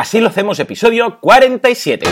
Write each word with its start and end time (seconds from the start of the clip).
Así 0.00 0.18
lo 0.18 0.28
hacemos, 0.28 0.58
episodio 0.58 1.20
47. 1.20 2.06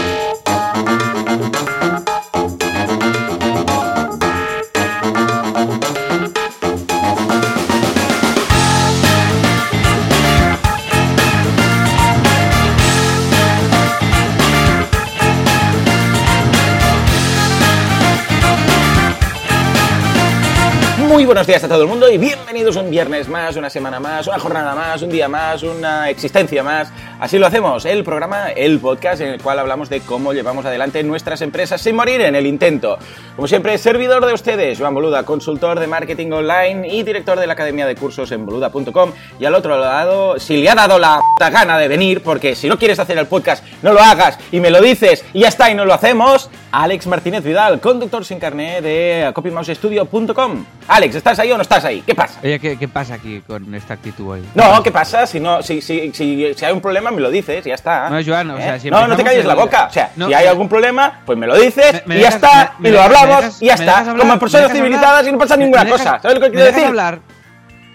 Muy 21.19 21.27
buenos 21.27 21.49
días 21.49 21.65
a 21.65 21.69
todo 21.69 21.83
el 21.83 21.89
mundo 21.89 22.09
y 22.09 22.17
bienvenidos 22.17 22.77
un 22.77 22.93
viernes 22.93 23.29
más, 23.29 23.57
una 23.57 23.69
semana 23.69 23.99
más, 23.99 24.29
una 24.29 24.39
jornada 24.39 24.73
más, 24.77 25.03
un 25.03 25.11
día 25.11 25.27
más, 25.27 25.65
una 25.65 26.09
existencia 26.09 26.63
más. 26.63 26.93
Así 27.19 27.41
lo 27.41 27.49
hacemos, 27.49 27.85
el 27.87 28.05
programa, 28.05 28.51
el 28.51 28.79
podcast 28.79 29.21
en 29.21 29.31
el 29.31 29.43
cual 29.43 29.59
hablamos 29.59 29.89
de 29.89 30.01
cómo 30.01 30.33
llevamos 30.33 30.65
adelante 30.65 31.03
nuestras 31.03 31.43
empresas 31.43 31.81
sin 31.81 31.97
morir 31.97 32.21
en 32.21 32.37
el 32.37 32.47
intento. 32.47 32.99
Como 33.35 33.49
siempre, 33.49 33.77
servidor 33.79 34.25
de 34.25 34.33
ustedes, 34.33 34.79
Joan 34.79 34.95
Boluda, 34.95 35.25
consultor 35.25 35.81
de 35.81 35.89
marketing 35.89 36.31
online 36.31 36.87
y 36.87 37.03
director 37.03 37.41
de 37.41 37.49
la 37.49 37.55
Academia 37.55 37.87
de 37.87 37.97
Cursos 37.97 38.31
en 38.31 38.47
boluda.com. 38.47 39.11
Y 39.41 39.45
al 39.45 39.57
otro 39.57 39.77
lado, 39.77 40.39
si 40.39 40.59
le 40.59 40.71
ha 40.71 40.77
dado 40.77 41.01
la 41.01 41.21
puta 41.35 41.51
gana 41.51 41.77
de 41.79 41.89
venir, 41.89 42.23
porque 42.23 42.55
si 42.55 42.69
no 42.69 42.79
quieres 42.79 43.01
hacer 43.01 43.19
el 43.19 43.27
podcast, 43.27 43.65
no 43.83 43.93
lo 43.93 43.99
hagas 43.99 44.39
y 44.53 44.61
me 44.61 44.71
lo 44.71 44.81
dices 44.81 45.25
y 45.33 45.41
ya 45.41 45.49
está 45.49 45.69
y 45.69 45.75
no 45.75 45.85
lo 45.85 45.95
hacemos, 45.95 46.49
Alex 46.71 47.09
Martínez 47.09 47.43
Vidal, 47.43 47.81
conductor 47.81 48.25
sin 48.25 48.39
carné 48.39 48.81
de 48.83 49.33
copymousestudio.com. 49.35 50.65
Alex, 50.87 51.08
¿estás 51.17 51.39
ahí 51.39 51.51
o 51.53 51.57
no 51.57 51.63
estás 51.63 51.85
ahí? 51.85 52.03
¿Qué 52.07 52.15
pasa? 52.15 52.39
Oye, 52.43 52.59
¿qué, 52.61 52.77
qué 52.79 52.89
pasa 52.89 53.15
aquí 53.15 53.41
con 53.47 53.75
esta 53.75 53.95
actitud 53.95 54.29
hoy? 54.33 54.45
No, 54.55 54.83
¿qué 54.83 54.91
pasa? 54.91 55.27
Si, 55.27 55.41
no, 55.41 55.63
si, 55.63 55.81
si, 55.81 56.13
si, 56.13 56.55
si 56.55 56.65
hay 56.65 56.73
un 56.73 56.81
problema, 56.81 57.11
me 57.11 57.21
lo 57.21 57.31
dices 57.31 57.65
ya 57.65 57.75
está. 57.75 58.11
No, 58.11 58.19
Joan, 58.25 58.51
o 58.51 58.57
sea, 58.59 58.77
¿Eh? 58.77 58.81
si 58.81 58.91
no, 58.91 59.07
no 59.07 59.17
te 59.17 59.25
calles 59.25 59.45
la 59.45 59.55
boca. 59.55 59.87
O 59.89 59.93
sea, 59.93 60.11
No, 60.17 60.27
si 60.29 60.35
hay 60.35 60.47
algún 60.47 60.69
problema, 60.69 61.21
pues 61.25 61.39
me 61.39 61.47
lo 61.47 61.57
dices 61.57 62.03
Me- 62.07 62.15
me 62.15 62.21
y 62.21 62.23
ya 62.23 62.29
está. 62.29 62.75
me- 62.79 62.89
y 62.89 62.93
lo 62.93 63.03
hablamos 63.03 63.41
dejas- 63.45 63.63
y 63.63 63.67
ya 63.67 63.75
está. 63.75 63.99
hablar, 63.99 64.17
Como 64.19 64.39
personas 64.39 64.73
civilizadas 64.73 65.09
hablar, 65.11 65.29
y 65.29 65.33
no 65.33 65.39
pasa 65.39 65.57
ninguna 65.57 65.89
cosa. 65.89 66.19
¿Sabes 66.21 66.39
lo 66.39 66.45
que 66.45 66.51
quiero 66.51 66.67
decir? 66.67 66.85
hablar? 66.85 67.19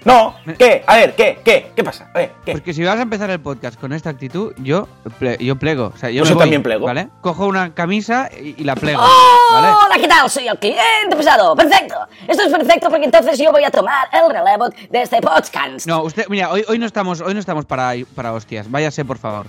No, 0.05 0.35
¿qué? 0.57 0.83
A 0.85 0.97
ver, 0.97 1.15
¿qué? 1.15 1.39
¿Qué? 1.45 1.71
¿Qué 1.75 1.83
pasa? 1.83 2.09
A 2.13 2.17
ver, 2.17 2.31
¿qué? 2.45 2.51
Porque 2.51 2.73
si 2.73 2.83
vas 2.83 2.97
a 2.99 3.01
empezar 3.03 3.29
el 3.29 3.39
podcast 3.39 3.79
con 3.79 3.93
esta 3.93 4.09
actitud, 4.09 4.53
yo, 4.57 4.87
ple- 5.19 5.37
yo 5.37 5.55
plego. 5.55 5.91
O 5.93 5.97
sea, 5.97 6.09
yo, 6.09 6.21
Pues 6.21 6.29
me 6.29 6.33
yo 6.33 6.35
voy, 6.35 6.43
también 6.43 6.61
plego. 6.63 6.85
¿Vale? 6.85 7.07
Cojo 7.21 7.45
una 7.47 7.73
camisa 7.73 8.29
y, 8.37 8.55
y 8.61 8.63
la 8.65 8.75
plego. 8.75 9.01
¡Oh! 9.01 9.53
¿Vale? 9.53 9.67
Hola, 9.85 9.95
¿qué 10.01 10.07
tal? 10.07 10.29
Soy 10.29 10.47
el 10.47 10.59
cliente 10.59 11.15
pesado. 11.15 11.55
Perfecto. 11.55 11.95
Esto 12.27 12.43
es 12.43 12.51
perfecto 12.51 12.89
porque 12.89 13.05
entonces 13.05 13.37
yo 13.39 13.51
voy 13.51 13.63
a 13.63 13.71
tomar 13.71 14.07
el 14.11 14.29
relevo 14.29 14.69
de 14.89 15.01
este 15.01 15.21
podcast. 15.21 15.87
No, 15.87 16.03
usted, 16.03 16.25
mira, 16.27 16.49
hoy, 16.51 16.65
hoy 16.67 16.79
no 16.79 16.85
estamos, 16.85 17.21
hoy 17.21 17.33
no 17.33 17.39
estamos 17.39 17.65
para, 17.65 17.93
para 18.15 18.33
hostias. 18.33 18.69
Váyase, 18.69 19.05
por 19.05 19.17
favor. 19.17 19.45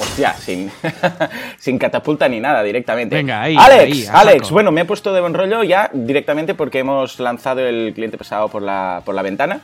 Hostia, 0.00 0.34
sin, 0.34 0.70
sin 1.58 1.78
catapulta 1.78 2.28
ni 2.28 2.40
nada, 2.40 2.62
directamente. 2.62 3.16
Venga, 3.16 3.42
ahí, 3.42 3.56
Alex, 3.58 4.08
ahí, 4.08 4.08
Alex, 4.12 4.50
bueno, 4.50 4.70
me 4.70 4.82
he 4.82 4.84
puesto 4.84 5.12
de 5.12 5.20
buen 5.20 5.34
rollo 5.34 5.62
ya 5.62 5.90
directamente 5.92 6.54
porque 6.54 6.80
hemos 6.80 7.18
lanzado 7.18 7.60
el 7.60 7.92
cliente 7.94 8.16
pesado 8.18 8.48
por 8.48 8.62
la, 8.62 9.02
por 9.04 9.14
la 9.14 9.22
ventana. 9.22 9.60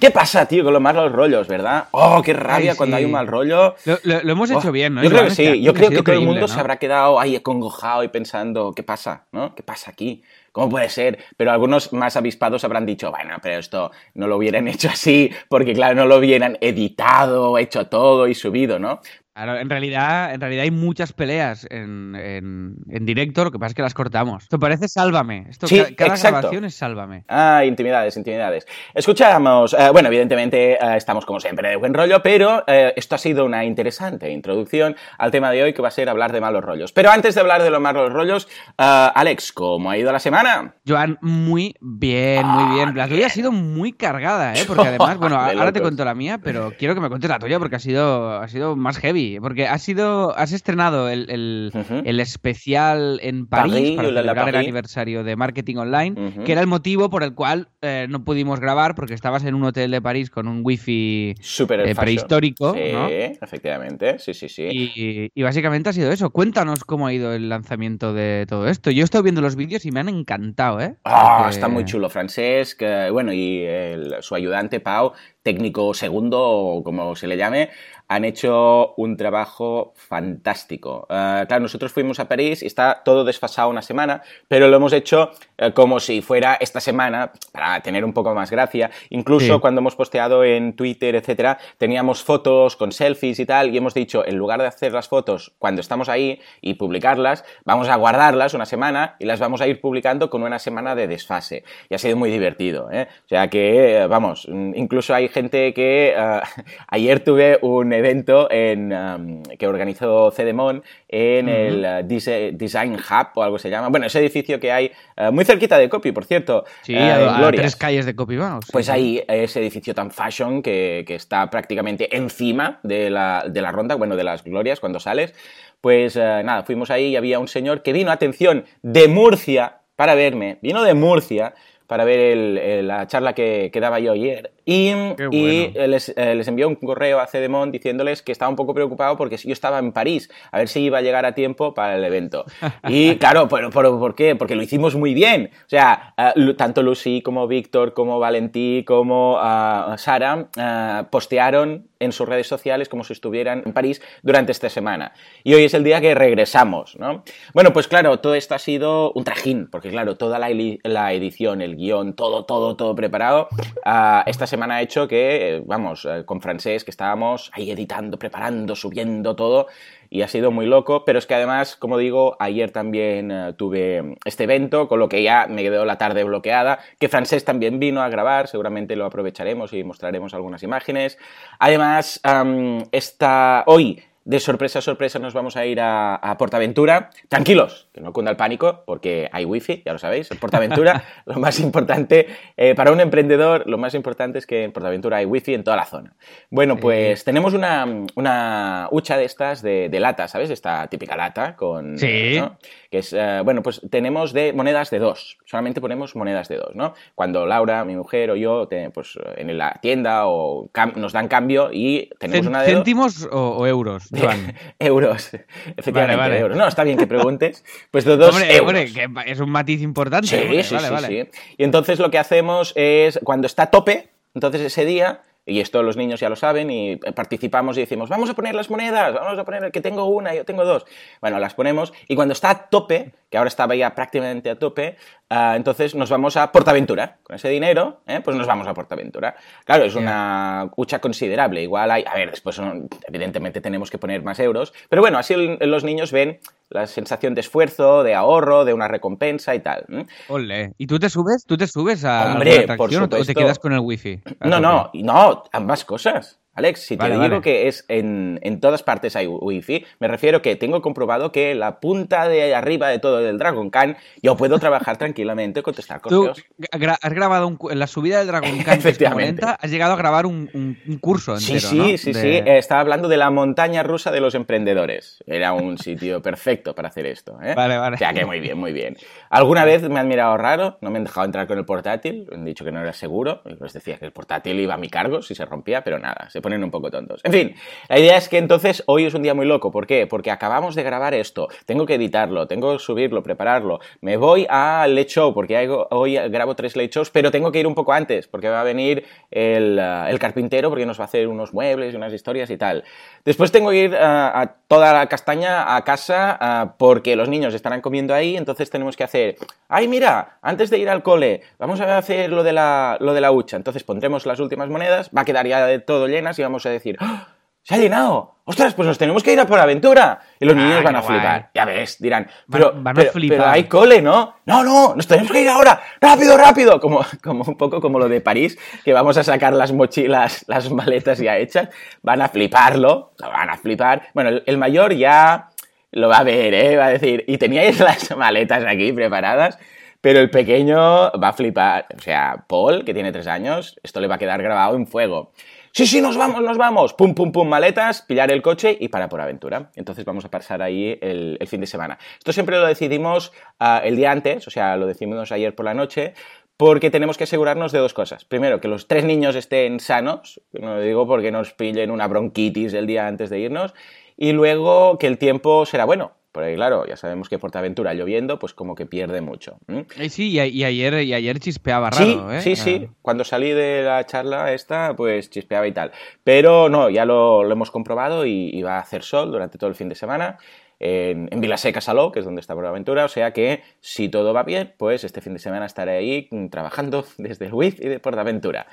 ¿Qué 0.00 0.10
pasa, 0.10 0.46
tío, 0.46 0.64
con 0.64 0.72
los 0.72 0.82
malos 0.82 1.12
rollos, 1.12 1.46
verdad? 1.46 1.84
Oh, 1.92 2.20
qué 2.22 2.32
rabia 2.32 2.72
Ay, 2.72 2.76
cuando 2.76 2.96
hay 2.96 3.04
un 3.04 3.12
mal 3.12 3.26
rollo. 3.26 3.74
Lo, 3.84 3.98
lo- 4.02 4.22
lo 4.22 4.32
hemos 4.32 4.50
hecho 4.50 4.68
Oh, 4.68 4.72
bien, 4.72 4.94
¿no? 4.94 5.02
Yo 5.02 5.10
creo 5.10 5.24
que 5.24 5.30
sí. 5.30 5.62
Yo 5.62 5.72
creo 5.72 5.90
que 5.90 6.02
todo 6.02 6.14
el 6.16 6.20
mundo 6.22 6.40
¿no? 6.42 6.48
se 6.48 6.58
habrá 6.58 6.76
quedado 6.78 7.20
ahí 7.20 7.36
acongojado 7.36 8.02
y 8.02 8.08
pensando, 8.08 8.72
¿qué 8.74 8.82
pasa? 8.82 9.26
¿No? 9.32 9.54
¿Qué 9.54 9.62
pasa 9.62 9.90
aquí? 9.90 10.22
¿Cómo 10.52 10.68
puede 10.68 10.88
ser? 10.88 11.18
Pero 11.36 11.52
algunos 11.52 11.92
más 11.92 12.16
avispados 12.16 12.64
habrán 12.64 12.84
dicho, 12.84 13.10
bueno, 13.12 13.36
pero 13.40 13.58
esto 13.60 13.92
no 14.14 14.26
lo 14.26 14.36
hubieran 14.36 14.66
hecho 14.68 14.88
así, 14.88 15.30
porque 15.48 15.74
claro, 15.74 15.94
no 15.94 16.06
lo 16.06 16.16
hubieran 16.16 16.58
editado, 16.60 17.56
hecho 17.58 17.86
todo 17.86 18.26
y 18.26 18.34
subido, 18.34 18.78
¿no? 18.78 19.00
Claro, 19.42 19.58
en 19.58 19.70
realidad, 19.70 20.34
en 20.34 20.40
realidad 20.40 20.64
hay 20.64 20.70
muchas 20.70 21.14
peleas 21.14 21.66
en, 21.70 22.14
en, 22.14 22.74
en 22.90 23.06
directo, 23.06 23.42
lo 23.44 23.50
que 23.50 23.58
pasa 23.58 23.68
es 23.68 23.74
que 23.74 23.80
las 23.82 23.94
cortamos. 23.94 24.42
Esto 24.42 24.58
parece 24.58 24.86
Sálvame. 24.86 25.46
Esto, 25.48 25.66
Sí, 25.66 25.78
ca- 25.78 25.94
cada 25.96 26.10
exacto. 26.14 26.38
grabación 26.40 26.64
es 26.66 26.74
Sálvame. 26.74 27.24
Ah, 27.26 27.64
intimidades, 27.64 28.16
intimidades. 28.18 28.66
Escuchamos, 28.94 29.72
eh, 29.72 29.88
bueno, 29.92 30.08
evidentemente 30.08 30.72
eh, 30.74 30.96
estamos 30.96 31.24
como 31.24 31.40
siempre 31.40 31.70
de 31.70 31.76
buen 31.76 31.94
rollo, 31.94 32.20
pero 32.22 32.64
eh, 32.66 32.92
esto 32.96 33.14
ha 33.14 33.18
sido 33.18 33.46
una 33.46 33.64
interesante 33.64 34.30
introducción 34.30 34.94
al 35.16 35.30
tema 35.30 35.50
de 35.50 35.62
hoy 35.62 35.72
que 35.72 35.80
va 35.80 35.88
a 35.88 35.92
ser 35.92 36.10
hablar 36.10 36.32
de 36.32 36.40
malos 36.42 36.62
rollos. 36.62 36.92
Pero 36.92 37.10
antes 37.10 37.34
de 37.34 37.40
hablar 37.40 37.62
de 37.62 37.70
los 37.70 37.80
malos 37.80 38.12
rollos, 38.12 38.46
Alex, 38.76 39.52
¿cómo 39.52 39.90
ha 39.90 39.96
ido 39.96 40.12
la 40.12 40.18
semana? 40.18 40.74
Joan, 40.86 41.16
muy 41.22 41.74
bien, 41.80 42.46
muy 42.46 42.74
bien. 42.74 42.94
La 42.96 43.08
tuya 43.08 43.26
ha 43.26 43.30
sido 43.30 43.52
muy 43.52 43.92
cargada, 43.92 44.52
¿eh? 44.54 44.64
Porque 44.66 44.88
además, 44.88 45.16
bueno, 45.18 45.36
ahora 45.36 45.72
te 45.72 45.80
cuento 45.80 46.04
la 46.04 46.14
mía, 46.14 46.38
pero 46.42 46.72
quiero 46.78 46.94
que 46.94 47.00
me 47.00 47.08
cuentes 47.08 47.30
la 47.30 47.38
tuya 47.38 47.58
porque 47.58 47.76
ha 47.76 47.80
sido, 47.80 48.38
ha 48.38 48.48
sido 48.48 48.76
más 48.76 48.98
heavy. 48.98 49.29
Porque 49.40 49.66
ha 49.68 49.78
sido, 49.78 50.36
has 50.36 50.52
estrenado 50.52 51.08
el, 51.08 51.28
el- 51.30 52.20
especial 52.20 53.20
en 53.22 53.46
París, 53.46 53.72
París, 53.74 53.90
para 53.96 54.08
celebrar 54.08 54.48
el 54.48 54.56
aniversario 54.56 55.24
de 55.24 55.36
Marketing 55.36 55.76
Online, 55.76 56.42
que 56.44 56.52
era 56.52 56.60
el 56.60 56.66
motivo 56.66 57.10
por 57.10 57.22
el 57.22 57.34
cual 57.34 57.68
eh, 57.82 58.06
no 58.08 58.24
pudimos 58.24 58.60
grabar 58.60 58.94
porque 58.94 59.14
estabas 59.14 59.44
en 59.44 59.54
un 59.54 59.64
hotel 59.64 59.90
de 59.90 60.00
París 60.02 60.30
con 60.30 60.48
un 60.48 60.60
wifi 60.64 61.34
Súper 61.40 61.80
eh, 61.80 61.94
prehistórico, 61.94 62.74
Sí, 62.74 62.80
¿no? 62.92 63.08
efectivamente, 63.08 64.18
sí, 64.18 64.34
sí, 64.34 64.48
sí. 64.48 64.68
Y, 64.70 65.30
y 65.34 65.42
básicamente 65.42 65.90
ha 65.90 65.92
sido 65.92 66.10
eso. 66.12 66.30
Cuéntanos 66.30 66.84
cómo 66.84 67.06
ha 67.06 67.12
ido 67.12 67.32
el 67.32 67.48
lanzamiento 67.48 68.12
de 68.14 68.46
todo 68.48 68.68
esto. 68.68 68.90
Yo 68.90 69.02
he 69.02 69.04
estado 69.04 69.22
viendo 69.22 69.40
los 69.40 69.56
vídeos 69.56 69.84
y 69.84 69.90
me 69.92 70.00
han 70.00 70.08
encantado, 70.08 70.80
¿eh? 70.80 70.96
Ah, 71.04 71.38
Porque- 71.38 71.54
está 71.54 71.68
muy 71.68 71.84
chulo. 71.84 72.08
Francesc, 72.10 72.78
que, 72.78 73.10
bueno, 73.10 73.32
y 73.32 73.60
el- 73.64 74.14
su 74.20 74.34
ayudante 74.34 74.80
Pau, 74.80 75.12
técnico 75.50 75.94
segundo, 75.94 76.38
o 76.40 76.84
como 76.84 77.16
se 77.16 77.26
le 77.26 77.36
llame, 77.36 77.70
han 78.06 78.24
hecho 78.24 78.94
un 78.96 79.16
trabajo 79.16 79.92
fantástico. 79.96 81.06
Ah, 81.10 81.44
claro, 81.48 81.62
nosotros 81.62 81.92
fuimos 81.92 82.18
a 82.20 82.26
París 82.28 82.62
y 82.62 82.66
está 82.66 83.02
todo 83.04 83.24
desfasado 83.24 83.68
una 83.68 83.82
semana, 83.82 84.22
pero 84.48 84.68
lo 84.68 84.76
hemos 84.76 84.92
hecho 84.92 85.30
eh, 85.58 85.72
como 85.72 85.98
si 86.00 86.20
fuera 86.22 86.54
esta 86.60 86.80
semana, 86.80 87.32
para 87.52 87.80
tener 87.82 88.04
un 88.04 88.12
poco 88.12 88.34
más 88.34 88.50
gracia. 88.50 88.90
Incluso 89.10 89.54
Sí. 89.54 89.60
cuando 89.60 89.80
hemos 89.80 89.94
posteado 89.96 90.44
en 90.44 90.74
Twitter, 90.74 91.14
etcétera, 91.16 91.58
teníamos 91.78 92.22
fotos 92.22 92.76
con 92.76 92.92
selfies 92.92 93.38
y 93.40 93.46
tal, 93.46 93.72
y 93.72 93.76
hemos 93.76 93.94
dicho, 93.94 94.24
en 94.26 94.36
lugar 94.36 94.60
de 94.60 94.66
hacer 94.66 94.92
las 94.92 95.08
fotos 95.08 95.52
cuando 95.58 95.80
estamos 95.80 96.08
ahí 96.08 96.40
y 96.60 96.74
publicarlas, 96.74 97.44
vamos 97.64 97.88
a 97.88 97.96
guardarlas 97.96 98.54
una 98.54 98.66
semana 98.66 99.16
y 99.18 99.24
las 99.24 99.40
vamos 99.40 99.60
a 99.60 99.66
ir 99.66 99.80
publicando 99.80 100.30
con 100.30 100.42
una 100.42 100.58
semana 100.58 100.94
de 100.94 101.06
desfase. 101.06 101.64
Y 101.88 101.94
ha 101.94 101.98
sido 101.98 102.16
muy 102.16 102.30
divertido, 102.30 102.88
¿eh? 102.92 103.06
O 103.24 103.28
sea 103.28 103.48
que, 103.48 104.02
eh, 104.02 104.06
vamos, 104.06 104.46
incluso 104.74 105.14
hay 105.14 105.28
gente 105.28 105.39
que... 105.48 106.14
ah, 106.16 106.42
ayer 106.88 107.20
tuve 107.20 107.58
un 107.62 107.92
evento 107.92 108.50
en, 108.50 108.92
am, 108.92 109.42
que 109.44 109.66
organizó 109.66 110.30
Cedemon 110.32 110.82
en 111.08 111.48
el 111.48 111.84
ah, 111.84 112.02
Dise- 112.02 112.52
Design 112.52 112.94
Hub 112.96 113.28
o 113.36 113.42
algo 113.42 113.58
se 113.58 113.70
llama. 113.70 113.88
Bueno, 113.88 114.06
ese 114.06 114.18
edificio 114.18 114.60
que 114.60 114.72
hay 114.72 114.90
ah, 115.16 115.30
muy 115.30 115.44
cerquita 115.44 115.78
de 115.78 115.88
Copy, 115.88 116.12
por 116.12 116.24
cierto. 116.24 116.64
Sí, 116.82 116.94
a, 116.96 117.38
a 117.48 117.52
tres 117.52 117.76
calles 117.76 118.04
de 118.04 118.14
Copybox. 118.14 118.68
Pues 118.70 118.88
ahí 118.90 119.22
ese 119.28 119.60
edificio 119.60 119.94
tan 119.94 120.10
fashion 120.10 120.62
que, 120.62 121.04
que 121.06 121.14
está 121.14 121.48
prácticamente 121.48 122.14
encima 122.16 122.80
de 122.82 123.08
la, 123.08 123.44
de 123.48 123.62
la 123.62 123.72
ronda, 123.72 123.94
bueno, 123.94 124.16
de 124.16 124.24
las 124.24 124.44
glorias 124.44 124.80
cuando 124.80 125.00
sales. 125.00 125.32
Pues 125.80 126.14
eh, 126.16 126.42
nada, 126.44 126.62
fuimos 126.64 126.90
ahí 126.90 127.06
y 127.06 127.16
había 127.16 127.38
un 127.38 127.48
señor 127.48 127.82
que 127.82 127.92
vino, 127.94 128.10
atención, 128.10 128.64
de 128.82 129.08
Murcia 129.08 129.78
para 129.96 130.14
verme. 130.14 130.58
Vino 130.60 130.82
de 130.82 130.92
Murcia 130.94 131.54
para 131.86 132.04
ver 132.04 132.20
el- 132.20 132.58
el- 132.58 132.88
la 132.88 133.06
charla 133.06 133.32
que, 133.32 133.70
que 133.72 133.80
daba 133.80 133.98
yo 133.98 134.12
ayer. 134.12 134.52
Y, 134.64 134.92
Qué 135.16 135.28
y 135.30 135.68
bueno. 135.72 135.86
les, 135.88 136.08
eh, 136.16 136.34
les 136.34 136.46
envió 136.48 136.68
un 136.68 136.74
correo 136.76 137.18
a 137.20 137.26
Cedemon 137.26 137.72
diciéndoles 137.72 138.22
que 138.22 138.32
estaba 138.32 138.48
un 138.48 138.56
poco 138.56 138.74
preocupado 138.74 139.16
porque 139.16 139.36
yo 139.36 139.52
estaba 139.52 139.78
en 139.78 139.92
París, 139.92 140.30
a 140.52 140.58
ver 140.58 140.68
si 140.68 140.80
iba 140.80 140.98
a 140.98 141.00
llegar 141.00 141.24
a 141.26 141.34
tiempo 141.34 141.74
para 141.74 141.96
el 141.96 142.04
evento. 142.04 142.44
Y 142.88 143.16
claro, 143.18 143.48
¿por, 143.48 143.70
por, 143.70 143.98
por 143.98 144.14
qué? 144.14 144.36
Porque 144.36 144.54
lo 144.54 144.62
hicimos 144.62 144.94
muy 144.94 145.14
bien. 145.14 145.50
O 145.52 145.68
sea, 145.68 146.14
Lu- 146.36 146.54
tanto 146.54 146.82
Lucy 146.82 147.22
como 147.22 147.46
Víctor, 147.48 147.94
como 147.94 148.18
Valentí, 148.18 148.84
como 148.86 149.36
ah, 149.40 149.94
Sara 149.98 150.48
ah, 150.56 151.08
postearon 151.10 151.86
en 151.98 152.12
sus 152.12 152.26
redes 152.26 152.46
sociales 152.46 152.88
como 152.88 153.04
si 153.04 153.12
estuvieran 153.12 153.62
en 153.66 153.74
París 153.74 154.00
durante 154.22 154.52
esta 154.52 154.70
semana. 154.70 155.12
Y 155.44 155.52
hoy 155.52 155.64
es 155.64 155.74
el 155.74 155.84
día 155.84 156.00
que 156.00 156.14
regresamos, 156.14 156.96
¿no? 156.98 157.24
Bueno, 157.52 157.74
pues 157.74 157.88
claro, 157.88 158.20
todo 158.20 158.34
esto 158.34 158.54
ha 158.54 158.58
sido 158.58 159.12
un 159.12 159.24
trajín, 159.24 159.68
porque 159.70 159.90
claro, 159.90 160.16
toda 160.16 160.38
la, 160.38 160.48
la 160.84 161.12
edición, 161.12 161.60
el 161.60 161.76
guion, 161.76 162.14
todo, 162.14 162.46
todo, 162.46 162.74
todo 162.74 162.94
preparado, 162.94 163.48
ah, 163.84 164.24
esta 164.26 164.46
semana 164.46 164.59
ha 164.68 164.82
hecho 164.82 165.08
que, 165.08 165.56
eh, 165.56 165.62
vamos, 165.64 166.04
eh, 166.04 166.24
con 166.24 166.40
francés, 166.40 166.84
que 166.84 166.90
estábamos 166.90 167.50
ahí 167.54 167.70
editando, 167.70 168.18
preparando, 168.18 168.74
subiendo 168.74 169.36
todo, 169.36 169.68
y 170.10 170.22
ha 170.22 170.28
sido 170.28 170.50
muy 170.50 170.66
loco, 170.66 171.04
pero 171.04 171.18
es 171.18 171.26
que 171.26 171.34
además, 171.34 171.76
como 171.76 171.96
digo, 171.96 172.36
ayer 172.40 172.72
también 172.72 173.30
eh, 173.30 173.54
tuve 173.56 174.16
este 174.24 174.44
evento, 174.44 174.88
con 174.88 174.98
lo 174.98 175.08
que 175.08 175.22
ya 175.22 175.46
me 175.46 175.62
quedó 175.62 175.84
la 175.84 175.98
tarde 175.98 176.24
bloqueada, 176.24 176.80
que 176.98 177.08
Francés 177.08 177.44
también 177.44 177.78
vino 177.78 178.02
a 178.02 178.08
grabar, 178.08 178.48
seguramente 178.48 178.96
lo 178.96 179.06
aprovecharemos 179.06 179.72
y 179.72 179.84
mostraremos 179.84 180.34
algunas 180.34 180.62
imágenes. 180.62 181.16
Además, 181.58 182.20
am, 182.24 182.84
esta, 182.90 183.62
hoy 183.66 184.02
de 184.30 184.38
sorpresa 184.38 184.78
a 184.78 184.82
sorpresa 184.82 185.18
nos 185.18 185.34
vamos 185.34 185.56
a 185.56 185.66
ir 185.66 185.80
a, 185.80 186.14
a 186.14 186.38
Portaventura. 186.38 187.10
Tranquilos, 187.28 187.88
que 187.92 188.00
no 188.00 188.12
cunda 188.12 188.30
el 188.30 188.36
pánico, 188.36 188.84
porque 188.86 189.28
hay 189.32 189.44
wifi, 189.44 189.82
ya 189.84 189.92
lo 189.92 189.98
sabéis. 189.98 190.30
En 190.30 190.38
Portaventura, 190.38 191.02
lo 191.26 191.40
más 191.40 191.58
importante, 191.58 192.28
eh, 192.56 192.76
para 192.76 192.92
un 192.92 193.00
emprendedor, 193.00 193.64
lo 193.66 193.76
más 193.76 193.92
importante 193.94 194.38
es 194.38 194.46
que 194.46 194.62
en 194.62 194.70
Portaventura 194.70 195.16
hay 195.16 195.24
wifi 195.24 195.52
en 195.54 195.64
toda 195.64 195.76
la 195.76 195.84
zona. 195.84 196.14
Bueno, 196.48 196.76
pues 196.76 197.24
tenemos 197.24 197.54
una, 197.54 197.84
una 198.14 198.86
hucha 198.92 199.16
de 199.16 199.24
estas 199.24 199.62
de, 199.62 199.88
de 199.88 199.98
lata, 199.98 200.28
¿sabes? 200.28 200.48
Esta 200.50 200.86
típica 200.86 201.16
lata 201.16 201.56
con... 201.56 201.98
Sí. 201.98 202.36
¿no? 202.38 202.56
Que 202.90 202.98
es, 202.98 203.12
eh, 203.12 203.40
bueno, 203.44 203.62
pues 203.62 203.80
tenemos 203.88 204.32
de 204.32 204.52
monedas 204.52 204.90
de 204.90 204.98
dos. 204.98 205.38
Solamente 205.44 205.80
ponemos 205.80 206.16
monedas 206.16 206.48
de 206.48 206.56
dos, 206.56 206.74
¿no? 206.74 206.94
Cuando 207.14 207.46
Laura, 207.46 207.84
mi 207.84 207.94
mujer 207.94 208.30
o 208.32 208.36
yo, 208.36 208.66
te- 208.66 208.90
pues 208.90 209.16
en 209.36 209.56
la 209.56 209.78
tienda 209.80 210.26
o 210.26 210.68
nos 210.96 211.12
dan 211.12 211.28
cambio 211.28 211.70
y 211.72 212.10
tenemos 212.18 212.46
una 212.48 212.62
de 212.62 212.66
dos 212.66 212.74
¿Céntimos 212.74 213.28
o, 213.30 213.50
o 213.58 213.66
euros, 213.68 214.08
Joan? 214.20 214.54
euros. 214.80 215.30
Efectivamente, 215.76 216.16
Vale, 216.16 216.30
vale. 216.34 216.38
euros. 216.40 216.56
No, 216.58 216.66
está 216.66 216.82
bien 216.82 216.98
que 216.98 217.06
preguntes. 217.06 217.64
Pues 217.92 218.04
de 218.04 218.16
dos 218.16 218.34
Hombre, 218.34 218.56
euros. 218.56 218.68
hombre, 218.68 218.92
que 218.92 219.30
es 219.30 219.38
un 219.38 219.50
matiz 219.50 219.80
importante. 219.82 220.26
Sí, 220.26 220.36
hombre, 220.36 220.62
sí, 220.64 220.74
vale, 220.74 220.86
sí, 220.88 220.92
vale. 220.94 221.06
sí. 221.32 221.40
Y 221.58 221.64
entonces 221.64 222.00
lo 222.00 222.10
que 222.10 222.18
hacemos 222.18 222.72
es, 222.74 223.20
cuando 223.22 223.46
está 223.46 223.64
a 223.64 223.70
tope, 223.70 224.08
entonces 224.34 224.62
ese 224.62 224.84
día, 224.84 225.22
y 225.50 225.60
esto 225.60 225.82
los 225.82 225.96
niños 225.96 226.20
ya 226.20 226.28
lo 226.28 226.36
saben, 226.36 226.70
y 226.70 226.96
participamos 226.96 227.76
y 227.76 227.80
decimos, 227.80 228.08
vamos 228.08 228.30
a 228.30 228.34
poner 228.34 228.54
las 228.54 228.70
monedas, 228.70 229.12
vamos 229.12 229.38
a 229.38 229.44
poner 229.44 229.72
que 229.72 229.80
tengo 229.80 230.04
una, 230.04 230.34
yo 230.34 230.44
tengo 230.44 230.64
dos. 230.64 230.86
Bueno, 231.20 231.38
las 231.38 231.54
ponemos, 231.54 231.92
y 232.06 232.14
cuando 232.14 232.32
está 232.32 232.50
a 232.50 232.68
tope, 232.70 233.12
que 233.30 233.38
ahora 233.38 233.48
estaba 233.48 233.74
ya 233.76 233.94
prácticamente 233.94 234.50
a 234.50 234.58
tope, 234.58 234.96
ah, 235.30 235.54
entonces 235.56 235.94
nos 235.94 236.10
vamos 236.10 236.36
a 236.36 236.50
Portaventura. 236.50 237.18
Con 237.22 237.36
ese 237.36 237.48
dinero, 237.48 238.00
¿eh? 238.08 238.20
pues 238.24 238.36
nos 238.36 238.46
vamos 238.46 238.66
a 238.66 238.74
Portaventura. 238.74 239.36
Claro, 239.64 239.84
es 239.84 239.94
una 239.94 240.68
hucha 240.76 240.98
considerable. 240.98 241.62
Igual 241.62 241.90
hay, 241.92 242.04
a 242.06 242.14
ver, 242.16 242.30
después 242.32 242.56
son- 242.56 242.88
evidentemente 243.06 243.60
tenemos 243.60 243.88
que 243.90 243.98
poner 243.98 244.22
más 244.24 244.40
euros, 244.40 244.72
pero 244.88 245.00
bueno, 245.00 245.16
así 245.18 245.34
los 245.60 245.84
niños 245.84 246.10
ven 246.10 246.40
la 246.70 246.86
sensación 246.88 247.34
de 247.34 247.40
esfuerzo, 247.42 248.02
de 248.02 248.14
ahorro, 248.14 248.64
de 248.64 248.72
una 248.74 248.88
recompensa 248.88 249.54
y 249.54 249.60
tal. 249.60 249.84
Ole. 250.28 250.72
¿Y 250.78 250.86
tú 250.88 250.98
te 250.98 251.08
subes? 251.08 251.44
¿Tú 251.46 251.56
te 251.56 251.66
subes 251.68 252.04
a 252.04 252.32
Hombre, 252.32 252.62
por 252.62 252.72
atracción 252.72 253.02
o 253.04 253.08
te- 253.08 253.16
supuesto. 253.18 253.40
quedas 253.40 253.58
con 253.60 253.72
el 253.72 253.80
wifi? 253.80 254.20
No, 254.40 254.58
no, 254.60 254.90
no, 254.94 255.44
ambas 255.52 255.84
cosas. 255.84 256.39
Alex, 256.54 256.80
si 256.80 256.96
te 256.96 257.06
digo 257.06 257.18
vale. 257.18 257.40
que 257.40 257.68
es 257.68 257.84
en, 257.88 258.38
en 258.42 258.60
todas 258.60 258.82
partes 258.82 259.14
hay 259.16 259.26
wifi, 259.26 259.84
me 260.00 260.08
refiero 260.08 260.42
que 260.42 260.56
tengo 260.56 260.82
comprobado 260.82 261.30
que 261.32 261.54
la 261.54 261.78
punta 261.80 262.28
de 262.28 262.54
arriba 262.54 262.88
de 262.88 262.98
todo 262.98 263.18
del 263.18 263.38
Dragon 263.38 263.70
Khan 263.70 263.96
yo 264.22 264.36
puedo 264.36 264.58
trabajar 264.58 264.96
tranquilamente, 264.96 265.62
contestar 265.62 266.00
Tú 266.02 266.08
correos. 266.26 266.44
gra- 266.72 266.98
has 267.00 267.12
grabado 267.12 267.46
un 267.46 267.58
la 267.78 267.86
subida 267.86 268.18
del 268.18 268.26
Dragon 268.26 268.58
Khan 268.64 268.78
Efectivamente. 268.78 269.46
has 269.46 269.70
llegado 269.70 269.92
a 269.92 269.96
grabar 269.96 270.26
un, 270.26 270.50
un- 270.52 270.76
un 270.86 270.98
curso 270.98 271.34
entero, 271.36 271.60
Sí, 271.60 271.66
sí, 271.66 271.76
¿no? 271.78 271.84
sí, 271.98 272.12
De- 272.12 272.20
sí. 272.20 272.28
Eh, 272.28 272.58
estaba 272.58 272.80
hablando 272.80 273.08
de 273.08 273.16
la 273.16 273.30
montaña 273.30 273.82
rusa 273.82 274.10
de 274.10 274.20
los 274.20 274.34
emprendedores. 274.34 275.22
Era 275.26 275.52
un 275.52 275.78
sitio 275.78 276.20
perfecto 276.20 276.74
para 276.74 276.88
hacer 276.88 277.06
esto. 277.06 277.38
¿eh? 277.42 277.54
Vale, 277.54 277.78
vale. 277.78 277.94
O 277.94 277.98
sea 277.98 278.12
que 278.12 278.24
muy 278.26 278.40
bien, 278.40 278.58
muy 278.58 278.72
bien. 278.72 278.96
¿Alguna 279.30 279.64
vez 279.64 279.88
me 279.88 280.00
han 280.00 280.08
mirado 280.08 280.36
raro? 280.36 280.78
No 280.80 280.90
me 280.90 280.98
han 280.98 281.04
dejado 281.04 281.24
entrar 281.26 281.46
con 281.46 281.58
el 281.58 281.64
portátil. 281.64 282.26
Me 282.30 282.36
han 282.36 282.44
dicho 282.44 282.64
que 282.64 282.72
no 282.72 282.80
era 282.80 282.92
seguro. 282.92 283.42
Les 283.60 283.72
decía 283.72 283.96
que 283.98 284.04
el 284.06 284.12
portátil 284.12 284.58
iba 284.58 284.74
a 284.74 284.78
mi 284.78 284.88
cargo 284.88 285.22
si 285.22 285.34
se 285.34 285.44
rompía, 285.44 285.82
pero 285.84 285.98
nada, 285.98 286.28
se 286.28 286.39
ponen 286.40 286.64
un 286.64 286.70
poco 286.70 286.90
tontos. 286.90 287.20
En 287.24 287.32
fin, 287.32 287.54
la 287.88 287.98
idea 287.98 288.16
es 288.16 288.28
que 288.28 288.38
entonces 288.38 288.82
hoy 288.86 289.04
es 289.04 289.14
un 289.14 289.22
día 289.22 289.34
muy 289.34 289.46
loco. 289.46 289.70
¿Por 289.70 289.86
qué? 289.86 290.06
Porque 290.06 290.30
acabamos 290.30 290.74
de 290.74 290.82
grabar 290.82 291.14
esto. 291.14 291.48
Tengo 291.66 291.86
que 291.86 291.94
editarlo, 291.94 292.46
tengo 292.46 292.72
que 292.72 292.78
subirlo, 292.78 293.22
prepararlo. 293.22 293.80
Me 294.00 294.16
voy 294.16 294.46
al 294.48 294.94
late 294.94 295.08
show, 295.08 295.34
porque 295.34 295.68
hoy 295.90 296.16
grabo 296.28 296.54
tres 296.54 296.76
late 296.76 296.90
shows, 296.90 297.10
pero 297.10 297.30
tengo 297.30 297.52
que 297.52 297.60
ir 297.60 297.66
un 297.66 297.74
poco 297.74 297.92
antes, 297.92 298.28
porque 298.28 298.48
va 298.48 298.60
a 298.60 298.64
venir 298.64 299.04
el, 299.30 299.78
ah, 299.78 300.10
el 300.10 300.18
carpintero, 300.18 300.68
porque 300.68 300.86
nos 300.86 300.98
va 300.98 301.04
a 301.04 301.06
hacer 301.06 301.28
unos 301.28 301.52
muebles 301.52 301.94
y 301.94 301.96
unas 301.96 302.12
historias 302.12 302.50
y 302.50 302.56
tal. 302.56 302.84
Después 303.24 303.52
tengo 303.52 303.70
que 303.70 303.84
ir 303.84 303.96
ah, 303.96 304.40
a 304.40 304.46
toda 304.68 304.92
la 304.92 305.06
castaña 305.06 305.76
a 305.76 305.84
casa, 305.84 306.36
ah, 306.40 306.74
porque 306.78 307.16
los 307.16 307.28
niños 307.28 307.54
estarán 307.54 307.80
comiendo 307.80 308.14
ahí, 308.14 308.36
entonces 308.36 308.70
tenemos 308.70 308.96
que 308.96 309.04
hacer, 309.04 309.36
ay 309.68 309.88
mira, 309.88 310.38
antes 310.42 310.70
de 310.70 310.78
ir 310.78 310.88
al 310.88 311.02
cole, 311.02 311.42
vamos 311.58 311.80
a 311.80 311.98
hacer 311.98 312.30
lo 312.30 312.42
de 312.42 312.52
la, 312.52 312.96
lo 313.00 313.14
de 313.14 313.20
la 313.20 313.32
hucha. 313.32 313.56
Entonces 313.56 313.84
pondremos 313.84 314.26
las 314.26 314.40
últimas 314.40 314.68
monedas, 314.68 315.10
va 315.16 315.22
a 315.22 315.24
quedar 315.24 315.46
ya 315.46 315.66
de 315.66 315.78
todo 315.78 316.06
y 316.38 316.42
vamos 316.42 316.64
a 316.66 316.70
decir, 316.70 316.96
¡Ah! 317.00 317.28
¡Se 317.62 317.74
ha 317.74 317.78
llenado! 317.78 318.36
¡Ostras, 318.44 318.74
pues 318.74 318.88
nos 318.88 318.98
tenemos 318.98 319.22
que 319.22 319.32
ir 319.32 319.38
a 319.38 319.46
por 319.46 319.58
aventura! 319.60 320.18
Y 320.40 320.44
los 320.46 320.56
Ah, 320.56 320.58
niños 320.60 320.82
van 320.82 320.96
a 320.96 321.02
flipar. 321.02 321.38
guay. 321.40 321.50
Ya 321.54 321.64
ves, 321.66 321.98
dirán, 322.00 322.24
Van- 322.24 322.60
pero, 322.60 322.72
van 322.74 322.96
a 322.96 323.00
pero, 323.00 323.12
flipar. 323.12 323.38
pero 323.38 323.50
hay 323.50 323.64
cole, 323.64 324.02
¿no? 324.02 324.36
No, 324.46 324.64
no, 324.64 324.94
nos 324.96 325.06
tenemos 325.06 325.30
que 325.30 325.42
ir 325.42 325.48
ahora. 325.48 325.80
¡Rápido, 326.00 326.36
rápido! 326.36 326.80
Como, 326.80 327.04
como 327.22 327.44
un 327.44 327.56
poco 327.56 327.80
como 327.80 327.98
lo 327.98 328.08
de 328.08 328.20
París, 328.20 328.58
que 328.84 328.92
vamos 328.92 329.16
a 329.18 329.22
sacar 329.24 329.52
las 329.52 329.72
mochilas, 329.72 330.44
las 330.48 330.70
maletas 330.70 331.18
ya 331.18 331.36
hechas. 331.36 331.68
Van 332.02 332.22
a 332.22 332.28
fliparlo, 332.28 333.12
lo 333.18 333.28
van 333.28 333.50
a 333.50 333.56
flipar. 333.58 334.08
Bueno, 334.14 334.30
el, 334.30 334.42
el 334.46 334.58
mayor 334.58 334.94
ya 334.94 335.50
lo 335.92 336.08
va 336.08 336.18
a 336.18 336.24
ver, 336.24 336.54
¿eh? 336.54 336.76
Va 336.76 336.86
a 336.86 336.90
decir, 336.90 337.24
y 337.28 337.36
teníais 337.38 337.78
las 337.80 338.16
maletas 338.16 338.64
aquí 338.66 338.92
preparadas. 338.92 339.58
Pero 340.00 340.18
el 340.18 340.30
pequeño 340.30 341.12
va 341.12 341.28
a 341.28 341.32
flipar. 341.34 341.86
O 341.96 342.00
sea, 342.00 342.46
Paul, 342.48 342.84
que 342.86 342.94
tiene 342.94 343.12
tres 343.12 343.26
años, 343.26 343.78
esto 343.82 344.00
le 344.00 344.08
va 344.08 344.14
a 344.14 344.18
quedar 344.18 344.42
grabado 344.42 344.74
en 344.76 344.86
fuego. 344.86 345.32
Sí, 345.72 345.86
sí, 345.86 346.00
nos 346.00 346.16
vamos, 346.16 346.42
nos 346.42 346.58
vamos. 346.58 346.94
Pum, 346.94 347.14
pum, 347.14 347.30
pum, 347.30 347.48
maletas, 347.48 348.02
pillar 348.02 348.32
el 348.32 348.42
coche 348.42 348.76
y 348.80 348.88
para 348.88 349.08
por 349.08 349.20
aventura. 349.20 349.70
Entonces 349.76 350.04
vamos 350.04 350.24
a 350.24 350.30
pasar 350.30 350.62
ahí 350.62 350.98
el, 351.00 351.38
fin 351.46 351.60
de 351.60 351.68
semana. 351.68 351.96
Esto 352.18 352.32
siempre 352.32 352.58
lo 352.58 352.66
decidimos 352.66 353.32
ah, 353.60 353.80
el 353.84 353.94
día 353.94 354.10
antes, 354.10 354.48
o 354.48 354.50
sea, 354.50 354.76
lo 354.76 354.86
decidimos 354.86 355.30
ayer 355.30 355.54
por 355.54 355.64
la 355.64 355.74
noche, 355.74 356.14
porque 356.56 356.90
tenemos 356.90 357.16
que 357.16 357.24
asegurarnos 357.24 357.70
de 357.70 357.78
dos 357.78 357.94
cosas. 357.94 358.24
Primero, 358.24 358.60
que 358.60 358.66
los 358.66 358.88
tres 358.88 359.04
niños 359.04 359.36
estén 359.36 359.78
sanos, 359.78 360.42
no 360.52 360.74
lo 360.74 360.80
digo 360.80 361.06
porque 361.06 361.30
nos 361.30 361.52
pillen 361.52 361.92
una 361.92 362.08
bronquitis 362.08 362.74
el 362.74 362.88
día 362.88 363.06
antes 363.06 363.30
de 363.30 363.38
irnos, 363.38 363.72
y 364.16 364.32
luego 364.32 364.98
que 364.98 365.06
el 365.06 365.18
tiempo 365.18 365.64
será 365.66 365.84
bueno. 365.84 366.12
Porque 366.32 366.54
claro, 366.54 366.86
ya 366.86 366.96
sabemos 366.96 367.28
que 367.28 367.38
Portaventura 367.38 367.92
lloviendo, 367.94 368.38
pues 368.38 368.54
como 368.54 368.74
que 368.76 368.86
pierde 368.86 369.20
mucho. 369.20 369.58
¿m? 369.66 369.86
Eh, 369.98 370.08
sí, 370.10 370.30
y, 370.30 370.38
a- 370.38 370.46
y 370.46 370.62
ayer, 370.64 371.02
y 371.02 371.12
ayer 371.12 371.38
chispeaba 371.40 371.90
Sí, 371.92 372.14
raro, 372.14 372.32
¿eh? 372.32 372.40
sí, 372.40 372.54
sí. 372.56 372.86
Ah. 372.88 372.94
Cuando 373.02 373.24
salí 373.24 373.50
de 373.50 373.82
la 373.82 374.06
charla 374.06 374.52
esta, 374.52 374.94
pues 374.96 375.28
chispeaba 375.30 375.66
y 375.66 375.72
tal. 375.72 375.90
Pero 376.22 376.68
no, 376.68 376.88
ya 376.88 377.04
lo, 377.04 377.42
lo 377.42 377.52
hemos 377.52 377.70
comprobado 377.70 378.26
y, 378.26 378.50
y 378.52 378.62
va 378.62 378.76
a 378.76 378.80
hacer 378.80 379.02
sol 379.02 379.32
durante 379.32 379.58
todo 379.58 379.68
el 379.70 379.74
fin 379.76 379.88
de 379.88 379.94
semana 379.96 380.38
en, 380.78 381.28
en 381.30 381.40
Vilaseca 381.40 381.80
Saló, 381.80 382.10
que 382.12 382.20
es 382.20 382.24
donde 382.24 382.40
está 382.40 382.54
Portaventura. 382.54 383.04
O 383.04 383.08
sea 383.08 383.32
que 383.32 383.62
si 383.80 384.08
todo 384.08 384.32
va 384.32 384.44
bien, 384.44 384.72
pues 384.78 385.04
este 385.04 385.20
fin 385.20 385.32
de 385.34 385.38
semana 385.40 385.66
estaré 385.66 385.96
ahí 385.98 386.28
mm, 386.30 386.46
trabajando 386.48 387.04
desde 387.18 387.46
el 387.46 387.52
WIF 387.54 387.80
y 387.80 387.88
de 387.88 387.98
Portaventura. 387.98 388.66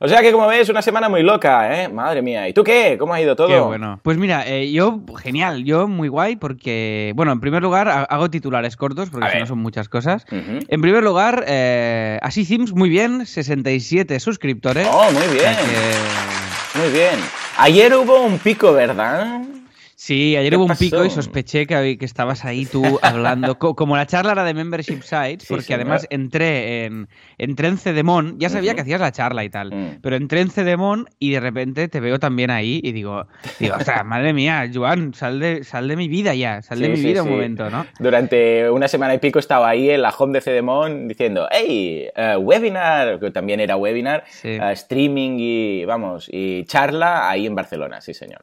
O 0.00 0.06
sea 0.06 0.20
que 0.22 0.30
como 0.30 0.46
ves, 0.46 0.68
una 0.68 0.80
semana 0.80 1.08
muy 1.08 1.24
loca, 1.24 1.82
¿eh? 1.82 1.88
Madre 1.88 2.22
mía. 2.22 2.48
¿Y 2.48 2.52
tú 2.52 2.62
qué? 2.62 2.96
¿Cómo 2.98 3.14
ha 3.14 3.20
ido 3.20 3.34
todo? 3.34 3.48
Qué 3.48 3.58
bueno. 3.58 3.98
Pues 4.04 4.16
mira, 4.16 4.46
eh, 4.46 4.70
yo, 4.70 5.00
genial, 5.20 5.64
yo 5.64 5.88
muy 5.88 6.06
guay 6.08 6.36
porque, 6.36 7.12
bueno, 7.16 7.32
en 7.32 7.40
primer 7.40 7.62
lugar, 7.62 7.88
ha- 7.88 8.04
hago 8.04 8.30
titulares 8.30 8.76
cortos 8.76 9.10
porque 9.10 9.28
si 9.30 9.38
no 9.40 9.46
son 9.46 9.58
muchas 9.58 9.88
cosas. 9.88 10.24
En 10.30 10.80
primer 10.80 11.02
lugar, 11.02 11.44
eh, 11.48 12.18
así 12.22 12.44
Sims, 12.44 12.72
muy 12.74 12.88
bien, 12.88 13.26
67 13.26 14.20
suscriptores. 14.20 14.86
Oh, 14.90 15.10
muy 15.10 15.22
O 15.22 15.30
bien. 15.30 15.40
sea 15.42 15.56
que- 15.56 16.78
Muy 16.78 16.90
bien. 16.92 17.16
Ayer 17.56 17.92
hubo 17.96 18.20
un 18.22 18.38
pico, 18.38 18.72
¿verdad? 18.72 19.40
Sí, 20.00 20.36
ayer 20.36 20.50
¿Qué 20.50 20.56
hubo 20.56 20.62
un 20.66 20.68
pasó? 20.68 20.78
pico 20.78 21.04
y 21.04 21.10
sospeché 21.10 21.66
que, 21.66 21.98
que 21.98 22.04
estabas 22.04 22.44
ahí 22.44 22.66
tú 22.66 22.84
hablando. 23.02 23.58
Co- 23.58 23.74
Como 23.74 23.96
la 23.96 24.06
charla 24.06 24.30
era 24.30 24.44
de 24.44 24.54
Membership 24.54 25.02
Sites, 25.02 25.44
porque 25.48 25.74
además 25.74 26.06
entré 26.10 26.84
en, 26.84 27.08
entré 27.36 27.66
en 27.66 27.78
Cedemon, 27.78 28.38
ya 28.38 28.48
sabía 28.48 28.76
que 28.76 28.82
hacías 28.82 29.00
la 29.00 29.10
charla 29.10 29.42
y 29.42 29.50
tal, 29.50 29.74
Mm. 29.74 29.98
pero 30.00 30.14
entré 30.14 30.40
en 30.40 30.50
Cedemon 30.50 31.08
y 31.18 31.32
de 31.32 31.40
repente 31.40 31.88
te 31.88 31.98
veo 31.98 32.20
también 32.20 32.52
ahí 32.52 32.80
y 32.84 32.92
digo, 32.92 33.26
digo 33.58 33.74
ostras, 34.02 34.06
madre 34.06 34.32
mía, 34.32 34.70
Joan, 34.72 35.14
sal 35.14 35.40
de, 35.40 35.64
sal 35.64 35.88
de 35.88 35.96
mi 35.96 36.06
vida 36.06 36.32
ya, 36.32 36.62
sal 36.62 36.78
de 36.78 36.90
mi 36.90 37.00
vida 37.00 37.24
un 37.24 37.30
momento, 37.30 37.68
¿no? 37.68 37.84
Durante 37.98 38.70
una 38.70 38.86
semana 38.86 39.14
y 39.14 39.18
pico 39.18 39.40
estaba 39.40 39.68
ahí 39.68 39.90
en 39.90 40.02
la 40.02 40.10
home 40.10 40.32
de 40.34 40.42
Cedemon 40.42 41.08
diciendo, 41.08 41.48
hey, 41.50 42.06
eh, 42.14 42.36
webinar, 42.36 43.18
que 43.18 43.32
también 43.32 43.58
era 43.58 43.76
webinar, 43.76 44.22
eh, 44.44 44.60
streaming 44.74 45.38
y, 45.40 45.84
vamos, 45.86 46.28
y 46.32 46.62
charla 46.66 47.28
ahí 47.28 47.46
en 47.46 47.56
Barcelona, 47.56 48.00
sí 48.00 48.14
señor. 48.14 48.42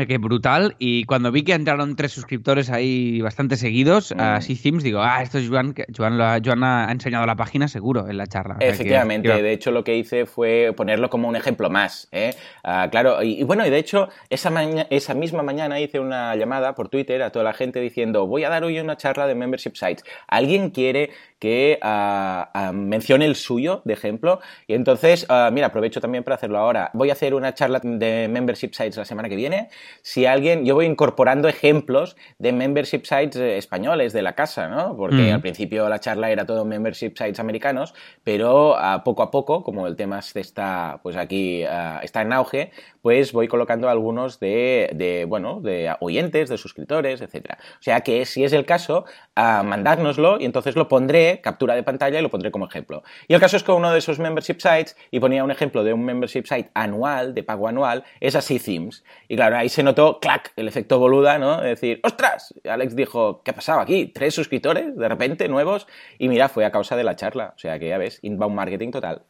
Eh, 0.00 0.06
que 0.06 0.18
brutal. 0.18 0.74
Y 0.78 1.04
cuando 1.04 1.30
vi 1.32 1.42
que 1.42 1.52
entraron 1.52 1.96
tres 1.96 2.12
suscriptores 2.12 2.70
ahí 2.70 3.20
bastante 3.20 3.56
seguidos, 3.56 4.14
Mm. 4.16 4.20
a 4.20 4.40
Sims, 4.40 4.82
digo, 4.82 5.00
ah, 5.02 5.22
esto 5.22 5.38
es 5.38 5.48
Joan, 5.48 5.72
que 5.74 5.84
Joan, 5.96 6.18
lo 6.18 6.24
ha, 6.24 6.38
Joan 6.44 6.62
ha 6.64 6.90
enseñado 6.90 7.26
la 7.26 7.36
página 7.36 7.68
seguro 7.68 8.08
en 8.08 8.16
la 8.16 8.26
charla. 8.26 8.54
O 8.56 8.58
sea 8.58 8.68
que- 8.68 8.74
Efectivamente, 8.74 9.42
de 9.42 9.52
hecho 9.52 9.70
lo 9.70 9.84
que 9.84 9.96
hice 9.96 10.26
fue 10.26 10.72
ponerlo 10.76 11.08
como 11.10 11.28
un 11.28 11.36
ejemplo 11.36 11.70
más. 11.70 12.08
¿eh? 12.12 12.34
Ah, 12.64 12.88
claro, 12.90 13.22
y, 13.22 13.40
y 13.40 13.42
bueno, 13.44 13.66
y 13.66 13.70
de 13.70 13.78
hecho 13.78 14.08
esa, 14.28 14.50
esa 14.90 15.14
misma 15.14 15.42
mañana 15.42 15.80
hice 15.80 16.00
una 16.00 16.34
llamada 16.36 16.74
por 16.74 16.88
Twitter 16.88 17.22
a 17.22 17.30
toda 17.30 17.44
la 17.44 17.52
gente 17.52 17.80
diciendo 17.80 18.26
voy 18.26 18.44
a 18.44 18.48
dar 18.48 18.64
hoy 18.64 18.78
una 18.80 18.96
charla 18.96 19.26
de 19.26 19.34
Membership 19.34 19.74
Sites. 19.74 20.04
¿Alguien 20.28 20.70
quiere 20.70 21.10
que 21.40 21.78
ah, 21.82 22.70
mencione 22.72 23.24
el 23.24 23.34
suyo 23.34 23.82
de 23.84 23.94
ejemplo. 23.94 24.38
Y 24.68 24.74
entonces, 24.74 25.26
ah, 25.28 25.50
mira, 25.52 25.68
aprovecho 25.68 26.00
también 26.00 26.22
para 26.22 26.36
hacerlo 26.36 26.58
ahora. 26.58 26.90
Voy 26.94 27.10
a 27.10 27.14
hacer 27.14 27.34
una 27.34 27.54
charla 27.54 27.80
de 27.82 28.28
membership 28.30 28.70
sites 28.74 28.96
la 28.96 29.04
semana 29.04 29.28
que 29.28 29.34
viene. 29.36 29.70
Si 30.02 30.26
alguien, 30.26 30.64
yo 30.64 30.74
voy 30.76 30.86
incorporando 30.86 31.48
ejemplos 31.48 32.16
de 32.38 32.52
membership 32.52 33.02
sites 33.04 33.36
eh, 33.36 33.56
españoles 33.56 34.12
de 34.12 34.22
la 34.22 34.34
casa, 34.34 34.68
¿no? 34.68 34.96
Porque 34.96 35.30
Mm. 35.30 35.34
al 35.34 35.40
principio 35.40 35.88
la 35.88 35.98
charla 35.98 36.30
era 36.30 36.44
todo 36.44 36.64
membership 36.64 37.14
sites 37.16 37.40
americanos, 37.40 37.94
pero 38.22 38.76
poco 39.04 39.22
a 39.22 39.30
poco, 39.30 39.64
como 39.64 39.86
el 39.86 39.96
tema 39.96 40.18
este 40.18 40.40
está, 40.40 41.00
pues 41.02 41.16
aquí 41.16 41.64
está 42.02 42.20
en 42.20 42.32
auge, 42.34 42.70
pues 43.00 43.32
voy 43.32 43.48
colocando 43.48 43.88
algunos 43.88 44.38
de, 44.40 44.90
de, 44.94 45.24
bueno, 45.24 45.60
de 45.62 45.94
oyentes, 46.00 46.50
de 46.50 46.58
suscriptores, 46.58 47.22
etcétera. 47.22 47.56
O 47.78 47.82
sea 47.82 48.02
que 48.02 48.26
si 48.26 48.44
es 48.44 48.52
el 48.52 48.66
caso, 48.66 49.06
mandádnoslo 49.36 50.38
y 50.40 50.44
entonces 50.44 50.76
lo 50.76 50.88
pondré, 50.88 51.29
captura 51.38 51.74
de 51.74 51.82
pantalla 51.82 52.18
y 52.18 52.22
lo 52.22 52.30
pondré 52.30 52.50
como 52.50 52.66
ejemplo. 52.66 53.02
Y 53.28 53.34
el 53.34 53.40
caso 53.40 53.56
es 53.56 53.62
que 53.62 53.72
uno 53.72 53.92
de 53.92 53.98
esos 53.98 54.18
membership 54.18 54.58
sites, 54.58 54.96
y 55.10 55.20
ponía 55.20 55.44
un 55.44 55.50
ejemplo 55.50 55.84
de 55.84 55.92
un 55.92 56.04
membership 56.04 56.44
site 56.46 56.70
anual, 56.74 57.34
de 57.34 57.42
pago 57.42 57.68
anual, 57.68 58.04
es 58.20 58.34
así 58.34 58.58
Themes. 58.58 59.04
Y 59.28 59.36
claro, 59.36 59.56
ahí 59.56 59.68
se 59.68 59.82
notó, 59.82 60.18
clac, 60.20 60.52
el 60.56 60.66
efecto 60.66 60.98
boluda, 60.98 61.38
¿no? 61.38 61.60
De 61.60 61.68
decir, 61.68 62.00
¡ostras! 62.02 62.52
Alex 62.68 62.96
dijo, 62.96 63.42
¿qué 63.44 63.52
ha 63.52 63.54
pasado 63.54 63.80
aquí? 63.80 64.06
¿Tres 64.06 64.34
suscriptores 64.34 64.96
de 64.96 65.08
repente 65.08 65.48
nuevos? 65.48 65.86
Y 66.18 66.28
mira, 66.28 66.48
fue 66.48 66.64
a 66.64 66.72
causa 66.72 66.96
de 66.96 67.04
la 67.04 67.16
charla. 67.16 67.52
O 67.54 67.58
sea 67.58 67.78
que 67.78 67.88
ya 67.88 67.98
ves, 67.98 68.18
inbound 68.22 68.56
marketing 68.56 68.90
total. 68.90 69.22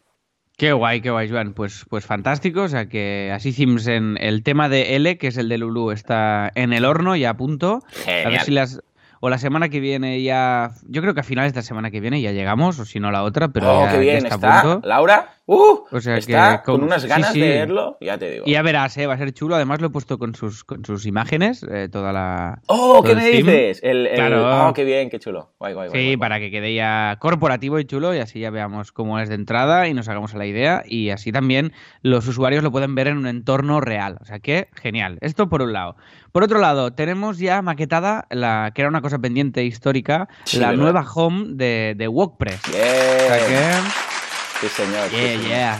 Qué 0.60 0.72
guay, 0.72 1.00
qué 1.00 1.10
guay, 1.10 1.26
Joan. 1.26 1.54
Pues, 1.54 1.86
pues 1.88 2.04
fantástico. 2.04 2.64
O 2.64 2.68
sea 2.68 2.86
que 2.86 3.30
así 3.32 3.54
en 3.86 4.18
el 4.20 4.42
tema 4.42 4.68
de 4.68 4.94
L, 4.96 5.16
que 5.16 5.28
es 5.28 5.38
el 5.38 5.48
de 5.48 5.56
Lulu, 5.56 5.90
está 5.90 6.52
en 6.54 6.74
el 6.74 6.84
horno 6.84 7.16
y 7.16 7.24
a 7.24 7.32
punto. 7.32 7.82
A 8.06 8.10
ver 8.10 8.22
Genial. 8.24 8.44
si 8.44 8.50
las. 8.50 8.82
O 9.22 9.28
la 9.28 9.36
semana 9.38 9.68
que 9.68 9.80
viene 9.80 10.22
ya. 10.22 10.72
Yo 10.88 11.02
creo 11.02 11.12
que 11.12 11.20
a 11.20 11.22
finales 11.22 11.52
de 11.52 11.58
la 11.58 11.62
semana 11.62 11.90
que 11.90 12.00
viene 12.00 12.22
ya 12.22 12.32
llegamos, 12.32 12.78
o 12.78 12.86
si 12.86 13.00
no 13.00 13.10
la 13.10 13.22
otra, 13.22 13.48
pero 13.48 13.80
oh, 13.80 13.84
ya, 13.84 13.90
qué 13.90 13.96
ya 13.96 14.00
bien 14.00 14.16
está, 14.26 14.34
está. 14.34 14.80
Laura, 14.82 15.34
¡uh! 15.54 15.84
O 15.90 16.00
sea 16.00 16.14
que 16.14 16.20
está 16.20 16.62
con, 16.62 16.76
con- 16.76 16.84
unas 16.84 17.02
sí, 17.02 17.08
ganas 17.08 17.32
sí. 17.32 17.40
de 17.40 17.48
verlo, 17.48 17.96
ya 18.00 18.16
te 18.18 18.30
digo. 18.30 18.44
Y 18.46 18.52
ya 18.52 18.62
verás, 18.62 18.96
¿eh? 18.98 19.06
va 19.06 19.14
a 19.14 19.18
ser 19.18 19.32
chulo. 19.32 19.54
Además 19.56 19.80
lo 19.80 19.88
he 19.88 19.90
puesto 19.90 20.18
con 20.18 20.34
sus, 20.34 20.64
con 20.64 20.84
sus 20.84 21.06
imágenes, 21.06 21.64
eh, 21.70 21.88
toda 21.90 22.12
la. 22.12 22.60
¡Oh, 22.66 23.02
qué 23.02 23.14
me 23.14 23.22
theme. 23.22 23.36
dices! 23.52 23.80
El, 23.82 24.06
el- 24.06 24.14
Claro. 24.14 24.68
¡Oh, 24.68 24.72
qué 24.72 24.84
bien, 24.84 25.10
qué 25.10 25.18
chulo! 25.18 25.52
Guay, 25.58 25.74
guay, 25.74 25.88
Sí, 25.90 25.96
guay, 25.96 26.16
para 26.16 26.38
que 26.38 26.50
quede 26.50 26.74
ya 26.74 27.16
corporativo 27.20 27.78
y 27.78 27.84
chulo 27.84 28.14
y 28.14 28.18
así 28.18 28.40
ya 28.40 28.50
veamos 28.50 28.92
cómo 28.92 29.18
es 29.18 29.28
de 29.28 29.34
entrada 29.34 29.88
y 29.88 29.94
nos 29.94 30.08
hagamos 30.08 30.34
a 30.34 30.38
la 30.38 30.46
idea 30.46 30.82
y 30.86 31.10
así 31.10 31.32
también 31.32 31.72
los 32.02 32.26
usuarios 32.28 32.62
lo 32.62 32.70
pueden 32.70 32.94
ver 32.94 33.08
en 33.08 33.16
un 33.18 33.26
entorno 33.26 33.80
real. 33.80 34.18
O 34.20 34.24
sea 34.24 34.38
que 34.40 34.68
genial. 34.80 35.18
Esto 35.20 35.48
por 35.48 35.62
un 35.62 35.72
lado. 35.72 35.96
Por 36.32 36.44
otro 36.44 36.60
lado, 36.60 36.92
tenemos 36.92 37.38
ya 37.38 37.60
maquetada 37.60 38.26
la 38.30 38.70
que 38.72 38.82
era 38.82 38.88
una 38.88 39.00
cosa 39.02 39.18
pendiente 39.18 39.64
histórica, 39.64 40.28
Sí, 40.44 40.58
la 40.60 40.68
¿verdad? 40.70 40.82
nueva 40.82 41.06
home 41.12 41.46
de, 41.54 41.94
de 41.96 42.06
WordPress. 42.06 42.60
Bien. 42.70 42.82
O 42.82 43.26
sea 43.26 43.38
que... 43.38 44.19
Sí, 44.60 44.68
señor. 44.68 45.08
sí, 45.08 45.16
Yeah, 45.16 45.28
señor. 45.32 45.48
yeah. 45.48 45.78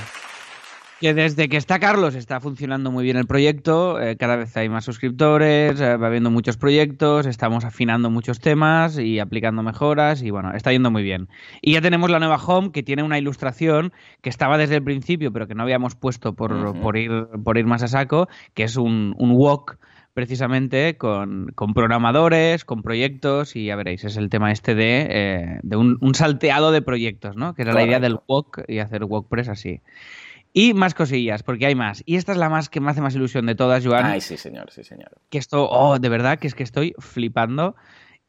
Que 1.00 1.14
desde 1.14 1.49
que 1.49 1.56
está 1.56 1.78
Carlos 1.78 2.14
está 2.14 2.40
funcionando 2.40 2.90
muy 2.90 3.04
bien 3.04 3.16
el 3.16 3.25
proyecto, 3.26 3.99
eh, 3.99 4.16
cada 4.18 4.37
vez 4.37 4.54
hay 4.58 4.68
más 4.68 4.84
suscriptores, 4.84 5.80
eh, 5.80 5.96
va 5.96 6.08
habiendo 6.08 6.30
muchos 6.30 6.58
proyectos, 6.58 7.25
estamos 7.25 7.64
afinando 7.64 8.10
muchos 8.10 8.38
temas 8.38 8.99
y 8.99 9.18
aplicando 9.18 9.62
mejoras 9.62 10.22
y 10.22 10.30
bueno, 10.30 10.50
está 10.54 10.72
yendo 10.72 10.90
muy 10.90 11.02
bien. 11.02 11.28
Y 11.62 11.72
ya 11.72 11.80
tenemos 11.80 12.10
la 12.10 12.18
nueva 12.18 12.37
home 12.37 12.70
que 12.70 12.82
tiene 12.82 13.02
una 13.02 13.18
ilustración 13.18 13.92
que 14.20 14.28
estaba 14.28 14.58
desde 14.58 14.76
el 14.76 14.82
principio 14.82 15.30
pero 15.32 15.46
que 15.46 15.54
no 15.54 15.62
habíamos 15.62 15.94
puesto 15.94 16.34
por, 16.34 16.78
por, 16.82 16.99
ir, 16.99 17.10
por 17.42 17.56
ir 17.56 17.64
más 17.64 17.82
a 17.82 17.88
saco, 17.88 18.26
que 18.52 18.64
es 18.64 18.76
un, 18.76 19.14
un 19.16 19.30
walk 19.34 19.78
precisamente 20.20 20.98
con, 20.98 21.50
con 21.54 21.72
programadores, 21.72 22.66
con 22.66 22.82
proyectos 22.82 23.56
y 23.56 23.64
ya 23.64 23.76
veréis, 23.76 24.04
es 24.04 24.18
el 24.18 24.28
tema 24.28 24.52
este 24.52 24.74
de, 24.74 25.06
eh, 25.08 25.60
de 25.62 25.76
un, 25.76 25.96
un 26.02 26.14
salteado 26.14 26.72
de 26.72 26.82
proyectos, 26.82 27.36
¿no? 27.36 27.54
Que 27.54 27.62
era 27.62 27.72
la 27.72 27.82
idea 27.82 28.00
del 28.00 28.18
walk 28.28 28.62
y 28.68 28.80
hacer 28.80 29.04
WordPress 29.04 29.48
así. 29.48 29.80
Y 30.52 30.74
más 30.74 30.92
cosillas, 30.92 31.42
porque 31.42 31.64
hay 31.64 31.74
más. 31.74 32.02
Y 32.04 32.16
esta 32.16 32.32
es 32.32 32.38
la 32.38 32.50
más 32.50 32.68
que 32.68 32.80
me 32.80 32.90
hace 32.90 33.00
más 33.00 33.14
ilusión 33.14 33.46
de 33.46 33.54
todas, 33.54 33.82
Joan. 33.82 34.04
Ay, 34.04 34.20
sí, 34.20 34.36
señor, 34.36 34.70
sí, 34.70 34.84
señor. 34.84 35.12
Que 35.30 35.38
esto, 35.38 35.66
oh, 35.70 35.98
de 35.98 36.08
verdad, 36.10 36.38
que 36.38 36.48
es 36.48 36.54
que 36.54 36.64
estoy 36.64 36.94
flipando. 36.98 37.76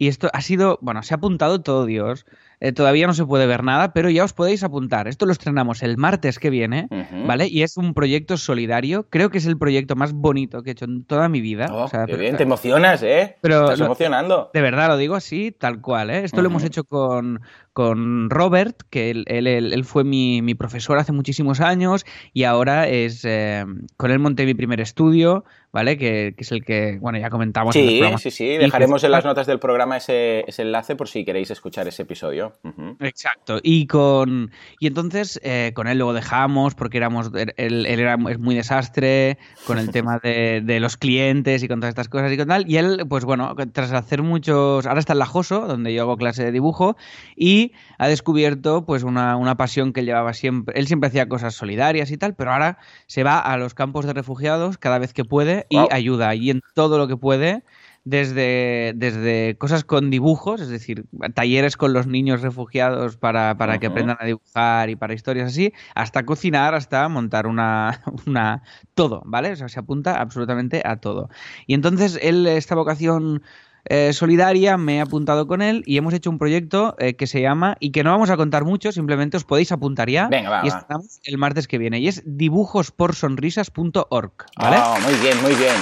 Y 0.01 0.07
esto 0.07 0.31
ha 0.33 0.41
sido, 0.41 0.79
bueno, 0.81 1.03
se 1.03 1.13
ha 1.13 1.17
apuntado 1.17 1.61
todo 1.61 1.85
Dios. 1.85 2.25
Eh, 2.59 2.71
todavía 2.71 3.05
no 3.05 3.13
se 3.13 3.23
puede 3.23 3.45
ver 3.45 3.63
nada, 3.63 3.93
pero 3.93 4.09
ya 4.09 4.23
os 4.23 4.33
podéis 4.33 4.63
apuntar. 4.63 5.07
Esto 5.07 5.27
lo 5.27 5.31
estrenamos 5.31 5.83
el 5.83 5.95
martes 5.97 6.39
que 6.39 6.49
viene. 6.49 6.87
¿vale? 7.27 7.47
Y 7.47 7.61
es 7.61 7.77
un 7.77 7.93
proyecto 7.93 8.35
solidario. 8.37 9.05
Creo 9.11 9.29
que 9.29 9.37
es 9.37 9.45
el 9.45 9.59
proyecto 9.59 9.95
más 9.95 10.13
bonito 10.13 10.63
que 10.63 10.71
he 10.71 10.73
hecho 10.73 10.85
en 10.85 11.03
toda 11.05 11.29
mi 11.29 11.39
vida. 11.39 11.67
Oh, 11.71 11.83
O 11.83 11.87
sea, 11.87 12.05
qué 12.07 12.13
pero- 12.13 12.17
bien, 12.21 12.35
te 12.35 12.41
emocionas, 12.41 13.03
¿eh? 13.03 13.35
Pero 13.41 13.61
Estás 13.65 13.77
lo- 13.79 13.85
emocionando. 13.85 14.49
de 14.55 14.61
verdad, 14.61 14.87
lo 14.87 14.97
digo 14.97 15.13
así, 15.13 15.51
tal 15.51 15.81
cual. 15.81 16.09
¿eh? 16.09 16.23
Esto 16.23 16.41
lo 16.41 16.47
hemos 16.49 16.63
hecho 16.63 16.83
con, 16.83 17.39
con 17.73 18.29
Robert, 18.29 18.81
que 18.89 19.09
él, 19.11 19.23
él- 19.27 19.47
él- 19.47 19.85
fue 19.85 20.03
mi, 20.03 20.41
mi 20.41 20.55
profesor 20.55 20.97
hace 20.97 21.11
muchísimos 21.13 21.61
años 21.61 22.05
y 22.33 22.43
ahora 22.43 22.87
es 22.87 23.23
eh, 23.23 23.65
con 23.97 24.11
él 24.11 24.19
monté 24.19 24.45
mi 24.45 24.53
primer 24.53 24.81
estudio, 24.81 25.45
¿vale? 25.71 25.97
Que, 25.97 26.33
que 26.35 26.43
es 26.43 26.51
el 26.51 26.65
que, 26.65 26.97
bueno, 26.99 27.17
ya 27.17 27.29
comentamos. 27.29 27.73
en 27.75 27.87
Sí, 27.87 27.97
programas. 27.99 28.21
sí, 28.21 28.31
sí. 28.31 28.45
Dejaremos 28.57 29.03
en 29.05 29.11
las 29.11 29.23
notas 29.23 29.47
del 29.47 29.59
programa 29.59 29.95
ese, 29.97 30.43
ese 30.47 30.63
enlace 30.63 30.95
por 30.97 31.07
si 31.07 31.23
queréis 31.23 31.49
escuchar 31.49 31.87
ese 31.87 32.01
episodio. 32.03 32.53
Exacto. 32.99 33.59
Y 33.63 33.87
con 33.87 34.51
y 34.79 34.87
entonces 34.87 35.39
eh, 35.43 35.71
con 35.73 35.87
él 35.87 35.97
luego 35.97 36.13
dejamos 36.13 36.75
porque 36.75 36.97
éramos 36.97 37.31
él, 37.35 37.53
él 37.57 37.85
era 37.85 38.17
es 38.29 38.37
muy 38.39 38.55
desastre 38.55 39.37
con 39.65 39.77
el 39.79 39.91
tema 39.91 40.19
de, 40.21 40.61
de 40.61 40.79
los 40.81 40.97
clientes 40.97 41.63
y 41.63 41.67
con 41.69 41.79
todas 41.79 41.91
estas 41.91 42.09
cosas 42.09 42.31
y 42.33 42.37
con 42.37 42.47
tal. 42.49 42.69
Y 42.69 42.77
él, 42.77 43.05
pues 43.07 43.23
bueno, 43.23 43.55
tras 43.71 43.93
hacer 43.93 44.21
muchos, 44.23 44.85
ahora 44.85 44.99
está 44.99 45.13
en 45.13 45.19
la 45.19 45.25
Joso, 45.25 45.67
donde 45.67 45.93
yo 45.93 46.01
hago 46.01 46.17
clase 46.17 46.43
de 46.43 46.51
dibujo 46.51 46.97
y 47.35 47.60
ha 47.97 48.07
descubierto 48.07 48.85
pues 48.85 49.03
una, 49.03 49.35
una 49.37 49.55
pasión 49.57 49.93
que 49.93 50.01
él 50.01 50.05
llevaba 50.07 50.33
siempre. 50.33 50.77
Él 50.79 50.87
siempre 50.87 51.07
hacía 51.07 51.27
cosas 51.29 51.53
solidarias 51.55 52.11
y 52.11 52.17
tal, 52.17 52.35
pero 52.35 52.51
ahora 52.53 52.77
se 53.07 53.23
va 53.23 53.39
a 53.39 53.57
los 53.57 53.73
campos 53.73 54.05
de 54.05 54.13
refugiados 54.13 54.77
cada 54.77 54.99
vez 54.99 55.13
que 55.13 55.25
puede 55.25 55.65
y 55.69 55.77
Wow. 55.77 55.89
ayuda 55.91 56.35
y 56.35 56.49
en 56.49 56.61
todo 56.75 56.97
lo 56.97 57.07
que 57.07 57.17
puede 57.17 57.63
desde, 58.03 58.93
desde 58.95 59.55
cosas 59.59 59.83
con 59.83 60.09
dibujos, 60.09 60.59
es 60.61 60.69
decir, 60.69 61.05
talleres 61.35 61.77
con 61.77 61.93
los 61.93 62.07
niños 62.07 62.41
refugiados 62.41 63.17
para, 63.17 63.55
para 63.57 63.77
que 63.79 63.87
aprendan 63.87 64.17
a 64.19 64.25
dibujar 64.25 64.89
y 64.89 64.95
para 64.95 65.13
historias 65.13 65.49
así, 65.49 65.71
hasta 65.93 66.25
cocinar, 66.25 66.73
hasta 66.73 67.07
montar 67.09 67.45
una, 67.47 68.01
una... 68.25 68.63
todo, 68.95 69.21
¿vale? 69.25 69.51
O 69.51 69.55
sea, 69.55 69.69
se 69.69 69.79
apunta 69.79 70.19
absolutamente 70.19 70.81
a 70.83 70.97
todo. 70.97 71.29
Y 71.67 71.73
entonces 71.75 72.17
él, 72.21 72.47
esta 72.47 72.75
vocación 72.75 73.43
eh, 73.85 74.13
solidaria, 74.13 74.77
me 74.77 74.97
he 74.97 75.01
apuntado 75.01 75.47
con 75.47 75.61
él 75.61 75.83
y 75.85 75.97
hemos 75.97 76.13
hecho 76.13 76.29
un 76.29 76.37
proyecto 76.37 76.95
eh, 76.99 77.15
que 77.15 77.27
se 77.27 77.41
llama, 77.41 77.77
y 77.79 77.91
que 77.91 78.03
no 78.03 78.11
vamos 78.11 78.29
a 78.29 78.37
contar 78.37 78.65
mucho, 78.65 78.91
simplemente 78.91 79.37
os 79.37 79.43
podéis 79.43 79.71
apuntar 79.71 80.09
ya. 80.09 80.27
Venga, 80.27 80.49
va, 80.49 80.61
y 80.63 80.67
estamos 80.67 81.19
el 81.23 81.37
martes 81.37 81.67
que 81.67 81.77
viene. 81.77 81.99
Y 81.99 82.07
es 82.07 82.23
dibujosporsonrisas.org, 82.25 84.31
¿vale? 84.57 84.77
Ah, 84.79 84.97
muy 85.03 85.13
bien, 85.15 85.41
muy 85.41 85.55
bien. 85.55 85.75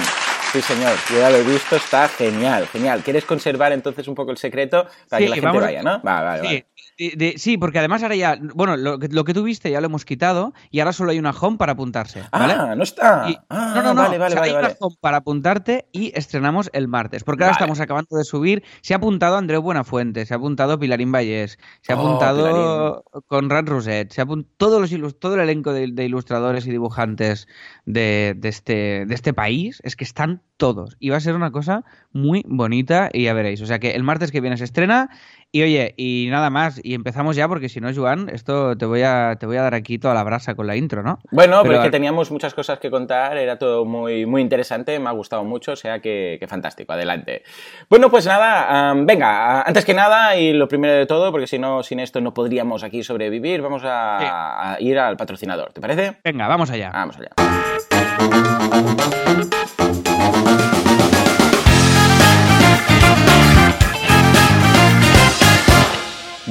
Sí, 0.52 0.60
señor. 0.62 0.92
Yo 1.08 1.18
ya 1.20 1.30
lo 1.30 1.36
he 1.36 1.44
visto, 1.44 1.76
está 1.76 2.08
genial, 2.08 2.66
genial. 2.66 3.02
¿Quieres 3.04 3.24
conservar 3.24 3.70
entonces 3.72 4.08
un 4.08 4.16
poco 4.16 4.32
el 4.32 4.36
secreto 4.36 4.86
para 5.08 5.18
Sí, 5.20 5.24
que 5.24 5.28
la 5.28 5.34
gente 5.36 5.46
vamos 5.46 5.62
vaya, 5.62 5.82
no? 5.84 6.00
Vale, 6.02 6.40
Sí, 6.40 6.44
vale. 6.46 6.66
de- 6.98 7.12
de- 7.16 7.38
sí, 7.38 7.56
porque 7.56 7.78
además 7.78 8.02
ahora 8.02 8.16
ya, 8.16 8.36
bueno, 8.54 8.76
lo, 8.76 8.98
que- 8.98 9.08
lo 9.08 9.22
que 9.24 9.32
tú 9.32 9.44
viste 9.44 9.70
ya 9.70 9.80
lo 9.80 9.86
hemos 9.86 10.04
quitado 10.04 10.52
y 10.72 10.80
ahora 10.80 10.92
solo 10.92 11.12
hay 11.12 11.20
una 11.20 11.30
home 11.30 11.56
para 11.56 11.72
apuntarse, 11.72 12.24
¿vale? 12.32 12.54
Ah, 12.58 12.74
no 12.76 12.82
está. 12.82 13.26
Y- 13.28 13.38
ah, 13.48 13.72
no, 13.76 13.82
no, 13.82 13.94
no. 13.94 14.02
vale, 14.02 14.18
vale, 14.18 14.34
o 14.34 14.38
sea, 14.38 14.42
hay 14.42 14.50
una 14.58 14.74
home 14.80 14.96
para 15.00 15.18
apuntarte 15.18 15.86
y 15.92 16.10
estrenamos 16.18 16.68
el 16.72 16.88
martes. 16.88 17.22
Porque 17.22 17.44
ahora 17.44 17.52
estamos 17.52 17.78
acabando 17.78 18.16
de 18.16 18.24
subir. 18.24 18.64
Se 18.82 18.92
ha 18.92 18.96
apuntado 18.96 19.36
Andreu 19.36 19.62
Buenafuente, 19.62 20.26
se 20.26 20.34
ha 20.34 20.38
apuntado 20.38 20.80
Pilarín 20.80 21.12
Vallés, 21.12 21.58
se 21.80 21.92
ha 21.92 21.96
Oh, 21.96 22.00
apuntado 22.00 23.04
Conrad 23.28 23.66
Roset, 23.66 24.10
se 24.10 24.20
ha 24.20 24.24
apuntado 24.24 24.50
todos 24.56 24.90
los 24.90 25.18
todo 25.20 25.36
el 25.36 25.40
elenco 25.42 25.72
de, 25.72 25.86
de 25.92 26.04
ilustradores 26.04 26.66
y 26.66 26.70
dibujantes 26.72 27.46
de, 27.86 28.34
de 28.36 28.48
este, 28.48 29.06
de 29.06 29.14
este 29.14 29.32
país. 29.32 29.80
Es 29.84 29.94
que 29.96 30.04
están 30.04 30.39
todos. 30.56 30.96
Y 31.00 31.08
va 31.08 31.16
a 31.16 31.20
ser 31.20 31.34
una 31.34 31.50
cosa 31.50 31.84
muy 32.12 32.42
bonita 32.46 33.08
y 33.12 33.24
ya 33.24 33.32
veréis. 33.32 33.62
O 33.62 33.66
sea 33.66 33.78
que 33.78 33.92
el 33.92 34.02
martes 34.02 34.30
que 34.30 34.40
viene 34.42 34.56
se 34.58 34.64
estrena. 34.64 35.08
Y 35.52 35.62
oye, 35.62 35.94
y 35.96 36.28
nada 36.30 36.48
más. 36.50 36.78
Y 36.84 36.94
empezamos 36.94 37.34
ya 37.34 37.48
porque 37.48 37.68
si 37.68 37.80
no, 37.80 37.88
Joan, 37.94 38.28
esto 38.28 38.76
te 38.76 38.84
voy 38.84 39.02
a, 39.02 39.36
te 39.40 39.46
voy 39.46 39.56
a 39.56 39.62
dar 39.62 39.74
aquí 39.74 39.98
toda 39.98 40.12
la 40.14 40.22
brasa 40.22 40.54
con 40.54 40.66
la 40.66 40.76
intro, 40.76 41.02
¿no? 41.02 41.18
Bueno, 41.32 41.60
pero, 41.62 41.72
Pero- 41.72 41.78
es 41.78 41.84
que 41.86 41.90
teníamos 41.90 42.30
muchas 42.30 42.54
cosas 42.54 42.78
que 42.78 42.90
contar, 42.90 43.36
era 43.38 43.58
todo 43.58 43.84
muy, 43.84 44.26
muy 44.26 44.42
interesante, 44.42 44.96
me 45.00 45.08
ha 45.08 45.12
gustado 45.12 45.42
mucho, 45.44 45.72
o 45.72 45.76
sea 45.76 45.98
que, 46.00 46.36
que 46.38 46.46
fantástico, 46.46 46.92
adelante. 46.92 47.42
Bueno, 47.88 48.10
pues 48.10 48.26
nada, 48.26 48.94
venga, 48.98 49.62
antes 49.62 49.84
que 49.84 49.94
nada 49.94 50.36
y 50.36 50.52
lo 50.52 50.68
primero 50.68 50.92
de 50.94 51.06
todo, 51.06 51.32
porque 51.32 51.46
si 51.48 51.58
no, 51.58 51.82
sin 51.82 51.98
esto 52.00 52.20
no 52.20 52.32
podríamos 52.34 52.84
aquí 52.84 53.02
sobrevivir, 53.02 53.60
vamos 53.62 53.82
a, 53.84 54.74
a 54.74 54.80
ir 54.80 54.98
al 54.98 55.16
patrocinador, 55.16 55.72
¿te 55.72 55.80
parece? 55.80 56.18
Venga, 56.22 56.46
vamos 56.46 56.70
allá. 56.70 56.90
Vamos 56.92 57.16
allá. 57.18 57.30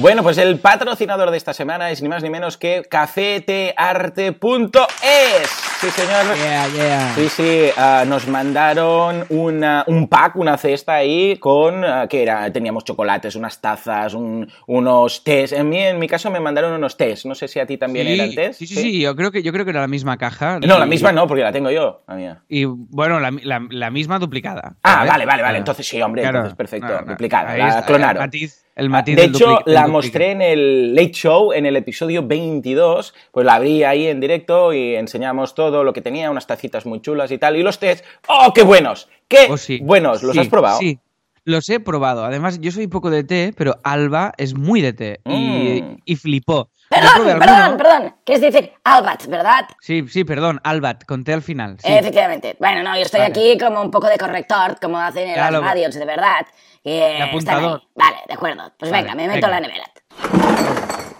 Bueno, 0.00 0.22
pues 0.22 0.38
el 0.38 0.58
patrocinador 0.58 1.30
de 1.30 1.36
esta 1.36 1.52
semana 1.52 1.90
es 1.90 2.00
ni 2.00 2.08
más 2.08 2.22
ni 2.22 2.30
menos 2.30 2.56
que 2.56 2.82
cafetearte.es. 2.88 5.50
Sí, 5.80 5.90
señor. 5.90 6.36
Yeah, 6.36 6.68
yeah. 6.68 7.12
Sí, 7.14 7.28
sí, 7.28 7.64
ah, 7.76 8.04
nos 8.06 8.26
mandaron 8.28 9.24
una- 9.30 9.84
un 9.86 10.08
pack, 10.08 10.36
una 10.36 10.56
cesta 10.56 10.94
ahí 10.94 11.36
con, 11.38 11.84
ah, 11.84 12.06
¿qué 12.08 12.22
era? 12.22 12.50
Teníamos 12.52 12.84
chocolates, 12.84 13.34
unas 13.34 13.60
tazas, 13.60 14.14
un- 14.14 14.50
unos 14.66 15.24
tés. 15.24 15.52
En 15.52 15.68
mí, 15.68 15.78
en 15.78 15.98
mi 15.98 16.06
caso, 16.08 16.30
me 16.30 16.40
mandaron 16.40 16.72
unos 16.72 16.96
tés. 16.96 17.26
No 17.26 17.34
sé 17.34 17.48
si 17.48 17.58
a 17.60 17.66
ti 17.66 17.76
también 17.76 18.06
Sí, 18.06 18.12
eran 18.14 18.34
tés. 18.34 18.56
Sí, 18.56 18.66
sí, 18.66 18.76
sí, 18.76 19.00
yo 19.00 19.14
creo 19.16 19.30
que 19.32 19.42
yo 19.42 19.52
creo 19.52 19.64
que 19.64 19.70
era 19.72 19.80
la 19.80 19.88
misma 19.88 20.16
caja. 20.18 20.58
No, 20.60 20.78
la 20.78 20.86
misma 20.86 21.12
no, 21.12 21.26
porque 21.26 21.42
la 21.42 21.52
tengo 21.52 21.70
yo, 21.70 22.02
la 22.08 22.14
mía. 22.14 22.42
Y 22.48 22.64
bueno, 22.64 23.20
la, 23.20 23.30
la- 23.42 23.66
la 23.70 23.90
misma 23.90 24.18
duplicada. 24.18 24.76
Ah, 24.82 25.04
vale, 25.06 25.26
vale, 25.26 25.42
vale. 25.42 25.56
Ah, 25.56 25.58
Entonces 25.58 25.86
sí, 25.86 26.00
hombre, 26.00 26.22
claro. 26.22 26.38
entonces 26.38 26.56
perfecto. 26.56 26.88
No, 26.88 27.00
no, 27.02 27.10
Duplicada, 27.12 27.56
la 27.56 27.84
clonaron. 27.84 28.16
El 28.16 28.22
matiz, 28.26 28.64
el 28.76 28.88
matiz 28.90 29.16
de 29.16 29.22
del 29.22 29.30
hecho, 29.34 29.60
la. 29.66 29.86
Mostré 29.90 30.30
en 30.32 30.42
el 30.42 30.94
Late 30.94 31.12
Show, 31.12 31.52
en 31.52 31.66
el 31.66 31.76
episodio 31.76 32.26
22, 32.26 33.14
pues 33.32 33.46
la 33.46 33.54
abrí 33.54 33.82
ahí 33.84 34.06
en 34.06 34.20
directo 34.20 34.72
y 34.72 34.94
enseñamos 34.96 35.54
todo 35.54 35.84
lo 35.84 35.92
que 35.92 36.00
tenía, 36.02 36.30
unas 36.30 36.46
tacitas 36.46 36.86
muy 36.86 37.00
chulas 37.00 37.30
y 37.32 37.38
tal, 37.38 37.56
y 37.56 37.62
los 37.62 37.78
test, 37.78 38.04
¡oh, 38.28 38.52
qué 38.54 38.62
buenos! 38.62 39.08
¡Qué 39.28 39.46
Oh, 39.50 39.56
sí. 39.56 39.78
buenos! 39.82 40.22
¿Los 40.22 40.32
Sí, 40.34 40.40
has 40.40 40.48
probado? 40.48 40.78
Sí, 40.78 40.98
los 41.44 41.68
he 41.68 41.80
probado. 41.80 42.24
Además, 42.24 42.60
yo 42.60 42.70
soy 42.72 42.86
poco 42.86 43.10
de 43.10 43.24
té, 43.24 43.52
pero 43.56 43.76
Alba 43.84 44.32
es 44.36 44.54
muy 44.56 44.80
de 44.80 44.92
té 44.92 45.20
y, 45.26 45.82
Mm. 45.82 45.96
y 46.04 46.16
flipó. 46.16 46.68
Perdón, 47.00 47.28
alguno- 47.28 47.38
perdón, 47.46 47.76
perdón. 47.76 48.16
¿Quieres 48.24 48.52
decir 48.52 48.72
Albat, 48.84 49.26
verdad? 49.26 49.68
Sí, 49.80 50.04
sí, 50.08 50.24
perdón, 50.24 50.60
Albat, 50.64 51.04
con 51.04 51.24
té 51.24 51.32
al 51.32 51.42
final. 51.42 51.76
sí. 51.80 51.92
Efectivamente. 51.92 52.56
Bueno, 52.58 52.82
no, 52.82 52.96
yo 52.96 53.02
estoy 53.02 53.20
Vale. 53.20 53.30
aquí 53.32 53.58
como 53.58 53.80
un 53.82 53.90
poco 53.90 54.06
de 54.08 54.18
corrector, 54.18 54.78
como 54.80 54.98
hacen 54.98 55.28
en 55.28 55.34
Claro. 55.34 55.60
las 55.60 55.62
radios, 55.70 55.94
de 55.94 56.04
verdad. 56.04 56.46
Que 56.82 57.12
están 57.12 57.28
apuntador. 57.28 57.80
ahí. 57.82 57.88
Vale, 57.94 58.16
de 58.26 58.34
acuerdo. 58.34 58.72
Pues 58.78 58.90
Vale, 58.90 59.02
venga, 59.02 59.14
me 59.14 59.28
meto 59.28 59.46
en 59.46 59.50
la 59.52 59.60
nevera. 59.60 59.84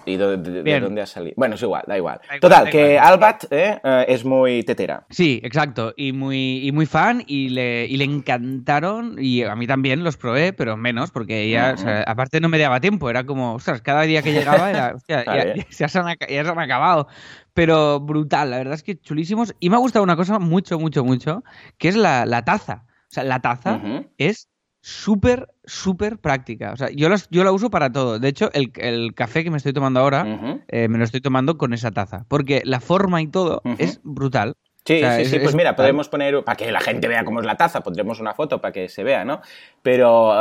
¿Y 0.06 0.16
de, 0.16 0.38
de- 0.38 0.50
de 0.50 0.62
Bien. 0.62 0.82
dónde 0.82 1.02
ha 1.02 1.06
salido? 1.06 1.34
Bueno, 1.36 1.54
es 1.54 1.62
igual, 1.62 1.84
da 1.86 1.96
igual. 1.96 2.18
Da 2.20 2.24
igual, 2.36 2.40
Total, 2.40 2.64
da 2.64 2.70
que 2.70 2.92
igual. 2.94 3.06
Albat 3.06 3.44
eh, 3.50 3.80
eh, 3.84 4.04
es 4.08 4.24
muy 4.24 4.62
tetera. 4.64 5.06
Sí, 5.10 5.40
exacto. 5.44 5.92
Y 5.96 6.12
muy, 6.12 6.66
y 6.66 6.72
muy 6.72 6.86
fan 6.86 7.22
y 7.26 7.50
le, 7.50 7.86
y 7.86 7.96
le 7.96 8.04
encantaron. 8.04 9.16
Y 9.20 9.44
a 9.44 9.54
mí 9.54 9.66
también 9.68 10.02
los 10.02 10.16
probé, 10.16 10.52
pero 10.52 10.76
menos, 10.76 11.10
porque 11.12 11.42
ella, 11.42 11.74
o 11.74 11.76
sea, 11.76 12.02
aparte 12.04 12.40
no 12.40 12.48
me 12.48 12.58
daba 12.58 12.80
tiempo. 12.80 13.08
Era 13.08 13.24
como, 13.24 13.54
ostras, 13.54 13.82
cada 13.82 14.02
día 14.02 14.22
que 14.22 14.32
llegaba 14.32 14.70
era, 14.70 14.92
hostia, 14.96 15.24
ya, 15.24 15.54
ya- 15.54 15.66
ya 15.70 15.88
se 15.88 15.98
han, 15.98 16.08
aca- 16.08 16.26
ya 16.28 16.44
se 16.44 16.50
han 16.50 16.58
acabado. 16.58 17.06
Pero 17.54 18.00
brutal, 18.00 18.50
la 18.50 18.56
verdad 18.58 18.74
es 18.74 18.82
que 18.82 18.98
chulísimos. 18.98 19.54
Y 19.60 19.70
me 19.70 19.76
ha 19.76 19.80
gustado 19.80 20.02
una 20.02 20.16
cosa 20.16 20.38
mucho, 20.40 20.78
mucho, 20.80 21.04
mucho, 21.04 21.44
que 21.78 21.88
es 21.88 21.94
la, 21.96 22.26
la 22.26 22.44
taza. 22.44 22.84
O 22.86 23.12
sea, 23.12 23.22
la 23.22 23.40
taza 23.40 23.80
es 24.18 24.48
súper, 24.80 25.48
súper 25.70 26.18
práctica. 26.18 26.72
O 26.72 26.76
sea, 26.76 26.90
yo, 26.90 27.08
las, 27.08 27.28
yo 27.30 27.44
la 27.44 27.52
uso 27.52 27.70
para 27.70 27.92
todo. 27.92 28.18
De 28.18 28.28
hecho, 28.28 28.50
el, 28.52 28.72
el 28.76 29.14
café 29.14 29.44
que 29.44 29.50
me 29.50 29.56
estoy 29.56 29.72
tomando 29.72 30.00
ahora, 30.00 30.62
eh, 30.68 30.88
me 30.88 30.98
lo 30.98 31.04
estoy 31.04 31.20
tomando 31.20 31.56
con 31.56 31.72
esa 31.72 31.90
taza. 31.90 32.24
Porque 32.28 32.62
la 32.64 32.80
forma 32.80 33.22
y 33.22 33.28
todo 33.28 33.62
es 33.78 34.00
brutal. 34.02 34.56
Sí, 34.90 34.96
O 34.96 35.06
sea, 35.06 35.16
sí, 35.16 35.22
es- 35.22 35.30
sí, 35.30 35.36
pues 35.38 35.50
es 35.50 35.54
mira, 35.54 35.76
podemos 35.76 36.08
poner, 36.08 36.42
para 36.42 36.56
que 36.56 36.72
la 36.72 36.80
gente 36.80 37.06
vea 37.08 37.24
cómo 37.24 37.40
es 37.40 37.46
la 37.46 37.56
taza, 37.56 37.80
pondremos 37.80 38.18
una 38.20 38.34
foto 38.34 38.60
para 38.60 38.72
que 38.72 38.88
se 38.88 39.04
vea, 39.04 39.24
¿no? 39.24 39.40
Pero 39.82 40.32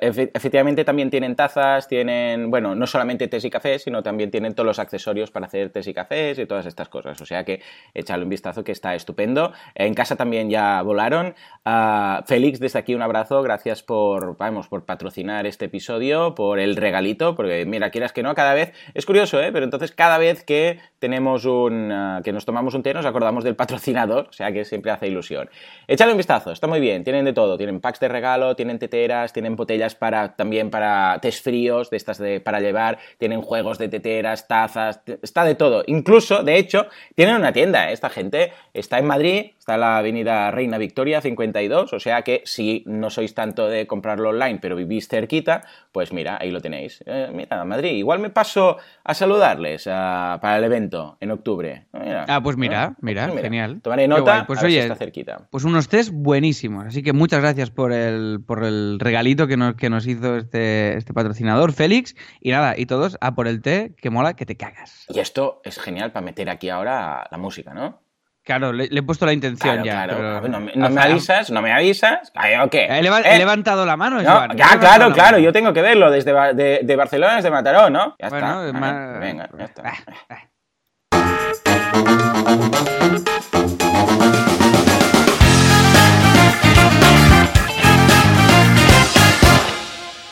efe- 0.00 0.30
efectivamente 0.34 0.84
también 0.84 1.10
tienen 1.10 1.36
tazas, 1.36 1.88
tienen, 1.88 2.50
bueno, 2.50 2.74
no 2.74 2.86
solamente 2.86 3.28
tés 3.28 3.44
y 3.44 3.50
cafés, 3.50 3.82
sino 3.84 4.02
también 4.02 4.30
tienen 4.30 4.54
todos 4.54 4.66
los 4.66 4.78
accesorios 4.78 5.30
para 5.30 5.46
hacer 5.46 5.70
tés 5.70 5.86
y 5.86 5.94
cafés 5.94 6.38
y 6.38 6.46
todas 6.46 6.66
estas 6.66 6.88
cosas. 6.88 7.20
O 7.20 7.26
sea 7.26 7.44
que 7.44 7.62
échale 7.94 8.24
un 8.24 8.28
vistazo 8.30 8.64
que 8.64 8.72
está 8.72 8.94
estupendo. 8.94 9.52
En 9.74 9.94
casa 9.94 10.16
también 10.16 10.50
ya 10.50 10.82
volaron. 10.82 11.34
Ah, 11.64 12.22
Félix, 12.26 12.60
desde 12.60 12.78
aquí 12.78 12.94
un 12.94 13.02
abrazo, 13.02 13.42
gracias 13.42 13.82
por, 13.82 14.36
vamos, 14.36 14.68
por 14.68 14.84
patrocinar 14.84 15.46
este 15.46 15.66
episodio, 15.66 16.34
por 16.34 16.58
el 16.58 16.76
regalito, 16.76 17.34
porque 17.34 17.64
mira, 17.64 17.90
quieras 17.90 18.12
que 18.12 18.22
no, 18.22 18.34
cada 18.34 18.54
vez, 18.54 18.72
es 18.94 19.06
curioso, 19.06 19.40
¿eh? 19.40 19.50
Pero 19.52 19.64
entonces 19.64 19.92
cada 19.92 20.18
vez 20.18 20.44
que 20.44 20.78
tenemos 20.98 21.44
un, 21.46 21.90
ah, 21.92 22.20
que 22.24 22.32
nos 22.32 22.44
tomamos 22.44 22.74
un 22.74 22.82
té, 22.82 22.92
nos 22.92 23.06
acordamos 23.06 23.44
del 23.44 23.56
o 23.92 24.32
sea 24.32 24.52
que 24.52 24.64
siempre 24.64 24.90
hace 24.90 25.08
ilusión. 25.08 25.48
Échale 25.86 26.12
un 26.12 26.18
vistazo, 26.18 26.50
está 26.52 26.66
muy 26.66 26.80
bien, 26.80 27.04
tienen 27.04 27.24
de 27.24 27.32
todo, 27.32 27.56
tienen 27.56 27.80
packs 27.80 28.00
de 28.00 28.08
regalo, 28.08 28.56
tienen 28.56 28.78
teteras, 28.78 29.32
tienen 29.32 29.56
botellas 29.56 29.94
para, 29.94 30.34
también 30.34 30.70
para 30.70 31.18
tés 31.20 31.40
fríos, 31.40 31.90
de 31.90 31.96
estas 31.96 32.18
de, 32.18 32.40
para 32.40 32.60
llevar, 32.60 32.98
tienen 33.18 33.42
juegos 33.42 33.78
de 33.78 33.88
teteras, 33.88 34.48
tazas, 34.48 35.00
está 35.22 35.44
de 35.44 35.54
todo. 35.54 35.84
Incluso, 35.86 36.42
de 36.42 36.56
hecho, 36.56 36.86
tienen 37.14 37.36
una 37.36 37.52
tienda, 37.52 37.90
¿eh? 37.90 37.92
esta 37.92 38.10
gente 38.10 38.52
está 38.72 38.98
en 38.98 39.06
Madrid, 39.06 39.52
está 39.64 39.78
la 39.78 39.96
avenida 39.96 40.50
Reina 40.50 40.76
Victoria 40.76 41.22
52, 41.22 41.94
o 41.94 41.98
sea 41.98 42.20
que 42.20 42.42
si 42.44 42.84
no 42.84 43.08
sois 43.08 43.32
tanto 43.32 43.66
de 43.66 43.86
comprarlo 43.86 44.28
online, 44.28 44.58
pero 44.60 44.76
vivís 44.76 45.08
cerquita, 45.08 45.64
pues 45.90 46.12
mira, 46.12 46.36
ahí 46.38 46.50
lo 46.50 46.60
tenéis. 46.60 47.02
Eh, 47.06 47.30
mira, 47.32 47.64
Madrid, 47.64 47.92
igual 47.92 48.18
me 48.18 48.28
paso 48.28 48.76
a 49.02 49.14
saludarles 49.14 49.88
ah, 49.90 50.38
para 50.42 50.58
el 50.58 50.64
evento 50.64 51.16
en 51.18 51.30
octubre. 51.30 51.86
Mira, 51.94 52.26
Ah, 52.28 52.42
pues 52.42 52.58
mira, 52.58 52.84
ah, 52.84 52.96
mira, 53.00 53.30
genial. 53.30 53.80
Tomaré 53.80 54.06
nota, 54.06 54.22
guay. 54.22 54.44
Pues 54.46 54.58
a 54.58 54.62
ver 54.64 54.70
si 54.70 54.76
oye, 54.76 54.82
está 54.84 54.96
cerquita. 54.96 55.48
Pues 55.50 55.64
unos 55.64 55.88
test 55.88 56.10
buenísimos. 56.12 56.84
Así 56.84 57.02
que 57.02 57.14
muchas 57.14 57.40
gracias 57.40 57.70
por 57.70 57.90
el, 57.92 58.42
por 58.46 58.64
el 58.64 59.00
regalito 59.00 59.46
que 59.46 59.56
nos, 59.56 59.76
que 59.76 59.88
nos 59.88 60.06
hizo 60.06 60.36
este, 60.36 60.94
este 60.98 61.14
patrocinador, 61.14 61.72
Félix. 61.72 62.14
Y 62.42 62.50
nada, 62.50 62.74
y 62.76 62.84
todos 62.84 63.16
a 63.22 63.34
por 63.34 63.48
el 63.48 63.62
té, 63.62 63.94
que 63.96 64.10
mola 64.10 64.36
que 64.36 64.44
te 64.44 64.58
cagas. 64.58 65.06
Y 65.08 65.20
esto 65.20 65.62
es 65.64 65.78
genial 65.78 66.12
para 66.12 66.26
meter 66.26 66.50
aquí 66.50 66.68
ahora 66.68 67.26
la 67.30 67.38
música, 67.38 67.72
¿no? 67.72 68.03
Claro, 68.44 68.74
le, 68.74 68.88
le 68.88 69.00
he 69.00 69.02
puesto 69.02 69.24
la 69.24 69.32
intención 69.32 69.82
Claro, 69.82 69.84
ya. 69.86 69.92
claro. 70.04 70.14
pero- 70.16 70.40
ver, 70.42 70.50
no, 70.50 70.60
me, 70.60 70.72
no 70.74 70.90
me 70.90 71.00
Ajá. 71.00 71.08
avisas, 71.10 71.50
no 71.50 71.62
me 71.62 71.72
avisas. 71.72 72.30
Ay, 72.34 72.56
¿o 72.62 72.68
qué? 72.68 72.84
He, 72.90 73.02
leva- 73.02 73.20
¿Eh? 73.22 73.34
he 73.34 73.38
levantado 73.38 73.86
la 73.86 73.96
mano, 73.96 74.20
No, 74.20 74.30
Joan. 74.30 74.54
Ya, 74.56 74.78
claro, 74.78 75.08
la 75.08 75.14
claro, 75.14 75.38
yo 75.38 75.50
tengo 75.52 75.72
que 75.72 75.80
verlo 75.80 76.10
desde 76.10 76.32
de, 76.54 76.80
de 76.82 76.96
Barcelona, 76.96 77.36
desde 77.36 77.50
Mataró, 77.50 77.88
¿no? 77.88 78.14
Ya 78.20 78.28
Bueno, 78.28 78.66
está. 78.66 78.76
Ah, 78.76 78.80
más- 78.80 79.20
Venga, 79.20 79.48
ya 79.58 79.64
está. 79.64 79.82
Ah, 79.86 79.94
ah. 80.28 81.54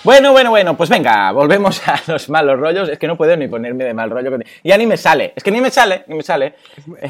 Bueno, 0.05 0.33
bueno, 0.33 0.51
bueno, 0.51 0.77
pues 0.77 0.91
venga, 0.91 1.31
volvemos 1.31 1.81
a 1.89 1.95
los 2.09 2.29
malos 2.29 2.59
rollos. 2.59 2.89
Es 2.89 2.99
que 2.99 3.07
no 3.07 3.17
puedo 3.17 3.37
ni 3.37 3.47
ponerme 3.47 3.85
de 3.85 3.95
mal 3.95 4.11
rollo. 4.11 4.37
Ya 4.65 4.77
ni 4.77 4.85
me 4.85 4.97
sale, 4.97 5.33
es 5.37 5.45
que 5.45 5.53
ni 5.53 5.61
me 5.61 5.71
sale, 5.71 6.03
ni 6.09 6.17
me 6.17 6.25
sale. 6.25 6.57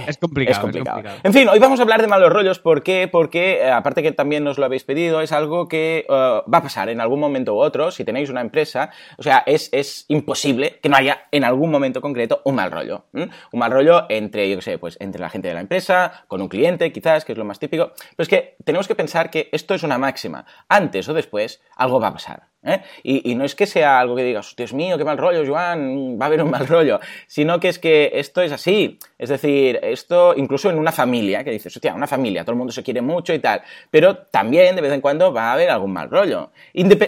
es 0.07 0.19
complicado, 0.19 0.53
Es 0.53 0.59
complicado. 0.59 0.99
es 0.99 1.05
complicado. 1.05 1.21
En 1.23 1.33
fin, 1.33 1.49
hoy 1.49 1.59
vamos 1.59 1.81
a 1.81 1.85
hablar 1.85 2.03
de 2.03 2.09
malos 2.09 2.31
rollos. 2.31 2.59
¿Por 2.59 2.83
qué? 2.83 3.09
Porque, 3.11 3.63
eh, 3.63 3.71
aparte 3.71 4.03
que 4.03 4.13
también 4.13 4.45
nos 4.45 4.59
lo 4.59 4.67
habéis 4.67 4.85
pedido, 4.85 5.23
es 5.23 5.33
algo 5.33 5.69
que 5.69 6.05
eh, 6.07 6.13
va 6.13 6.59
a 6.59 6.63
pasar 6.63 6.91
en 6.91 7.01
algún 7.01 7.19
momento 7.19 7.55
u 7.55 7.63
otro. 7.63 7.91
Si 7.91 8.05
tenéis 8.05 8.29
una 8.29 8.43
empresa, 8.43 8.91
o 9.17 9.23
sea, 9.23 9.43
es, 9.47 9.71
es 9.73 10.05
imposible 10.09 10.79
que 10.83 10.91
no 10.91 10.97
haya 10.97 11.29
en 11.31 11.45
algún 11.45 11.71
momento 11.71 12.03
concreto 12.03 12.43
un 12.45 12.57
mal 12.57 12.71
rollo. 12.71 13.07
Un 13.15 13.31
mal 13.59 13.71
rollo 13.71 14.05
entre, 14.11 14.51
yo 14.51 14.57
qué 14.57 14.63
sé, 14.63 14.79
pues 14.79 14.99
entre 15.01 15.23
la 15.23 15.31
gente 15.31 15.49
de 15.49 15.55
la 15.55 15.61
empresa, 15.61 16.25
con 16.29 16.43
un 16.43 16.49
cliente, 16.49 16.93
quizás, 16.93 17.25
que 17.25 17.33
es 17.33 17.39
lo 17.39 17.47
más 17.47 17.59
típico. 17.59 17.93
Pero 18.17 18.23
es 18.23 18.29
que 18.29 18.57
tenemos 18.67 18.87
que 18.87 18.95
pensar 18.95 19.31
que 19.31 19.49
esto 19.51 19.73
es 19.73 19.83
una 19.83 19.97
máxima. 19.97 20.45
Antes 20.69 21.09
o 21.09 21.15
después, 21.15 21.63
algo 21.75 21.99
va 21.99 22.09
a 22.09 22.13
pasar. 22.13 22.52
¿Eh? 22.65 22.81
Y, 23.03 23.35
no 23.35 23.45
es 23.45 23.55
que 23.55 23.67
sea 23.67 24.01
algo 24.01 24.17
que 24.17 24.25
digas, 24.25 24.55
Dios 24.57 24.73
mío, 24.73 24.99
qué 24.99 25.05
mal 25.05 25.19
rollo, 25.19 25.45
Joan, 25.47 26.19
va 26.21 26.27
a 26.27 26.29
haber 26.29 26.43
un 26.43 26.51
mal 26.51 26.67
rollo, 26.67 27.01
sino 27.27 27.61
que 27.61 27.69
es 27.69 27.79
que 27.79 28.11
esto 28.15 28.43
es 28.43 28.53
así. 28.53 28.99
Es 29.19 29.29
decir, 29.29 29.79
esto 29.83 30.35
incluso 30.37 30.71
en 30.71 30.79
una 30.79 30.93
familia, 30.93 31.45
que 31.45 31.51
dices, 31.51 31.75
hostia, 31.75 31.95
una 31.95 32.07
familia, 32.07 32.43
todo 32.43 32.53
el 32.53 32.59
mundo 32.59 32.73
se 32.73 32.83
quiere 32.83 33.01
mucho 33.01 33.33
y 33.35 33.39
tal, 33.39 33.63
pero 33.91 34.17
también 34.17 34.77
de 34.77 34.83
vez 34.83 34.93
en 34.93 35.01
cuando 35.01 35.33
va 35.33 35.51
a 35.51 35.53
haber 35.55 35.71
algún 35.71 35.93
mal 35.93 36.11
rollo. 36.11 36.51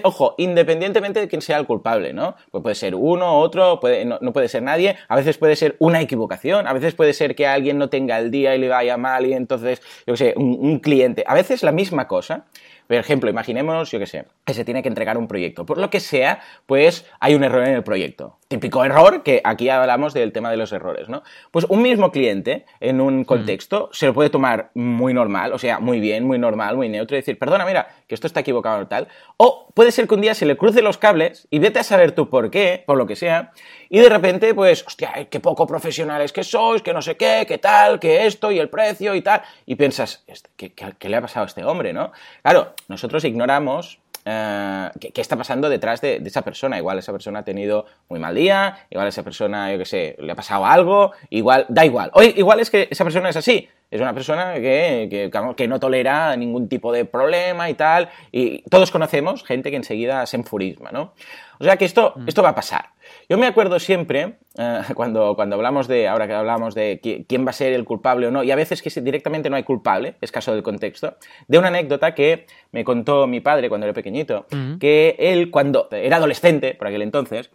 Ojo, 0.03 0.35
independientemente 0.39 1.21
de 1.21 1.29
quién 1.29 1.43
sea 1.43 1.59
el 1.59 1.67
culpable, 1.67 2.13
¿no? 2.13 2.37
Pues 2.51 2.63
puede 2.63 2.75
ser 2.75 2.95
uno, 2.95 3.39
otro, 3.39 3.81
puede, 3.81 4.05
no, 4.05 4.19
puede 4.33 4.49
ser 4.49 4.63
nadie, 4.63 4.97
a 5.09 5.17
veces 5.17 5.39
puede 5.39 5.57
ser 5.57 5.77
una 5.79 6.01
equivocación, 6.01 6.67
a 6.67 6.73
veces 6.73 6.95
puede 6.95 7.13
ser 7.13 7.35
que 7.35 7.47
alguien 7.47 7.79
no 7.79 7.89
tenga 7.89 8.19
el 8.19 8.31
día 8.31 8.55
y 8.55 8.59
le 8.59 8.69
vaya 8.69 8.97
mal 8.97 9.27
y 9.27 9.33
entonces, 9.33 9.81
yo 10.07 10.15
qué 10.15 10.17
sé, 10.17 10.35
un 10.37 10.79
cliente, 10.81 11.25
a 11.27 11.35
veces 11.35 11.63
la 11.63 11.73
misma 11.73 12.09
cosa. 12.09 12.47
Por 12.87 12.97
ejemplo, 12.97 13.31
imaginemos, 13.31 13.91
yo 13.91 13.99
qué 13.99 14.07
sé, 14.07 14.27
que 14.45 14.55
se 14.55 14.65
tiene 14.65 14.83
que 14.83 14.89
entregar 14.89 15.17
un 15.17 15.27
proyecto. 15.27 15.65
Por 15.65 15.79
lo 15.79 15.91
que 15.91 16.01
sea, 16.01 16.41
pues 16.67 17.07
hay 17.21 17.35
un 17.35 17.45
error 17.45 17.67
en 17.67 17.75
el 17.75 17.83
proyecto. 17.83 18.39
Típico 18.55 18.85
error, 18.85 19.25
que 19.25 19.41
aquí 19.43 19.69
hablamos 19.69 20.15
del 20.15 20.31
tema 20.31 20.49
de 20.49 20.57
los 20.57 20.71
errores, 20.71 21.09
¿no? 21.09 21.25
Pues 21.51 21.67
un 21.69 21.83
mismo 21.83 22.13
cliente, 22.13 22.67
en 22.79 23.01
un 23.01 23.25
contexto, 23.25 23.91
se 23.93 24.07
lo 24.07 24.15
puede 24.15 24.31
tomar 24.31 24.71
muy 24.75 25.13
normal, 25.13 25.53
o 25.53 25.59
sea, 25.59 25.81
muy 25.81 25.99
bien, 25.99 26.25
muy 26.25 26.39
normal, 26.39 26.77
muy 26.77 26.89
neutro, 26.89 27.17
y 27.17 27.19
decir, 27.19 27.37
perdona, 27.37 27.67
mira, 27.67 27.89
que 28.07 28.15
esto 28.15 28.29
está 28.29 28.39
equivocado 28.39 28.81
o 28.81 28.87
tal. 28.87 29.09
O 29.39 29.67
puede 29.75 29.91
ser 29.91 30.07
que 30.07 30.15
un 30.15 30.21
día 30.21 30.35
se 30.35 30.47
le 30.47 30.57
cruce 30.57 30.83
los 30.83 30.99
cables 30.99 31.49
y 31.51 31.59
vete 31.59 31.81
a 31.81 31.83
saber 31.83 32.13
tú 32.13 32.31
por 32.31 32.49
qué, 32.53 32.85
por 32.87 32.97
lo 32.97 33.09
que 33.09 33.17
sea, 33.17 33.51
y 33.89 33.99
de 33.99 34.09
repente, 34.09 34.55
pues, 34.55 34.87
hostia, 34.87 35.13
eh, 35.17 35.27
qué 35.27 35.41
poco 35.41 35.67
profesionales 35.67 36.33
que 36.33 36.45
sois, 36.45 36.81
que 36.81 36.93
no 36.93 37.03
sé 37.03 37.17
qué, 37.17 37.47
qué 37.49 37.59
tal, 37.59 37.99
que 37.99 38.25
esto 38.27 38.53
y 38.53 38.61
el 38.61 38.69
precio 38.69 39.17
y 39.17 39.23
tal. 39.23 39.43
Y 39.67 39.75
piensas, 39.75 40.23
"Este, 40.29 40.51
¿qué, 40.57 40.73
qué, 40.73 40.93
qué 40.97 41.09
le 41.09 41.17
ha 41.17 41.21
pasado 41.21 41.43
a 41.43 41.49
este 41.49 41.65
hombre, 41.65 41.93
no? 41.93 42.13
Claro, 42.43 42.75
nosotros 42.87 43.25
ignoramos 43.25 43.99
eh, 44.25 44.91
qué, 45.01 45.11
qué 45.11 45.21
está 45.21 45.37
pasando 45.37 45.69
detrás 45.69 46.01
de, 46.01 46.21
de 46.21 46.29
esa 46.29 46.43
persona. 46.43 46.79
Igual 46.79 46.99
esa 46.99 47.13
persona 47.13 47.41
ha 47.41 47.45
tenido 47.45 47.87
muy 48.09 48.19
mal 48.19 48.35
día, 48.35 48.87
igual 48.91 49.09
esa 49.09 49.23
persona, 49.23 49.73
yo 49.73 49.79
qué 49.79 49.85
sé, 49.85 50.17
le 50.19 50.33
ha 50.33 50.35
pasado 50.35 50.67
algo, 50.67 51.13
igual, 51.31 51.67
da 51.69 51.85
igual. 51.85 52.11
O 52.15 52.23
igual 52.23 52.61
es 52.61 52.71
que 52.71 52.89
esa 52.91 53.05
persona 53.05 53.29
es 53.29 53.37
así. 53.37 53.69
Es 53.91 54.01
una 54.01 54.13
persona 54.13 54.55
que, 54.55 55.07
que, 55.09 55.55
que 55.57 55.69
no 55.69 55.79
tolera 55.79 56.35
ningún 56.37 56.69
tipo 56.69 56.93
de 56.93 57.05
problema 57.05 57.71
y 57.71 57.75
tal. 57.75 58.09
Y 58.33 58.63
todos 58.63 58.91
conocemos 58.91 59.45
gente 59.45 59.71
que 59.71 59.77
enseguida 59.77 60.27
se 60.27 60.37
enfurisma, 60.37 60.91
¿no? 60.91 61.13
O 61.61 61.65
sea 61.65 61.77
que 61.77 61.85
esto, 61.85 62.15
esto 62.27 62.43
va 62.43 62.49
a 62.49 62.55
pasar. 62.55 62.94
Yo 63.29 63.39
me 63.39 63.47
acuerdo 63.47 63.79
siempre, 63.79 64.37
eh, 64.59 64.81
cuando, 64.95 65.35
cuando 65.35 65.57
hablamos 65.57 65.89
de, 65.89 66.09
ahora 66.09 66.27
que 66.27 66.35
hablamos 66.35 66.75
de 66.75 67.01
quién 67.27 67.47
va 67.47 67.51
a 67.51 67.55
ser 67.55 67.73
el 67.73 67.85
culpable 67.85 68.27
o 68.27 68.31
no, 68.31 68.43
y 68.43 68.51
a 68.51 68.57
veces 68.57 68.83
que 68.83 68.91
directamente 69.01 69.51
no 69.51 69.57
hay 69.57 69.63
culpable, 69.63 70.17
es 70.21 70.33
caso 70.33 70.53
del 70.53 70.63
contexto, 70.63 71.17
de 71.49 71.59
una 71.59 71.69
anécdota 71.69 72.15
que 72.15 72.47
me 72.73 72.85
contó 72.85 73.27
mi 73.27 73.41
padre 73.41 73.69
cuando 73.69 73.87
era 73.87 73.95
pequeñito, 73.95 74.47
que 74.79 75.17
él 75.19 75.51
cuando 75.51 75.89
era 75.91 76.17
adolescente, 76.17 76.75
por 76.75 76.89
aquel 76.89 77.03
entonces, 77.03 77.51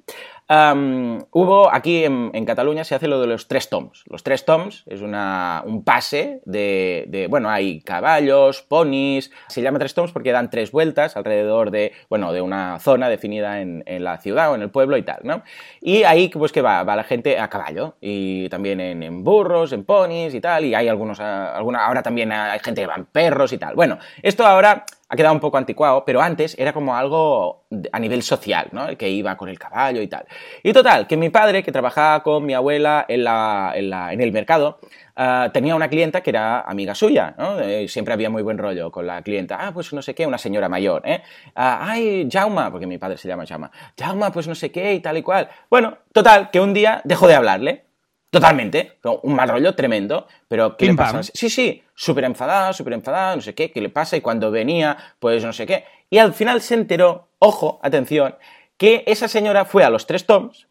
hubo 0.49 1.71
aquí 1.71 2.05
en, 2.05 2.45
Cataluña 2.45 2.83
se 2.83 2.95
hace 2.95 3.07
lo 3.07 3.21
de 3.21 3.27
los 3.27 3.47
tres 3.47 3.69
toms. 3.69 4.03
Los 4.09 4.23
tres 4.23 4.45
toms 4.45 4.83
es 4.87 5.01
una, 5.01 5.61
un 5.65 5.83
pase 5.83 6.41
de, 6.45 7.27
bueno, 7.29 7.49
hay 7.49 7.81
caballos, 7.81 8.63
ponis, 8.63 9.31
se 9.47 9.61
llama 9.61 9.77
tres 9.77 9.93
toms 9.93 10.11
porque 10.11 10.31
dan 10.31 10.49
tres 10.49 10.71
vueltas 10.71 11.15
alrededor 11.15 11.69
de, 11.69 11.93
bueno, 12.09 12.33
de 12.33 12.41
una 12.41 12.79
zona 12.79 13.09
definida 13.09 13.61
en, 13.61 13.83
la 13.99 14.17
ciudad 14.17 14.51
o 14.51 14.55
en 14.55 14.61
el 14.61 14.71
pueblo 14.71 14.97
y 14.97 15.03
tal, 15.03 15.19
¿no? 15.23 15.43
Y 15.81 16.03
ahí, 16.03 16.29
pues 16.29 16.51
que 16.51 16.61
va, 16.61 16.83
va 16.83 16.95
la 16.95 17.03
gente 17.03 17.37
a 17.37 17.49
caballo 17.49 17.95
y 18.01 18.49
también 18.49 18.79
en, 18.79 19.23
burros, 19.23 19.73
en 19.73 19.83
ponis 19.83 20.33
y 20.33 20.41
tal, 20.41 20.65
y 20.65 20.73
hay 20.73 20.87
algunos, 20.87 21.19
alguna, 21.19 21.85
ahora 21.85 22.01
también 22.01 22.31
hay 22.31 22.59
gente 22.59 22.81
que 22.81 22.87
va 22.87 22.95
en 22.95 23.05
perros 23.05 23.53
y 23.53 23.57
tal. 23.57 23.75
Bueno, 23.75 23.99
esto 24.23 24.45
ahora 24.45 24.85
ha 25.09 25.15
quedado 25.15 25.33
un 25.33 25.39
poco 25.39 25.57
anticuado, 25.57 26.05
pero 26.05 26.21
antes 26.21 26.55
era 26.59 26.71
como 26.71 26.95
algo 26.95 27.65
a 27.91 27.99
nivel 27.99 28.21
social, 28.21 28.69
¿no? 28.71 28.95
Que 28.95 29.09
iba 29.09 29.35
con 29.35 29.49
el 29.49 29.57
caballo 29.57 30.01
y 30.01 30.07
tal. 30.07 30.25
Y 30.61 30.71
total, 30.71 31.07
que 31.07 31.17
mi 31.17 31.29
padre, 31.29 31.63
que 31.63 31.71
trabajaba 31.71 32.21
con 32.21 32.45
mi 32.45 32.53
abuela 32.53 33.05
en, 33.07 33.23
la, 33.23 33.73
en, 33.75 34.21
el 34.21 34.31
mercado, 34.31 34.79
ah, 35.15 35.49
tenía 35.51 35.75
una 35.75 35.89
clienta 35.89 36.21
que 36.21 36.29
era 36.29 36.61
amiga 36.61 36.93
suya, 36.93 37.33
¿no? 37.39 37.59
Eh, 37.59 37.87
siempre 37.87 38.13
había 38.13 38.29
muy 38.29 38.43
buen 38.43 38.59
rollo 38.59 38.91
con 38.91 39.07
la 39.07 39.23
clienta. 39.23 39.57
Ah, 39.59 39.71
pues 39.73 39.91
no 39.93 40.03
sé 40.03 40.13
qué, 40.13 40.27
una 40.27 40.37
señora 40.37 40.69
mayor, 40.69 41.01
¿eh? 41.05 41.23
Ah, 41.55 41.79
ay, 41.89 42.29
Jauma, 42.31 42.71
porque 42.71 42.85
mi 42.85 42.99
padre 42.99 43.17
se 43.17 43.27
llama 43.27 43.45
Jauma. 43.47 43.71
Jauma, 43.97 44.31
pues 44.31 44.47
no 44.47 44.53
sé 44.53 44.71
qué 44.71 44.93
y 44.93 44.99
tal 44.99 45.17
y 45.17 45.23
cual. 45.23 45.49
Bueno, 45.71 45.97
total, 46.13 46.51
que 46.51 46.59
un 46.59 46.73
día 46.73 47.01
dejó 47.03 47.27
de 47.27 47.33
hablarle. 47.33 47.88
Totalmente, 48.29 48.99
un 49.23 49.33
mal 49.33 49.49
rollo 49.49 49.73
tremendo, 49.73 50.27
pero 50.47 50.77
¿qué 50.77 50.85
le 50.85 50.93
pasa? 50.93 51.23
Sí, 51.23 51.49
sí, 51.49 51.83
súper 51.95 52.25
enfadada, 52.25 52.73
súper 52.73 52.93
enfadada, 52.93 53.35
no 53.35 53.41
sé 53.41 53.55
qué, 53.55 53.71
qué 53.71 53.81
le 53.81 53.89
pasa, 53.89 54.17
y 54.17 54.21
cuando 54.21 54.51
venía, 54.51 54.97
pues 55.19 55.43
no 55.43 55.51
sé 55.51 55.65
qué. 55.65 55.85
Y 56.11 56.19
al 56.19 56.33
final 56.33 56.61
se 56.61 56.75
enteró, 56.75 57.29
ojo, 57.39 57.79
atención, 57.81 58.35
que 58.77 59.03
esa 59.07 59.27
señora 59.27 59.65
fue 59.65 59.83
a 59.83 59.89
los 59.89 60.05
tres 60.05 60.27
toms 60.27 60.67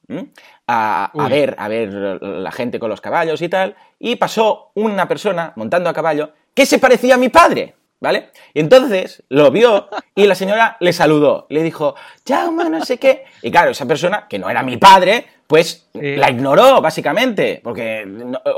a, 0.68 1.10
ver, 1.28 1.56
a 1.58 1.68
ver 1.68 1.92
la 2.22 2.52
gente 2.52 2.78
con 2.78 2.90
los 2.90 3.00
caballos 3.00 3.42
y 3.42 3.48
tal, 3.48 3.74
y 3.98 4.16
pasó 4.16 4.70
una 4.74 5.08
persona 5.08 5.52
montando 5.56 5.90
a 5.90 5.92
caballo 5.92 6.32
que 6.54 6.64
se 6.64 6.78
parecía 6.78 7.16
a 7.16 7.18
mi 7.18 7.28
padre. 7.28 7.74
¿Vale? 8.00 8.30
Y 8.54 8.60
entonces 8.60 9.24
lo 9.28 9.50
vio 9.50 9.88
y 10.14 10.28
la 10.28 10.36
señora 10.36 10.76
le 10.78 10.92
saludó, 10.92 11.48
le 11.50 11.64
dijo, 11.64 11.96
Jaume, 12.24 12.70
no 12.70 12.84
sé 12.84 12.98
qué. 12.98 13.24
Y 13.42 13.50
claro, 13.50 13.72
esa 13.72 13.86
persona, 13.86 14.28
que 14.28 14.38
no 14.38 14.48
era 14.48 14.62
mi 14.62 14.76
padre, 14.76 15.26
pues 15.48 15.88
la 15.94 16.30
ignoró, 16.30 16.80
básicamente, 16.82 17.60
porque 17.64 18.06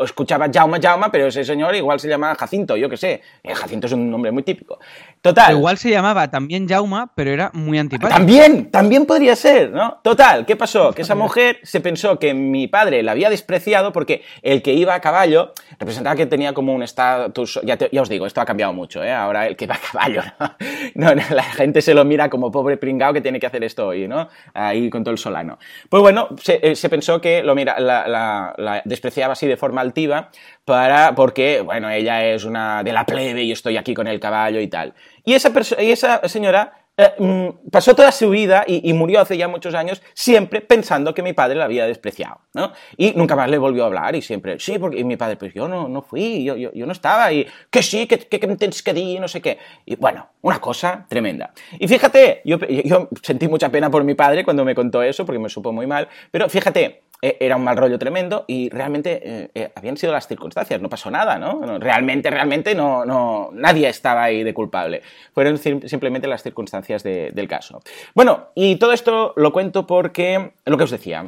escuchaba 0.04 0.48
Jauma, 0.52 0.78
Jauma, 0.82 1.10
pero 1.10 1.28
ese 1.28 1.44
señor 1.44 1.74
igual 1.74 2.00
se 2.00 2.08
llama 2.08 2.34
Jacinto, 2.34 2.76
yo 2.76 2.88
qué 2.88 2.96
sé. 2.96 3.22
Eh, 3.42 3.54
Jacinto 3.54 3.86
es 3.86 3.92
un 3.92 4.10
nombre 4.10 4.32
muy 4.32 4.42
típico. 4.42 4.78
Total. 5.22 5.52
igual 5.52 5.78
se 5.78 5.88
llamaba 5.88 6.30
también 6.30 6.68
Jauma, 6.68 7.12
pero 7.14 7.30
era 7.30 7.50
muy 7.54 7.78
antipático. 7.78 8.18
También, 8.18 8.70
también 8.70 9.06
podría 9.06 9.36
ser, 9.36 9.70
¿no? 9.70 10.00
Total, 10.02 10.44
¿qué 10.44 10.56
pasó? 10.56 10.92
Que 10.92 11.02
esa 11.02 11.14
mujer 11.14 11.60
se 11.62 11.80
pensó 11.80 12.18
que 12.18 12.34
mi 12.34 12.66
padre 12.66 13.02
la 13.02 13.12
había 13.12 13.30
despreciado 13.30 13.92
porque 13.92 14.22
el 14.42 14.60
que 14.60 14.72
iba 14.72 14.94
a 14.94 15.00
caballo 15.00 15.52
representaba 15.78 16.16
que 16.16 16.26
tenía 16.26 16.52
como 16.52 16.74
un 16.74 16.82
estatus. 16.82 17.60
Ya, 17.62 17.78
os 18.00 18.08
digo, 18.08 18.26
esto 18.26 18.40
ha 18.40 18.44
cambiado 18.44 18.72
mucho, 18.72 19.04
¿eh? 19.04 19.12
Ahora 19.12 19.46
el 19.46 19.56
que 19.56 19.66
va 19.66 19.76
a 19.76 19.92
caballo, 19.92 20.22
¿no? 20.94 21.14
la 21.14 21.44
gente 21.44 21.82
se 21.82 21.94
lo 21.94 22.04
mira 22.04 22.28
como 22.28 22.50
pobre 22.50 22.76
pringao 22.76 23.12
que 23.12 23.20
tiene 23.20 23.38
que 23.38 23.46
hacer 23.46 23.62
esto 23.62 23.86
hoy, 23.86 24.08
¿no? 24.08 24.28
Ahí 24.54 24.90
con 24.90 25.04
todo 25.04 25.12
el 25.12 25.18
solano. 25.18 25.58
Pues 25.88 26.02
bueno, 26.02 26.28
se, 26.42 26.58
eh, 26.62 26.74
se 26.80 26.88
pensó 26.88 27.20
que 27.20 27.42
lo 27.42 27.54
mira, 27.54 27.78
la, 27.78 28.82
despreciaba 28.84 29.34
así 29.34 29.46
de 29.46 29.56
forma 29.56 29.80
altiva 29.80 30.30
para, 30.64 31.14
porque, 31.14 31.60
bueno, 31.60 31.88
ella 31.90 32.24
es 32.24 32.44
una 32.44 32.82
de 32.82 32.92
la 32.92 33.06
plebe 33.06 33.44
y 33.44 33.52
estoy 33.52 33.76
aquí 33.76 33.94
con 33.94 34.08
el 34.08 34.18
caballo 34.18 34.60
y 34.60 34.66
tal. 34.66 34.94
Y 35.24 35.34
esa, 35.34 35.52
y 35.78 35.92
esa 35.92 36.26
señora 36.28 36.79
eh, 37.00 37.14
mm, 37.18 37.70
pasó 37.70 37.94
toda 37.94 38.12
su 38.12 38.28
vida 38.30 38.64
y, 38.66 38.92
murió 38.92 39.20
hace 39.20 39.36
ya 39.36 39.48
muchos 39.48 39.74
años 39.74 40.02
siempre 40.12 40.60
pensando 40.60 41.14
que 41.14 41.22
mi 41.22 41.32
padre 41.32 41.56
la 41.56 41.64
había 41.64 41.86
despreciado, 41.86 42.40
¿no? 42.52 42.72
Y 42.96 43.12
nunca 43.12 43.34
más 43.36 43.48
le 43.48 43.56
volvió 43.56 43.84
a 43.84 43.86
hablar 43.86 44.14
y 44.14 44.22
siempre, 44.22 44.58
sí, 44.60 44.78
porque 44.78 45.02
mi 45.04 45.16
padre, 45.16 45.36
pues 45.36 45.54
yo 45.54 45.66
no, 45.66 45.88
no 45.88 46.02
fui, 46.02 46.44
yo, 46.44 46.56
yo, 46.56 46.86
no 46.86 46.92
estaba 46.92 47.32
y 47.32 47.46
que 47.70 47.82
sí, 47.82 48.06
que, 48.06 48.18
que, 48.18 48.38
que 48.38 48.46
me 48.46 48.56
tienes 48.56 48.82
que 48.82 48.92
decir, 48.92 49.20
no 49.20 49.28
sé 49.28 49.40
qué. 49.40 49.58
Y 49.86 49.96
bueno, 49.96 50.28
una 50.42 50.60
cosa 50.60 51.06
tremenda. 51.08 51.52
Y 51.78 51.88
fíjate, 51.88 52.42
yo, 52.44 52.58
yo 52.58 53.08
sentí 53.22 53.48
mucha 53.48 53.70
pena 53.70 53.90
por 53.90 54.04
mi 54.04 54.14
padre 54.14 54.44
cuando 54.44 54.64
me 54.64 54.74
contó 54.74 55.02
eso 55.02 55.24
porque 55.24 55.38
me 55.38 55.48
supo 55.48 55.72
muy 55.72 55.86
mal, 55.86 56.08
pero 56.30 56.48
fíjate, 56.48 57.02
era 57.22 57.56
un 57.56 57.64
mal 57.64 57.76
rollo 57.76 57.98
tremendo 57.98 58.44
y 58.46 58.70
realmente 58.70 59.20
eh, 59.22 59.50
eh, 59.54 59.72
habían 59.74 59.96
sido 59.96 60.12
las 60.12 60.26
circunstancias, 60.26 60.80
no 60.80 60.88
pasó 60.88 61.10
nada, 61.10 61.38
¿no? 61.38 61.78
Realmente, 61.78 62.30
realmente 62.30 62.74
no, 62.74 63.04
no, 63.04 63.50
nadie 63.52 63.88
estaba 63.88 64.24
ahí 64.24 64.42
de 64.42 64.54
culpable. 64.54 65.02
Fueron 65.34 65.58
simplemente 65.58 66.26
las 66.26 66.42
circunstancias 66.42 67.02
del 67.02 67.48
caso. 67.48 67.82
Bueno, 68.14 68.48
y 68.54 68.76
todo 68.76 68.92
esto 68.92 69.34
lo 69.36 69.52
cuento 69.52 69.86
porque, 69.86 70.52
lo 70.64 70.78
que 70.78 70.84
os 70.84 70.90
decía, 70.90 71.26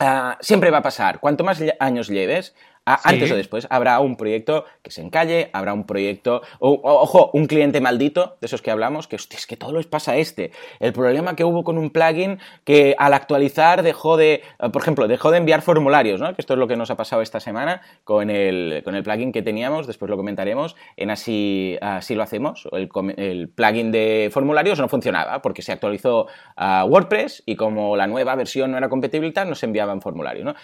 ah, 0.00 0.36
siempre 0.40 0.70
va 0.70 0.78
a 0.78 0.82
pasar. 0.82 1.18
Cuanto 1.18 1.44
más 1.44 1.62
años 1.80 2.08
lleves, 2.08 2.54
antes 2.84 3.30
o 3.30 3.36
después 3.36 3.66
habrá 3.70 4.00
un 4.00 4.16
proyecto 4.16 4.64
que 4.82 4.90
se 4.90 5.02
encalle, 5.02 5.50
habrá 5.52 5.72
un 5.72 5.84
proyecto, 5.84 6.42
ojo, 6.58 7.30
un 7.32 7.46
cliente 7.46 7.80
maldito, 7.80 8.36
de 8.40 8.46
esos 8.46 8.62
que 8.62 8.70
hablamos, 8.70 9.06
que 9.06 9.16
es 9.16 9.46
que 9.46 9.56
todo 9.56 9.72
les 9.72 9.86
pasa 9.86 10.12
a 10.12 10.16
este. 10.16 10.50
El 10.80 10.92
problema 10.92 11.36
que 11.36 11.44
hubo 11.44 11.64
con 11.64 11.78
un 11.78 11.90
plugin 11.90 12.38
que 12.64 12.94
al 12.98 13.14
actualizar 13.14 13.82
dejó 13.82 14.16
de, 14.16 14.42
eh, 14.58 14.70
por 14.72 14.82
ejemplo, 14.82 15.06
dejó 15.08 15.30
de 15.30 15.38
enviar 15.38 15.62
formularios, 15.62 16.20
¿no? 16.20 16.34
Que 16.34 16.42
esto 16.42 16.54
es 16.54 16.58
lo 16.58 16.66
que 16.66 16.76
nos 16.76 16.90
ha 16.90 16.96
pasado 16.96 17.22
esta 17.22 17.40
semana 17.40 17.82
con 18.04 18.30
el, 18.30 18.82
con 18.84 18.94
el 18.94 19.02
plugin 19.02 19.32
que 19.32 19.42
teníamos, 19.42 19.86
después 19.86 20.10
lo 20.10 20.16
comentaremos, 20.16 20.76
en 20.96 21.10
así, 21.10 21.78
así 21.80 22.14
lo 22.14 22.22
hacemos. 22.22 22.68
El, 22.72 22.88
el 23.16 23.48
plugin 23.48 23.92
de 23.92 24.30
formularios 24.32 24.78
no 24.80 24.88
funcionaba 24.88 25.42
porque 25.42 25.62
se 25.62 25.72
actualizó 25.72 26.26
a 26.56 26.84
WordPress 26.84 27.44
y 27.46 27.56
como 27.56 27.96
la 27.96 28.06
nueva 28.06 28.34
versión 28.34 28.72
no 28.72 28.78
era 28.78 28.88
compatible 28.88 29.28
y 29.28 29.32
tal, 29.32 29.48
no 29.48 29.54
se 29.54 29.66
enviaban 29.66 30.00
formularios, 30.00 30.44
¿no? 30.44 30.54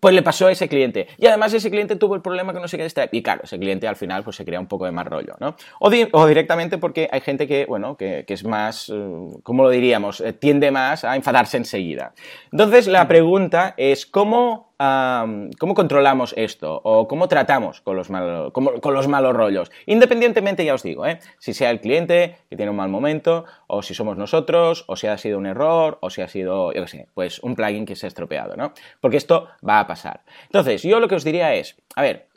Pues 0.00 0.14
le 0.14 0.22
pasó 0.22 0.46
a 0.46 0.52
ese 0.52 0.68
cliente. 0.68 1.06
Y 1.16 1.26
además 1.26 1.54
ese 1.54 1.65
cliente 1.70 1.96
tuvo 1.96 2.14
el 2.14 2.22
problema 2.22 2.52
que 2.52 2.60
no 2.60 2.68
sé 2.68 2.76
qué 2.76 2.84
está. 2.84 3.08
Y 3.10 3.22
claro, 3.22 3.42
ese 3.44 3.58
cliente 3.58 3.86
al 3.88 3.96
final 3.96 4.22
pues 4.24 4.36
se 4.36 4.44
crea 4.44 4.60
un 4.60 4.66
poco 4.66 4.84
de 4.84 4.92
más 4.92 5.06
rollo, 5.06 5.34
¿no? 5.40 5.56
O, 5.80 5.90
o 6.12 6.26
directamente 6.26 6.78
porque 6.78 7.08
hay 7.10 7.20
gente 7.20 7.46
que, 7.46 7.66
bueno, 7.66 7.96
que, 7.96 8.24
que 8.26 8.34
es 8.34 8.44
más, 8.44 8.88
eh, 8.88 8.94
¿cómo 9.42 9.62
lo 9.62 9.70
diríamos? 9.70 10.20
Eh, 10.20 10.32
tiende 10.32 10.70
más 10.70 11.04
a 11.04 11.16
enfadarse 11.16 11.56
enseguida. 11.56 12.12
Entonces 12.52 12.86
la 12.86 13.06
pregunta 13.08 13.74
es, 13.76 14.06
¿cómo 14.06 14.74
cómo 14.78 15.74
controlamos 15.74 16.34
esto 16.36 16.80
o 16.84 17.08
cómo 17.08 17.28
tratamos 17.28 17.80
con 17.80 17.96
los, 17.96 18.10
malos, 18.10 18.52
con 18.52 18.94
los 18.94 19.08
malos 19.08 19.34
rollos. 19.34 19.70
Independientemente, 19.86 20.64
ya 20.64 20.74
os 20.74 20.82
digo, 20.82 21.06
¿eh? 21.06 21.18
si 21.38 21.54
sea 21.54 21.70
el 21.70 21.80
cliente 21.80 22.38
que 22.50 22.56
tiene 22.56 22.70
un 22.70 22.76
mal 22.76 22.90
momento, 22.90 23.44
o 23.66 23.82
si 23.82 23.94
somos 23.94 24.16
nosotros, 24.16 24.84
o 24.86 24.96
si 24.96 25.06
ha 25.06 25.16
sido 25.18 25.38
un 25.38 25.46
error, 25.46 25.98
o 26.00 26.10
si 26.10 26.22
ha 26.22 26.28
sido, 26.28 26.72
yo 26.72 26.82
qué 26.82 26.88
sé, 26.88 27.08
pues 27.14 27.38
un 27.40 27.54
plugin 27.54 27.86
que 27.86 27.96
se 27.96 28.06
ha 28.06 28.08
estropeado, 28.08 28.56
¿no? 28.56 28.72
Porque 29.00 29.16
esto 29.16 29.48
va 29.66 29.80
a 29.80 29.86
pasar. 29.86 30.22
Entonces, 30.44 30.82
yo 30.82 31.00
lo 31.00 31.08
que 31.08 31.14
os 31.14 31.24
diría 31.24 31.54
es, 31.54 31.76
a 31.94 32.02
ver, 32.02 32.28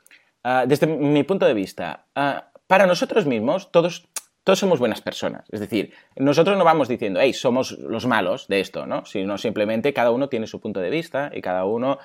ah, 0.43 0.65
desde 0.67 0.87
mi 0.87 1.23
punto 1.23 1.45
de 1.45 1.53
vista, 1.53 2.05
ah, 2.15 2.45
para 2.67 2.85
nosotros 2.85 3.25
mismos, 3.25 3.71
todos 3.71 4.07
todos 4.49 4.57
somos 4.57 4.79
buenas 4.79 4.99
personas. 4.99 5.43
Es 5.51 5.59
decir, 5.59 5.93
nosotros 6.15 6.57
no 6.57 6.63
vamos 6.63 6.87
diciendo, 6.87 7.19
hey, 7.21 7.33
somos 7.33 7.73
los 7.73 8.07
malos 8.07 8.47
de 8.47 8.61
esto, 8.61 8.87
¿no? 8.87 9.05
Sino 9.05 9.37
simplemente 9.37 9.93
cada 9.93 10.09
uno 10.09 10.27
tiene 10.27 10.47
su 10.47 10.59
punto 10.59 10.79
de 10.79 10.89
vista 10.89 11.29
y 11.31 11.39
cada 11.39 11.65
uno 11.65 11.99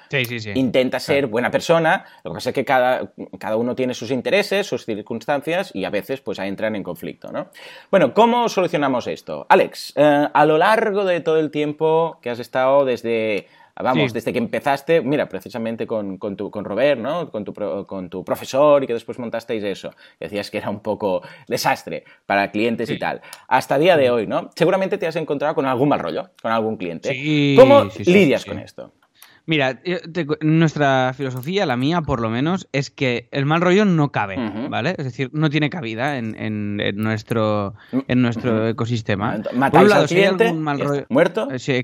intenta 0.54 1.00
ser 1.00 1.26
buena 1.26 1.50
persona. 1.50 2.04
Lo 2.22 2.32
que 2.32 2.34
pasa 2.34 2.50
es 2.50 2.54
que 2.54 2.66
cada, 2.66 3.10
cada, 3.38 3.56
uno 3.56 3.74
tiene 3.74 3.94
sus 3.94 4.10
intereses, 4.10 4.66
sus 4.66 4.84
circunstancias 4.84 5.70
y 5.74 5.86
a 5.86 5.90
veces 5.90 6.20
pues 6.20 6.38
entran 6.38 6.76
en 6.76 6.82
conflicto, 6.82 7.32
¿no? 7.32 7.48
Bueno, 7.90 8.12
¿cómo 8.12 8.46
solucionamos 8.50 9.06
esto? 9.06 9.46
Alex, 9.48 9.94
eh, 9.96 10.28
a 10.30 10.44
lo 10.44 10.58
largo 10.58 11.06
de 11.06 11.20
todo 11.20 11.38
el 11.38 11.50
tiempo 11.50 12.18
que 12.20 12.28
has 12.28 12.40
estado 12.40 12.84
desde 12.84 13.46
Vamos, 13.82 14.12
desde 14.12 14.32
que 14.32 14.38
empezaste, 14.38 15.00
mira, 15.00 15.28
precisamente 15.28 15.86
con, 15.86 16.16
con, 16.16 16.36
tu, 16.36 16.50
con 16.50 16.64
Robert, 16.64 17.00
¿no? 17.00 17.30
Con 17.30 17.44
tu, 17.44 17.52
con 17.52 18.08
tu 18.08 18.24
profesor 18.24 18.84
y 18.84 18.86
que 18.86 18.92
después 18.92 19.18
montasteis 19.18 19.64
eso. 19.64 19.90
Decías 20.20 20.50
que 20.50 20.58
era 20.58 20.70
un 20.70 20.80
poco 20.80 21.22
desastre 21.48 22.04
para 22.24 22.52
clientes 22.52 22.88
y 22.90 22.98
tal. 22.98 23.20
Hasta 23.48 23.78
día 23.78 23.96
de 23.96 24.10
hoy, 24.10 24.26
¿no? 24.26 24.50
Seguramente 24.54 24.96
te 24.96 25.06
has 25.08 25.16
encontrado 25.16 25.56
con 25.56 25.66
algún 25.66 25.88
mal 25.88 25.98
rollo, 25.98 26.30
con 26.40 26.52
algún 26.52 26.76
cliente. 26.76 27.56
¿Cómo 27.58 27.88
lidias 28.06 28.44
con 28.44 28.58
esto? 28.60 28.92
Mira, 29.46 29.80
nuestra 30.40 31.12
filosofía, 31.14 31.66
la 31.66 31.76
mía 31.76 32.00
por 32.00 32.20
lo 32.20 32.30
menos, 32.30 32.66
es 32.72 32.90
que 32.90 33.28
el 33.30 33.44
mal 33.44 33.60
rollo 33.60 33.84
no 33.84 34.10
cabe, 34.10 34.36
¿vale? 34.70 34.94
Es 34.96 35.04
decir, 35.04 35.30
no 35.32 35.50
tiene 35.50 35.68
cabida 35.68 36.16
en, 36.16 36.76
nuestro, 36.96 37.74
en 37.92 38.22
nuestro 38.22 38.68
ecosistema. 38.68 39.42
por 39.70 39.82
un 39.82 39.88
lado, 39.88 40.08
si 40.08 40.16
hay 40.16 40.24
algún 40.24 40.62
mal 40.62 40.80
rollo... 40.80 41.06
¿Muerto? 41.10 41.50
Eh, 41.50 41.58
sí, 41.58 41.82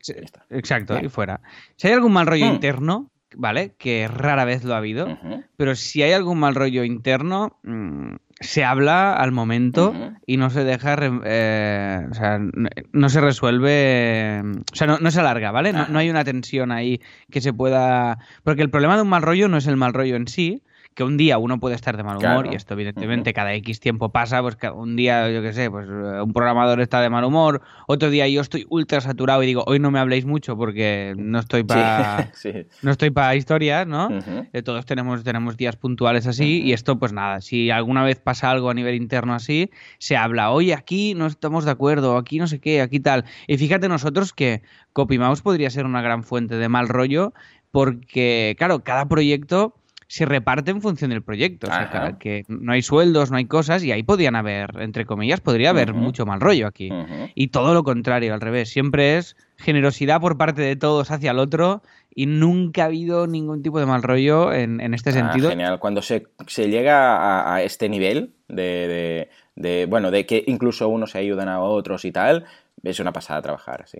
exacto, 0.48 0.98
y 1.02 1.08
fuera. 1.08 1.42
Si 1.76 1.88
hay 1.88 1.94
algún 1.94 2.12
mal 2.12 2.26
rollo 2.26 2.46
mm. 2.46 2.54
interno, 2.54 3.10
¿vale? 3.36 3.74
Que 3.76 4.08
rara 4.08 4.46
vez 4.46 4.64
lo 4.64 4.74
ha 4.74 4.78
habido, 4.78 5.18
pero 5.56 5.74
si 5.74 6.02
hay 6.02 6.12
algún 6.12 6.38
mal 6.38 6.54
rollo 6.54 6.82
interno, 6.84 7.58
mm, 7.62 8.14
se 8.40 8.64
habla 8.64 9.12
al 9.14 9.32
momento 9.32 9.92
y 10.26 10.38
no 10.38 10.48
se 10.48 10.64
deja, 10.64 10.96
re- 10.96 11.20
eh, 11.24 12.06
o 12.10 12.14
sea, 12.14 12.38
no, 12.38 12.68
no 12.92 13.08
se 13.10 13.20
resuelve, 13.20 14.42
o 14.72 14.74
sea, 14.74 14.86
no, 14.86 14.98
no 14.98 15.10
se 15.10 15.20
alarga, 15.20 15.50
¿vale? 15.50 15.72
No, 15.72 15.86
no 15.88 15.98
hay 15.98 16.08
una 16.10 16.24
tensión 16.24 16.72
ahí 16.72 17.00
que 17.30 17.40
se 17.42 17.52
pueda... 17.52 18.18
Porque 18.42 18.62
el 18.62 18.70
problema 18.70 18.96
de 18.96 19.02
un 19.02 19.08
mal 19.08 19.22
rollo 19.22 19.48
no 19.48 19.58
es 19.58 19.66
el 19.66 19.76
mal 19.76 19.92
rollo 19.92 20.16
en 20.16 20.26
sí, 20.26 20.62
que 20.94 21.04
un 21.04 21.16
día 21.16 21.38
uno 21.38 21.60
puede 21.60 21.74
estar 21.76 21.96
de 21.96 22.02
mal 22.02 22.16
humor 22.16 22.42
Claro. 22.42 22.52
y 22.52 22.56
esto 22.56 22.74
evidentemente 22.74 23.32
cada 23.32 23.54
X 23.54 23.80
tiempo 23.80 24.10
pasa, 24.10 24.42
pues 24.42 24.56
que 24.56 24.68
un 24.68 24.96
día, 24.96 25.30
yo 25.30 25.40
qué 25.40 25.52
sé, 25.52 25.70
pues 25.70 25.88
eh, 25.88 26.20
un 26.20 26.32
programador 26.32 26.80
está 26.80 27.00
de 27.00 27.08
mal 27.08 27.24
humor, 27.24 27.62
otro 27.86 28.10
día 28.10 28.26
yo 28.28 28.40
estoy 28.40 28.66
ultra 28.68 29.00
saturado 29.00 29.42
y 29.42 29.46
digo, 29.46 29.64
hoy 29.66 29.78
no 29.78 29.90
me 29.90 29.98
habléis 29.98 30.26
mucho 30.26 30.56
porque 30.56 31.14
no 31.16 31.38
estoy 31.38 31.62
para... 31.62 32.30
Sí, 32.34 32.52
sí. 32.52 32.66
No 32.82 32.90
estoy 32.90 33.10
para 33.10 33.34
historias, 33.36 33.86
¿no? 33.86 34.08
Eh, 34.52 34.62
todos 34.62 34.84
tenemos, 34.84 35.22
tenemos 35.22 35.56
días 35.56 35.76
puntuales 35.76 36.26
así 36.26 36.60
y 36.62 36.72
esto 36.72 36.98
pues 36.98 37.12
nada, 37.12 37.40
si 37.40 37.70
alguna 37.70 38.02
vez 38.02 38.20
pasa 38.20 38.50
algo 38.50 38.68
a 38.70 38.74
nivel 38.74 38.94
interno 38.96 39.34
así, 39.34 39.70
se 39.98 40.16
habla, 40.16 40.50
oye, 40.50 40.74
aquí 40.74 41.14
no 41.14 41.26
estamos 41.26 41.64
de 41.64 41.70
acuerdo, 41.70 42.16
aquí 42.16 42.38
no 42.38 42.46
sé 42.46 42.58
qué, 42.58 42.80
aquí 42.82 43.00
tal. 43.00 43.24
Y 43.46 43.56
fíjate 43.58 43.88
nosotros 43.88 44.32
que 44.32 44.62
CopyMouse 44.92 45.42
podría 45.42 45.70
ser 45.70 45.86
una 45.86 46.02
gran 46.02 46.24
fuente 46.24 46.56
de 46.56 46.68
mal 46.68 46.88
rollo 46.88 47.32
porque, 47.70 48.56
claro, 48.58 48.82
cada 48.82 49.06
proyecto 49.06 49.74
se 50.12 50.24
reparte 50.26 50.72
en 50.72 50.82
función 50.82 51.10
del 51.10 51.22
proyecto. 51.22 51.68
O 51.68 51.70
sea, 51.70 52.16
que 52.18 52.44
no 52.48 52.72
hay 52.72 52.82
sueldos, 52.82 53.30
no 53.30 53.36
hay 53.36 53.44
cosas 53.44 53.84
y 53.84 53.92
ahí 53.92 54.02
podían 54.02 54.34
haber, 54.34 54.72
entre 54.80 55.06
comillas, 55.06 55.40
podría 55.40 55.70
haber 55.70 55.94
mucho 55.94 56.26
mal 56.26 56.40
rollo 56.40 56.66
aquí. 56.66 56.90
Y 57.36 57.48
todo 57.48 57.74
lo 57.74 57.84
contrario, 57.84 58.34
al 58.34 58.40
revés. 58.40 58.70
Siempre 58.70 59.18
es 59.18 59.36
generosidad 59.56 60.20
por 60.20 60.36
parte 60.36 60.62
de 60.62 60.74
todos 60.74 61.12
hacia 61.12 61.30
el 61.30 61.38
otro 61.38 61.82
y 62.12 62.26
nunca 62.26 62.82
ha 62.82 62.86
habido 62.86 63.28
ningún 63.28 63.62
tipo 63.62 63.78
de 63.78 63.86
mal 63.86 64.02
rollo 64.02 64.52
en, 64.52 64.80
en 64.80 64.94
este 64.94 65.10
Ah, 65.10 65.12
sentido. 65.12 65.48
genial. 65.50 65.78
Cuando 65.78 66.02
se, 66.02 66.26
se 66.48 66.68
llega 66.68 67.16
a, 67.16 67.54
a 67.54 67.62
este 67.62 67.88
nivel 67.88 68.32
de, 68.48 68.62
de- 68.64 69.28
de, 69.54 69.86
bueno, 69.86 70.10
de 70.10 70.26
que 70.26 70.42
incluso 70.48 70.88
unos 70.88 71.12
se 71.12 71.18
ayudan 71.18 71.48
a 71.48 71.60
otros 71.60 72.04
y 72.04 72.10
tal, 72.10 72.46
es 72.82 72.98
una 72.98 73.12
pasada 73.12 73.42
trabajar 73.42 73.82
así. 73.82 73.98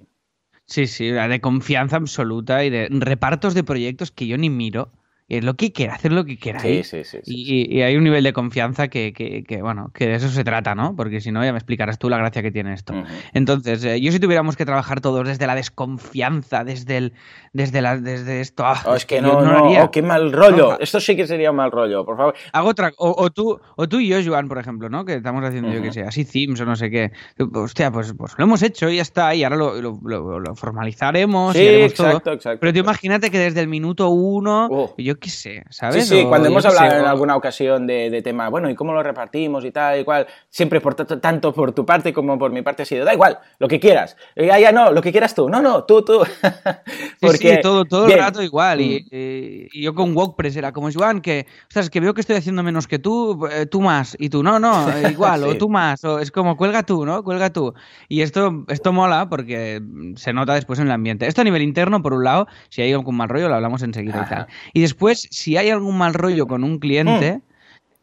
Sí, 0.67 0.89
sí, 0.89 1.11
la 1.13 1.29
de 1.29 1.41
confianza 1.41 1.97
absoluta 1.97 2.65
y 2.65 2.71
de 2.71 2.89
repartos 2.91 3.55
de 3.55 3.63
proyectos 3.63 4.11
que 4.11 4.27
yo 4.27 4.37
ni 4.39 4.51
miro. 4.51 4.91
Lo 5.31 5.55
que 5.55 5.73
quiera, 5.73 5.95
hacer 5.95 6.11
lo 6.13 6.25
que 6.25 6.37
queráis. 6.39 6.89
sí, 6.89 7.05
sí. 7.05 7.19
sí. 7.23 7.33
Y, 7.33 7.79
y 7.79 7.83
hay 7.83 7.97
un 7.97 8.03
nivel 8.05 8.25
de 8.25 8.33
confianza 8.33 8.89
que, 8.89 9.13
que- 9.13 9.45
que, 9.45 9.63
bueno, 9.63 9.91
que 9.95 10.07
de 10.09 10.15
eso 10.17 10.29
se 10.29 10.43
trata, 10.43 10.75
¿no? 10.75 10.97
Porque 10.97 11.21
si 11.21 11.31
no, 11.31 11.45
ya 11.45 11.53
me 11.53 11.59
explicarás 11.59 11.99
tú 11.99 12.09
la 12.09 12.19
gracia 12.19 12.43
que 12.43 12.51
tiene 12.51 12.73
esto. 12.75 12.93
Entonces, 13.33 13.85
eh, 13.85 14.01
yo 14.01 14.11
si 14.13 14.19
tuviéramos 14.19 14.57
que 14.57 14.65
trabajar 14.67 15.01
todos 15.01 15.27
desde 15.27 15.47
la 15.47 15.55
desconfianza, 15.55 16.65
desde 16.65 16.97
el, 16.97 17.13
desde 17.53 17.81
la, 17.83 17.97
desde 17.99 18.41
esto, 18.41 18.65
ah, 18.67 18.81
Oh, 18.87 18.95
es 18.95 19.07
que 19.07 19.21
no, 19.21 19.41
no, 19.43 19.67
haría. 19.67 19.85
oh, 19.85 19.91
qué 19.91 20.03
mal 20.03 20.33
rollo. 20.33 20.73
No. 20.73 20.79
Esto 20.81 21.01
sí 21.01 21.15
que 21.17 21.27
sería 21.27 21.51
un 21.51 21.57
mal 21.57 21.71
rollo, 21.71 22.05
por 22.05 22.17
favor. 22.17 22.35
Hago 22.53 22.69
otra, 22.69 22.93
o, 22.99 23.15
o 23.17 23.31
tú, 23.31 23.61
o 23.77 23.89
tú 23.89 24.01
y 24.01 24.09
yo, 24.09 24.17
Joan, 24.25 24.49
por 24.49 24.59
ejemplo, 24.59 24.89
¿no? 24.89 25.05
Que 25.05 25.15
estamos 25.15 25.45
haciendo, 25.45 25.73
yo 25.73 25.83
que 25.83 25.93
sé, 25.93 26.03
así 26.03 26.25
themes 26.25 26.61
o 26.61 26.65
no 26.65 26.75
sé 26.77 26.91
qué. 26.91 27.13
Hostia, 27.55 27.91
pues, 27.91 28.13
pues 28.17 28.33
lo 28.37 28.45
hemos 28.45 28.63
hecho 28.63 28.89
y 28.91 28.97
ya 28.97 29.03
está, 29.03 29.35
y 29.35 29.45
ahora 29.45 29.57
lo, 29.57 29.81
lo- 29.81 30.01
lo- 30.03 30.41
lo 30.41 30.55
formalizaremos 30.55 31.55
y 31.57 31.59
Sí, 31.59 31.95
todo. 31.95 32.09
exacto, 32.09 32.33
exacto. 32.33 32.59
Pero 32.61 32.73
tú 32.73 32.79
imagínate 32.81 33.31
que 33.31 33.39
desde 33.39 33.61
el 33.61 33.69
minuto 33.69 34.09
uno, 34.11 34.69
Oh. 34.71 34.95
yo 34.99 35.19
qué 35.21 35.31
sé, 35.31 35.63
¿sabes? 35.71 36.09
Sí, 36.09 36.17
sí, 36.21 36.25
cuando 36.27 36.49
hemos 36.49 36.63
sé, 36.63 36.69
hablado 36.69 36.99
en 36.99 37.05
o- 37.05 37.09
alguna 37.09 37.37
ocasión 37.37 37.87
de, 37.87 38.11
de 38.11 38.23
tema, 38.23 38.49
bueno, 38.49 38.69
¿y 38.69 38.75
cómo 38.75 38.93
lo 38.93 39.03
repartimos 39.03 39.65
y 39.65 39.71
tal 39.71 40.01
y 40.01 40.05
cual? 40.05 40.27
Siempre 40.49 40.81
por 40.81 40.95
tanto 40.95 41.53
por 41.55 41.73
tu 41.73 41.87
parte 41.87 42.13
como 42.13 42.39
por 42.39 42.51
mi 42.51 42.63
parte 42.63 42.83
ha 42.83 42.87
sido, 42.87 43.05
da 43.05 43.15
igual, 43.15 43.39
lo 43.59 43.69
que 43.69 43.79
quieras. 43.79 44.17
Eh, 44.35 44.47
Ya, 44.47 44.59
ya, 44.59 44.73
no, 44.73 44.91
lo 44.91 45.01
que 45.03 45.13
quieras 45.13 45.35
tú. 45.35 45.49
No, 45.49 45.63
no, 45.63 45.85
tú, 45.85 46.03
tú. 46.05 46.23
Sí, 47.21 47.29
sí, 47.39 47.61
todo, 47.63 47.85
todo 47.85 48.07
el 48.09 48.19
rato 48.19 48.43
igual. 48.43 48.81
Y, 48.81 49.03
Mm. 49.11 49.15
y- 49.15 49.69
y 49.73 49.83
yo 49.83 49.95
con 49.95 50.17
WordPress 50.17 50.57
era 50.57 50.73
como, 50.73 50.89
Joan, 50.93 51.21
que, 51.21 51.47
ostras, 51.69 51.91
que 51.91 52.01
veo 52.01 52.15
que 52.15 52.21
estoy 52.23 52.37
haciendo 52.37 52.63
menos 52.63 52.87
que 52.87 52.99
tú, 52.99 53.47
eh, 53.47 53.67
tú 53.67 53.81
más. 53.81 54.17
Y 54.19 54.31
tú, 54.31 54.43
no, 54.43 54.59
no, 54.59 54.89
eh, 54.97 55.11
igual, 55.13 55.45
o 55.45 55.57
tú 55.57 55.69
más. 55.69 56.03
O 56.05 56.19
es 56.19 56.31
como, 56.31 56.57
cuelga 56.57 56.83
tú, 56.83 57.05
¿no? 57.05 57.23
Cuelga 57.23 57.51
tú. 57.51 57.75
Y 58.09 58.23
esto, 58.23 58.65
esto 58.69 58.93
mola 58.93 59.29
porque 59.29 59.83
se 60.17 60.33
nota 60.33 60.55
después 60.55 60.79
en 60.79 60.87
el 60.87 60.93
ambiente. 60.93 61.27
Esto 61.27 61.43
a 61.43 61.45
nivel 61.45 61.63
interno, 61.63 62.03
por 62.03 62.15
un 62.15 62.25
lado, 62.25 62.47
si 62.71 62.83
hay 62.83 62.93
algún 62.93 63.17
mal 63.17 63.29
rollo, 63.29 63.49
lo 63.49 63.55
hablamos 63.55 63.83
enseguida 63.83 64.23
y 64.27 64.29
tal. 64.29 64.47
Y 64.73 64.81
después, 64.81 65.10
si 65.19 65.57
hay 65.57 65.71
algún 65.71 65.99
mal 65.99 66.15
rollo 66.15 66.47
con 66.47 66.65
un 66.65 66.79
cliente. 66.79 67.41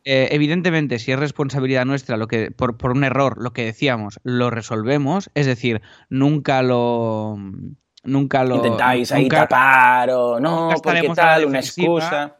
eh, 0.09 0.29
evidentemente, 0.31 0.99
si 0.99 1.11
es 1.11 1.19
responsabilidad 1.19 1.85
nuestra, 1.85 2.15
lo 2.15 2.27
que 2.27 2.51
por, 2.51 2.77
por 2.77 2.91
un 2.91 3.03
error, 3.03 3.41
lo 3.41 3.51
que 3.51 3.65
decíamos, 3.65 4.19
lo 4.23 4.49
resolvemos. 4.49 5.29
Es 5.33 5.45
decir, 5.45 5.81
nunca 6.09 6.61
lo. 6.61 7.37
Nunca 8.03 8.45
lo. 8.45 8.55
Intentáis 8.55 9.11
ahí 9.11 9.23
nunca- 9.23 9.47
tapar 9.47 10.09
o 10.11 10.39
no, 10.39 10.69
porque 10.81 11.09
tal, 11.13 11.45
una 11.45 11.59
excusa. 11.59 12.35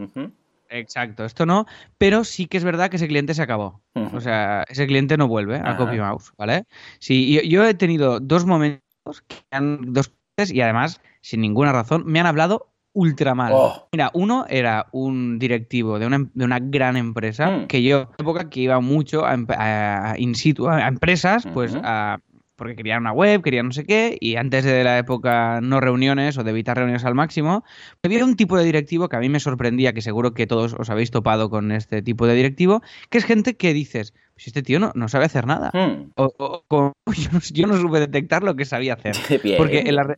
Exacto, 0.69 1.23
esto 1.25 1.45
no, 1.45 1.65
pero 1.97 2.23
sí 2.23 2.45
que 2.45 2.57
es 2.57 2.63
verdad 2.63 2.89
que 2.89 2.97
ese 2.97 3.07
cliente 3.07 3.33
se 3.33 3.41
acabó. 3.41 3.81
O 4.13 4.19
sea, 4.21 4.63
ese 4.69 4.85
cliente 4.85 5.17
no 5.17 5.27
vuelve 5.27 5.55
a 5.57 5.61
Ajá. 5.71 5.77
CopyMouse, 5.77 6.31
¿vale? 6.37 6.63
Sí, 6.99 7.33
yo, 7.33 7.41
yo 7.41 7.65
he 7.65 7.73
tenido 7.73 8.19
dos 8.19 8.45
momentos 8.45 8.81
que 9.27 9.37
han 9.51 9.93
dos 9.93 10.11
veces 10.37 10.53
y 10.55 10.61
además, 10.61 11.01
sin 11.21 11.41
ninguna 11.41 11.71
razón, 11.71 12.03
me 12.05 12.19
han 12.19 12.25
hablado 12.27 12.67
ultra 12.97 13.35
mal. 13.35 13.51
Oh. 13.53 13.87
Mira, 13.91 14.09
uno 14.15 14.45
era 14.49 14.87
un 14.91 15.37
directivo 15.37 15.99
de 15.99 16.07
una, 16.07 16.15
em- 16.15 16.29
de 16.33 16.45
una 16.45 16.57
gran 16.59 16.97
empresa 16.97 17.51
Mm. 17.51 17.67
que 17.67 17.83
yo, 17.83 18.09
en 18.17 18.23
época 18.25 18.49
que 18.49 18.61
iba 18.61 18.79
mucho 18.79 19.23
a, 19.25 19.33
a- 19.49 20.11
a 20.13 20.15
in 20.19 20.33
situ, 20.33 20.67
a, 20.67 20.77
a 20.77 20.87
empresas, 20.87 21.47
pues 21.53 21.77
a- 21.83 22.19
porque 22.55 22.75
querían 22.75 23.01
una 23.01 23.11
web, 23.11 23.43
querían 23.43 23.67
no 23.67 23.71
sé 23.71 23.85
qué, 23.85 24.17
y 24.19 24.35
antes 24.35 24.65
de 24.65 24.83
la 24.83 24.97
época 24.97 25.59
no 25.61 25.79
reuniones 25.79 26.39
o 26.39 26.43
de 26.43 26.49
evitar 26.49 26.75
reuniones 26.75 27.05
al 27.05 27.13
máximo, 27.13 27.63
había 28.01 28.25
un 28.25 28.35
tipo 28.35 28.57
de 28.57 28.65
directivo 28.65 29.09
que 29.09 29.15
a 29.15 29.19
mí 29.19 29.29
me 29.29 29.39
sorprendía, 29.39 29.93
que 29.93 30.01
seguro 30.01 30.33
que 30.33 30.47
todos 30.47 30.73
os 30.73 30.89
habéis 30.89 31.11
topado 31.11 31.51
con 31.51 31.71
este 31.71 32.01
tipo 32.01 32.25
de 32.25 32.33
directivo, 32.33 32.81
que 33.11 33.19
es 33.19 33.25
gente 33.25 33.57
que 33.57 33.73
dices, 33.73 34.15
pues 34.33 34.47
este 34.47 34.63
tío 34.63 34.79
no, 34.79 34.91
no 34.95 35.07
sabe 35.07 35.25
hacer 35.25 35.45
nada. 35.45 35.69
Mm. 35.71 36.13
O, 36.15 36.33
o- 36.39 36.63
o- 36.67 36.93
yo, 37.13 37.29
no, 37.31 37.39
yo 37.53 37.67
no 37.67 37.77
supe 37.77 37.99
detectar 37.99 38.41
lo 38.41 38.55
que 38.55 38.65
sabía 38.65 38.95
hacer. 38.95 39.15
Bien. 39.43 39.57
Porque 39.57 39.81
en, 39.85 39.95
la 39.95 40.15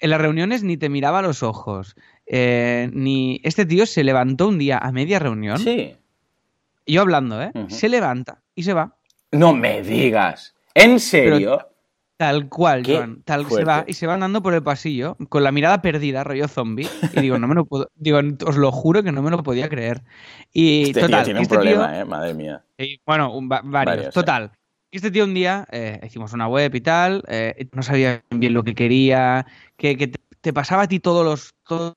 en 0.00 0.10
las 0.10 0.20
reuniones 0.20 0.62
ni 0.62 0.76
te 0.76 0.88
miraba 0.88 1.18
a 1.20 1.22
los 1.22 1.42
ojos. 1.42 1.96
eh, 2.26 2.90
ni 2.92 3.40
este 3.44 3.64
tío 3.66 3.86
se 3.86 4.02
levantó 4.02 4.48
un 4.48 4.58
día 4.58 4.78
a 4.78 4.90
media 4.92 5.18
reunión. 5.20 5.58
Sí. 5.58 5.94
Yo 6.86 7.02
hablando, 7.02 7.40
¿eh? 7.42 7.52
Se 7.68 7.88
levanta 7.88 8.42
y 8.54 8.62
se 8.64 8.72
va. 8.74 8.96
No 9.32 9.52
me 9.54 9.82
digas. 9.82 10.54
¿En 10.74 10.98
serio? 11.00 11.68
Tal 12.16 12.48
cual, 12.48 12.82
Joan. 12.86 13.22
Tal 13.24 13.42
se 13.42 13.48
fuerte. 13.48 13.64
va 13.66 13.84
y 13.86 13.92
se 13.92 14.06
va 14.06 14.14
andando 14.14 14.42
por 14.42 14.54
el 14.54 14.62
pasillo 14.62 15.16
con 15.28 15.44
la 15.44 15.52
mirada 15.52 15.82
perdida, 15.82 16.24
rollo 16.24 16.48
zombie. 16.48 16.88
Y 17.12 17.20
digo, 17.20 17.38
no 17.38 17.46
me 17.46 17.54
lo 17.54 17.66
puedo. 17.66 17.90
Digo, 17.94 18.20
os 18.46 18.56
lo 18.56 18.72
juro 18.72 19.02
que 19.02 19.12
no 19.12 19.20
me 19.22 19.30
lo 19.30 19.42
podía 19.42 19.68
creer. 19.68 20.02
Y 20.52 20.82
Este 20.84 20.94
tío 20.94 21.02
total, 21.08 21.24
tiene 21.24 21.40
un 21.40 21.42
este 21.42 21.54
tío- 21.56 21.60
problema, 21.62 21.98
eh, 22.00 22.04
madre 22.06 22.32
mía. 22.34 22.64
y, 22.78 23.00
bueno, 23.04 23.32
un- 23.36 23.50
va- 23.50 23.60
varios. 23.62 23.96
Varios, 23.96 24.14
Total. 24.14 24.50
Este 24.90 25.10
tío 25.10 25.24
un 25.24 25.34
día 25.34 25.66
eh, 25.72 26.00
hicimos 26.04 26.32
una 26.32 26.48
web 26.48 26.74
y 26.74 26.80
tal, 26.80 27.22
eh, 27.28 27.68
no 27.72 27.82
sabía 27.82 28.22
bien 28.30 28.54
lo 28.54 28.62
que 28.62 28.74
quería, 28.74 29.46
que, 29.76 29.96
que 29.96 30.06
te, 30.08 30.18
te 30.40 30.52
pasaba 30.52 30.82
a 30.82 30.88
ti 30.88 31.00
todos 31.00 31.24
los 31.24 31.54
todo 31.66 31.94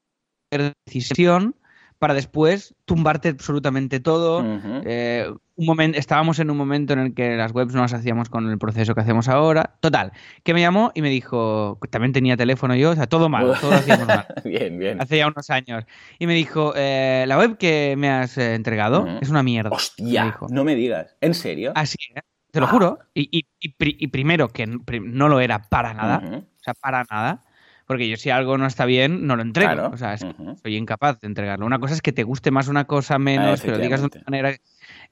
de 0.52 0.73
decisión 0.86 1.56
para 1.99 2.13
después 2.13 2.73
tumbarte 2.86 3.30
absolutamente 3.30 3.99
todo. 3.99 4.43
Eh, 4.86 5.30
un 5.56 5.65
momen- 5.67 5.95
estábamos 5.95 6.39
en 6.39 6.49
un 6.49 6.58
momento 6.58 6.93
en 6.93 6.99
el 6.99 7.13
que 7.13 7.36
las 7.36 7.52
webs 7.54 7.73
no 7.73 7.82
las 7.82 7.93
hacíamos 7.93 8.30
con 8.30 8.49
el 8.49 8.58
proceso 8.58 8.95
que 8.95 9.02
hacemos 9.02 9.28
ahora. 9.28 9.75
Total, 9.82 10.12
que 10.43 10.54
me 10.54 10.62
llamó 10.62 10.91
y 10.95 11.02
me 11.02 11.10
dijo, 11.10 11.78
también 11.91 12.13
tenía 12.13 12.38
teléfono 12.38 12.75
yo, 12.75 12.91
o 12.91 12.95
sea, 12.95 13.08
todo 13.08 13.30
mal, 13.30 13.54
todo 13.60 13.71
lo 13.71 13.78
hacíamos 13.78 14.08
mal 14.08 14.25
bien, 14.45 14.80
bien. 14.80 14.99
hace 15.02 15.17
ya 15.17 15.28
unos 15.28 15.49
años. 15.49 15.84
Y 16.17 16.25
me 16.28 16.34
dijo, 16.34 16.73
eh, 16.75 17.25
la 17.28 17.38
web 17.38 17.58
que 17.58 17.95
me 17.97 18.10
has 18.10 18.38
eh, 18.38 18.56
entregado 18.56 19.06
es 19.21 19.30
una 19.30 19.43
mierda. 19.43 19.69
me 19.69 19.75
Hostia, 19.75 20.25
dijo. 20.25 20.47
no 20.49 20.63
me 20.63 20.75
digas. 20.75 21.15
¿En 21.21 21.34
serio? 21.34 21.73
Así, 21.75 21.97
¿eh? 22.15 22.21
Te 22.51 22.59
lo 22.59 22.65
Ah. 22.65 22.69
juro. 22.69 22.99
Y, 23.13 23.29
y- 23.38 23.45
y 23.59 23.69
pri- 23.69 23.97
y 23.99 24.07
primero, 24.07 24.49
que 24.49 24.65
no 24.67 25.27
lo 25.29 25.39
era 25.39 25.63
para 25.69 25.93
nada. 25.93 26.21
O 26.25 26.63
sea, 26.63 26.73
para 26.73 27.03
nada. 27.09 27.43
Porque 27.85 28.07
yo 28.07 28.17
si 28.17 28.29
algo 28.29 28.55
no 28.59 28.67
está 28.67 28.85
bien, 28.85 29.25
no 29.25 29.35
lo 29.35 29.41
entrego. 29.41 29.71
Claro. 29.73 29.89
O 29.91 29.97
sea, 29.97 30.13
es 30.13 30.23
que 30.23 30.35
soy 30.62 30.75
incapaz 30.75 31.19
de 31.21 31.27
entregarlo. 31.27 31.65
Una 31.65 31.79
cosa 31.79 31.95
es 31.95 32.01
que 32.03 32.12
te 32.12 32.23
guste 32.23 32.51
más 32.51 32.67
una 32.67 32.85
cosa, 32.85 33.17
menos, 33.17 33.59
Ah, 33.59 33.63
que 33.63 33.71
lo 33.71 33.77
digas 33.79 34.01
de 34.01 34.07
una 34.13 34.23
manera... 34.27 34.55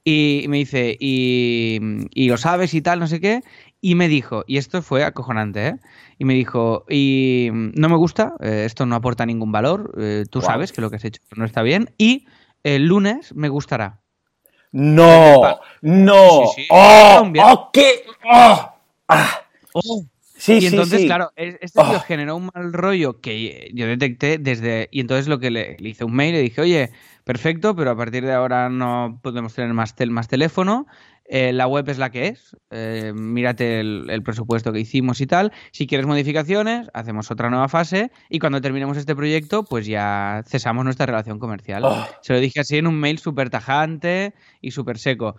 Y 0.04 0.46
me 0.48 0.58
dice, 0.58 0.96
y, 1.00 1.80
y 2.14 2.30
lo 2.30 2.38
sabes 2.38 2.74
y 2.74 2.82
tal, 2.82 3.00
no 3.00 3.08
sé 3.08 3.20
qué. 3.20 3.42
Y 3.82 3.96
me 3.96 4.08
dijo, 4.08 4.44
y 4.48 4.58
esto 4.58 4.82
fue 4.82 5.04
acojonante, 5.04 5.68
¿eh? 5.68 5.76
Y 6.18 6.24
me 6.26 6.34
dijo, 6.34 6.86
y 6.90 7.50
mm, 7.52 7.72
no 7.76 7.90
me 7.90 7.96
gusta, 7.98 8.34
eh, 8.40 8.64
esto 8.66 8.86
no 8.86 8.96
aporta 8.96 9.26
ningún 9.26 9.52
valor, 9.52 9.94
eh, 9.98 10.24
tú 10.30 10.40
sabes 10.42 10.72
que 10.72 10.82
lo 10.82 10.90
que 10.90 10.96
has 10.96 11.04
hecho 11.06 11.22
no 11.36 11.44
está 11.46 11.62
bien, 11.62 11.90
y 11.98 12.26
el 12.64 12.86
lunes 12.88 13.34
me 13.36 13.50
gustará. 13.50 14.00
No, 14.72 15.60
no. 15.82 16.42
Sí, 16.56 16.62
sí. 16.64 16.68
¡Oh! 16.70 17.32
¡Oh, 17.44 17.70
qué! 17.72 18.04
¡Oh! 18.26 18.72
¡Ah! 19.08 19.42
Sí, 20.36 20.60
y 20.62 20.66
entonces, 20.68 21.06
claro, 21.06 21.32
es- 21.36 21.58
este 21.62 21.82
tío 21.82 21.98
Oh. 21.98 22.00
generó 22.02 22.36
un 22.36 22.52
mal 22.54 22.72
rollo 22.72 23.20
que 23.22 23.72
yo 23.74 23.88
detecté 23.88 24.38
desde. 24.38 24.88
Y 24.92 25.00
entonces 25.00 25.28
lo 25.28 25.40
que 25.40 25.50
le, 25.50 25.78
le 25.80 25.90
hice 25.90 26.04
un 26.04 26.14
mail, 26.14 26.34
le 26.34 26.42
dije, 26.42 26.62
oye, 26.62 26.92
perfecto, 27.24 27.76
pero 27.76 27.92
a 27.92 27.98
partir 27.98 28.24
de 28.24 28.34
ahora 28.34 28.70
no 28.70 29.20
podemos 29.24 29.54
tener 29.56 29.74
más, 29.74 29.96
tel- 29.96 30.12
más 30.12 30.28
teléfono. 30.28 30.86
Eh, 31.30 31.52
la 31.54 31.68
web 31.68 31.88
es 31.90 31.98
la 31.98 32.10
que 32.10 32.28
es, 32.28 32.56
eh, 32.72 33.12
mírate 33.16 33.80
el, 33.82 34.06
el 34.10 34.24
presupuesto 34.24 34.72
que 34.72 34.80
hicimos 34.80 35.20
y 35.22 35.28
tal. 35.28 35.52
Si 35.72 35.86
quieres 35.88 36.08
modificaciones, 36.08 36.90
hacemos 36.94 37.30
otra 37.32 37.50
nueva 37.50 37.68
fase 37.68 38.12
y 38.30 38.40
cuando 38.40 38.62
terminemos 38.62 38.98
este 38.98 39.16
proyecto, 39.16 39.64
pues 39.66 39.86
ya 39.88 40.44
cesamos 40.48 40.84
nuestra 40.86 41.06
relación 41.06 41.40
comercial. 41.40 41.84
Oh. 41.86 42.08
Se 42.22 42.34
lo 42.34 42.40
dije 42.40 42.62
así 42.62 42.78
en 42.78 42.88
un 42.88 43.00
mail 43.00 43.18
súper 43.20 43.50
tajante 43.50 44.34
y 44.62 44.72
súper 44.72 44.98
seco. 45.00 45.36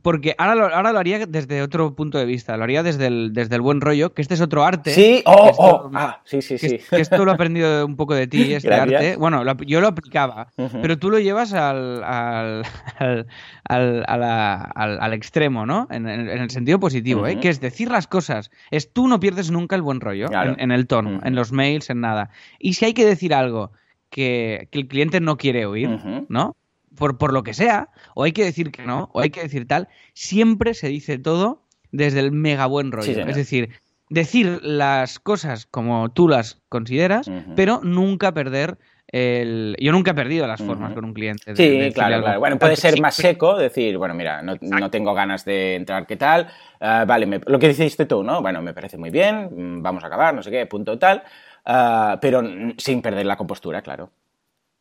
Porque 0.00 0.34
ahora 0.38 0.54
lo, 0.54 0.74
ahora 0.74 0.90
lo 0.92 0.98
haría 1.00 1.26
desde 1.26 1.60
otro 1.60 1.94
punto 1.94 2.16
de 2.16 2.24
vista, 2.24 2.56
lo 2.56 2.64
haría 2.64 2.82
desde 2.82 3.08
el, 3.08 3.32
desde 3.34 3.56
el 3.56 3.60
buen 3.60 3.82
rollo, 3.82 4.14
que 4.14 4.22
este 4.22 4.32
es 4.32 4.40
otro 4.40 4.64
arte. 4.64 4.90
Sí, 4.94 5.22
oh, 5.26 5.48
esto- 5.50 5.62
oh, 5.62 5.90
ah, 5.92 6.22
sí, 6.24 6.40
sí, 6.40 6.56
que, 6.56 6.68
sí. 6.70 6.78
que 6.88 7.00
esto 7.02 7.22
lo 7.26 7.30
he 7.30 7.34
aprendido 7.34 7.84
un 7.84 7.96
poco 7.96 8.14
de 8.14 8.26
ti, 8.26 8.54
este 8.54 8.68
Gracias. 8.68 8.94
arte. 9.02 9.16
Bueno, 9.16 9.44
lo 9.44 9.54
yo 9.58 9.82
lo 9.82 9.88
aplicaba, 9.88 10.48
pero 10.80 10.98
tú 10.98 11.10
lo 11.10 11.18
llevas 11.18 11.52
al, 11.52 12.02
al, 12.04 12.62
al, 12.98 13.26
al- 14.06 14.24
al- 14.74 14.98
al 15.00 15.12
extremo, 15.32 15.64
¿no? 15.64 15.88
En, 15.90 16.06
en- 16.08 16.28
en 16.28 16.42
el 16.42 16.50
sentido 16.50 16.78
positivo, 16.78 17.26
¿eh? 17.26 17.40
Que 17.40 17.48
es 17.48 17.60
decir 17.60 17.90
las 17.90 18.06
cosas. 18.06 18.50
Es 18.70 18.92
tú 18.92 19.08
no 19.08 19.18
pierdes 19.18 19.50
nunca 19.50 19.74
el 19.76 19.82
buen 19.82 20.00
rollo 20.00 20.26
Claro. 20.28 20.52
en, 20.52 20.60
en 20.60 20.72
el 20.72 20.86
tono, 20.86 21.20
en 21.24 21.34
los 21.34 21.52
mails, 21.52 21.88
en 21.88 22.00
nada. 22.00 22.28
Y 22.58 22.74
si 22.74 22.84
hay 22.84 22.92
que 22.92 23.06
decir 23.06 23.32
algo 23.32 23.72
que, 24.10 24.68
que 24.70 24.78
el 24.80 24.88
cliente 24.88 25.20
no 25.20 25.38
quiere 25.38 25.64
oír. 25.64 25.88
¿no? 26.28 26.54
Por, 26.96 27.16
por 27.16 27.32
lo 27.32 27.42
que 27.42 27.54
sea, 27.54 27.88
o 28.14 28.24
hay 28.24 28.32
que 28.32 28.44
decir 28.44 28.70
que 28.70 28.84
no, 28.84 29.08
o 29.14 29.20
hay 29.20 29.30
que 29.30 29.40
decir 29.42 29.66
tal, 29.66 29.88
siempre 30.12 30.74
se 30.74 30.88
dice 30.88 31.16
todo 31.18 31.62
desde 31.90 32.20
el 32.20 32.30
mega 32.32 32.66
buen 32.66 32.92
rollo. 32.92 33.14
Sí, 33.14 33.18
es 33.18 33.34
decir, 33.36 33.70
decir 34.10 34.60
las 34.62 35.18
cosas 35.18 35.64
como 35.64 36.10
tú 36.10 36.28
las 36.28 36.60
consideras, 36.68 37.30
pero 37.56 37.80
nunca 37.82 38.34
perder 38.34 38.76
el... 39.12 39.76
Yo 39.78 39.92
nunca 39.92 40.10
he 40.12 40.14
perdido 40.14 40.46
las 40.46 40.60
formas 40.62 40.92
con 40.94 41.04
un 41.04 41.12
cliente. 41.14 41.52
de- 41.52 41.56
Sí, 41.56 41.68
de 41.68 41.92
claro, 41.92 42.14
algo. 42.16 42.24
claro. 42.26 42.40
Bueno, 42.40 42.58
puede 42.58 42.76
ser 42.76 43.00
más 43.00 43.14
seco, 43.14 43.56
decir, 43.58 43.98
bueno, 43.98 44.14
mira, 44.14 44.42
no, 44.42 44.56
no 44.60 44.90
tengo 44.90 45.12
ganas 45.14 45.44
de 45.44 45.76
entrar, 45.76 46.06
¿qué 46.06 46.16
tal? 46.16 46.48
Ah, 46.80 47.04
vale, 47.06 47.26
me- 47.26 47.40
lo 47.46 47.58
que 47.58 47.68
dijiste 47.68 48.06
tú, 48.06 48.24
¿no? 48.24 48.42
Bueno, 48.42 48.62
me 48.62 48.72
parece 48.74 48.96
muy 48.96 49.10
bien, 49.10 49.50
mm, 49.78 49.82
vamos 49.82 50.02
a 50.02 50.06
acabar, 50.08 50.34
no 50.34 50.42
sé 50.42 50.50
qué, 50.50 50.66
punto 50.66 50.98
tal, 50.98 51.22
Ah, 51.64 52.18
pero 52.20 52.42
sin 52.78 53.02
perder 53.02 53.24
la 53.24 53.36
compostura, 53.36 53.82
claro. 53.82 54.10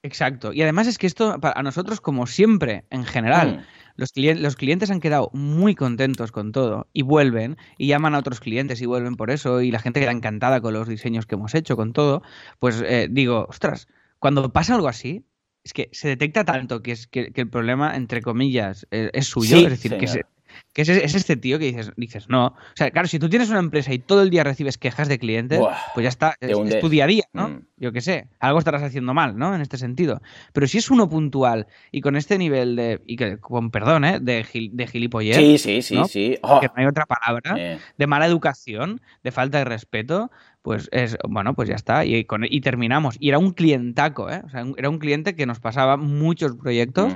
Exacto. 0.04 0.52
Y 0.52 0.64
además 0.64 0.88
es 0.88 0.98
que 0.98 1.06
esto, 1.06 1.38
a 1.40 1.62
nosotros, 1.64 2.02
como 2.02 2.26
siempre, 2.26 2.86
en 2.90 3.04
general, 3.06 3.58
Mm. 3.58 3.62
los, 3.98 4.12
clien- 4.16 4.40
los 4.40 4.56
clientes 4.56 4.90
han 4.90 5.00
quedado 5.00 5.30
muy 5.34 5.76
contentos 5.76 6.32
con 6.32 6.52
todo 6.52 6.88
y 6.92 7.04
vuelven 7.04 7.56
y 7.78 7.86
llaman 7.86 8.16
a 8.16 8.18
otros 8.20 8.40
clientes 8.40 8.82
y 8.82 8.88
vuelven 8.88 9.16
por 9.16 9.30
eso 9.30 9.62
y 9.62 9.70
la 9.70 9.78
gente 9.78 10.00
queda 10.00 10.10
encantada 10.12 10.60
con 10.60 10.74
los 10.74 10.88
diseños 10.88 11.28
que 11.28 11.36
hemos 11.36 11.54
hecho, 11.54 11.76
con 11.76 11.94
todo. 11.94 12.24
Pues 12.58 12.82
eh, 12.84 13.08
digo, 13.12 13.46
ostras, 13.48 13.88
cuando 14.22 14.54
pasa 14.54 14.76
algo 14.76 14.88
así, 14.88 15.26
es 15.64 15.74
que 15.74 15.90
se 15.92 16.08
detecta 16.08 16.46
tanto 16.46 16.82
que, 16.82 16.92
es, 16.94 17.08
que, 17.08 17.34
que 17.34 17.42
el 17.42 17.50
problema, 17.50 17.96
entre 17.96 18.22
comillas, 18.22 18.88
eh, 18.92 19.10
es 19.14 19.28
suyo. 19.28 19.58
Sí, 19.58 19.64
es 19.66 19.70
decir, 19.72 19.98
que, 19.98 20.08
señor. 20.08 20.26
se- 20.26 20.32
que 20.74 20.82
es, 20.82 20.90
es 20.90 21.16
este 21.16 21.38
tío 21.38 21.58
que 21.60 21.66
dices, 21.66 21.92
dices, 21.96 22.28
no. 22.30 22.48
O 22.48 22.56
sea, 22.76 22.92
claro, 22.92 23.08
si 23.08 23.20
tú 23.20 23.30
tienes 23.30 23.50
una 23.50 23.60
empresa 23.60 23.94
y 23.94 24.00
todo 24.00 24.22
el 24.22 24.30
día 24.30 24.44
recibes 24.44 24.78
quejas 24.78 25.08
de 25.08 25.18
clientes, 25.18 25.60
Buah, 25.60 25.78
pues 25.94 26.04
ya 26.04 26.10
está, 26.10 26.36
es, 26.42 26.80
tu 26.82 26.90
día 26.90 27.06
a 27.06 27.08
día, 27.08 27.24
¿no? 27.34 27.50
Mm. 27.50 27.62
Yo 27.78 27.92
qué 27.94 28.02
sé, 28.02 28.28
algo 28.40 28.60
estarás 28.60 28.84
haciendo 28.84 29.14
mal, 29.14 29.38
¿no? 29.38 29.56
En 29.56 29.62
este 29.62 29.78
sentido. 29.78 30.22
Pero 30.54 30.68
si 30.68 30.78
es 30.80 30.92
uno 30.92 31.08
puntual 31.10 31.68
y 31.92 32.02
con 32.02 32.16
este 32.16 32.38
nivel 32.38 32.76
de, 32.76 33.02
y 33.08 33.16
que, 33.16 33.38
con 33.38 33.72
perdón, 33.72 34.04
¿eh? 34.04 34.20
De, 34.20 34.44
gil- 34.44 34.72
de 34.74 34.88
gilipollez, 34.88 35.38
Sí, 35.38 35.58
sí, 35.58 35.82
sí, 35.82 35.96
¿no? 35.96 36.06
sí. 36.06 36.38
Oh, 36.42 36.60
que 36.60 36.68
no 36.68 36.74
hay 36.76 36.86
otra 36.86 37.06
palabra, 37.06 37.56
eh, 37.58 37.80
de 37.98 38.08
mala 38.08 38.26
educación, 38.26 39.00
de 39.24 39.32
falta 39.32 39.58
de 39.60 39.66
respeto, 39.66 40.32
pues 40.62 40.90
es, 40.92 41.18
bueno, 41.28 41.54
pues 41.54 41.70
ya 41.70 41.76
está. 41.76 42.06
Y, 42.06 42.24
con- 42.26 42.46
y 42.48 42.62
terminamos. 42.62 43.18
Y 43.20 43.30
era 43.30 43.40
un 43.40 43.52
clientaco, 43.52 44.30
¿eh? 44.30 44.42
O 44.46 44.50
sea, 44.50 44.64
un- 44.64 44.76
era 44.78 44.90
un 44.90 45.00
cliente 45.00 45.36
que 45.36 45.46
nos 45.46 45.60
pasaba 45.60 45.98
muchos 45.98 46.56
proyectos, 46.56 47.14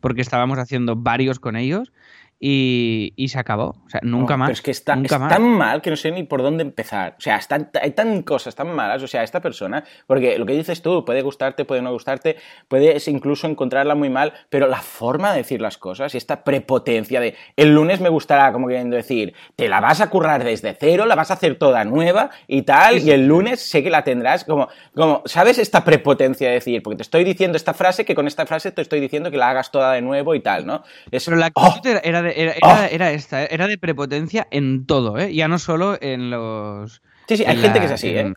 porque 0.00 0.20
estábamos 0.22 0.58
haciendo 0.58 0.96
varios 0.96 1.38
con 1.40 1.56
ellos, 1.56 1.92
y, 2.38 3.12
y 3.16 3.28
se 3.28 3.38
acabó. 3.38 3.76
O 3.86 3.88
sea, 3.88 4.00
nunca 4.02 4.36
más. 4.36 4.48
Pero 4.48 4.54
es 4.54 4.62
que 4.62 4.70
está, 4.70 4.94
nunca 4.96 5.14
es 5.16 5.20
más. 5.20 5.32
tan 5.32 5.42
mal 5.42 5.80
que 5.82 5.90
no 5.90 5.96
sé 5.96 6.10
ni 6.10 6.22
por 6.24 6.42
dónde 6.42 6.62
empezar. 6.62 7.14
O 7.18 7.20
sea, 7.20 7.36
está- 7.36 7.70
hay 7.80 7.92
tan 7.92 8.22
cosas 8.22 8.54
tan 8.54 8.74
malas, 8.74 9.02
o 9.02 9.06
sea, 9.06 9.22
esta 9.22 9.40
persona, 9.40 9.84
porque 10.06 10.38
lo 10.38 10.44
que 10.46 10.52
dices 10.54 10.82
tú, 10.82 11.04
puede 11.04 11.22
gustarte, 11.22 11.64
puede 11.64 11.82
no 11.82 11.92
gustarte, 11.92 12.36
puedes 12.68 13.08
incluso 13.08 13.46
encontrarla 13.46 13.94
muy 13.94 14.10
mal, 14.10 14.32
pero 14.50 14.66
la 14.66 14.80
forma 14.82 15.30
de 15.32 15.38
decir 15.38 15.60
las 15.60 15.78
cosas 15.78 16.14
y 16.14 16.18
esta 16.18 16.44
prepotencia 16.44 17.20
de 17.20 17.34
el 17.56 17.74
lunes 17.74 18.00
me 18.00 18.08
gustará, 18.08 18.52
como 18.52 18.68
queriendo 18.68 18.96
decir, 18.96 19.34
te 19.56 19.68
la 19.68 19.80
vas 19.80 20.00
a 20.00 20.10
currar 20.10 20.44
desde 20.44 20.76
cero, 20.78 21.06
la 21.06 21.14
vas 21.14 21.30
a 21.30 21.34
hacer 21.34 21.56
toda 21.56 21.84
nueva 21.84 22.30
y 22.46 22.62
tal, 22.62 22.98
y 22.98 23.10
el 23.10 23.26
lunes 23.26 23.60
sé 23.60 23.82
que 23.82 23.90
la 23.90 24.04
tendrás 24.04 24.44
como, 24.44 24.68
como, 24.94 25.22
¿sabes 25.24 25.58
esta 25.58 25.84
prepotencia 25.84 26.48
de 26.48 26.54
decir? 26.54 26.82
Porque 26.82 26.96
te 26.98 27.02
estoy 27.02 27.24
diciendo 27.24 27.56
esta 27.56 27.72
frase, 27.74 28.04
que 28.04 28.14
con 28.14 28.26
esta 28.26 28.46
frase 28.46 28.72
te 28.72 28.82
estoy 28.82 29.00
diciendo 29.00 29.30
que 29.30 29.36
la 29.36 29.50
hagas 29.50 29.70
toda 29.70 29.92
de 29.92 30.02
nuevo 30.02 30.34
y 30.34 30.40
tal, 30.40 30.66
¿no? 30.66 30.82
Es, 31.10 31.24
Pero 31.24 31.36
la 31.36 31.50
¡Oh! 31.54 31.66
actitud 31.66 31.96
era 32.02 32.22
de- 32.22 32.25
era- 32.30 32.54
Oh. 32.62 32.76
era- 32.90 33.12
esta, 33.12 33.44
¿eh? 33.44 33.48
era 33.50 33.66
de 33.66 33.78
prepotencia 33.78 34.46
en 34.50 34.86
todo, 34.86 35.18
¿eh? 35.18 35.34
Ya 35.34 35.48
no 35.48 35.58
solo 35.58 35.98
en 36.00 36.30
los... 36.30 37.02
Sí, 37.28 37.36
sí, 37.38 37.44
hay 37.44 37.56
en 37.56 37.62
gente 37.62 37.78
la- 37.78 37.80
que 37.80 37.86
es 37.86 37.92
así, 37.92 38.08
en- 38.16 38.28
¿eh? 38.28 38.34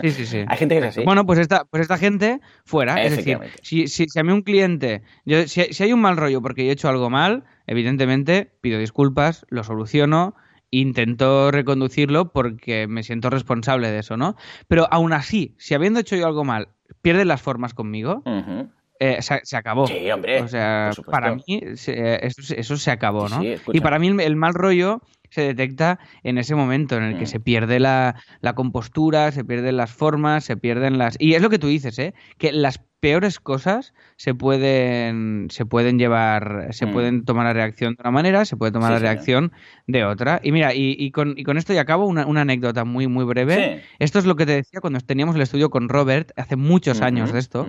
Sí, 0.00 0.10
sí, 0.12 0.24
sí. 0.26 0.38
Hay 0.48 0.56
gente 0.56 0.74
que 0.76 0.78
es 0.80 0.86
así. 0.86 1.02
Bueno, 1.04 1.26
pues 1.26 1.38
esta, 1.38 1.64
pues 1.66 1.82
esta 1.82 1.98
gente 1.98 2.40
fuera. 2.64 3.02
Es 3.02 3.14
decir, 3.14 3.38
si, 3.62 3.88
si, 3.88 4.06
si 4.08 4.18
a 4.18 4.22
mí 4.22 4.32
un 4.32 4.40
cliente, 4.42 5.02
yo- 5.26 5.46
si, 5.46 5.64
si 5.74 5.82
hay 5.82 5.92
un 5.92 6.00
mal 6.00 6.16
rollo 6.16 6.40
porque 6.40 6.64
yo 6.64 6.70
he 6.70 6.72
hecho 6.72 6.88
algo 6.88 7.10
mal, 7.10 7.44
evidentemente 7.66 8.52
pido 8.62 8.78
disculpas, 8.78 9.44
lo 9.50 9.62
soluciono, 9.62 10.34
intento 10.70 11.50
reconducirlo 11.50 12.32
porque 12.32 12.86
me 12.86 13.02
siento 13.02 13.28
responsable 13.30 13.90
de 13.90 13.98
eso, 13.98 14.16
¿no? 14.16 14.34
Pero 14.66 14.88
aún 14.90 15.12
así, 15.12 15.54
si 15.58 15.74
habiendo 15.74 16.00
hecho 16.00 16.16
yo 16.16 16.26
algo 16.26 16.44
mal, 16.44 16.68
pierden 17.02 17.28
las 17.28 17.42
formas 17.42 17.74
conmigo, 17.74 18.22
Ujú. 18.24 18.70
Eh, 18.98 19.20
se, 19.22 19.40
se 19.44 19.56
acabó. 19.56 19.86
Sí, 19.86 20.10
hombre, 20.10 20.40
O 20.42 20.48
sea, 20.48 20.92
para 21.10 21.34
mí 21.34 21.42
se- 21.74 22.24
eso, 22.26 22.42
se- 22.42 22.60
eso 22.60 22.76
se 22.76 22.90
acabó, 22.90 23.28
¿no? 23.28 23.40
sí, 23.40 23.54
y 23.72 23.80
para 23.80 23.98
mí 23.98 24.08
el, 24.08 24.20
el 24.20 24.36
mal 24.36 24.54
rollo 24.54 25.02
se 25.30 25.40
detecta 25.42 25.98
en 26.22 26.38
ese 26.38 26.54
momento 26.54 26.96
en 26.96 27.02
el 27.02 27.16
que 27.18 27.24
Mm. 27.24 27.26
se 27.26 27.40
pierde 27.40 27.80
la, 27.80 28.14
la 28.40 28.54
compostura, 28.54 29.32
se 29.32 29.44
pierden 29.44 29.76
las 29.76 29.90
formas, 29.92 30.44
se 30.44 30.56
pierden 30.56 30.96
las... 30.96 31.16
Y 31.18 31.34
es 31.34 31.42
lo 31.42 31.50
que 31.50 31.58
tú 31.58 31.66
dices, 31.66 31.98
¿eh? 31.98 32.14
Que 32.38 32.52
las 32.52 32.78
peores 33.00 33.40
cosas 33.40 33.94
se 34.16 34.32
pueden, 34.34 35.48
se 35.50 35.66
pueden 35.66 35.98
llevar, 35.98 36.68
se 36.70 36.86
Mm. 36.86 36.92
pueden 36.92 37.24
tomar 37.24 37.46
la 37.46 37.52
reacción 37.52 37.94
de 37.96 38.00
una 38.02 38.12
manera, 38.12 38.44
se 38.44 38.56
puede 38.56 38.70
tomar 38.72 38.90
Sí, 38.90 38.92
la 38.94 38.98
reacción 39.00 39.52
de 39.88 40.04
otra. 40.04 40.40
Y 40.42 40.52
mira, 40.52 40.72
y, 40.72 40.94
y 40.98 41.10
con, 41.10 41.34
y 41.36 41.42
con 41.42 41.58
esto 41.58 41.72
ya 41.72 41.80
acabo 41.80 42.06
una, 42.06 42.26
una 42.26 42.42
anécdota 42.42 42.84
muy, 42.84 43.08
muy 43.08 43.24
breve. 43.24 43.82
Esto 43.98 44.20
es 44.20 44.26
lo 44.26 44.36
que 44.36 44.46
te 44.46 44.52
decía 44.52 44.80
cuando 44.80 45.00
teníamos 45.00 45.34
el 45.34 45.42
estudio 45.42 45.68
con 45.68 45.88
Robert 45.88 46.30
hace 46.36 46.54
muchos 46.56 47.02
años 47.02 47.32
de 47.32 47.40
esto. 47.40 47.66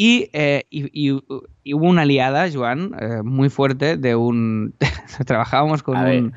Y, 0.00 0.30
eh, 0.32 0.62
y- 0.70 1.08
y- 1.10 1.18
y 1.64 1.74
hubo 1.74 1.86
una 1.88 2.02
aliada, 2.02 2.46
Joan, 2.52 2.94
eh, 3.00 3.22
muy 3.24 3.48
fuerte 3.48 3.96
de 3.96 4.14
un... 4.14 4.74
Trabajábamos 5.26 5.82
con 5.82 5.98
un, 5.98 6.34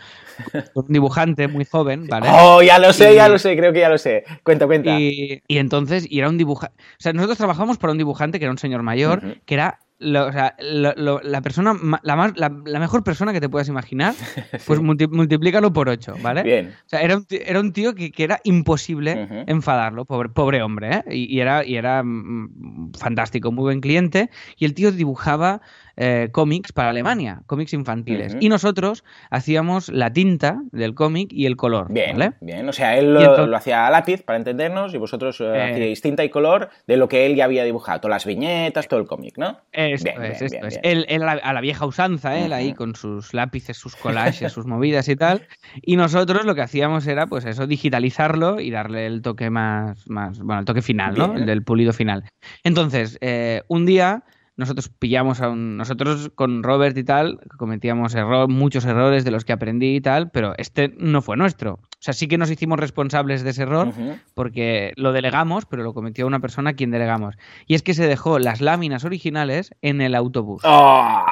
con 0.73 0.85
un 0.87 0.91
dibujante 0.93 1.47
muy 1.47 1.63
joven, 1.65 2.07
¿vale? 2.07 2.27
Oh, 2.31 2.63
ya 2.63 2.79
lo 2.79 2.91
sé, 2.91 3.13
ya 3.13 3.29
lo 3.29 3.37
sé, 3.37 3.55
creo 3.55 3.71
que 3.71 3.81
ya 3.81 3.89
lo 3.89 3.99
sé. 3.99 4.23
Cuenta, 4.41 4.65
cuenta. 4.65 4.99
Y, 4.99 5.43
entonces, 5.47 6.07
y 6.09 6.17
era 6.17 6.29
un 6.29 6.39
dibujante... 6.39 6.75
O 6.79 6.95
sea, 6.97 7.13
nosotros 7.13 7.37
trabajamos 7.37 7.77
para 7.77 7.91
un 7.91 7.99
dibujante 7.99 8.39
que 8.39 8.45
era 8.45 8.51
un 8.51 8.57
señor 8.57 8.81
mayor, 8.81 9.37
que 9.45 9.53
era 9.53 9.77
lo- 10.01 10.27
o 10.27 10.31
sea, 10.31 10.55
lo- 10.59 11.21
la 11.21 11.41
persona, 11.41 11.73
la, 12.03 12.15
más, 12.15 12.33
la, 12.35 12.51
la 12.65 12.79
mejor 12.79 13.03
persona 13.03 13.31
que 13.33 13.39
te 13.39 13.47
puedas 13.49 13.67
imaginar, 13.69 14.13
pues 14.67 14.79
multi- 14.81 15.07
multiplícalo 15.07 15.71
por 15.71 15.87
ocho, 15.89 16.15
¿vale? 16.21 16.43
Bien. 16.43 16.73
O 16.85 16.89
sea, 16.89 17.01
era 17.01 17.15
un 17.15 17.25
tío, 17.25 17.39
era 17.45 17.59
un 17.59 17.71
tío 17.71 17.93
que, 17.95 18.11
que 18.11 18.23
era 18.23 18.39
imposible 18.43 19.11
enfadarlo, 19.47 20.05
pobre, 20.05 20.29
pobre 20.29 20.61
hombre, 20.63 20.95
¿eh? 20.95 21.03
Y, 21.15 21.35
y 21.35 21.39
era, 21.39 21.63
y 21.65 21.75
era 21.75 22.01
mm, 22.03 22.91
fantástico, 22.97 23.51
muy 23.51 23.63
buen 23.63 23.79
cliente. 23.81 24.29
Y 24.57 24.65
el 24.65 24.73
tío 24.73 24.91
dibujaba 24.91 25.61
eh, 25.97 26.29
cómics 26.31 26.71
para 26.71 26.89
Alemania, 26.89 27.41
cómics 27.45 27.73
infantiles. 27.73 28.35
Y 28.39 28.49
nosotros 28.49 29.03
hacíamos 29.29 29.89
la 29.89 30.11
tinta 30.13 30.61
del 30.71 30.93
cómic 30.95 31.29
y 31.33 31.45
el 31.45 31.55
color, 31.57 31.91
Bien, 31.91 32.17
¿vale? 32.17 32.33
bien. 32.41 32.67
O 32.69 32.73
sea, 32.73 32.97
él 32.97 33.13
lo, 33.13 33.19
Y 33.21 33.23
entonces- 33.23 33.47
lo 33.47 33.57
hacía 33.57 33.87
a 33.87 33.91
lápiz 33.91 34.23
para 34.23 34.37
entendernos 34.37 34.93
y 34.93 34.97
vosotros 34.97 35.39
eh, 35.41 35.45
Eh. 35.45 35.71
hacíais 35.71 36.01
tinta 36.01 36.23
y 36.23 36.29
color 36.29 36.69
de 36.87 36.97
lo 36.97 37.07
que 37.07 37.25
él 37.25 37.35
ya 37.35 37.45
había 37.45 37.63
dibujado. 37.63 37.99
Todas 38.01 38.15
las 38.15 38.25
viñetas, 38.25 38.87
todo 38.87 38.99
el 38.99 39.07
cómic, 39.07 39.37
¿no? 39.37 39.59
Esto 39.71 39.71
Bien, 39.71 39.93
es, 39.93 40.03
bien, 40.03 40.21
esto 40.31 40.45
bien, 40.49 40.65
es. 40.65 40.79
Él, 40.83 41.05
él 41.09 41.23
a, 41.23 41.53
la, 41.53 41.61
vieja 41.61 41.85
usanza, 41.85 42.37
él 42.37 42.53
ahí 42.53 42.73
con 42.73 42.95
sus 42.95 43.33
lápices, 43.33 43.77
sus 43.77 43.95
collages, 43.95 44.51
sus 44.51 44.65
movidas 44.65 45.07
y 45.09 45.15
tal. 45.15 45.47
Y 45.81 45.95
nosotros 45.95 46.45
lo 46.45 46.55
que 46.55 46.61
hacíamos 46.61 47.05
era, 47.07 47.27
pues 47.27 47.45
eso, 47.45 47.67
digitalizarlo 47.67 48.59
y 48.59 48.71
darle 48.71 49.05
el 49.05 49.21
toque 49.21 49.49
más, 49.49 50.07
más 50.09 50.39
bueno, 50.39 50.59
el 50.59 50.65
toque 50.65 50.81
final, 50.81 51.15
¿no? 51.17 51.35
El 51.35 51.45
del 51.45 51.63
pulido 51.63 51.93
final. 51.93 52.23
Entonces, 52.63 53.17
eh, 53.21 53.63
un 53.67 53.85
día 53.85 54.23
nosotros 54.61 54.87
pillamos 54.87 55.41
a 55.41 55.49
un... 55.49 55.75
Nosotros 55.75 56.31
con 56.33 56.63
Robert 56.63 56.97
y 56.97 57.03
tal 57.03 57.39
cometíamos 57.57 58.15
error, 58.15 58.47
muchos 58.47 58.85
errores 58.85 59.25
de 59.25 59.31
los 59.31 59.43
que 59.43 59.51
aprendí 59.51 59.95
y 59.97 60.01
tal, 60.01 60.31
pero 60.31 60.53
este 60.57 60.93
no 60.97 61.21
fue 61.21 61.35
nuestro. 61.35 61.73
O 61.73 62.03
sea, 62.03 62.13
sí 62.13 62.27
que 62.27 62.37
nos 62.37 62.49
hicimos 62.49 62.79
responsables 62.79 63.43
de 63.43 63.49
ese 63.51 63.63
error 63.63 63.91
porque 64.33 64.93
lo 64.95 65.11
delegamos, 65.11 65.65
pero 65.65 65.83
lo 65.83 65.93
cometió 65.93 66.25
una 66.25 66.39
persona 66.39 66.71
a 66.71 66.73
quien 66.73 66.89
delegamos. 66.91 67.35
Y 67.67 67.75
es 67.75 67.83
que 67.83 67.93
se 67.93 68.07
dejó 68.07 68.39
las 68.39 68.61
láminas 68.61 69.03
originales 69.05 69.75
en 69.81 70.01
el 70.01 70.15
autobús. 70.15 70.61
Oh, 70.65 71.25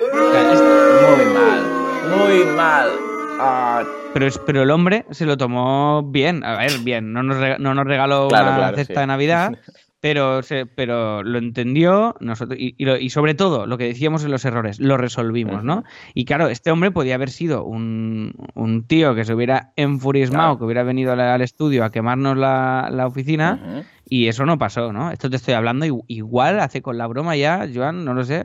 O 0.00 0.32
sea, 0.32 0.52
es- 0.52 0.62
muy 0.62 1.34
mal, 1.34 1.62
muy 2.18 2.56
mal. 2.56 2.88
Pero, 4.12 4.26
es- 4.26 4.38
pero 4.38 4.62
el 4.62 4.70
hombre 4.70 5.04
se 5.10 5.26
lo 5.26 5.36
tomó 5.36 6.02
bien. 6.04 6.44
A 6.44 6.56
ver, 6.56 6.78
bien. 6.82 7.12
No 7.12 7.22
nos, 7.22 7.36
rega- 7.36 7.58
no 7.58 7.74
nos 7.74 7.84
regaló 7.84 8.28
Claro, 8.28 8.46
una 8.48 8.56
claro, 8.56 8.76
cesta 8.76 8.94
sí. 8.94 9.00
de 9.00 9.06
Navidad, 9.06 9.52
pero, 10.04 10.42
pero 10.74 11.22
lo 11.22 11.38
entendió 11.38 12.14
nosotros, 12.20 12.58
y, 12.60 12.76
y, 12.76 13.08
sobre 13.08 13.32
todo 13.32 13.64
lo 13.64 13.78
que 13.78 13.84
decíamos 13.84 14.22
en 14.22 14.32
los 14.32 14.44
errores, 14.44 14.78
lo 14.78 14.98
resolvimos, 14.98 15.64
¿no? 15.64 15.82
Y 16.12 16.26
claro, 16.26 16.48
este 16.48 16.70
hombre 16.70 16.90
podía 16.90 17.14
haber 17.14 17.30
sido 17.30 17.64
un, 17.64 18.34
un 18.52 18.86
tío 18.86 19.14
que 19.14 19.24
se 19.24 19.32
hubiera 19.32 19.72
enfurismado, 19.76 20.58
que 20.58 20.64
hubiera 20.64 20.82
venido 20.82 21.14
al, 21.14 21.40
estudio 21.40 21.86
a 21.86 21.90
quemarnos 21.90 22.36
la, 22.36 22.90
la 22.92 23.06
oficina. 23.06 23.82
Y 24.06 24.28
eso 24.28 24.44
no 24.44 24.58
pasó, 24.58 24.92
¿no? 24.92 25.10
Esto 25.10 25.30
te 25.30 25.36
estoy 25.36 25.54
hablando 25.54 25.86
igual 26.08 26.60
hace 26.60 26.82
con 26.82 26.98
la 26.98 27.06
broma 27.06 27.36
ya, 27.36 27.66
Joan, 27.72 28.04
no 28.04 28.12
lo 28.12 28.24
sé, 28.24 28.44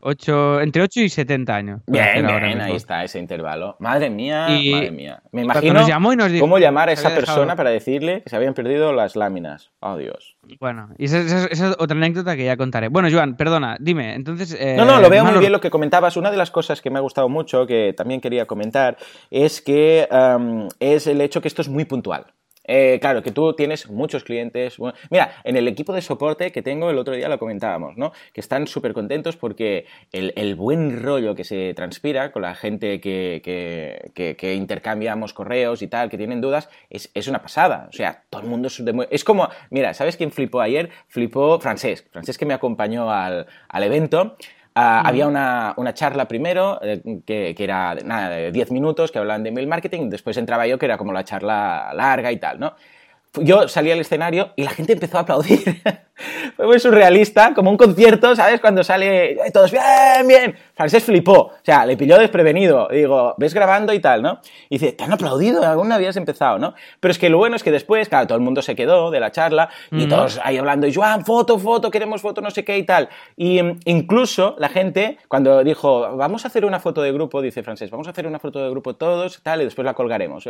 ocho, 0.00 0.60
entre 0.60 0.82
8 0.82 1.00
y 1.00 1.08
70 1.08 1.54
años. 1.54 1.80
Bien, 1.86 2.26
bien, 2.26 2.60
ahí 2.60 2.76
está 2.76 3.02
ese 3.02 3.18
intervalo. 3.18 3.76
Madre 3.80 4.10
mía, 4.10 4.46
madre 4.48 4.90
mía. 4.90 5.22
Me 5.32 5.42
imagino 5.42 5.80
cómo 6.38 6.58
llamar 6.58 6.88
a 6.88 6.92
esa 6.92 7.10
persona 7.10 7.56
para 7.56 7.70
decirle 7.70 8.22
que 8.22 8.30
se 8.30 8.36
habían 8.36 8.54
perdido 8.54 8.92
las 8.92 9.16
láminas. 9.16 9.70
Oh, 9.80 9.96
Dios. 9.96 10.36
Bueno, 10.58 10.90
y 10.98 11.06
esa, 11.06 11.46
es 11.46 11.60
otra 11.78 11.96
anécdota 11.96 12.36
que 12.36 12.44
ya 12.44 12.56
contaré. 12.56 12.88
Bueno, 12.88 13.08
Joan, 13.10 13.36
perdona, 13.36 13.76
dime, 13.80 14.14
entonces... 14.14 14.56
Eh, 14.58 14.74
no, 14.76 14.84
no, 14.84 15.00
lo 15.00 15.10
veo 15.10 15.24
muy 15.24 15.38
bien 15.38 15.52
lo 15.52 15.60
que 15.60 15.70
comentabas. 15.70 16.16
Una 16.16 16.30
de 16.30 16.36
las 16.36 16.50
cosas 16.50 16.80
que 16.80 16.90
me 16.90 16.98
ha 16.98 17.02
gustado 17.02 17.28
mucho, 17.28 17.66
que 17.66 17.92
también 17.96 18.20
quería 18.20 18.46
comentar, 18.46 18.96
es 19.30 19.60
que 19.60 20.08
es 20.80 21.06
el 21.06 21.20
hecho 21.20 21.40
que 21.40 21.48
esto 21.48 21.62
es 21.62 21.68
muy 21.68 21.84
puntual. 21.84 22.26
Eh, 22.64 22.98
claro, 23.00 23.22
que 23.22 23.30
tú 23.30 23.52
tienes 23.54 23.88
muchos 23.88 24.24
clientes. 24.24 24.76
mira, 25.10 25.32
en 25.44 25.56
el 25.56 25.66
equipo 25.68 25.92
de 25.92 26.02
soporte 26.02 26.52
que 26.52 26.62
tengo, 26.62 26.90
el 26.90 26.98
otro 26.98 27.14
día 27.14 27.28
lo 27.28 27.38
comentábamos, 27.38 27.96
¿no? 27.96 28.12
Que 28.32 28.40
están 28.40 28.66
súper 28.66 28.92
contentos 28.92 29.36
porque 29.36 29.86
el, 30.12 30.54
buen 30.54 31.02
rollo 31.02 31.34
que 31.34 31.44
se 31.44 31.74
transpira 31.74 32.32
con 32.32 32.42
la 32.42 32.54
gente 32.54 33.00
que, 33.00 33.40
que, 33.42 34.54
intercambiamos 34.54 35.32
correos 35.32 35.82
y 35.82 35.88
tal, 35.88 36.10
que 36.10 36.18
tienen 36.18 36.40
dudas, 36.40 36.68
es, 36.90 37.10
es, 37.14 37.28
una 37.28 37.42
pasada. 37.42 37.86
O 37.88 37.92
sea, 37.92 38.24
todo 38.30 38.42
el 38.42 38.48
mundo 38.48 38.68
es, 38.68 38.82
es 39.10 39.24
como, 39.24 39.48
mira, 39.70 39.94
¿sabes 39.94 40.16
quién 40.16 40.30
flipó 40.30 40.60
ayer? 40.60 40.90
Flipó 41.08 41.58
Francesc. 41.60 42.10
Francesc 42.10 42.38
que 42.38 42.46
me 42.46 42.54
acompañó 42.54 43.10
al, 43.10 43.46
al 43.68 43.82
evento. 43.82 44.36
Ah, 44.82 45.02
había 45.04 45.26
una, 45.26 45.74
una, 45.76 45.92
charla 45.92 46.26
primero, 46.26 46.78
eh, 46.82 47.02
que, 47.26 47.54
que, 47.54 47.64
era 47.64 47.94
nada, 47.96 48.30
de 48.30 48.52
10 48.52 48.70
minutos, 48.70 49.12
que 49.12 49.18
hablaban 49.18 49.42
de 49.42 49.50
mail 49.50 49.66
marketing, 49.66 50.08
después 50.08 50.36
entraba 50.36 50.66
yo, 50.66 50.78
que 50.78 50.86
era 50.86 50.96
como 50.96 51.12
la 51.12 51.24
charla 51.24 51.92
larga 51.94 52.32
y 52.32 52.38
tal, 52.38 52.58
¿no? 52.58 52.74
Yo 53.34 53.68
salí 53.68 53.90
al 53.90 54.00
escenario 54.00 54.52
y 54.56 54.64
la 54.64 54.70
gente 54.70 54.94
empezó 54.94 55.18
a 55.18 55.20
aplaudir. 55.20 55.60
Fue 56.56 56.66
muy 56.66 56.78
surrealista, 56.78 57.54
como 57.54 57.70
un 57.70 57.76
concierto, 57.76 58.34
¿sabes? 58.36 58.60
Cuando 58.60 58.84
sale 58.84 59.38
todos, 59.52 59.70
bien, 59.70 60.26
bien. 60.26 60.56
Francés 60.74 61.04
flipó, 61.04 61.32
o 61.32 61.52
sea, 61.62 61.84
le 61.84 61.96
pilló 61.96 62.18
desprevenido. 62.18 62.88
Digo, 62.90 63.34
ves 63.36 63.52
grabando 63.52 63.92
y 63.92 64.00
tal, 64.00 64.22
¿no? 64.22 64.40
Y 64.68 64.78
dice, 64.78 64.92
¿te 64.92 65.04
han 65.04 65.12
aplaudido? 65.12 65.64
Aún 65.64 65.92
habías 65.92 66.16
empezado, 66.16 66.58
¿no? 66.58 66.74
Pero 67.00 67.12
es 67.12 67.18
que 67.18 67.28
lo 67.28 67.38
bueno 67.38 67.56
es 67.56 67.62
que 67.62 67.70
después, 67.70 68.08
claro, 68.08 68.26
todo 68.26 68.38
el 68.38 68.44
mundo 68.44 68.62
se 68.62 68.74
quedó 68.74 69.10
de 69.10 69.20
la 69.20 69.30
charla 69.30 69.68
y 69.90 70.06
todos 70.06 70.40
ahí 70.42 70.56
hablando, 70.56 70.86
y 70.86 70.94
Joan, 70.94 71.24
foto, 71.24 71.58
foto, 71.58 71.90
queremos 71.90 72.22
foto, 72.22 72.40
no 72.40 72.50
sé 72.50 72.64
qué 72.64 72.78
y 72.78 72.84
tal. 72.84 73.08
Y 73.36 73.62
mm, 73.62 73.80
incluso 73.84 74.56
la 74.58 74.68
gente, 74.68 75.18
cuando 75.28 75.62
dijo, 75.64 76.16
vamos 76.16 76.44
a 76.44 76.48
hacer 76.48 76.64
una 76.64 76.80
foto 76.80 77.02
de 77.02 77.12
grupo, 77.12 77.42
dice 77.42 77.62
Francés, 77.62 77.90
vamos 77.90 78.06
a 78.06 78.10
hacer 78.10 78.26
una 78.26 78.38
foto 78.38 78.62
de 78.62 78.70
grupo 78.70 78.94
todos, 78.94 79.40
tal, 79.42 79.60
y 79.62 79.64
después 79.64 79.84
la 79.84 79.94
colgaremos. 79.94 80.48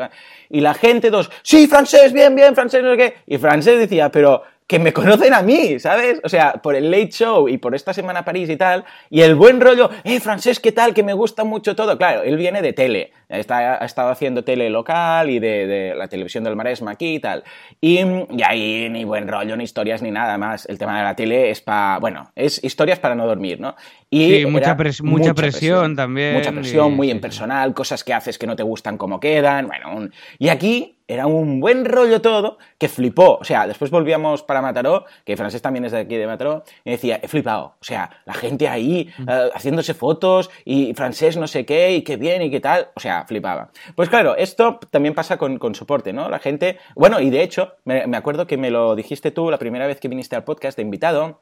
Y 0.49 0.61
la 0.61 0.75
gente, 0.75 1.11
dos, 1.11 1.31
sí, 1.43 1.67
Francés, 1.67 2.13
bien, 2.13 2.35
bien, 2.35 2.55
Francés, 2.55 2.83
no 2.83 2.93
sé 2.93 2.97
qué. 2.97 3.15
Y 3.27 3.39
Francés 3.39 3.79
decía, 3.79 4.11
pero 4.11 4.43
que 4.71 4.79
me 4.79 4.93
conocen 4.93 5.35
a 5.35 5.43
mí, 5.43 5.81
¿sabes? 5.81 6.21
O 6.23 6.29
sea, 6.29 6.53
por 6.53 6.77
el 6.77 6.93
Late 6.93 7.11
Show 7.11 7.49
y 7.49 7.59
por 7.59 7.75
esta 7.75 7.93
semana 7.93 8.25
París 8.25 8.49
y 8.49 8.57
tal, 8.57 8.85
y 9.11 9.23
el 9.23 9.35
buen 9.35 9.61
rollo, 9.61 9.91
eh, 10.05 10.21
Francés, 10.21 10.61
¿qué 10.61 10.71
tal? 10.71 10.95
Que 10.95 11.03
me 11.03 11.13
gusta 11.13 11.43
mucho 11.43 11.75
todo. 11.75 11.99
Claro, 11.99 12.23
él 12.23 12.37
viene 12.37 12.63
de 12.63 12.73
tele, 12.73 13.11
Está, 13.29 13.83
ha 13.83 13.85
estado 13.85 14.11
haciendo 14.11 14.45
tele 14.45 14.71
local 14.71 15.29
y 15.29 15.41
de, 15.41 15.95
la 15.97 16.07
televisión 16.07 16.45
del 16.45 16.55
Maresma 16.55 16.93
aquí 16.93 17.17
y 17.17 17.19
tal. 17.19 17.43
Y, 17.81 17.99
y, 17.99 18.43
ahí 18.45 18.89
ni 18.91 19.03
buen 19.03 19.27
rollo, 19.27 19.57
ni 19.57 19.65
historias, 19.65 20.03
ni 20.03 20.13
nada 20.13 20.39
más. 20.39 20.67
El 20.67 20.79
tema 20.79 20.97
de 20.99 21.03
la 21.03 21.17
tele 21.17 21.51
es 21.51 21.61
para, 21.61 21.99
bueno, 21.99 22.31
es 22.37 22.63
historias 22.63 23.01
para 23.01 23.17
no 23.17 23.27
dormir, 23.27 23.59
¿no? 23.59 23.75
Y 24.09 24.41
sí, 24.41 24.47
mucha, 24.47 24.77
mucha, 25.03 25.35
presión, 25.35 25.97
también. 25.97 26.35
Mucha 26.35 26.53
presión, 26.53 26.95
muy 26.95 27.11
impersonal, 27.11 27.75
cosas 27.75 28.05
que 28.05 28.15
haces 28.15 28.39
que 28.39 28.47
no 28.47 28.55
te 28.55 28.63
gustan 28.63 28.97
como 28.97 29.19
quedan, 29.19 29.67
bueno, 29.67 30.09
y 30.39 30.49
aquí 30.49 31.00
era 31.13 31.27
un 31.27 31.61
buen 31.61 31.85
rollo 31.85 32.21
todo 32.21 32.59
que 32.79 32.89
flipó. 32.89 33.39
O 33.41 33.45
sea, 33.45 33.67
después 33.67 33.91
volvíamos 33.91 34.43
para 34.43 34.63
Mataró, 34.63 35.05
que 35.25 35.37
Francés 35.37 35.61
también 35.61 35.85
es 35.85 35.93
de 35.93 35.99
aquí 35.99 36.17
de 36.17 36.27
Mataró, 36.27 36.65
y 36.85 36.93
decía, 36.93 37.19
he 37.23 37.29
flipado. 37.29 37.75
O 37.81 37.85
sea, 37.85 38.11
la 38.25 38.35
gente 38.35 38.69
ahí 38.69 39.11
eh, 39.29 39.51
haciéndose 39.55 39.95
fotos 39.95 40.51
y 40.65 40.95
Francés 40.95 41.37
no 41.37 41.47
sé 41.47 41.67
qué 41.67 41.93
y 41.93 42.03
qué 42.03 42.17
bien 42.17 42.43
y 42.43 42.51
qué 42.51 42.61
tal. 42.61 42.89
O 42.95 43.01
sea, 43.01 43.25
flipaba. 43.27 43.71
Pues 43.95 44.09
claro, 44.09 44.37
esto 44.37 44.79
también 44.91 45.15
pasa 45.15 45.37
con, 45.37 45.75
soporte, 45.75 46.13
¿no? 46.13 46.29
La 46.29 46.39
gente, 46.39 46.79
bueno, 46.95 47.21
y 47.21 47.31
de 47.31 47.43
hecho, 47.43 47.75
me, 47.85 48.07
me 48.07 48.17
acuerdo 48.17 48.47
que 48.47 48.57
me 48.57 48.71
lo 48.71 48.95
dijiste 48.95 49.31
tú 49.31 49.51
la 49.51 49.59
primera 49.59 49.87
vez 49.87 50.01
que 50.01 50.09
viniste 50.09 50.37
al 50.37 50.45
podcast 50.45 50.77
de 50.77 50.83
invitado, 50.83 51.41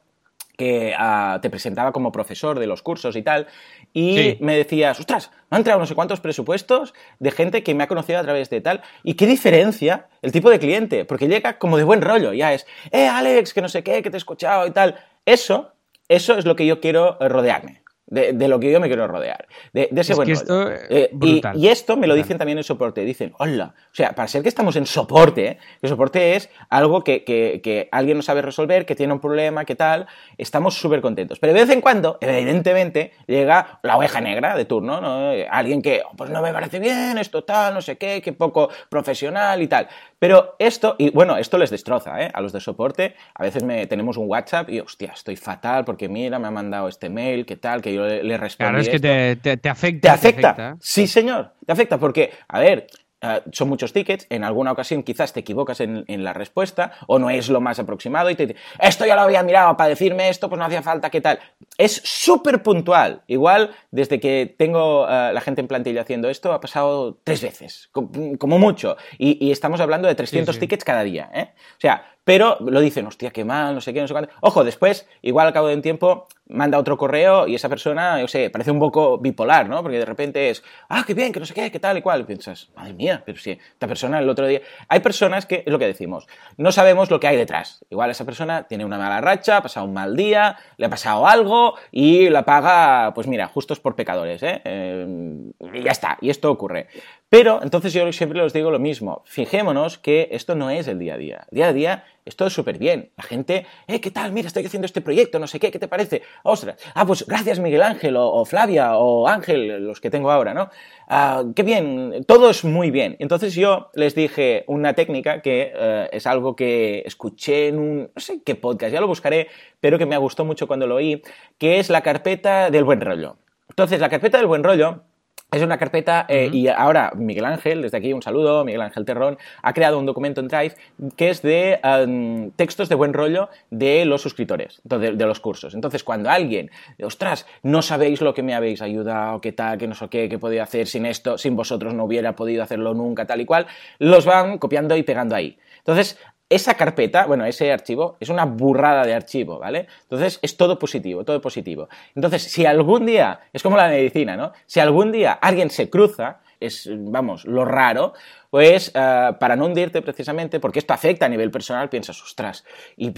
que 0.59 0.93
ah, 0.97 1.39
te 1.41 1.49
presentaba 1.49 1.93
como 1.93 2.11
profesor 2.11 2.59
de 2.59 2.67
los 2.67 2.83
cursos 2.83 3.15
y 3.15 3.21
tal, 3.21 3.47
y 3.93 4.35
me 4.41 4.57
decías, 4.57 4.99
ostras, 4.99 5.31
me 5.49 5.55
han 5.55 5.61
entrado 5.61 5.79
no 5.79 5.85
sé 5.85 5.95
cuántos 5.95 6.19
presupuestos 6.19 6.93
de 7.17 7.31
gente 7.31 7.63
que 7.63 7.73
me 7.73 7.85
ha 7.85 7.87
conocido 7.87 8.19
a 8.19 8.23
través 8.23 8.49
de 8.49 8.59
tal, 8.59 8.81
y 9.01 9.13
qué 9.13 9.25
diferencia 9.25 10.09
el 10.21 10.33
tipo 10.33 10.49
de 10.49 10.59
cliente, 10.59 11.05
porque 11.05 11.29
llega 11.29 11.57
como 11.59 11.77
de 11.77 11.85
buen 11.85 12.01
rollo, 12.01 12.33
ya 12.33 12.53
es, 12.53 12.67
eh, 12.91 13.07
Alex, 13.07 13.53
que 13.53 13.61
no 13.61 13.69
sé 13.69 13.83
qué, 13.83 14.03
que 14.03 14.09
te 14.09 14.17
he 14.17 14.19
escuchado 14.19 14.67
y 14.67 14.71
tal, 14.71 14.99
eso, 15.25 15.71
eso 16.09 16.37
es 16.37 16.43
lo 16.43 16.57
que 16.57 16.65
yo 16.65 16.81
quiero 16.81 17.17
rodearme 17.21 17.81
de, 18.09 18.47
lo 18.47 18.59
que 18.59 18.71
yo 18.71 18.79
me 18.79 18.87
quiero 18.87 19.07
rodear, 19.07 19.47
de, 19.73 19.89
ese 19.95 20.13
buen 20.15 20.27
rollo. 20.27 20.71
Eh, 20.89 21.11
y, 21.55 21.67
esto 21.67 21.97
me 21.97 22.07
lo 22.07 22.15
dicen 22.15 22.37
también 22.37 22.57
en 22.57 22.63
soporte, 22.63 23.01
dicen, 23.01 23.33
hola, 23.37 23.73
o 23.91 23.95
sea, 23.95 24.13
para 24.13 24.27
ser 24.27 24.41
que 24.41 24.49
estamos 24.49 24.75
en 24.75 24.85
soporte, 24.85 25.47
¿eh? 25.47 25.57
que 25.81 25.87
soporte 25.87 26.35
es 26.35 26.49
algo 26.69 27.03
que, 27.03 27.23
que, 27.23 27.89
alguien 27.91 28.17
no 28.17 28.23
sabe 28.23 28.41
resolver, 28.41 28.85
que 28.85 28.95
tiene 28.95 29.13
un 29.13 29.19
problema, 29.19 29.65
que 29.65 29.75
tal, 29.75 30.07
estamos 30.37 30.75
súper 30.75 31.01
contentos. 31.01 31.39
Pero 31.39 31.53
de 31.53 31.61
vez 31.61 31.69
en 31.69 31.81
cuando, 31.81 32.17
evidentemente, 32.21 33.13
llega 33.27 33.79
la 33.83 33.97
oveja 33.97 34.21
negra 34.21 34.55
de 34.55 34.65
turno, 34.65 35.01
¿no? 35.01 35.31
alguien 35.49 35.81
que, 35.81 36.01
oh, 36.05 36.15
pues 36.15 36.29
no 36.29 36.41
me 36.41 36.51
parece 36.51 36.79
bien, 36.79 37.17
esto 37.17 37.43
tal, 37.43 37.73
no 37.73 37.81
sé 37.81 37.97
qué, 37.97 38.21
que 38.21 38.33
poco 38.33 38.69
profesional 38.89 39.61
y 39.61 39.67
tal. 39.67 39.87
Pero 40.19 40.55
esto, 40.59 40.95
y 40.97 41.11
bueno, 41.11 41.37
esto 41.37 41.57
les 41.57 41.69
destroza, 41.69 42.21
¿eh? 42.21 42.29
A 42.33 42.41
los 42.41 42.51
de 42.51 42.59
soporte, 42.59 43.15
a 43.33 43.43
veces 43.43 43.63
me, 43.63 43.87
tenemos 43.87 44.17
un 44.17 44.29
WhatsApp 44.29 44.69
y, 44.69 44.81
hostia, 44.81 45.13
estoy 45.13 45.37
fatal 45.37 45.85
porque 45.85 46.09
mira, 46.09 46.37
me 46.39 46.47
ha 46.47 46.51
mandado 46.51 46.89
este 46.89 47.09
mail, 47.09 47.45
qué 47.45 47.55
tal, 47.55 47.81
que 47.81 47.93
yo 47.93 48.05
le, 48.05 48.37
respondo. 48.37 48.71
Claro, 48.71 48.79
es 48.79 48.89
que 48.89 48.99
te, 48.99 49.69
afecta. 49.69 50.01
Te 50.01 50.09
afecta. 50.09 50.77
Sí, 50.81 51.07
señor. 51.07 51.53
Te 51.65 51.71
afecta 51.71 51.97
porque, 51.97 52.31
a 52.49 52.59
ver, 52.59 52.87
eh, 53.21 53.41
son 53.51 53.69
muchos 53.69 53.91
tickets, 53.91 54.25
en 54.29 54.43
alguna 54.43 54.71
ocasión 54.71 55.03
quizás 55.03 55.33
te 55.33 55.41
equivocas 55.41 55.81
en, 55.81 56.05
la 56.23 56.33
respuesta 56.33 56.93
o 57.07 57.19
no 57.19 57.29
es 57.29 57.49
lo 57.49 57.61
más 57.61 57.79
aproximado 57.79 58.29
y 58.29 58.35
te 58.35 58.47
dice, 58.47 58.59
esto 58.79 59.05
ya 59.05 59.15
lo 59.15 59.21
había 59.21 59.43
mirado 59.43 59.75
para 59.75 59.89
decirme 59.89 60.29
esto, 60.29 60.49
pues 60.49 60.59
no 60.59 60.65
hacía 60.65 60.81
falta, 60.81 61.09
¿qué 61.09 61.21
tal? 61.21 61.39
Es 61.77 62.01
súper 62.03 62.63
puntual. 62.63 63.23
Igual, 63.27 63.71
desde 63.91 64.19
que 64.19 64.53
tengo 64.57 65.07
eh, 65.07 65.31
la 65.33 65.41
gente 65.41 65.61
en 65.61 65.67
plantilla 65.67 66.01
haciendo 66.01 66.29
esto, 66.29 66.53
ha 66.53 66.61
pasado 66.61 67.19
tres 67.23 67.41
veces, 67.41 67.89
como 67.91 68.59
mucho. 68.59 68.97
Y, 69.17 69.51
estamos 69.51 69.81
hablando 69.81 70.07
de 70.07 70.15
300 70.15 70.57
tickets 70.59 70.83
cada 70.83 71.03
día. 71.03 71.29
¿eh? 71.33 71.49
O 71.53 71.79
sea, 71.79 72.05
pero 72.29 72.57
lo 72.59 72.79
dicen, 72.79 73.07
hostia, 73.07 73.31
qué 73.31 73.43
mal, 73.43 73.73
no 73.73 73.81
sé 73.81 73.91
qué, 73.91 74.01
no 74.01 74.07
sé 74.07 74.13
cuánto. 74.13 74.31
Ojo, 74.41 74.63
después, 74.63 75.07
igual 75.23 75.47
al 75.47 75.53
cabo 75.53 75.67
de 75.67 75.73
un 75.73 75.81
tiempo, 75.81 76.27
manda 76.47 76.77
otro 76.77 76.95
correo 76.95 77.47
y 77.47 77.55
esa 77.55 77.69
persona, 77.69 78.21
yo 78.21 78.27
sé, 78.27 78.51
parece 78.51 78.69
un 78.69 78.77
poco 78.77 79.17
bipolar, 79.17 79.67
¿no? 79.67 79.81
Porque 79.81 79.97
de 79.97 80.05
repente 80.05 80.51
es, 80.51 80.63
ah, 80.89 81.03
qué 81.07 81.15
bien, 81.15 81.31
que 81.31 81.39
no 81.39 81.47
sé 81.47 81.55
qué, 81.55 81.71
qué 81.71 81.79
tal 81.79 81.97
y 81.97 82.03
cual. 82.03 82.21
Y 82.21 82.23
piensas, 82.25 82.69
madre 82.75 82.93
mía, 82.93 83.23
pero 83.25 83.39
si 83.39 83.51
esta 83.51 83.87
persona 83.87 84.19
el 84.19 84.29
otro 84.29 84.45
día. 84.45 84.61
Hay 84.89 84.99
personas 84.99 85.47
que, 85.47 85.63
es 85.65 85.71
lo 85.71 85.79
que 85.79 85.87
decimos, 85.87 86.27
no 86.57 86.71
sabemos 86.71 87.09
lo 87.09 87.19
que 87.19 87.25
hay 87.25 87.35
detrás. 87.35 87.83
Igual 87.89 88.11
esa 88.11 88.25
persona 88.25 88.67
tiene 88.67 88.85
una 88.85 88.99
mala 88.99 89.21
racha, 89.21 89.57
ha 89.57 89.63
pasado 89.63 89.87
un 89.87 89.93
mal 89.93 90.15
día, 90.15 90.57
le 90.77 90.85
ha 90.85 90.89
pasado 90.89 91.25
algo 91.25 91.75
y 91.91 92.29
la 92.29 92.45
paga, 92.45 93.11
pues 93.15 93.25
mira, 93.25 93.47
justos 93.47 93.79
por 93.79 93.95
pecadores, 93.95 94.43
¿eh? 94.43 94.61
eh 94.65 95.51
y 95.73 95.81
ya 95.83 95.91
está, 95.91 96.17
y 96.21 96.29
esto 96.29 96.51
ocurre. 96.51 96.87
Pero 97.29 97.61
entonces 97.61 97.93
yo 97.93 98.11
siempre 98.11 98.41
les 98.41 98.53
digo 98.53 98.71
lo 98.71 98.79
mismo, 98.79 99.21
fijémonos 99.25 99.99
que 99.99 100.29
esto 100.31 100.55
no 100.55 100.71
es 100.71 100.87
el 100.87 100.97
día 100.97 101.13
a 101.13 101.17
día. 101.17 101.47
El 101.51 101.55
día 101.55 101.67
a 101.67 101.73
día 101.73 102.03
esto 102.29 102.45
es 102.45 102.53
súper 102.53 102.77
bien. 102.77 103.11
La 103.17 103.23
gente, 103.23 103.65
eh, 103.87 103.99
¿qué 103.99 104.11
tal? 104.11 104.31
Mira, 104.31 104.47
estoy 104.47 104.65
haciendo 104.65 104.85
este 104.85 105.01
proyecto, 105.01 105.39
no 105.39 105.47
sé 105.47 105.59
qué, 105.59 105.71
¿qué 105.71 105.79
te 105.79 105.87
parece? 105.87 106.21
Ostras, 106.43 106.79
ah, 106.93 107.05
pues 107.05 107.25
gracias 107.25 107.59
Miguel 107.59 107.81
Ángel 107.81 108.15
o, 108.17 108.45
Flavia 108.45 108.97
o 108.97 109.27
Ángel, 109.27 109.85
los 109.85 109.99
que 109.99 110.09
tengo 110.09 110.31
ahora, 110.31 110.53
¿no? 110.53 110.69
Ah, 111.07 111.43
qué 111.55 111.63
bien, 111.63 112.23
todo 112.27 112.51
es 112.51 112.63
muy 112.63 112.91
bien. 112.91 113.17
Entonces 113.19 113.55
yo 113.55 113.89
les 113.95 114.15
dije 114.15 114.63
una 114.67 114.93
técnica 114.93 115.41
que 115.41 115.73
eh, 115.75 116.09
es 116.11 116.27
algo 116.27 116.55
que 116.55 117.03
escuché 117.05 117.67
en 117.67 117.79
un, 117.79 118.11
no 118.15 118.21
sé 118.21 118.41
qué 118.43 118.55
podcast, 118.55 118.93
ya 118.93 119.01
lo 119.01 119.07
buscaré, 119.07 119.47
pero 119.79 119.97
que 119.97 120.05
me 120.05 120.17
gustó 120.17 120.45
mucho 120.45 120.67
cuando 120.67 120.87
lo 120.87 120.95
oí, 120.95 121.21
que 121.57 121.79
es 121.79 121.89
la 121.89 122.01
carpeta 122.01 122.69
del 122.69 122.83
buen 122.83 123.01
rollo. 123.01 123.37
Entonces, 123.69 123.99
la 123.99 124.09
carpeta 124.09 124.37
del 124.37 124.47
buen 124.47 124.63
rollo 124.63 125.03
es 125.51 125.61
una 125.63 125.77
carpeta 125.77 126.25
eh, 126.29 126.49
y 126.51 126.67
ahora 126.67 127.11
Miguel 127.15 127.45
Ángel, 127.45 127.81
desde 127.81 127.97
aquí 127.97 128.13
un 128.13 128.21
saludo, 128.21 128.63
Miguel 128.63 128.81
Ángel 128.81 129.05
Terrón, 129.05 129.37
ha 129.61 129.73
creado 129.73 129.97
un 129.97 130.05
documento 130.05 130.41
en 130.41 130.47
Drive 130.47 130.75
que 131.15 131.29
es 131.29 131.41
de 131.41 131.79
um, 131.83 132.51
textos 132.51 132.89
de 132.89 132.95
buen 132.95 133.13
rollo 133.13 133.49
de 133.71 134.05
los 134.05 134.21
suscriptores, 134.21 134.81
de, 134.83 135.13
de, 135.13 135.25
los 135.25 135.39
cursos. 135.39 135.73
Entonces, 135.73 136.03
cuando 136.03 136.29
alguien, 136.29 136.69
ostras, 137.01 137.47
no 137.63 137.81
sabéis 137.81 138.21
lo 138.21 138.33
que 138.33 138.43
me 138.43 138.53
habéis 138.53 138.81
ayudado, 138.81 139.41
qué 139.41 139.51
tal, 139.51 139.77
qué 139.77 139.87
no 139.87 139.95
sé 139.95 140.07
qué, 140.09 140.29
qué 140.29 140.37
podía 140.37 140.63
hacer 140.63 140.87
sin 140.87 141.05
esto, 141.05 141.37
sin 141.37 141.55
vosotros 141.55 141.93
no 141.93 142.03
hubiera 142.05 142.35
podido 142.35 142.61
hacerlo 142.61 142.93
nunca, 142.93 143.25
tal 143.25 143.41
y 143.41 143.45
cual, 143.45 143.65
los 143.97 144.25
van 144.25 144.57
copiando 144.59 144.95
y 144.95 145.03
pegando 145.03 145.35
ahí. 145.35 145.57
Entonces, 145.79 146.19
esa 146.49 146.73
carpeta, 146.73 147.25
bueno, 147.25 147.45
ese 147.45 147.71
archivo 147.71 148.17
es 148.19 148.29
una 148.29 148.45
burrada 148.45 149.05
de 149.05 149.13
archivo, 149.13 149.59
¿vale? 149.59 149.87
Entonces 150.01 150.39
es 150.41 150.57
todo 150.57 150.79
positivo, 150.79 151.23
todo 151.23 151.39
positivo. 151.39 151.89
Entonces, 152.15 152.43
si 152.43 152.65
algún 152.65 153.05
día, 153.05 153.39
es 153.53 153.61
como 153.61 153.77
la 153.77 153.87
medicina, 153.87 154.35
¿no? 154.35 154.51
Si 154.65 154.79
algún 154.79 155.11
día 155.11 155.33
alguien 155.33 155.69
se 155.69 155.89
cruza, 155.89 156.39
es, 156.59 156.89
vamos, 156.91 157.45
lo 157.45 157.63
raro, 157.63 158.13
pues 158.49 158.91
eh, 158.93 159.29
para 159.39 159.55
no 159.55 159.65
hundirte 159.65 160.01
precisamente, 160.01 160.59
porque 160.59 160.79
esto 160.79 160.93
afecta 160.93 161.25
a 161.25 161.29
nivel 161.29 161.51
personal, 161.51 161.89
piensas, 161.89 162.21
ostras, 162.21 162.65
y, 162.97 163.13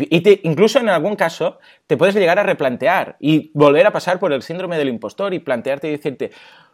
incluso 0.48 0.80
en 0.80 0.90
algún 0.90 1.16
caso 1.16 1.60
te 1.88 1.98
puedes 1.98 2.16
llegar 2.16 2.38
a 2.38 2.44
replantear 2.44 3.16
y 3.20 3.50
volver 3.54 3.88
a 3.88 3.92
pasar 3.92 4.20
por 4.20 4.34
el 4.34 4.42
síndrome 4.44 4.78
del 4.78 4.90
impostor 4.90 5.34
y 5.34 5.40
plantearte 5.40 5.88
y 5.88 5.92
decirte, 5.92 6.32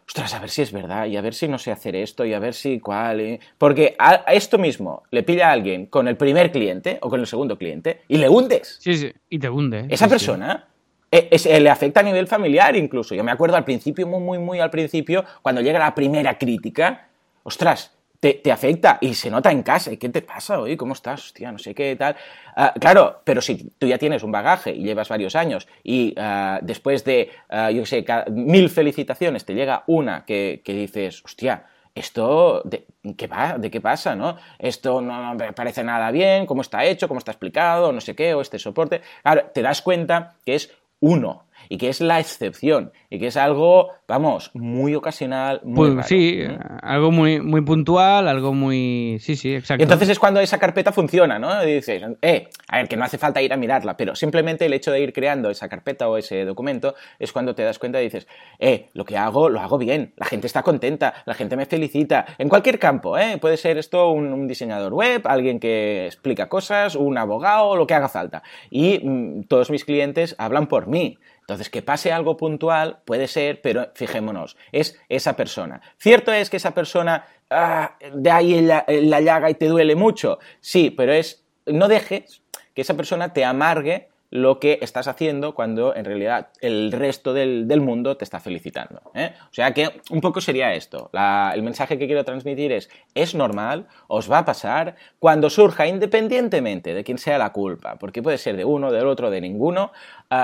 ostras, 0.08 0.32
a 0.32 0.38
ver 0.38 0.48
si 0.48 0.62
es 0.62 0.72
verdad, 0.72 1.06
y 1.06 1.16
a 1.18 1.20
ver 1.20 1.34
si 1.34 1.48
no 1.48 1.58
sé 1.58 1.70
hacer 1.70 1.94
esto, 1.94 2.24
y 2.24 2.32
a 2.32 2.38
ver 2.38 2.54
si 2.54 2.80
cuál. 2.80 3.20
¿eh? 3.20 3.40
Porque 3.58 3.94
a, 3.98 4.24
esto 4.32 4.56
mismo 4.56 5.02
le 5.10 5.22
pilla 5.22 5.50
a 5.50 5.52
alguien 5.52 5.86
con 5.86 6.08
el 6.08 6.16
primer 6.16 6.50
cliente 6.50 6.98
o 7.02 7.10
con 7.10 7.20
el 7.20 7.26
segundo 7.26 7.58
cliente 7.58 8.00
y 8.08 8.16
le 8.16 8.28
hundes. 8.28 8.78
Sí, 8.80 8.96
sí, 8.96 9.12
y 9.28 9.38
te 9.38 9.50
hunde. 9.50 9.86
Esa 9.88 10.08
persona. 10.08 10.64
Eh, 11.10 11.60
le 11.60 11.70
afecta 11.70 12.00
a 12.00 12.02
nivel 12.02 12.26
familiar 12.26 12.76
incluso. 12.76 13.14
Yo 13.14 13.24
me 13.24 13.30
acuerdo 13.32 13.56
al 13.56 13.64
principio, 13.64 14.06
muy, 14.06 14.20
muy, 14.20 14.38
muy 14.38 14.60
al 14.60 14.70
principio, 14.70 15.24
cuando 15.40 15.62
llega 15.62 15.78
la 15.78 15.94
primera 15.94 16.36
crítica, 16.36 17.08
ostras, 17.44 17.92
te, 18.20 18.50
afecta 18.50 18.98
y 19.00 19.14
se 19.14 19.30
nota 19.30 19.50
en 19.50 19.62
casa. 19.62 19.92
¿Y 19.92 19.96
qué 19.96 20.08
te 20.08 20.22
pasa 20.22 20.60
hoy? 20.60 20.76
¿Cómo 20.76 20.92
estás? 20.92 21.26
Hostia, 21.26 21.52
no 21.52 21.58
sé 21.58 21.74
qué 21.74 21.96
tal. 21.96 22.16
Ah, 22.56 22.74
claro, 22.78 23.20
pero 23.24 23.40
si 23.40 23.70
tú 23.78 23.86
ya 23.86 23.98
tienes 23.98 24.22
un 24.22 24.32
bagaje 24.32 24.72
y 24.72 24.82
llevas 24.82 25.08
varios 25.08 25.36
años 25.36 25.68
y 25.84 26.14
ah, 26.16 26.58
después 26.62 27.04
de, 27.04 27.30
uh, 27.50 27.70
yo 27.70 27.86
sé, 27.86 28.04
mil 28.30 28.70
felicitaciones 28.70 29.44
te 29.44 29.54
llega 29.54 29.84
una 29.86 30.24
que, 30.24 30.60
dices, 30.64 31.22
hostia, 31.24 31.64
esto, 31.94 32.62
de, 32.64 32.86
¿qué, 33.16 33.26
va? 33.26 33.58
¿de 33.58 33.70
qué 33.70 33.80
pasa? 33.80 34.14
¿no? 34.14 34.36
Esto 34.58 35.00
no 35.00 35.34
me 35.34 35.52
parece 35.52 35.84
nada 35.84 36.10
bien, 36.10 36.46
cómo 36.46 36.62
está 36.62 36.84
hecho, 36.84 37.08
cómo 37.08 37.18
está 37.18 37.32
explicado, 37.32 37.92
no 37.92 38.00
sé 38.00 38.14
qué, 38.14 38.34
o 38.34 38.40
este 38.40 38.58
soporte. 38.58 39.00
Claro, 39.22 39.46
te 39.52 39.62
das 39.62 39.82
cuenta 39.82 40.34
que 40.44 40.56
es 40.56 40.72
uno 41.00 41.44
y 41.68 41.78
que 41.78 41.88
es 41.88 42.00
la 42.00 42.20
excepción 42.20 42.92
y 43.10 43.18
que 43.18 43.28
es 43.28 43.36
algo, 43.36 43.90
vamos, 44.06 44.50
muy 44.54 44.94
ocasional, 44.94 45.60
muy 45.64 45.94
pues, 45.94 46.06
Sí, 46.06 46.42
algo 46.82 47.10
muy, 47.10 47.40
muy 47.40 47.62
puntual, 47.62 48.28
algo 48.28 48.52
muy... 48.52 49.18
Sí, 49.20 49.36
sí, 49.36 49.54
exacto. 49.54 49.82
Y 49.82 49.84
entonces 49.84 50.08
es 50.10 50.18
cuando 50.18 50.40
esa 50.40 50.58
carpeta 50.58 50.92
funciona, 50.92 51.38
¿no? 51.38 51.62
Y 51.64 51.74
dices, 51.74 52.02
eh, 52.22 52.48
a 52.68 52.78
ver, 52.78 52.88
que 52.88 52.96
no 52.96 53.04
hace 53.04 53.18
falta 53.18 53.42
ir 53.42 53.52
a 53.52 53.56
mirarla, 53.56 53.96
pero 53.96 54.14
simplemente 54.14 54.66
el 54.66 54.72
hecho 54.72 54.92
de 54.92 55.00
ir 55.00 55.12
creando 55.12 55.50
esa 55.50 55.68
carpeta 55.68 56.08
o 56.08 56.16
ese 56.16 56.44
documento 56.44 56.94
es 57.18 57.32
cuando 57.32 57.54
te 57.54 57.62
das 57.62 57.78
cuenta 57.78 58.00
y 58.00 58.04
dices, 58.04 58.26
eh, 58.58 58.88
lo 58.92 59.04
que 59.04 59.16
hago, 59.16 59.48
lo 59.48 59.60
hago 59.60 59.78
bien, 59.78 60.12
la 60.16 60.26
gente 60.26 60.46
está 60.46 60.62
contenta, 60.62 61.14
la 61.26 61.34
gente 61.34 61.56
me 61.56 61.66
felicita, 61.66 62.26
en 62.38 62.48
cualquier 62.48 62.78
campo, 62.78 63.18
¿eh? 63.18 63.38
Puede 63.38 63.56
ser 63.56 63.78
esto 63.78 64.10
un, 64.10 64.46
diseñador 64.48 64.92
web, 64.94 65.22
alguien 65.26 65.60
que 65.60 66.06
explica 66.06 66.48
cosas, 66.48 66.94
un 66.94 67.18
abogado, 67.18 67.76
lo 67.76 67.86
que 67.86 67.94
haga 67.94 68.08
falta. 68.08 68.42
Y 68.70 69.00
mm, 69.02 69.44
todos 69.44 69.70
mis 69.70 69.84
clientes 69.84 70.34
hablan 70.38 70.66
por 70.68 70.86
mí. 70.86 71.18
Entonces, 71.48 71.70
que 71.70 71.80
pase 71.80 72.12
algo 72.12 72.36
puntual 72.36 72.98
puede 73.06 73.26
ser, 73.26 73.62
pero 73.62 73.90
fijémonos, 73.94 74.58
es 74.70 75.00
esa 75.08 75.34
persona. 75.34 75.80
Cierto 75.96 76.30
es 76.30 76.50
que 76.50 76.58
esa 76.58 76.74
persona 76.74 77.24
ah, 77.48 77.96
de 78.12 78.30
ahí 78.30 78.60
la, 78.60 78.84
la 78.86 79.22
llaga 79.22 79.48
y 79.48 79.54
te 79.54 79.64
duele 79.64 79.96
mucho. 79.96 80.38
Sí, 80.60 80.90
pero 80.90 81.10
es, 81.10 81.46
no 81.64 81.88
dejes 81.88 82.42
que 82.74 82.82
esa 82.82 82.98
persona 82.98 83.32
te 83.32 83.46
amargue 83.46 84.10
lo 84.30 84.60
que 84.60 84.78
estás 84.82 85.08
haciendo 85.08 85.54
cuando 85.54 85.94
en 85.94 86.04
realidad 86.04 86.48
el 86.60 86.92
resto 86.92 87.32
del, 87.32 87.66
mundo 87.80 88.16
te 88.16 88.24
está 88.24 88.40
felicitando. 88.40 89.00
¿eh? 89.14 89.32
O 89.44 89.54
sea 89.54 89.72
que 89.72 89.88
un 90.10 90.20
poco 90.20 90.40
sería 90.40 90.74
esto. 90.74 91.10
el 91.12 91.62
mensaje 91.62 91.98
que 91.98 92.06
quiero 92.06 92.24
transmitir 92.24 92.72
es, 92.72 92.90
es 93.14 93.34
normal, 93.34 93.86
os 94.08 94.30
va 94.30 94.38
a 94.38 94.44
pasar 94.44 94.96
cuando 95.18 95.48
surja, 95.48 95.86
independientemente 95.86 96.92
de 96.92 97.04
quién 97.04 97.18
sea 97.18 97.38
la 97.38 97.52
culpa, 97.52 97.96
porque 97.96 98.22
puede 98.22 98.38
ser 98.38 98.56
de 98.56 98.64
uno, 98.64 98.92
del 98.92 99.06
otro, 99.06 99.30
de 99.30 99.40
ninguno, 99.40 99.92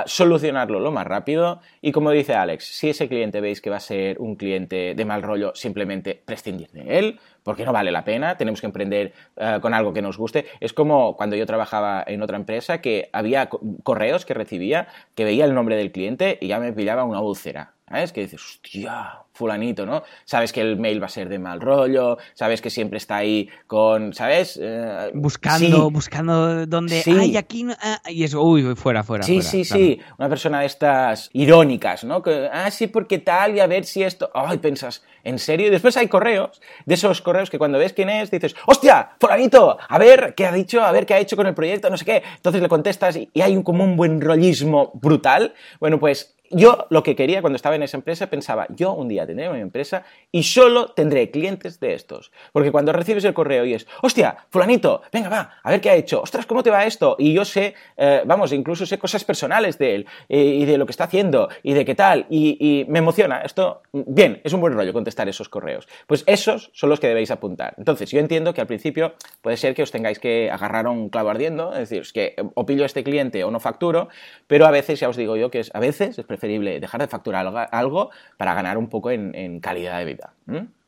solucionarlo 0.07 0.81
lo 0.81 0.91
más 0.91 1.07
rápido 1.07 1.61
y 1.83 1.93
como 1.93 2.11
dice 2.11 2.35
Alex, 2.35 2.65
si 2.65 2.91
ese 2.91 3.09
cliente 3.09 3.41
veis 3.41 3.61
que 3.61 3.71
va 3.71 3.77
a 3.77 3.81
ser 3.81 4.19
un 4.19 4.37
cliente 4.37 4.95
de 4.95 5.05
mal 5.05 5.23
rollo, 5.23 5.53
simplemente 5.55 6.23
prescindir 6.25 6.71
de 6.71 6.99
él, 6.99 7.21
porque 7.45 7.65
no 7.65 7.73
vale 7.73 7.93
la 7.93 8.05
pena, 8.05 8.37
tenemos 8.37 8.61
que 8.61 8.67
emprender 8.67 9.13
eh, 9.37 9.59
con 9.63 9.73
algo 9.75 9.93
que 9.93 10.03
nos 10.03 10.19
guste. 10.19 10.47
Es 10.59 10.73
como 10.73 11.17
cuando 11.17 11.37
yo 11.37 11.47
trabajaba 11.47 12.03
en 12.05 12.23
otra 12.23 12.37
empresa 12.37 12.81
que 12.81 13.11
había 13.13 13.49
correos 13.85 14.25
que 14.25 14.35
recibía 14.35 14.89
que 15.15 15.25
veía 15.25 15.45
el 15.45 15.55
nombre 15.55 15.77
del 15.77 15.93
cliente 15.93 16.39
y 16.41 16.49
ya 16.49 16.59
me 16.59 16.73
pillaba 16.73 17.05
una 17.05 17.21
úlcera. 17.21 17.74
¿Sabes? 17.87 18.13
Que 18.13 18.23
dices, 18.23 18.41
hostia, 18.43 19.25
fulanito, 19.35 19.85
¿no? 19.85 20.05
Sabes 20.25 20.53
que 20.53 20.63
el 20.63 20.79
mail 20.79 21.03
va 21.03 21.07
a 21.07 21.11
ser 21.11 21.29
de 21.29 21.39
mal 21.39 21.61
rollo, 21.61 22.17
sabes 22.33 22.63
que 22.63 22.71
siempre 22.71 22.97
está 22.97 23.17
ahí 23.17 23.49
con, 23.67 24.15
¿sabes? 24.15 24.59
Eh, 24.63 25.11
buscando, 25.13 25.91
buscando 25.91 26.67
donde 26.67 27.03
hay 27.07 27.37
aquí, 27.37 27.67
ah", 27.83 28.01
y 28.09 28.25
eso, 28.25 28.43
uy, 28.43 28.75
fuera, 28.75 29.03
fuera. 29.03 29.25
Sí, 29.25 29.43
sí, 29.43 29.65
sí, 29.65 30.01
una 30.19 30.31
persona 30.31 30.61
de 30.61 30.67
estas 30.67 31.29
irónicas, 31.35 32.05
¿no? 32.05 32.23
Que, 32.23 32.49
ah, 32.51 32.71
sí, 32.71 32.87
porque 32.87 33.19
tal, 33.19 33.57
y 33.57 33.61
a 33.61 33.67
ver 33.67 33.85
si 33.85 34.03
esto, 34.03 34.31
ay, 34.33 34.59
pensas, 34.59 35.05
¿en 35.23 35.39
serio? 35.39 35.67
Y 35.67 35.71
después 35.71 35.97
hay 35.99 36.09
correos, 36.09 36.63
de 36.87 36.95
esos 36.95 37.21
correos 37.21 37.51
que 37.51 37.59
cuando 37.59 37.79
ves 37.79 37.93
quién 37.93 38.09
es, 38.09 38.31
dices, 38.31 38.55
hostia, 38.67 39.11
fulanito, 39.21 39.77
a 39.87 39.99
ver 39.99 40.35
qué 40.35 40.47
ha 40.47 40.53
dicho, 40.53 40.83
a 40.83 40.91
ver 40.91 41.05
qué 41.05 41.15
ha 41.15 41.19
hecho 41.19 41.37
con 41.37 41.47
el 41.47 41.55
proyecto, 41.55 41.91
no 41.91 41.99
sé 41.99 42.05
qué. 42.05 42.23
Entonces 42.37 42.63
le 42.63 42.69
contestas 42.69 43.17
y, 43.17 43.31
hay 43.43 43.57
un, 43.57 43.63
como 43.63 43.85
un 43.85 43.97
buen 43.97 44.21
rollismo 44.21 44.91
brutal. 44.95 45.55
Bueno, 45.81 45.99
pues 45.99 46.35
yo 46.55 46.87
lo 46.91 47.03
que 47.03 47.17
quería 47.17 47.41
cuando 47.41 47.57
estaba 47.57 47.77
en 47.77 47.83
esa 47.83 47.97
empresa 47.97 48.29
pensaba, 48.29 48.67
yo 48.71 48.93
un 48.93 49.09
día 49.09 49.27
tendré 49.27 49.49
una 49.49 49.59
empresa 49.59 50.05
y 50.31 50.45
solo 50.45 50.89
tendré 50.89 51.31
clientes 51.31 51.81
de 51.81 51.95
estos. 51.95 52.33
Porque 52.53 52.71
cuando 52.71 52.93
recibes 52.93 53.25
el 53.25 53.35
correo 53.35 53.65
y 53.65 53.75
es, 53.75 53.87
hostia, 54.03 54.37
fulanito, 54.51 55.03
venga, 55.13 55.29
va, 55.29 55.55
a 55.63 55.71
ver 55.71 55.81
qué 55.81 55.91
ha 55.91 55.95
hecho, 55.95 56.23
ostras, 56.23 56.47
¿cómo 56.47 56.63
te 56.63 56.71
va 56.71 56.85
esto? 56.85 57.17
Y 57.19 57.33
yo 57.33 57.45
sé, 57.45 57.75
eh, 57.97 58.23
vamos, 58.25 58.53
incluso 58.53 58.87
sé 58.87 58.99
cosas 58.99 59.25
personales 59.25 59.79
de 59.79 59.95
él 59.97 60.07
eh, 60.29 60.39
y 60.39 60.65
de 60.65 60.79
lo 60.79 60.87
que 60.87 60.93
está 60.93 61.05
haciendo 61.05 61.49
y 61.63 61.73
de 61.73 61.85
qué 61.85 61.95
tal. 61.95 62.27
Y, 62.31 62.85
me 62.89 62.99
emociona. 62.99 63.41
Esto, 63.41 63.83
bien, 63.93 64.41
es 64.45 64.53
un 64.53 64.61
buen 64.61 64.75
rollo 64.75 64.93
contestar 64.93 65.29
esos 65.29 65.49
correos. 65.49 65.89
Pues 66.07 66.23
esos 66.27 66.71
son 66.73 66.91
los 66.91 67.01
que 67.01 67.09
debéis 67.09 67.31
apuntar. 67.31 67.75
Entonces, 67.79 68.11
yo 68.11 68.21
entiendo 68.21 68.55
que 68.55 68.61
al 68.61 68.67
principio 68.67 69.15
puede 69.43 69.57
ser 69.57 69.75
que 69.75 69.83
os 69.83 69.91
tengáis 69.91 70.19
que 70.19 70.51
agarrar 70.51 70.87
un 70.87 71.09
clavo 71.09 71.31
ardiendo, 71.31 71.73
es 71.73 71.81
decir, 71.81 72.03
es 72.03 72.13
que 72.13 72.35
o 72.55 72.67
pillo 72.67 72.83
a 72.85 72.87
este 72.87 73.03
cliente 73.03 73.45
o 73.45 73.51
no 73.51 73.61
facturo, 73.61 74.09
pero 74.47 74.67
a 74.67 74.71
veces, 74.71 75.01
ya 75.01 75.09
os 75.09 75.17
digo 75.17 75.37
yo, 75.37 75.51
que 75.51 75.61
es, 75.61 75.71
a 75.75 75.81
veces 75.81 76.19
es 76.19 76.25
preferible 76.25 76.44
dejar 76.49 77.01
de 77.01 77.09
facturar 77.09 77.69
algo 77.73 78.11
para 78.37 78.55
ganar 78.55 78.79
un 78.79 78.89
poco 78.89 79.11
en, 79.11 79.61
calidad 79.61 79.99
de 79.99 80.05
vida. 80.05 80.35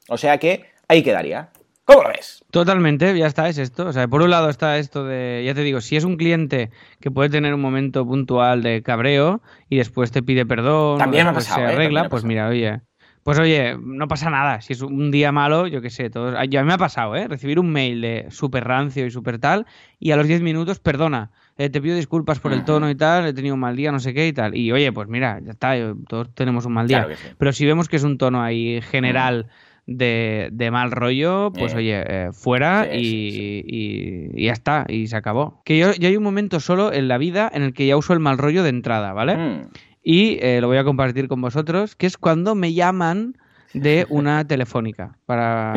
O 0.08 0.16
sea 0.16 0.38
que 0.38 0.64
ahí 0.88 1.02
quedaría. 1.02 1.50
¿Cómo 1.86 2.02
lo 2.02 2.08
ves? 2.08 2.44
Totalmente, 2.50 3.16
ya 3.16 3.28
está, 3.28 3.48
es 3.48 3.58
esto. 3.58 3.86
O 3.86 3.92
sea, 3.92 4.08
por 4.08 4.20
un 4.20 4.30
lado 4.30 4.50
está 4.50 4.76
esto 4.76 5.04
de, 5.04 5.44
ya 5.46 5.54
te 5.54 5.60
digo, 5.60 5.80
si 5.80 5.96
es 5.96 6.02
un 6.02 6.16
cliente 6.16 6.70
que 7.00 7.12
puede 7.12 7.30
tener 7.30 7.54
un 7.54 7.60
momento 7.60 8.04
puntual 8.04 8.62
de 8.64 8.82
cabreo 8.82 9.40
y 9.68 9.76
después 9.76 10.10
te 10.10 10.20
pide 10.20 10.44
perdón, 10.44 10.98
también 10.98 11.32
me 11.32 11.40
se 11.40 11.60
¿eh? 11.60 11.64
arregla, 11.64 12.08
pues 12.08 12.24
mira, 12.24 12.48
oye, 12.48 12.80
pues 13.22 13.38
oye, 13.38 13.76
no 13.80 14.08
pasa 14.08 14.30
nada. 14.30 14.60
Si 14.62 14.72
es 14.72 14.82
un 14.82 15.12
día 15.12 15.30
malo, 15.30 15.68
yo 15.68 15.80
qué 15.80 15.90
sé, 15.90 16.10
todos. 16.10 16.34
Ya 16.50 16.64
me 16.64 16.72
ha 16.72 16.78
pasado, 16.78 17.14
¿eh? 17.14 17.28
Recibir 17.28 17.60
un 17.60 17.70
mail 17.70 18.00
de 18.00 18.26
súper 18.30 18.64
rancio 18.64 19.06
y 19.06 19.12
súper 19.12 19.38
tal, 19.38 19.64
y 20.00 20.10
a 20.10 20.16
los 20.16 20.26
10 20.26 20.42
minutos, 20.42 20.80
perdona, 20.80 21.30
eh, 21.58 21.70
te 21.70 21.80
pido 21.80 21.96
disculpas 21.96 22.38
por 22.38 22.52
el 22.52 22.64
tono 22.64 22.90
y 22.90 22.94
tal, 22.94 23.26
he 23.26 23.32
tenido 23.32 23.54
un 23.54 23.60
mal 23.60 23.76
día, 23.76 23.90
no 23.90 23.98
sé 23.98 24.12
qué 24.12 24.28
y 24.28 24.32
tal. 24.32 24.54
Y 24.54 24.72
oye, 24.72 24.92
pues 24.92 25.08
mira, 25.08 25.40
ya 25.42 25.52
está, 25.52 25.74
todos 26.06 26.34
tenemos 26.34 26.66
un 26.66 26.74
mal 26.74 26.86
día. 26.86 27.08
Pero 27.38 27.52
si 27.52 27.64
vemos 27.64 27.88
que 27.88 27.96
es 27.96 28.04
un 28.04 28.18
tono 28.18 28.42
ahí 28.42 28.80
general 28.82 29.46
de, 29.86 30.68
mal 30.70 30.90
rollo, 30.90 31.52
pues 31.52 31.72
eh. 31.72 31.76
oye, 31.76 32.04
eh, 32.06 32.28
fuera 32.32 32.88
y, 32.92 34.44
ya 34.44 34.52
está, 34.52 34.84
y 34.86 35.06
se 35.06 35.16
acabó. 35.16 35.62
Que 35.64 35.78
yo, 35.78 35.92
hay 35.98 36.16
un 36.16 36.22
momento 36.22 36.60
solo 36.60 36.92
en 36.92 37.08
la 37.08 37.16
vida 37.16 37.50
en 37.52 37.62
el 37.62 37.72
que 37.72 37.86
ya 37.86 37.96
uso 37.96 38.12
el 38.12 38.20
mal 38.20 38.36
rollo 38.36 38.62
de 38.62 38.68
entrada, 38.68 39.14
¿vale? 39.14 39.36
Mm. 39.36 39.68
Y 40.02 40.38
lo 40.60 40.68
voy 40.68 40.76
a 40.76 40.84
compartir 40.84 41.26
con 41.26 41.40
vosotros, 41.40 41.96
que 41.96 42.06
es 42.06 42.18
cuando 42.18 42.54
me 42.54 42.74
llaman 42.74 43.36
de 43.76 44.06
una 44.08 44.46
telefónica 44.46 45.18
para, 45.26 45.74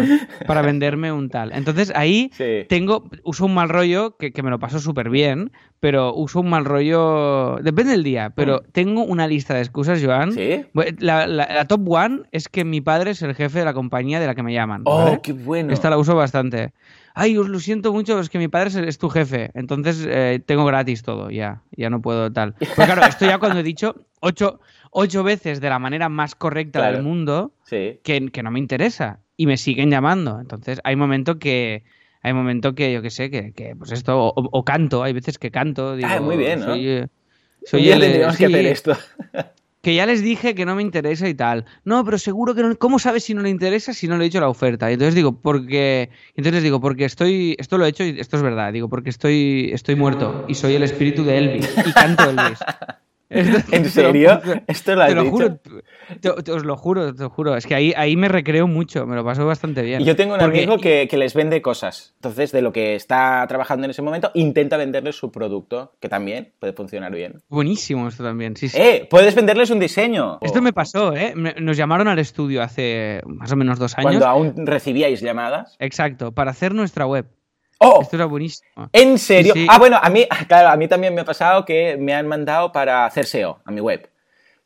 para 0.48 0.62
venderme 0.62 1.12
un 1.12 1.30
tal. 1.30 1.52
Entonces 1.54 1.92
ahí 1.96 2.32
tengo, 2.68 3.10
uso 3.24 3.46
un 3.46 3.54
mal 3.54 3.70
rollo 3.70 4.16
que, 4.18 4.32
me 4.42 4.50
lo 4.50 4.60
paso 4.60 4.80
súper 4.80 5.10
bien, 5.10 5.52
pero 5.80 6.14
uso 6.16 6.40
un 6.40 6.50
mal 6.50 6.66
rollo, 6.66 7.58
depende 7.62 7.92
del 7.92 8.04
día, 8.04 8.32
pero 8.36 8.58
mm. 8.58 8.72
tengo 8.72 9.04
una 9.04 9.28
lista 9.28 9.54
de 9.54 9.62
excusas, 9.62 10.02
Joan. 10.04 10.32
¿Sí? 10.32 10.66
La, 11.00 11.66
top 11.68 11.90
one 11.90 12.22
es 12.32 12.48
que 12.48 12.64
mi 12.64 12.82
padre 12.82 13.12
es 13.12 13.22
el 13.22 13.36
jefe 13.36 13.60
de 13.60 13.66
la 13.66 13.74
compañía 13.74 14.20
de 14.20 14.28
la 14.28 14.36
que 14.36 14.44
me 14.44 14.54
llaman. 14.54 14.84
¡Oh, 14.86 15.20
qué 15.22 15.34
bueno! 15.34 15.74
Esta 15.74 15.90
la 15.90 15.98
uso 15.98 16.16
bastante. 16.16 16.74
Ay, 17.16 17.38
os 17.38 17.50
lo 17.50 17.60
siento 17.60 17.92
mucho, 17.92 18.20
es 18.20 18.30
que 18.30 18.38
mi 18.38 18.48
padre 18.48 18.88
es, 18.88 18.98
tu 18.98 19.10
jefe, 19.10 19.52
entonces 19.54 20.06
eh, 20.08 20.42
tengo 20.46 20.64
gratis 20.64 21.04
todo, 21.04 21.30
ya, 21.30 21.64
ya 21.76 21.90
no 21.90 22.02
puedo 22.02 22.32
tal. 22.32 22.54
Pues 22.54 22.72
claro, 22.74 23.04
esto 23.06 23.26
ya 23.26 23.40
cuando 23.40 23.60
he 23.60 23.64
dicho 23.64 23.96
ocho, 24.22 24.60
ocho 24.92 25.24
veces 25.24 25.62
de 25.62 25.70
la 25.70 25.80
manera 25.80 26.10
más 26.10 26.36
correcta 26.36 26.92
del 26.92 27.04
mundo 27.04 27.54
que, 27.70 28.30
que, 28.32 28.44
no 28.44 28.52
me 28.52 28.60
interesa 28.60 29.20
y 29.38 29.46
me 29.46 29.58
siguen 29.58 29.90
llamando. 29.90 30.40
Entonces 30.40 30.80
hay 30.84 30.96
momentos 30.96 31.38
que 31.38 31.84
hay 32.22 32.34
momento 32.34 32.76
que 32.76 32.92
yo 32.92 33.02
que 33.02 33.10
sé 33.10 33.30
que, 33.30 33.54
que 33.54 33.76
pues 33.76 33.92
esto 33.92 34.34
o, 34.36 34.66
canto, 34.66 35.04
hay 35.04 35.14
veces 35.14 35.38
que 35.38 35.52
canto. 35.52 35.96
ah, 36.04 36.20
muy 36.20 36.38
bien, 36.38 36.60
¿no? 36.60 36.66
Soy, 36.68 36.88
eh, 36.88 37.08
soy 37.66 37.90
el, 37.90 38.02
tendríamos 38.02 38.38
que 38.38 38.46
hacer 38.46 38.66
esto. 38.66 38.98
que 39.82 39.96
ya 39.96 40.06
les 40.06 40.22
dije 40.22 40.56
que 40.56 40.66
no 40.66 40.76
me 40.76 40.82
interesa 40.82 41.30
y 41.30 41.34
tal. 41.34 41.66
No, 41.86 42.04
pero 42.04 42.18
seguro 42.18 42.54
que 42.54 42.64
no. 42.64 42.76
¿Cómo 42.78 43.00
sabes 43.00 43.24
si 43.24 43.34
no 43.34 43.42
le 43.42 43.50
interesa 43.50 43.94
si 43.94 44.08
no 44.08 44.18
le 44.18 44.26
he 44.26 44.28
hecho 44.28 44.42
la 44.42 44.50
oferta? 44.50 44.90
Y 44.90 44.94
entonces 44.94 45.16
digo, 45.16 45.40
porque. 45.40 46.10
Entonces 46.36 46.64
digo, 46.64 46.82
porque 46.82 47.06
estoy. 47.06 47.56
Esto 47.58 47.78
lo 47.78 47.86
he 47.86 47.90
hecho 47.90 48.04
y 48.04 48.20
esto 48.20 48.36
es 48.36 48.44
verdad. 48.44 48.74
Digo, 48.74 48.90
porque 48.90 49.10
estoy, 49.10 49.70
estoy 49.74 49.96
muerto 49.96 50.46
y 50.48 50.56
soy 50.56 50.76
el 50.76 50.84
espíritu 50.84 51.24
de 51.24 51.38
Elvis 51.38 51.74
y 51.86 51.94
canto 51.94 52.30
Elvis. 52.30 52.60
¿En 53.72 53.86
serio? 53.86 54.42
¿Esto 54.68 54.96
lo 54.96 55.04
has 55.04 55.10
te 55.10 55.16
lo 55.16 55.24
dicho? 55.24 55.32
juro, 55.36 55.56
te, 56.20 56.44
te- 56.44 56.52
os 56.52 56.66
lo 56.66 56.76
juro, 56.76 57.14
te 57.14 57.24
lo 57.24 57.30
juro. 57.30 57.56
Es 57.56 57.68
que 57.68 57.76
ahí, 57.76 57.94
ahí 57.96 58.16
me 58.16 58.28
recreo 58.28 58.68
mucho, 58.68 59.06
me 59.06 59.16
lo 59.16 59.24
paso 59.24 59.46
bastante 59.46 59.82
bien. 59.84 60.04
Yo 60.04 60.16
tengo 60.16 60.34
un 60.34 60.40
Porque- 60.40 60.58
amigo 60.64 60.78
que, 60.80 61.08
que 61.08 61.18
les 61.18 61.34
vende 61.36 61.62
cosas. 61.62 62.14
Entonces, 62.16 62.52
de 62.52 62.62
lo 62.62 62.72
que 62.74 62.96
está 62.96 63.46
trabajando 63.48 63.86
en 63.86 63.92
ese 63.92 64.02
momento, 64.02 64.32
intenta 64.34 64.78
venderles 64.78 65.16
su 65.16 65.32
producto, 65.32 65.94
que 66.00 66.10
también 66.10 66.54
puede 66.60 66.74
funcionar 66.74 67.12
bien. 67.14 67.42
Buenísimo 67.50 68.08
esto 68.08 68.24
también, 68.24 68.56
sí, 68.58 68.68
sí. 68.70 68.78
¡Eh! 68.82 69.08
Puedes 69.10 69.36
venderles 69.36 69.70
un 69.70 69.80
diseño. 69.80 70.40
Esto 70.42 70.62
me 70.62 70.74
pasó, 70.74 71.16
¿eh? 71.16 71.34
Nos 71.36 71.78
llamaron 71.78 72.08
al 72.08 72.18
estudio 72.20 72.64
hace 72.64 73.22
más 73.26 73.52
o 73.52 73.56
menos 73.56 73.78
dos 73.78 73.96
años. 73.98 74.06
Cuando 74.12 74.28
aún 74.28 74.66
recibíais 74.66 75.22
llamadas. 75.22 75.76
Exacto, 75.80 76.32
para 76.34 76.52
hacer 76.52 76.74
nuestra 76.74 77.06
web. 77.06 77.28
¡Oh! 77.80 78.00
Esto 78.02 78.16
era 78.16 78.26
buenísimo. 78.26 78.90
¿En 78.94 79.18
serio? 79.18 79.54
Sí, 79.54 79.62
sí. 79.62 79.68
Ah, 79.70 79.78
bueno, 79.80 79.98
a 80.02 80.10
mí, 80.10 80.26
claro, 80.48 80.70
a 80.70 80.76
mí 80.78 80.88
también 80.88 81.14
me 81.16 81.22
ha 81.22 81.26
pasado 81.26 81.66
que 81.66 81.98
me 81.98 82.14
han 82.14 82.28
mandado 82.28 82.72
para 82.72 83.06
hacer 83.06 83.26
SEO 83.26 83.62
a 83.66 83.72
mi 83.72 83.82
web. 83.82 84.10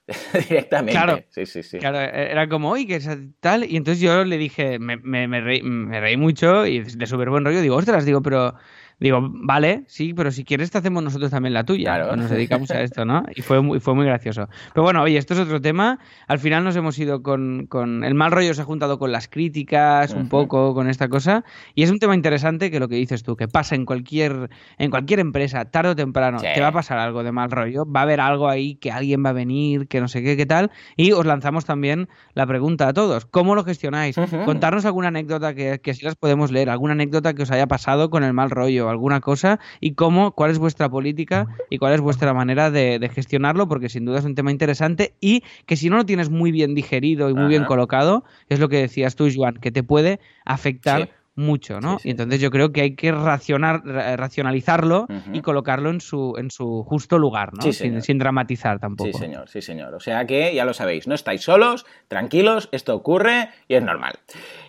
Directamente. 0.49 0.91
Claro. 0.91 1.20
Sí, 1.30 1.45
sí, 1.45 1.64
sí. 1.64 1.78
Claro, 1.80 1.99
e- 2.01 2.32
era 2.32 2.49
como, 2.49 2.72
oye, 2.72 2.86
que 2.88 2.99
tal. 3.39 3.64
Y 3.70 3.78
entonces 3.78 4.01
yo 4.01 4.24
le 4.26 4.38
dije, 4.38 4.80
me, 4.80 4.97
me- 4.97 5.28
me 5.28 5.39
reí, 5.41 5.61
me 5.64 5.99
reí 6.01 6.18
mucho 6.18 6.66
y 6.66 6.80
de 6.80 7.05
súper 7.07 7.30
buen 7.30 7.45
rollo. 7.45 7.61
Digo, 7.61 7.76
ostras, 7.78 8.05
digo, 8.05 8.22
pero. 8.22 8.53
Digo, 9.00 9.20
vale, 9.22 9.84
sí, 9.88 10.14
pero 10.14 10.32
si 10.32 10.44
quieres 10.44 10.72
te 10.72 10.78
hacemos 10.78 11.04
nosotros 11.04 11.32
también 11.32 11.54
la 11.54 11.64
tuya. 11.66 11.96
Claro. 11.96 12.16
Nos 12.16 12.30
dedicamos 12.30 12.72
a 12.72 12.82
esto, 12.82 13.06
¿no? 13.06 13.24
Y 13.36 13.41
fue 13.41 13.62
muy, 13.62 13.80
fue 13.80 13.94
muy 13.96 14.06
gracioso. 14.06 14.48
Pero 14.74 14.84
bueno, 14.84 15.02
oye, 15.02 15.18
esto 15.18 15.34
es 15.34 15.39
otro 15.41 15.60
tema. 15.62 16.00
Al 16.28 16.39
final 16.39 16.64
nos 16.64 16.76
hemos 16.76 16.98
ido 17.00 17.22
con, 17.24 17.66
con- 17.68 18.04
El 18.04 18.14
mal 18.16 18.32
rollo 18.32 18.54
se 18.54 18.62
ha 18.62 18.66
juntado 18.66 19.00
con 19.00 19.12
las 19.12 19.28
críticas, 19.28 20.14
un 20.14 20.30
poco, 20.30 20.74
con 20.74 20.88
esta 20.89 21.10
cosa. 21.10 21.44
Y 21.76 21.84
es 21.84 21.91
un 21.91 22.00
tema 22.00 22.16
interesante 22.16 22.72
que 22.72 22.80
lo 22.80 22.88
que 22.88 22.96
dices 22.96 23.24
tú, 23.24 23.36
que 23.36 23.48
pasa 23.48 23.76
en 23.76 23.86
cualquier, 23.86 24.50
en 24.78 24.89
cualquier 24.89 25.20
empresa, 25.20 25.66
tarde 25.66 25.89
o 25.91 25.96
temprano, 25.96 26.39
Sí. 26.39 26.48
te 26.54 26.62
va 26.62 26.68
a 26.68 26.72
pasar 26.72 26.98
algo 27.00 27.24
de 27.24 27.32
mal 27.32 27.52
rollo. 27.52 27.86
Va 27.86 28.02
a 28.02 28.04
haber 28.04 28.22
algo 28.22 28.48
ahí 28.48 28.76
que 28.76 28.91
alguien 28.91 29.24
va 29.26 29.30
a 29.30 29.34
venir, 29.34 29.88
que 29.88 30.00
no 30.02 30.08
sé 30.08 30.24
qué, 30.24 30.38
qué 30.38 30.46
tal. 30.46 30.72
Y 30.96 31.12
os 31.12 31.26
lanzamos 31.26 31.66
también 31.66 32.08
la 32.34 32.46
pregunta 32.48 32.88
a 32.88 32.94
todos. 32.94 33.26
¿Cómo 33.26 33.56
lo 33.56 33.64
gestionáis? 33.64 34.16
Contarnos 34.46 34.86
alguna 34.86 35.10
anécdota 35.10 35.54
que, 35.54 35.80
que 35.82 35.94
sí 35.94 36.06
las 36.06 36.16
podemos 36.16 36.52
leer, 36.52 36.70
alguna 36.70 36.94
anécdota 36.94 37.34
que 37.34 37.44
os 37.44 37.52
haya 37.52 37.68
pasado 37.68 38.10
con 38.10 38.24
el 38.24 38.34
mal 38.34 38.50
rollo, 38.50 38.83
alguna 38.90 39.22
cosa, 39.22 39.60
y 39.80 39.94
cómo, 39.94 40.32
cuál 40.32 40.52
es 40.52 40.60
vuestra 40.60 40.90
política 40.90 41.48
y 41.70 41.78
cuál 41.78 41.94
es 41.94 42.02
vuestra 42.02 42.34
manera 42.34 42.72
de, 42.72 43.00
de 43.00 43.10
gestionarlo, 43.10 43.68
porque 43.68 43.90
sin 43.90 44.06
duda 44.06 44.20
es 44.20 44.26
un 44.26 44.36
tema 44.36 44.52
interesante 44.52 45.14
y 45.20 45.44
que 45.66 45.76
si 45.76 45.90
no 45.90 45.98
lo 45.98 46.06
tienes 46.06 46.30
muy 46.30 46.52
bien 46.52 46.76
digerido 46.76 47.30
y 47.30 47.34
muy 47.34 47.48
bien 47.48 47.66
colocado, 47.66 48.24
es 48.50 48.60
lo 48.60 48.70
que 48.70 48.78
decías 48.78 49.16
tú, 49.16 49.28
Joan, 49.34 49.56
que 49.56 49.72
te 49.72 49.84
puede 49.84 50.20
afectar. 50.46 51.04
Sí. 51.04 51.10
Mucho, 51.36 51.80
¿no? 51.80 51.98
Sí, 51.98 52.04
sí. 52.04 52.08
Y 52.10 52.12
entonces 52.12 52.40
yo 52.40 52.52
creo 52.52 52.72
que 52.72 52.82
hay 52.82 52.96
que 52.96 53.12
racionar, 53.12 53.82
ra- 53.86 54.16
racionalizarlo 54.18 55.08
y 55.34 55.42
colocarlo 55.42 55.90
en 55.90 56.00
su, 56.02 56.36
en 56.38 56.52
su 56.52 56.84
justo 56.84 57.18
lugar, 57.18 57.54
¿no? 57.54 57.64
Sí, 57.64 57.74
sin, 57.74 58.02
sin 58.02 58.18
dramatizar 58.20 58.80
tampoco. 58.80 59.12
Sí, 59.12 59.18
señor, 59.18 59.50
sí, 59.50 59.62
señor. 59.62 59.94
O 59.96 60.00
sea 60.00 60.26
que 60.28 60.54
ya 60.54 60.66
lo 60.66 60.74
sabéis, 60.74 61.08
no 61.08 61.16
estáis 61.16 61.42
solos, 61.42 61.86
tranquilos, 62.08 62.70
esto 62.72 62.96
ocurre 62.96 63.50
y 63.68 63.76
es 63.76 63.84
normal. 63.84 64.14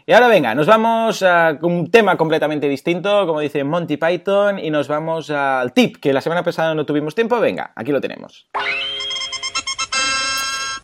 Y 0.07 0.13
ahora 0.13 0.29
venga, 0.29 0.55
nos 0.55 0.67
vamos 0.67 1.23
a 1.23 1.59
un 1.63 1.91
tema 1.91 2.17
completamente 2.17 2.69
distinto, 2.69 3.27
como 3.27 3.41
dice 3.41 3.65
Monty 3.65 3.97
Python, 3.97 4.59
y 4.59 4.71
nos 4.71 4.89
vamos 4.89 5.31
al 5.31 5.73
tip, 5.73 5.97
que 5.97 6.13
la 6.13 6.21
semana 6.21 6.43
pasada 6.43 6.75
no 6.75 6.85
tuvimos 6.87 7.15
tiempo. 7.15 7.41
Venga, 7.41 7.73
aquí 7.75 7.91
lo 7.93 8.01
tenemos. 8.01 8.47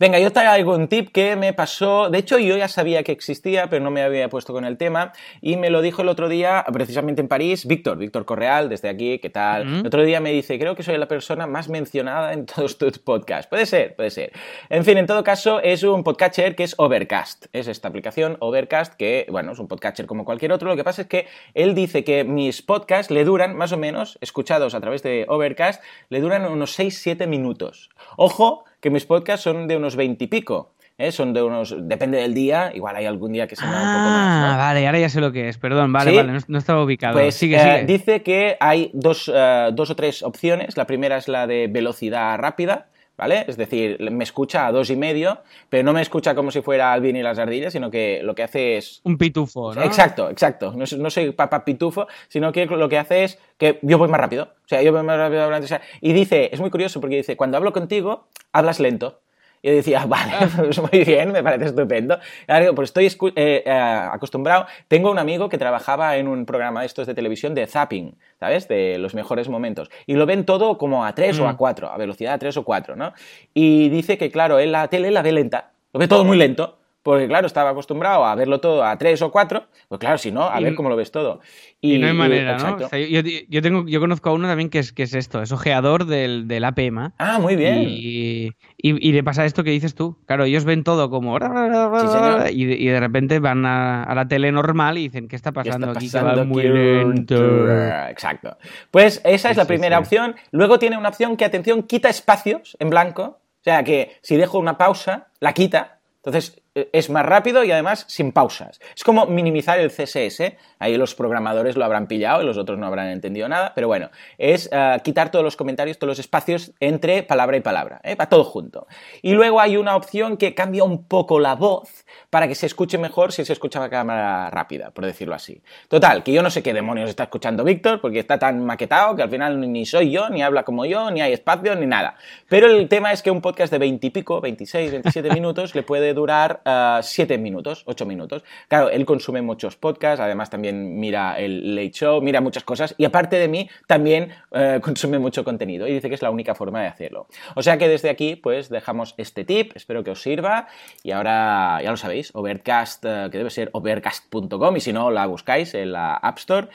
Venga, 0.01 0.17
yo 0.17 0.31
traigo 0.31 0.73
un 0.73 0.87
tip 0.87 1.11
que 1.11 1.35
me 1.35 1.53
pasó. 1.53 2.09
De 2.09 2.17
hecho, 2.17 2.39
yo 2.39 2.57
ya 2.57 2.67
sabía 2.67 3.03
que 3.03 3.11
existía, 3.11 3.69
pero 3.69 3.83
no 3.83 3.91
me 3.91 4.01
había 4.01 4.29
puesto 4.29 4.51
con 4.51 4.65
el 4.65 4.75
tema. 4.75 5.13
Y 5.41 5.57
me 5.57 5.69
lo 5.69 5.83
dijo 5.83 6.01
el 6.01 6.09
otro 6.09 6.27
día, 6.27 6.65
precisamente 6.73 7.21
en 7.21 7.27
París, 7.27 7.67
Víctor, 7.67 7.99
Víctor 7.99 8.25
Correal, 8.25 8.67
desde 8.67 8.89
aquí, 8.89 9.19
¿qué 9.19 9.29
tal? 9.29 9.67
Ujú. 9.67 9.75
El 9.81 9.85
otro 9.85 10.01
día 10.01 10.19
me 10.19 10.31
dice, 10.31 10.57
creo 10.57 10.75
que 10.75 10.81
soy 10.81 10.97
la 10.97 11.07
persona 11.07 11.45
más 11.45 11.69
mencionada 11.69 12.33
en 12.33 12.47
todos 12.47 12.79
tus 12.79 12.97
podcasts. 12.97 13.45
Puede 13.47 13.67
ser, 13.67 13.95
puede 13.95 14.09
ser. 14.09 14.31
En 14.69 14.85
fin, 14.85 14.97
en 14.97 15.05
todo 15.05 15.23
caso, 15.23 15.61
es 15.61 15.83
un 15.83 16.03
podcatcher 16.03 16.55
que 16.55 16.63
es 16.63 16.73
Overcast. 16.79 17.45
Es 17.53 17.67
esta 17.67 17.87
aplicación 17.87 18.37
Overcast 18.39 18.95
que, 18.95 19.27
bueno, 19.29 19.51
es 19.51 19.59
un 19.59 19.67
podcatcher 19.67 20.07
como 20.07 20.25
cualquier 20.25 20.51
otro. 20.51 20.67
Lo 20.67 20.75
que 20.75 20.83
pasa 20.83 21.03
es 21.03 21.09
que 21.09 21.27
él 21.53 21.75
dice 21.75 22.03
que 22.03 22.23
mis 22.23 22.63
podcasts 22.63 23.11
le 23.11 23.23
duran, 23.23 23.55
más 23.55 23.71
o 23.71 23.77
menos, 23.77 24.17
escuchados 24.21 24.73
a 24.73 24.81
través 24.81 25.03
de 25.03 25.27
Overcast, 25.27 25.83
le 26.09 26.21
duran 26.21 26.43
unos 26.47 26.79
6-7 26.79 27.27
minutos. 27.27 27.91
Ojo, 28.17 28.65
que 28.81 28.89
mis 28.89 29.05
podcasts 29.05 29.43
son 29.43 29.67
de 29.67 29.77
unos 29.77 29.95
20 29.95 30.23
y 30.23 30.27
pico. 30.27 30.73
¿eh? 30.97 31.11
Son 31.11 31.33
de 31.33 31.41
unos. 31.41 31.75
Depende 31.87 32.17
del 32.17 32.33
día, 32.33 32.71
igual 32.73 32.95
hay 32.95 33.05
algún 33.05 33.31
día 33.31 33.47
que 33.47 33.55
se 33.55 33.65
me 33.65 33.71
da 33.71 33.77
un 33.77 33.87
poco 33.87 34.09
más. 34.09 34.27
Ah, 34.27 34.51
¿no? 34.51 34.57
vale, 34.57 34.85
ahora 34.85 34.99
ya 34.99 35.09
sé 35.09 35.21
lo 35.21 35.31
que 35.31 35.47
es. 35.49 35.57
Perdón, 35.57 35.93
vale, 35.93 36.11
¿Sí? 36.11 36.17
vale, 36.17 36.33
no, 36.33 36.39
no 36.47 36.57
estaba 36.57 36.83
ubicado. 36.83 37.13
Pues 37.13 37.35
sigue, 37.35 37.55
eh, 37.55 37.59
sigue. 37.59 37.85
dice 37.85 38.23
que 38.23 38.57
hay 38.59 38.89
dos, 38.93 39.31
eh, 39.33 39.69
dos 39.73 39.89
o 39.89 39.95
tres 39.95 40.23
opciones. 40.23 40.77
La 40.77 40.85
primera 40.85 41.17
es 41.17 41.27
la 41.27 41.47
de 41.47 41.67
velocidad 41.67 42.37
rápida. 42.37 42.87
¿Vale? 43.21 43.45
Es 43.47 43.55
decir, 43.55 43.99
me 44.11 44.23
escucha 44.23 44.65
a 44.65 44.71
dos 44.71 44.89
y 44.89 44.95
medio, 44.95 45.43
pero 45.69 45.83
no 45.83 45.93
me 45.93 46.01
escucha 46.01 46.33
como 46.33 46.49
si 46.49 46.61
fuera 46.61 46.91
Alvin 46.91 47.15
y 47.15 47.21
las 47.21 47.37
ardillas, 47.37 47.71
sino 47.71 47.91
que 47.91 48.21
lo 48.23 48.33
que 48.33 48.41
hace 48.41 48.77
es 48.77 48.99
Un 49.03 49.19
pitufo, 49.19 49.75
¿no? 49.75 49.83
Exacto, 49.83 50.27
exacto. 50.31 50.73
No, 50.75 50.85
no 50.97 51.09
soy 51.11 51.31
papá 51.31 51.63
pitufo, 51.63 52.07
sino 52.29 52.51
que 52.51 52.65
lo 52.65 52.89
que 52.89 52.97
hace 52.97 53.23
es 53.25 53.37
que 53.59 53.77
yo 53.83 53.99
voy 53.99 54.07
más 54.07 54.19
rápido. 54.19 54.45
O 54.65 54.67
sea, 54.67 54.81
yo 54.81 54.91
voy 54.91 55.03
más 55.03 55.19
rápido 55.19 55.43
hablando. 55.43 55.65
o 55.65 55.67
sea, 55.67 55.81
y 56.01 56.13
dice, 56.13 56.49
es 56.51 56.59
muy 56.59 56.71
curioso 56.71 56.99
porque 56.99 57.17
dice, 57.17 57.37
cuando 57.37 57.57
hablo 57.57 57.73
contigo, 57.73 58.25
hablas 58.53 58.79
lento. 58.79 59.19
Y 59.61 59.69
yo 59.69 59.75
decía, 59.75 60.05
vale, 60.07 60.33
pues 60.55 60.79
muy 60.79 61.03
bien, 61.03 61.31
me 61.31 61.43
parece 61.43 61.65
estupendo. 61.65 62.17
Ahora 62.47 62.73
pues 62.73 62.89
estoy 62.89 63.05
eh, 63.35 63.63
eh, 63.65 63.71
acostumbrado. 63.71 64.65
Tengo 64.87 65.11
un 65.11 65.19
amigo 65.19 65.49
que 65.49 65.57
trabajaba 65.57 66.17
en 66.17 66.27
un 66.27 66.45
programa 66.45 66.81
de 66.81 66.87
estos 66.87 67.07
de 67.07 67.13
televisión 67.13 67.53
de 67.53 67.67
zapping, 67.67 68.17
¿sabes? 68.39 68.67
De 68.67 68.97
los 68.97 69.13
mejores 69.13 69.49
momentos. 69.49 69.89
Y 70.05 70.15
lo 70.15 70.25
ven 70.25 70.45
todo 70.45 70.77
como 70.77 71.05
a 71.05 71.13
3 71.13 71.39
o 71.39 71.47
a 71.47 71.53
Mm. 71.53 71.57
4, 71.57 71.91
a 71.91 71.97
velocidad 71.97 72.39
3 72.39 72.57
o 72.57 72.63
4, 72.63 72.95
¿no? 72.95 73.13
Y 73.53 73.89
dice 73.89 74.17
que, 74.17 74.31
claro, 74.31 74.59
él 74.59 74.71
la 74.71 74.87
tele 74.87 75.11
la 75.11 75.21
ve 75.21 75.31
lenta. 75.31 75.71
Lo 75.93 75.99
ve 75.99 76.07
todo 76.07 76.23
muy 76.23 76.37
lento. 76.37 76.79
Porque, 77.03 77.27
claro, 77.27 77.47
estaba 77.47 77.71
acostumbrado 77.71 78.23
a 78.25 78.35
verlo 78.35 78.59
todo 78.59 78.83
a 78.83 78.95
3 78.95 79.19
o 79.23 79.31
4. 79.31 79.63
Pues 79.87 79.99
claro, 79.99 80.17
si 80.19 80.31
no, 80.31 80.47
a 80.49 80.61
Y- 80.61 80.63
ver 80.65 80.75
cómo 80.75 80.87
lo 80.89 80.95
ves 80.95 81.11
todo. 81.11 81.39
Y, 81.81 81.97
no 81.97 82.05
hay 82.05 82.13
manera, 82.13 82.51
¿no? 82.51 82.57
exacto. 82.59 82.85
O 82.85 82.89
sea, 82.89 82.99
yo, 82.99 83.21
yo 83.49 83.61
tengo, 83.63 83.87
yo 83.87 83.99
conozco 83.99 84.29
a 84.29 84.33
uno 84.33 84.47
también 84.47 84.69
que 84.69 84.77
es, 84.77 84.93
que 84.93 85.01
es 85.03 85.15
esto, 85.15 85.41
es 85.41 85.51
ojeador 85.51 86.05
del, 86.05 86.47
del 86.47 86.63
APM. 86.63 87.11
Ah, 87.17 87.39
muy 87.39 87.55
bien. 87.55 87.85
Y, 87.87 88.51
le 88.83 89.23
pasa 89.23 89.45
esto 89.45 89.63
que 89.63 89.71
dices 89.71 89.95
tú. 89.95 90.17
Claro, 90.27 90.43
ellos 90.45 90.63
ven 90.63 90.83
todo 90.83 91.09
como. 91.09 91.39
señor. 91.39 92.49
y, 92.51 92.85
de, 92.85 92.99
repente 92.99 93.39
van 93.39 93.65
a, 93.65 94.03
a 94.03 94.13
la 94.13 94.27
tele 94.27 94.51
normal 94.51 94.97
y 94.99 95.03
dicen: 95.03 95.27
¿Qué 95.27 95.35
está 95.35 95.51
¿Qué 95.51 95.55
pasando 95.55 95.87
está 95.87 95.99
aquí? 95.99 96.07
pasando 96.07 96.33
que 96.33 96.39
va 96.39 96.45
muy 96.45 96.63
lento. 96.63 97.67
Exacto. 98.09 98.57
Pues 98.91 99.21
esa 99.23 99.49
es 99.49 99.55
Sí, 99.55 99.57
la 99.57 99.63
sí, 99.63 99.67
primera 99.67 99.97
sí. 99.97 100.01
opción. 100.03 100.35
Luego 100.51 100.77
tiene 100.79 100.97
una 100.97 101.09
opción 101.09 101.35
que, 101.37 101.45
atención, 101.45 101.83
quita 101.83 102.09
espacios 102.09 102.77
en 102.79 102.89
blanco. 102.89 103.39
O 103.61 103.63
sea 103.63 103.83
que 103.83 104.17
si 104.21 104.37
dejo 104.37 104.57
una 104.59 104.77
pausa, 104.77 105.27
la 105.39 105.53
quita. 105.53 105.99
Entonces 106.23 106.61
es 106.73 107.09
más 107.09 107.25
rápido 107.25 107.63
y 107.63 107.71
además 107.71 108.05
sin 108.07 108.31
pausas. 108.31 108.79
Es 108.95 109.03
como 109.03 109.25
minimizar 109.25 109.79
el 109.79 109.91
CSS. 109.91 110.53
Ahí 110.79 110.97
los 110.97 111.15
programadores 111.15 111.75
lo 111.75 111.83
habrán 111.83 112.07
pillado 112.07 112.41
y 112.41 112.45
los 112.45 112.57
otros 112.57 112.79
no 112.79 112.85
habrán 112.85 113.07
entendido 113.07 113.49
nada. 113.49 113.73
Pero 113.75 113.87
bueno, 113.87 114.09
es 114.37 114.69
eh, 114.71 114.97
quitar 115.03 115.31
todos 115.31 115.43
los 115.43 115.55
comentarios, 115.55 115.97
todos 115.97 116.11
los 116.11 116.19
espacios 116.19 116.71
entre 116.79 117.23
palabra 117.23 117.57
y 117.57 117.61
palabra. 117.61 117.99
¿eh? 118.03 118.15
Para 118.15 118.29
todo 118.29 118.43
junto. 118.43 118.87
Y 119.21 119.33
luego 119.33 119.59
hay 119.59 119.77
una 119.77 119.95
opción 119.95 120.37
que 120.37 120.55
cambia 120.55 120.83
un 120.83 121.05
poco 121.05 121.39
la 121.39 121.55
voz 121.55 122.05
para 122.29 122.47
que 122.47 122.55
se 122.55 122.65
escuche 122.65 122.97
mejor 122.97 123.33
si 123.33 123.43
se 123.43 123.53
escucha 123.53 123.83
a 123.83 123.89
cámara 123.89 124.49
rápida, 124.49 124.91
por 124.91 125.05
decirlo 125.05 125.35
así. 125.35 125.61
Total, 125.89 126.23
que 126.23 126.31
yo 126.31 126.41
no 126.41 126.49
sé 126.49 126.63
qué 126.63 126.73
demonios 126.73 127.09
está 127.09 127.23
escuchando 127.23 127.63
Víctor, 127.63 127.99
porque 127.99 128.19
está 128.19 128.39
tan 128.39 128.65
maquetado 128.65 129.15
que 129.15 129.23
al 129.23 129.29
final 129.29 129.59
ni 129.71 129.85
soy 129.85 130.11
yo, 130.11 130.29
ni 130.29 130.41
habla 130.41 130.63
como 130.63 130.85
yo, 130.85 131.11
ni 131.11 131.21
hay 131.21 131.33
espacio, 131.33 131.75
ni 131.75 131.85
nada. 131.85 132.15
Pero 132.47 132.67
el 132.67 132.87
tema 132.87 133.11
es 133.11 133.21
que 133.21 133.31
un 133.31 133.41
podcast 133.41 133.71
de 133.71 133.79
20 133.79 134.07
y 134.07 134.09
pico, 134.09 134.39
26, 134.39 134.91
27 134.91 135.31
minutos, 135.31 135.75
le 135.75 135.83
puede 135.83 136.13
durar 136.13 136.60
7 136.65 137.37
minutos, 137.37 137.83
8 137.85 138.05
minutos. 138.05 138.43
Claro, 138.67 138.89
él 138.89 139.05
consume 139.05 139.41
muchos 139.41 139.75
podcasts, 139.75 140.19
además 140.19 140.49
también 140.49 140.99
mira 140.99 141.39
el 141.39 141.75
Late 141.75 141.91
Show, 141.91 142.21
mira 142.21 142.41
muchas 142.41 142.63
cosas, 142.63 142.95
y 142.97 143.05
aparte 143.05 143.37
de 143.37 143.47
mí, 143.47 143.69
también 143.87 144.33
eh, 144.51 144.79
consume 144.83 145.19
mucho 145.19 145.43
contenido, 145.43 145.87
y 145.87 145.93
dice 145.93 146.09
que 146.09 146.15
es 146.15 146.21
la 146.21 146.31
única 146.31 146.55
forma 146.55 146.81
de 146.81 146.87
hacerlo. 146.87 147.27
O 147.55 147.61
sea 147.61 147.77
que 147.77 147.87
desde 147.87 148.09
aquí, 148.09 148.35
pues 148.35 148.69
dejamos 148.69 149.15
este 149.17 149.43
tip, 149.43 149.71
espero 149.75 150.03
que 150.03 150.11
os 150.11 150.21
sirva, 150.21 150.67
y 151.03 151.11
ahora 151.11 151.79
ya 151.83 151.91
lo 151.91 151.97
sabéis, 151.97 152.31
Overcast, 152.33 153.05
eh, 153.05 153.29
que 153.31 153.37
debe 153.37 153.49
ser 153.49 153.69
overcast.com, 153.73 154.77
y 154.77 154.79
si 154.79 154.93
no, 154.93 155.11
la 155.11 155.25
buscáis 155.25 155.73
en 155.73 155.91
la 155.91 156.15
App 156.15 156.37
Store, 156.37 156.67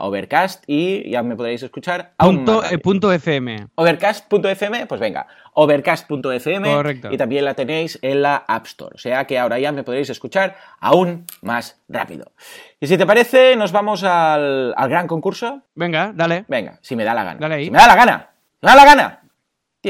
Overcast 0.00 0.64
y 0.66 1.10
ya 1.10 1.22
me 1.22 1.36
podréis 1.36 1.62
escuchar. 1.62 2.12
Punto, 2.16 2.64
eh, 2.64 2.78
punto 2.78 3.12
.fm. 3.12 3.68
Overcast.fm, 3.74 4.86
pues 4.86 5.00
venga, 5.00 5.26
overcast.fm. 5.54 6.74
Correcto. 6.74 7.08
Y 7.12 7.16
también 7.16 7.44
la 7.44 7.54
tenéis 7.54 7.98
en 8.02 8.22
la 8.22 8.36
App 8.48 8.66
Store. 8.66 8.94
O 8.94 8.98
sea 8.98 9.26
que 9.26 9.38
ahora 9.38 9.58
ya 9.58 9.72
me 9.72 9.82
podréis 9.82 10.10
escuchar 10.10 10.56
aún 10.80 11.26
más 11.42 11.80
rápido. 11.88 12.32
Y 12.80 12.86
si 12.86 12.96
te 12.96 13.06
parece, 13.06 13.56
nos 13.56 13.72
vamos 13.72 14.04
al, 14.04 14.74
al 14.76 14.88
gran 14.88 15.06
concurso. 15.06 15.62
Venga, 15.74 16.12
dale. 16.14 16.44
Venga, 16.48 16.78
si 16.82 16.96
me 16.96 17.04
da 17.04 17.14
la 17.14 17.24
gana. 17.24 17.40
Dale 17.40 17.54
ahí. 17.56 17.64
Si 17.66 17.70
me 17.70 17.78
da 17.78 17.86
la 17.86 17.94
gana. 17.96 18.30
Me 18.62 18.68
da 18.70 18.76
la 18.76 18.84
gana. 18.84 19.20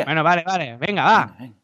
Bueno, 0.05 0.23
vale, 0.23 0.43
vale. 0.47 0.77
Venga, 0.79 1.05
va. 1.05 1.37
Venga. 1.39 1.55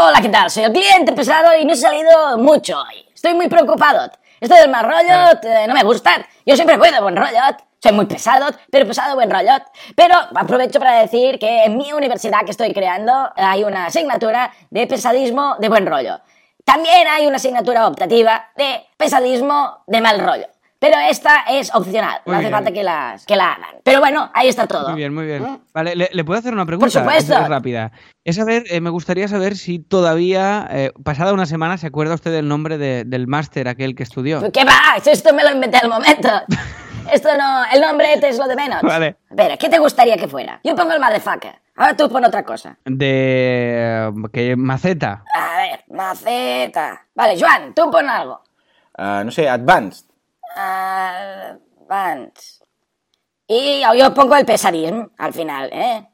Hola, 0.00 0.20
¿qué 0.22 0.28
tal? 0.28 0.50
Soy 0.50 0.64
el 0.64 0.72
cliente 0.72 1.12
pesado 1.12 1.58
y 1.58 1.64
no 1.64 1.72
he 1.72 1.76
salido 1.76 2.38
mucho 2.38 2.80
hoy. 2.80 3.07
Estoy 3.18 3.34
muy 3.34 3.48
preocupado. 3.48 4.12
Esto 4.38 4.54
del 4.54 4.70
mal 4.70 4.84
rollo 4.84 5.40
eh, 5.42 5.66
no 5.66 5.74
me 5.74 5.82
gusta. 5.82 6.24
Yo 6.46 6.54
siempre 6.54 6.76
voy 6.76 6.92
de 6.92 7.00
buen 7.00 7.16
rollo. 7.16 7.40
Soy 7.82 7.90
muy 7.90 8.06
pesado, 8.06 8.46
pero 8.70 8.86
pesado 8.86 9.16
buen 9.16 9.28
rollo. 9.28 9.54
Pero 9.96 10.14
aprovecho 10.36 10.78
para 10.78 11.00
decir 11.00 11.36
que 11.40 11.64
en 11.64 11.76
mi 11.76 11.92
universidad 11.92 12.44
que 12.44 12.52
estoy 12.52 12.72
creando 12.72 13.12
hay 13.34 13.64
una 13.64 13.86
asignatura 13.86 14.52
de 14.70 14.86
pesadismo 14.86 15.56
de 15.58 15.68
buen 15.68 15.84
rollo. 15.84 16.20
También 16.64 17.08
hay 17.08 17.26
una 17.26 17.38
asignatura 17.38 17.88
optativa 17.88 18.52
de 18.56 18.86
pesadismo 18.96 19.82
de 19.88 20.00
mal 20.00 20.20
rollo. 20.20 20.46
Pero 20.80 20.94
esta 21.10 21.40
es 21.50 21.74
opcional, 21.74 22.20
Muy 22.24 22.32
no 22.32 22.38
hace 22.38 22.42
bien. 22.48 22.52
falta 22.52 22.70
que, 22.72 22.82
las, 22.84 23.26
que 23.26 23.34
la 23.34 23.52
hagan. 23.54 23.70
Pero 23.82 23.98
bueno, 23.98 24.30
ahí 24.32 24.46
está 24.48 24.66
todo. 24.68 24.90
Muy 24.90 24.96
bien, 24.98 25.12
muy 25.12 25.26
bien. 25.26 25.42
¿Mm? 25.42 25.58
Vale, 25.74 25.96
¿le, 25.96 26.08
le 26.12 26.24
puedo 26.24 26.38
hacer 26.38 26.52
una 26.52 26.66
pregunta? 26.66 26.88
supuesto. 27.00 27.34
Es, 27.34 27.40
es 27.40 27.48
rápida. 27.48 27.90
Es 28.24 28.36
saber, 28.36 28.62
eh, 28.70 28.80
me 28.80 28.90
gustaría 28.90 29.26
saber 29.26 29.56
si 29.56 29.80
todavía, 29.80 30.68
eh, 30.70 30.92
pasada 31.04 31.32
una 31.32 31.46
semana, 31.46 31.78
¿se 31.78 31.88
acuerda 31.88 32.14
usted 32.14 32.30
del 32.30 32.46
nombre 32.46 32.78
de- 32.78 33.02
del 33.04 33.26
máster 33.26 33.66
aquel 33.66 33.96
que 33.96 34.04
estudió? 34.04 34.52
¿Qué 34.52 34.64
va? 34.64 34.78
Esto 35.04 35.34
me 35.34 35.42
lo 35.42 35.50
inventé 35.50 35.78
al 35.78 35.88
momento. 35.88 36.28
Esto 37.12 37.30
no, 37.38 37.64
el 37.72 37.80
nombre 37.80 38.12
es 38.22 38.38
lo 38.38 38.46
de 38.46 38.54
menos. 38.54 38.82
Vale. 38.82 39.16
A 39.30 39.34
ver, 39.34 39.58
¿qué 39.58 39.68
te 39.70 39.78
gustaría 39.78 40.16
que 40.16 40.28
fuera? 40.28 40.60
Yo 40.62 40.76
pongo 40.76 40.92
el 40.92 41.00
motherfucker. 41.00 41.58
Ahora 41.74 41.96
tú 41.96 42.08
pon 42.10 42.24
otra 42.24 42.44
cosa. 42.44 42.76
De... 42.84 44.12
que 44.32 44.54
Maceta. 44.56 45.24
A 45.34 45.56
ver, 45.56 45.84
maceta. 45.88 47.06
Vale, 47.14 47.40
Joan, 47.40 47.72
tú 47.74 47.90
pon 47.90 48.08
algo. 48.08 48.42
Ah, 48.96 49.22
no 49.24 49.30
sé, 49.30 49.48
Advanced. 49.48 50.04
Advance. 50.58 52.58
Y 53.46 53.82
yo- 53.96 54.14
pongo 54.14 54.36
el 54.36 54.44
pesadismo 54.44 55.10
al 55.18 55.32
final, 55.32 55.70
¿eh? 55.72 56.06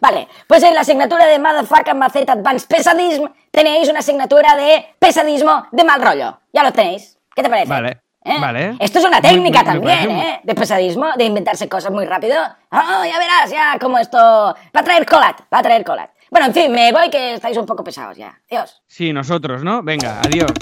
Vale, 0.00 0.28
pues 0.46 0.62
en 0.62 0.74
la 0.74 0.82
asignatura 0.82 1.26
de 1.26 1.38
Motherfucker 1.38 1.94
Maceta 1.94 2.34
Advanced 2.34 2.68
Pesadism 2.68 3.24
tenéis 3.50 3.88
una 3.88 3.98
asignatura 4.00 4.54
de 4.54 4.94
pesadismo 4.98 5.66
de 5.72 5.84
mal 5.84 6.00
rollo. 6.02 6.38
Ya 6.52 6.62
lo 6.62 6.72
tenéis. 6.72 7.18
¿Qué 7.34 7.42
te 7.42 7.48
parece? 7.48 7.68
Vale, 7.68 8.00
¿Eh? 8.24 8.36
vale. 8.40 8.76
Esto 8.80 8.98
es 9.00 9.04
una 9.04 9.20
técnica 9.20 9.60
me 9.60 9.64
también, 9.64 10.10
¿eh? 10.10 10.40
De 10.44 10.54
pesadismo, 10.54 11.12
de 11.16 11.24
inventarse 11.24 11.68
cosas 11.68 11.90
muy 11.92 12.04
rápido. 12.04 12.36
Ah, 12.70 13.04
ya 13.10 13.18
verás, 13.18 13.50
ya, 13.50 13.78
como 13.80 13.98
esto... 13.98 14.18
Va 14.18 14.80
a 14.80 14.84
traer 14.84 15.04
colat, 15.06 15.40
va 15.52 15.58
a 15.58 15.62
traer 15.62 15.84
colat. 15.84 16.10
Bueno, 16.30 16.46
en 16.46 16.54
fin, 16.54 16.70
me 16.70 16.92
voy 16.92 17.10
que 17.10 17.34
estáis 17.34 17.56
un 17.56 17.66
poco 17.66 17.82
pesados 17.82 18.16
ya. 18.16 18.38
Adiós. 18.50 18.82
Sí, 18.86 19.12
nosotros, 19.12 19.64
¿no? 19.64 19.82
Venga, 19.82 20.20
adiós. 20.20 20.52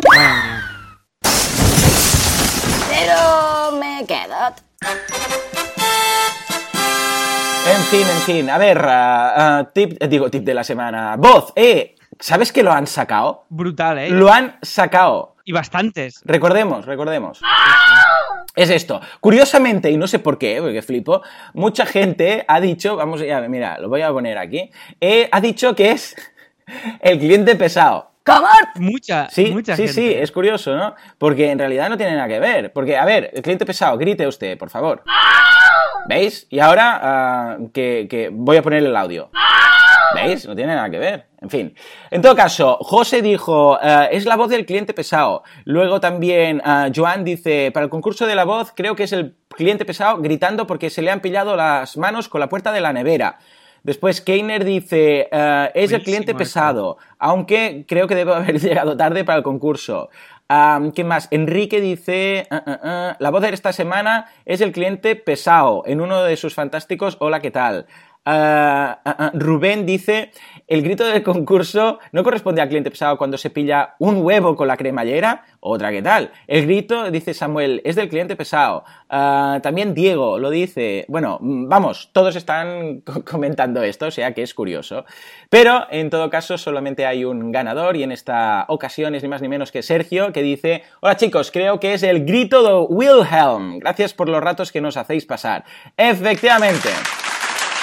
Pero 2.99 3.73
me 3.73 4.07
quedo. 4.07 4.55
En 7.69 7.83
fin, 7.91 8.07
en 8.09 8.23
fin. 8.23 8.51
A 8.51 8.57
ver, 8.57 8.79
ah, 8.79 9.59
ah, 9.59 9.71
tip, 9.73 10.03
eh, 10.03 10.09
digo, 10.09 10.31
tip 10.31 10.45
de 10.45 10.55
la 10.55 10.65
semana. 10.65 11.17
Voz, 11.17 11.53
eh, 11.57 11.95
¿sabes 12.19 12.53
que 12.53 12.63
lo 12.63 12.73
han 12.73 12.87
sacado? 12.87 13.45
Brutal, 13.51 13.99
¿eh? 13.99 14.09
Lo 14.09 14.33
han 14.33 14.57
sacado. 14.63 15.37
Y 15.45 15.53
bastantes. 15.53 16.23
Recordemos, 16.25 16.87
recordemos. 16.87 17.41
Es 18.55 18.71
esto. 18.71 19.03
Curiosamente, 19.21 19.91
y 19.91 19.99
no 19.99 20.07
sé 20.07 20.19
por 20.19 20.39
qué, 20.39 20.59
porque 20.63 20.81
flipo, 20.81 21.21
mucha 21.53 21.85
gente 21.85 22.47
ha 22.49 22.61
dicho, 22.61 22.97
vamos 22.97 23.21
a 23.21 23.41
mira, 23.43 23.79
lo 23.79 23.91
voy 23.91 24.01
a 24.01 24.11
poner 24.11 24.39
aquí, 24.39 24.71
eh, 25.03 25.29
ha 25.31 25.41
dicho 25.43 25.75
que 25.75 25.91
es 25.91 26.17
el 27.01 27.19
cliente 27.19 27.57
pesado. 27.57 28.16
¿Cómo? 28.27 28.49
Mucha, 28.75 29.31
Sí, 29.31 29.53
mucha 29.53 29.77
sí, 29.77 29.83
gente. 29.87 29.93
sí, 29.95 30.13
es 30.13 30.33
curioso, 30.33 30.75
¿no? 30.75 30.97
Porque 31.17 31.49
en 31.51 31.61
realidad 31.61 31.89
no 31.89 31.97
tiene 31.97 32.17
nada 32.17 32.27
que 32.27 32.41
ver. 32.41 32.73
Porque, 32.73 32.97
a 32.97 33.05
ver, 33.05 33.31
el 33.33 33.41
cliente 33.41 33.65
pesado, 33.65 33.97
grite 33.97 34.27
usted, 34.27 34.59
por 34.59 34.69
favor. 34.69 35.05
¿Veis? 36.09 36.47
Y 36.51 36.59
ahora 36.59 37.01
ah, 37.03 37.57
que, 37.73 38.09
que 38.11 38.29
voy 38.33 38.57
a 38.57 38.63
poner 38.63 38.85
el 38.85 38.97
audio. 38.97 39.31
¿Veis? 40.15 40.47
No 40.47 40.57
tiene 40.57 40.75
nada 40.75 40.91
que 40.91 40.99
ver. 40.99 41.27
En 41.41 41.51
fin. 41.51 41.75
En 42.11 42.21
todo 42.23 42.35
caso, 42.35 42.79
José 42.81 43.23
dijo, 43.23 43.79
eh, 43.81 44.09
es 44.11 44.25
la 44.25 44.37
voz 44.37 44.49
del 44.49 44.67
cliente 44.67 44.93
pesado. 44.93 45.45
Luego 45.65 46.01
también 46.01 46.61
ah, 46.65 46.89
Joan 46.95 47.23
dice, 47.23 47.71
para 47.73 47.85
el 47.85 47.91
concurso 47.91 48.27
de 48.27 48.35
la 48.35 48.45
voz 48.45 48.73
creo 48.75 48.97
que 48.97 49.05
es 49.05 49.13
el 49.13 49.37
cliente 49.51 49.85
pesado 49.85 50.19
gritando 50.19 50.67
porque 50.67 50.91
se 50.91 51.03
le 51.03 51.11
han 51.11 51.21
pillado 51.21 51.55
las 51.57 51.97
manos 51.97 52.29
con 52.29 52.41
la 52.41 52.49
puerta 52.49 52.73
de 52.73 52.81
la 52.81 52.93
nevera. 52.93 53.39
Después 53.87 54.21
Keiner 54.21 54.65
dice, 54.65 55.29
eh, 55.31 55.71
es 55.73 55.93
el 55.93 56.03
cliente 56.03 56.35
pesado, 56.35 56.99
aunque 57.21 57.85
creo 57.87 58.09
que 58.09 58.17
debe 58.17 58.35
haber 58.35 58.59
llegado 58.61 58.97
tarde 58.97 59.23
para 59.23 59.39
el 59.39 59.45
concurso. 59.45 60.11
¿Qué 60.95 61.05
más? 61.05 61.29
Enrique 61.31 61.81
dice, 61.81 62.49
ah, 62.51 62.63
ah, 62.67 63.17
la 63.21 63.31
voz 63.31 63.43
de 63.43 63.51
esta 63.51 63.73
semana 63.73 64.27
es 64.45 64.61
el 64.61 64.73
cliente 64.73 65.15
pesado 65.15 65.85
en 65.87 66.01
uno 66.01 66.25
de 66.25 66.37
sus 66.37 66.55
fantásticos 66.55 67.17
Hola, 67.21 67.41
¿qué 67.41 67.53
tal? 67.53 67.87
Ah, 68.29 69.01
ah, 69.05 69.17
ah, 69.21 69.31
Rubén 69.35 69.87
dice, 69.87 70.33
el 70.67 70.83
grito 70.83 71.05
del 71.05 71.23
concurso 71.23 72.01
no 72.11 72.25
corresponde 72.25 72.61
al 72.61 72.69
cliente 72.69 72.91
pesado 72.91 73.17
cuando 73.17 73.39
se 73.39 73.51
pilla 73.51 73.95
un 74.01 74.17
huevo 74.25 74.57
con 74.57 74.67
la 74.67 74.77
cremallera, 74.77 75.45
otra 75.61 75.93
que 75.93 76.03
tal. 76.03 76.33
El 76.49 76.67
grito, 76.67 77.09
dice 77.13 77.35
Samuel, 77.35 77.81
es 77.85 77.95
del 77.95 78.09
cliente 78.09 78.35
pesado. 78.35 78.83
También 79.09 79.95
Diego 79.95 80.41
lo 80.41 80.51
dice, 80.51 81.05
bueno, 81.07 81.39
mm, 81.41 81.69
vamos, 81.69 82.11
todos 82.13 82.35
están 82.35 83.01
co- 83.07 83.25
comentando 83.25 83.81
esto, 83.85 84.07
o 84.07 84.11
sea 84.11 84.35
que 84.35 84.43
es 84.43 84.55
curioso. 84.55 85.05
Pero 85.49 85.87
en 85.93 86.11
todo 86.11 86.29
caso 86.29 86.59
solamente 86.59 87.07
hay 87.07 87.25
un 87.25 87.53
ganador 87.53 87.97
y 87.97 88.03
en 88.03 88.11
esta 88.11 88.65
ocasión 88.67 89.15
es 89.15 89.23
ni 89.23 89.29
más 89.29 89.41
ni 89.41 89.49
menos 89.49 89.71
que 89.71 89.83
Sergio 89.85 90.33
que 90.33 90.43
dice, 90.43 90.83
hola 91.01 91.17
chicos, 91.17 91.53
creo 91.53 91.79
que 91.79 91.95
es 91.95 92.03
el 92.03 92.25
grito 92.25 92.65
de 92.65 92.93
Wilhelm. 92.93 93.79
Gracias 93.79 94.15
por 94.15 94.29
los 94.29 94.43
ratos 94.43 94.73
que 94.73 94.81
nos 94.81 94.97
hacéis 94.97 95.27
pasar. 95.27 95.65
Efectivamente. 95.97 96.89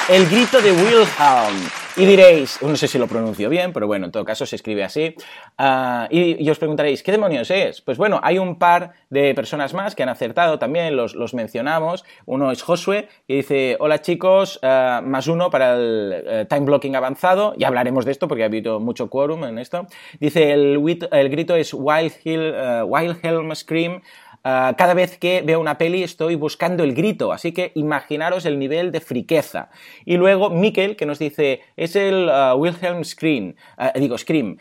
El 0.10 0.28
grito 0.28 0.62
de 0.62 0.74
Wilhelm. 0.74 1.70
Y 1.96 2.06
diréis, 2.06 2.62
no 2.62 2.76
sé 2.76 2.90
si 2.90 2.98
lo 2.98 3.08
pronuncio 3.08 3.50
bien, 3.50 3.72
pero 3.72 3.88
bueno, 3.88 4.08
en 4.08 4.12
todo 4.12 4.26
caso 4.26 4.46
se 4.46 4.58
escribe 4.58 4.84
así. 4.84 5.16
Ah, 5.58 6.08
y, 6.10 6.50
os 6.50 6.60
preguntaréis, 6.60 7.04
¿qué 7.04 7.14
demonios 7.14 7.50
es? 7.52 7.80
Pues 7.80 7.98
bueno, 7.98 8.20
hay 8.22 8.38
un 8.38 8.58
par 8.58 8.94
de 9.10 9.34
personas 9.34 9.74
más 9.74 9.96
que 9.96 10.04
han 10.04 10.10
acertado 10.10 10.60
también, 10.60 10.98
los, 10.98 11.16
los 11.16 11.34
mencionamos. 11.34 12.04
Uno 12.26 12.52
es 12.52 12.64
Josué, 12.64 13.08
que 13.28 13.36
dice, 13.36 13.78
hola 13.80 14.02
chicos, 14.02 14.60
ah, 14.62 15.02
más 15.06 15.28
uno 15.28 15.50
para 15.50 15.76
el 15.76 16.24
eh, 16.28 16.46
time 16.50 16.66
blocking 16.66 16.98
avanzado. 16.98 17.54
Ya 17.58 17.68
hablaremos 17.68 18.04
de 18.04 18.12
esto 18.12 18.28
porque 18.28 18.44
ha 18.44 18.48
habido 18.48 18.82
mucho 18.82 19.10
quórum 19.10 19.46
en 19.46 19.58
esto. 19.58 19.88
Dice, 20.20 20.52
el, 20.52 20.80
grito 21.30 21.56
es 21.56 21.74
Wild 21.74 22.14
eh, 22.26 22.84
Wilhelm 22.86 23.56
Scream. 23.56 24.02
Ah, 24.46 24.74
cada 24.78 24.94
vez 24.94 25.18
que 25.18 25.42
veo 25.42 25.62
una 25.62 25.78
peli 25.78 26.04
estoy 26.04 26.36
buscando 26.36 26.84
el 26.84 26.94
grito, 26.94 27.32
así 27.32 27.54
que 27.54 27.72
imaginaros 27.76 28.46
el 28.46 28.60
nivel 28.60 28.92
de 28.92 29.00
friqueza. 29.00 29.70
Y 30.04 30.18
luego 30.18 30.50
Mikkel, 30.50 30.98
que 30.98 31.06
nos 31.06 31.18
dice, 31.20 31.62
es 31.78 31.96
el 31.96 32.30
ah, 32.30 32.54
Wilhelm 32.54 33.06
Scream, 33.06 33.56
ah, 33.78 33.94
digo, 33.96 34.18
Scream. 34.18 34.58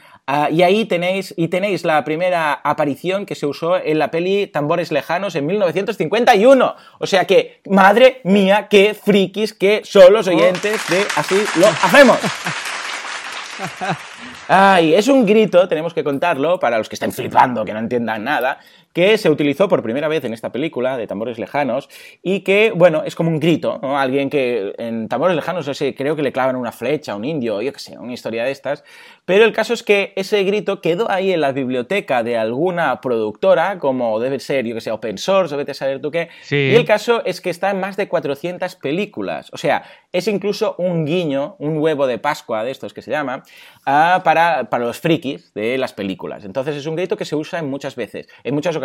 Y 0.53 0.62
ahí 0.62 0.85
tenéis, 0.85 1.35
y 1.37 1.49
tenéis 1.49 1.85
la 1.85 2.05
primera 2.05 2.53
aparición 2.53 3.26
que 3.26 3.35
se 3.35 3.45
usó 3.45 3.76
en 3.76 3.99
la 3.99 4.12
peli 4.12 4.47
Tambores 4.47 4.93
Lejanos 4.93 5.35
en 5.35 5.47
1951. 5.47 6.76
O 7.01 7.07
sea 7.07 7.24
que, 7.24 7.61
madre 7.68 8.20
mía, 8.22 8.68
qué 8.70 8.95
frikis 8.95 9.53
que 9.53 9.83
son 9.85 10.12
los 10.12 10.28
oyentes 10.28 10.80
de 10.89 11.05
Así 11.16 11.35
lo 11.59 11.66
hacemos. 11.66 12.18
Ay, 14.49 14.95
es 14.95 15.09
un 15.09 15.24
grito, 15.24 15.68
tenemos 15.68 15.95
que 15.95 16.03
contarlo, 16.03 16.59
para 16.59 16.78
los 16.78 16.89
que 16.89 16.97
estén 16.97 17.12
flipando, 17.12 17.64
que 17.64 17.72
no 17.72 17.78
entiendan 17.78 18.24
nada, 18.24 18.59
que 18.93 19.16
se 19.18 19.30
utilizó 19.30 19.68
por 19.68 19.82
primera 19.82 20.09
vez 20.09 20.24
en 20.24 20.32
esta 20.34 20.53
película 20.53 20.97
de 20.97 21.07
Tambores 21.07 21.38
Lejanos 21.38 21.88
y 22.22 22.40
que, 22.40 22.72
bueno, 22.74 23.03
es 23.05 23.14
como 23.14 23.30
un 23.30 23.40
grito, 23.40 23.78
¿no? 23.82 23.99
Alguien 23.99 24.28
que 24.30 24.74
en 24.78 25.09
Tambores 25.09 25.34
Lejanos, 25.36 25.66
no 25.66 25.74
sé, 25.74 25.95
creo 25.95 26.14
que 26.16 26.22
le 26.22 26.32
clavan 26.32 26.57
una 26.57 26.72
flecha 26.72 27.12
a 27.12 27.16
un 27.16 27.24
indio, 27.24 27.62
yo 27.62 27.72
qué 27.72 27.78
sé, 27.78 27.99
una 27.99 28.12
historia 28.12 28.45
de 28.45 28.51
estas, 28.51 28.84
pero 29.24 29.45
el 29.45 29.53
caso 29.53 29.72
es 29.72 29.82
que 29.82 30.12
ese 30.16 30.43
grito 30.45 30.80
quedó 30.80 31.11
ahí 31.11 31.32
en 31.32 31.40
la 31.40 31.53
biblioteca 31.53 32.22
de 32.22 32.36
alguna 32.36 33.01
productora, 33.01 33.78
como 33.78 34.18
debe 34.20 34.40
ser, 34.40 34.66
yo 34.66 34.74
que 34.74 34.80
sé, 34.80 34.90
open 34.90 35.16
source, 35.16 35.55
o 35.55 35.59
vete 35.59 35.70
a 35.70 35.74
saber 35.74 36.01
tú 36.01 36.11
qué, 36.11 36.28
Sí. 36.43 36.57
y 36.72 36.74
el 36.74 36.84
caso 36.84 37.22
es 37.24 37.40
que 37.40 37.49
está 37.51 37.70
en 37.70 37.80
más 37.80 37.97
de 37.97 38.09
400 38.09 38.74
películas. 38.76 39.49
O 39.53 39.57
sea, 39.57 39.84
es 40.12 40.28
incluso 40.28 40.74
un 40.78 41.07
guiño, 41.07 41.57
un 41.59 41.78
huevo 41.78 42.07
de 42.07 42.18
Pascua 42.18 42.64
de 42.64 42.70
estos 42.72 42.93
que 42.93 43.01
se 43.01 43.11
llama, 43.11 43.43
ah, 43.86 44.20
para, 44.24 44.64
para 44.68 44.84
los 44.84 45.01
frikis 45.01 45.55
de 45.55 45.78
las 45.78 45.93
películas. 45.95 46.45
Entonces 46.45 46.76
es 46.76 46.86
un 46.86 46.97
grito 46.97 47.16
que 47.16 47.24
se 47.24 47.36
usa 47.36 47.59
en 47.59 47.70
muchas 47.70 47.97
veces, 47.97 48.28
en 48.45 48.55
muchas 48.55 48.76
ocasiones. 48.76 48.82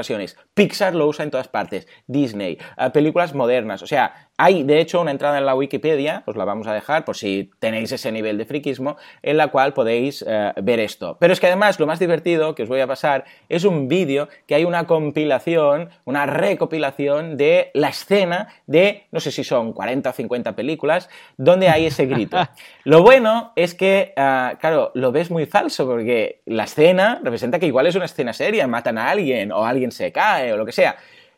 Pixar 0.53 0.95
lo 0.95 1.07
usa 1.07 1.23
en 1.23 1.31
todas 1.31 1.47
partes, 1.47 1.87
Disney, 2.07 2.57
ah, 2.77 2.91
películas 2.91 3.33
modernas. 3.33 3.81
O 3.81 3.87
sea, 3.87 4.26
hay 4.37 4.63
de 4.63 4.79
hecho 4.79 5.01
una 5.01 5.11
entrada 5.11 5.37
en 5.39 5.45
la 5.45 5.55
Wikipedia, 5.55 6.23
os 6.25 6.35
la 6.35 6.45
vamos 6.45 6.67
a 6.67 6.73
dejar 6.73 7.03
por 7.05 7.17
si 7.17 7.49
tenéis 7.59 7.91
ese 7.91 8.11
nivel 8.11 8.37
de 8.37 8.45
frikismo, 8.45 8.97
en 9.23 9.37
la 9.37 9.47
cual 9.47 9.73
podéis 9.73 10.23
eh, 10.27 10.53
ver 10.61 10.79
esto. 10.79 11.17
Pero 11.19 11.33
es 11.33 11.39
que 11.39 11.47
además 11.47 11.79
lo 11.79 11.87
más 11.87 11.99
divertido 11.99 12.53
que 12.53 12.63
os 12.63 12.69
voy 12.69 12.79
a 12.79 12.87
pasar 12.87 13.25
es 13.49 13.63
un 13.63 13.87
vídeo 13.87 14.29
que 14.45 14.55
hay 14.55 14.63
una 14.63 14.85
compilación, 14.85 15.89
una 16.05 16.27
recopilación 16.27 17.35
de 17.35 17.71
la 17.73 17.89
escena 17.89 18.47
de, 18.67 19.07
no 19.11 19.19
sé 19.19 19.31
si 19.31 19.43
son 19.43 19.73
40 19.73 20.09
o 20.09 20.13
50 20.13 20.55
películas, 20.55 21.09
donde 21.37 21.69
hay 21.69 21.87
ese 21.87 22.05
grito. 22.05 22.37
Lo 22.83 23.01
bueno 23.01 23.53
es 23.55 23.73
que, 23.73 24.13
ah, 24.15 24.53
claro, 24.59 24.91
lo 24.93 25.11
ves 25.11 25.31
muy 25.31 25.45
falso 25.45 25.85
porque 25.85 26.41
la 26.45 26.63
escena 26.63 27.19
representa 27.23 27.59
que 27.59 27.65
igual 27.65 27.87
es 27.87 27.95
una 27.95 28.05
escena 28.05 28.33
seria, 28.33 28.67
matan 28.67 28.97
a 28.97 29.09
alguien 29.09 29.51
o 29.51 29.65
alguien 29.65 29.91
se 29.91 30.11
cae 30.11 30.53
o 30.53 30.57
lo 30.57 30.65
que 30.65 30.71
sea. 30.71 30.95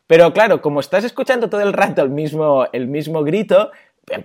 Pero 0.10 0.34
claro, 0.34 0.60
como 0.60 0.80
estás 0.80 1.04
escuchando 1.04 1.50
todo 1.52 1.62
el 1.62 1.72
rato 1.72 2.02
el 2.02 2.10
mismo, 2.10 2.66
el 2.74 2.88
mismo 2.88 3.24
grito, 3.24 3.70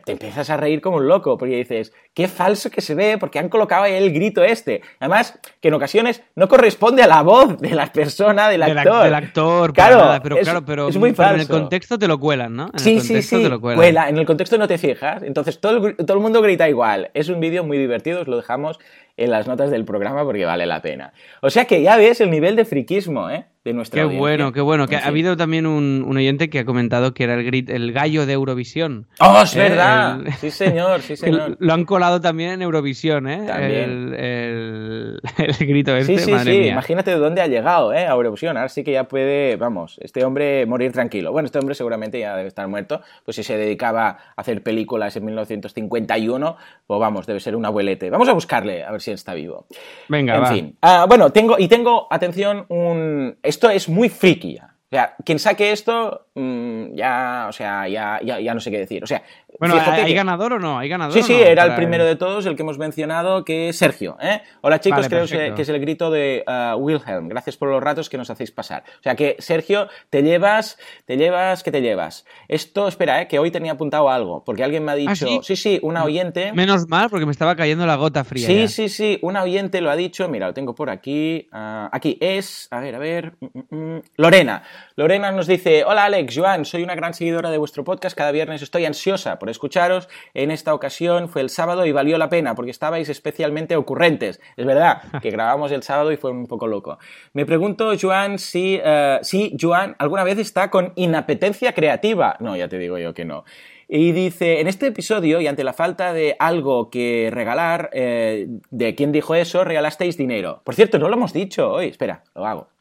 te 0.07 0.13
empiezas 0.13 0.49
a 0.49 0.57
reír 0.57 0.81
como 0.81 0.97
un 0.97 1.07
loco, 1.09 1.37
porque 1.37 1.57
dices, 1.57 1.93
qué 2.15 2.27
falso 2.27 2.71
que 2.71 2.81
se 2.81 2.95
ve, 2.95 3.19
porque 3.21 3.39
han 3.39 3.51
colocado 3.51 3.83
ahí 3.83 3.93
el 3.93 4.15
grito 4.15 4.43
este. 4.43 4.81
Además, 4.99 5.39
que 5.61 5.69
en 5.69 5.75
ocasiones 5.75 6.23
no 6.37 6.49
corresponde 6.49 7.03
a 7.03 7.07
la 7.07 7.21
voz 7.21 7.59
de 7.59 7.75
la 7.75 7.93
persona, 7.93 8.49
del 8.49 8.63
Del 8.63 8.71
ac- 8.79 8.81
actor. 8.81 9.05
del 9.05 9.15
actor, 9.15 9.73
claro, 9.75 9.99
nada, 9.99 10.21
pero 10.23 10.37
es, 10.39 10.45
claro, 10.45 10.65
pero, 10.65 10.89
es 10.89 10.97
muy 10.97 11.13
pero 11.13 11.35
en 11.35 11.41
el 11.41 11.49
contexto 11.49 11.99
te 11.99 12.09
lo 12.09 12.19
cuelan, 12.19 12.57
¿no? 12.57 12.71
En 12.73 12.79
Sí, 12.79 12.95
el 12.95 13.01
sí, 13.03 13.09
contexto 13.09 13.37
sí, 13.37 13.43
te 13.43 13.49
lo 13.51 13.61
cuelan. 13.61 13.77
cuela. 13.79 14.09
En 14.09 14.17
el 14.17 14.25
contexto 14.25 14.57
no 14.57 14.67
te 14.67 14.79
fijas. 14.79 15.23
Entonces 15.23 15.61
todo 15.61 15.89
el, 15.89 15.97
todo 15.97 16.17
el 16.17 16.23
mundo 16.23 16.41
grita 16.41 16.67
igual. 16.67 17.11
Es 17.13 17.29
un 17.29 17.39
vídeo 17.41 17.63
muy 17.63 17.77
divertido, 17.77 18.23
os 18.23 18.27
lo 18.27 18.39
dejamos 18.39 18.79
en 19.17 19.31
las 19.31 19.47
notas 19.47 19.71
del 19.71 19.85
programa 19.85 20.25
porque 20.25 20.45
vale 20.45 20.67
la 20.67 20.83
pena. 20.83 21.13
O 21.41 21.51
sea 21.51 21.65
que 21.67 21.83
ya 21.83 21.97
ves 21.97 22.21
el 22.21 22.31
nivel 22.31 22.57
de 22.57 22.65
friquismo, 22.65 23.31
¿eh? 23.31 23.47
De 23.65 23.73
nuestra 23.73 23.97
Qué 23.97 24.03
audiencia. 24.03 24.21
bueno, 24.21 24.53
qué 24.53 24.61
bueno. 24.61 24.87
Que 24.89 24.97
En 24.97 25.05
ha 25.05 25.07
habido 25.07 25.39
también 25.39 25.65
un, 25.67 26.05
un 26.07 26.17
oyente 26.19 26.51
que 26.51 26.59
ha 26.59 26.65
comentado 26.67 27.15
que 27.15 27.25
era 27.25 27.33
el, 27.33 27.47
grit- 27.51 27.71
el 27.71 27.93
gallo 27.95 28.27
de 28.27 28.35
Eurovisión. 28.35 29.07
¡Oh, 29.21 29.41
es 29.43 29.57
Eh, 29.57 29.61
verdad! 29.61 30.21
el- 30.27 30.33
Sí, 30.39 30.51
señor, 30.51 31.01
sí, 31.01 31.17
señor. 31.17 31.57
lo 31.59 31.73
han 31.73 31.87
colado 31.87 32.21
también 32.21 32.51
en 32.51 32.61
Eurovisión, 32.61 33.27
¿eh? 33.27 33.43
También. 33.47 34.13
El, 34.13 34.15
el- 34.15 35.21
el 35.59 35.67
grito 35.67 35.97
este, 35.97 36.19
Sí, 36.19 36.25
sí, 36.27 36.31
madre 36.33 36.53
sí, 36.53 36.59
mía. 36.59 36.73
imagínate 36.73 37.11
de 37.13 37.17
dónde 37.17 37.41
ha 37.41 37.47
llegado, 37.47 37.95
¿eh? 37.95 38.07
A 38.07 38.11
Eurovisión. 38.13 38.55
Ahora 38.59 38.69
sí 38.69 38.85
que 38.85 38.93
ya 38.93 39.05
puede, 39.05 39.57
vamos, 39.57 39.97
este 40.03 40.25
hombre 40.27 40.67
morir 40.67 40.93
tranquilo. 40.93 41.33
Bueno, 41.33 41.47
este 41.47 41.59
hombre 41.59 41.75
seguramente 41.75 42.19
ya 42.21 42.37
debe 42.37 42.49
estar 42.49 42.69
muerto, 42.69 43.01
pues 43.25 43.37
si 43.37 43.45
se 43.45 43.57
dedicaba 43.57 44.09
a 44.09 44.19
hacer 44.43 44.63
películas 44.63 45.17
en 45.17 45.25
1951, 45.25 46.57
pues 46.87 47.01
vamos, 47.01 47.27
debe 47.27 47.41
ser 47.41 47.57
un 47.57 47.65
abuelete. 47.65 48.11
Vamos 48.11 48.29
a 48.29 48.33
buscarle, 48.35 48.85
a 48.85 48.91
ver 48.93 49.01
si 49.05 49.11
él 49.11 49.17
está 49.17 49.35
vivo. 49.35 49.67
Venga, 50.09 50.37
en 50.37 50.43
va. 50.43 50.47
fin. 50.47 50.79
Ah, 50.83 51.07
bueno, 51.09 51.31
tengo, 51.31 51.57
y 51.59 51.69
tengo, 51.69 52.09
atención, 52.11 52.67
un... 52.69 53.39
Esto 53.43 53.71
es 53.71 53.89
muy 53.89 54.09
friki 54.09 54.55
ya. 54.55 54.75
O 54.91 54.97
sea, 54.97 55.17
quien 55.25 55.39
saque 55.39 55.73
esto, 55.73 56.29
mm, 56.35 56.95
ya, 56.95 57.47
o 57.49 57.53
sea, 57.53 57.89
ya, 57.89 58.21
ya, 58.23 58.39
ya 58.39 58.55
no 58.55 58.61
sé 58.61 58.71
qué 58.71 58.79
decir. 58.79 59.03
O 59.03 59.07
sea, 59.07 59.23
Bueno, 59.59 59.77
¿hay 59.81 60.05
que- 60.07 60.15
ganador 60.15 60.55
o 60.55 60.59
no? 60.59 60.79
¿Hay 60.79 60.89
ganador 60.89 61.13
Sí, 61.15 61.23
sí, 61.23 61.33
no? 61.33 61.39
era 61.45 61.65
el 61.65 61.75
primero 61.75 62.05
de 62.05 62.17
todos, 62.17 62.45
el 62.47 62.57
que 62.57 62.63
hemos 62.63 62.79
mencionado, 62.79 63.45
que 63.45 63.69
es 63.69 63.77
Sergio. 63.79 64.17
¿eh? 64.21 64.43
Hola 64.63 64.81
chicos, 64.81 64.99
Vale, 64.99 65.09
creo 65.09 65.21
perfecto. 65.23 65.45
que- 65.51 65.55
que 65.55 65.63
es 65.63 65.69
el 65.69 65.81
grito 65.81 66.11
de 66.11 66.45
uh, 66.47 66.77
Wilhelm. 66.77 67.29
Gracias 67.29 67.57
por 67.57 67.69
los 67.69 67.83
ratos 67.83 68.09
que 68.09 68.17
nos 68.19 68.31
hacéis 68.31 68.51
pasar. 68.51 68.85
O 69.01 69.03
sea 69.03 69.15
que, 69.15 69.37
Sergio, 69.39 69.89
te 70.11 70.23
llevas, 70.23 70.79
te 71.05 71.17
llevas, 71.17 71.63
¿qué 71.63 71.71
te 71.71 71.81
llevas? 71.83 72.25
Esto, 72.49 72.89
espera, 72.89 73.23
¿eh? 73.23 73.29
que 73.29 73.39
hoy 73.39 73.51
tenía 73.51 73.73
apuntado 73.73 74.11
algo, 74.11 74.43
porque 74.45 74.65
alguien 74.65 74.85
me 74.85 74.93
ha 74.93 74.97
dicho, 74.97 75.27
¿Ah, 75.39 75.41
sí? 75.43 75.57
sí, 75.57 75.79
una 75.83 76.05
oyente. 76.05 76.53
Menos 76.53 76.89
mal, 76.89 77.09
porque 77.11 77.27
me 77.27 77.33
estaba 77.33 77.55
cayendo 77.57 77.87
la 77.87 77.97
gota 77.97 78.25
fría. 78.25 78.47
Sí, 78.47 78.61
ya. 78.63 78.69
sí, 78.69 78.89
sí, 78.89 79.19
una 79.23 79.43
oyente 79.43 79.81
lo 79.81 79.91
ha 79.91 79.97
dicho, 79.97 80.29
mira, 80.29 80.47
lo 80.49 80.55
tengo 80.55 80.75
por 80.75 80.91
aquí. 80.91 81.49
ah, 81.53 81.89
aquí 81.93 82.19
es, 82.21 82.69
a 82.71 82.81
ver, 82.81 82.95
a 82.95 82.99
ver, 82.99 83.35
mm, 83.41 83.47
mm, 83.77 83.77
mm, 83.97 84.03
Lorena. 84.17 84.63
Lorena 84.97 85.33
nos 85.33 85.49
dice, 85.49 85.83
hola 85.83 86.05
Alex, 86.05 86.39
Joan, 86.39 86.65
soy 86.65 86.85
una 86.85 86.95
gran 86.95 87.15
seguidora 87.15 87.51
de 87.51 87.59
vuestro 87.59 87.83
podcast, 87.83 88.17
cada 88.17 88.31
viernes 88.31 88.63
estoy 88.63 88.85
ansiosa 88.85 89.41
por 89.41 89.51
escucharos. 89.51 90.09
En 90.35 90.53
esta 90.53 90.73
ocasión 90.73 91.29
fue 91.29 91.43
el 91.43 91.51
sábado 91.51 91.85
y 91.85 91.91
valió 91.91 92.17
la 92.17 92.29
pena 92.29 92.55
porque 92.55 92.71
estabais 92.71 93.09
especialmente 93.09 93.75
ocurrentes. 93.75 94.41
Es 94.57 94.65
verdad 94.65 95.03
que 95.21 95.33
grabamos 95.33 95.73
el 95.73 95.83
sábado 95.83 96.13
y 96.13 96.17
fue 96.17 96.31
un 96.31 96.47
poco 96.47 96.69
loco. 96.69 97.01
Me 97.33 97.45
pregunto, 97.45 97.91
Joan, 98.01 98.39
si, 98.39 98.79
eh, 98.85 99.19
si 99.23 99.57
Joan 99.61 99.97
alguna 99.99 100.23
vez 100.23 100.39
está 100.39 100.71
con 100.71 100.93
inapetencia 100.95 101.73
creativa. 101.73 102.37
No, 102.39 102.57
ya 102.57 102.69
te 102.69 102.79
digo 102.79 102.97
yo 102.97 103.15
que 103.15 103.25
no. 103.25 103.43
Y 103.89 104.13
dice, 104.13 104.61
en 104.61 104.69
este 104.69 104.87
episodio, 104.87 105.41
y 105.41 105.49
ante 105.49 105.65
la 105.65 105.73
falta 105.73 106.13
de 106.13 106.37
algo 106.39 106.89
que 106.89 107.31
regalar, 107.33 107.91
eh, 107.93 108.47
de 108.71 108.95
quién 108.95 109.11
dijo 109.11 109.35
eso, 109.35 109.65
regalasteis 109.65 110.17
dinero. 110.17 110.63
Por 110.63 110.77
cierto, 110.77 111.01
no 111.01 111.09
lo 111.09 111.17
hemos 111.17 111.33
dicho 111.33 111.69
hoy. 111.69 111.89
Espera, 111.89 112.23
lo 112.37 112.47
hago. 112.47 112.74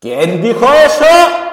¿Quién 0.00 0.40
dijo 0.40 0.64
eso? 0.72 1.47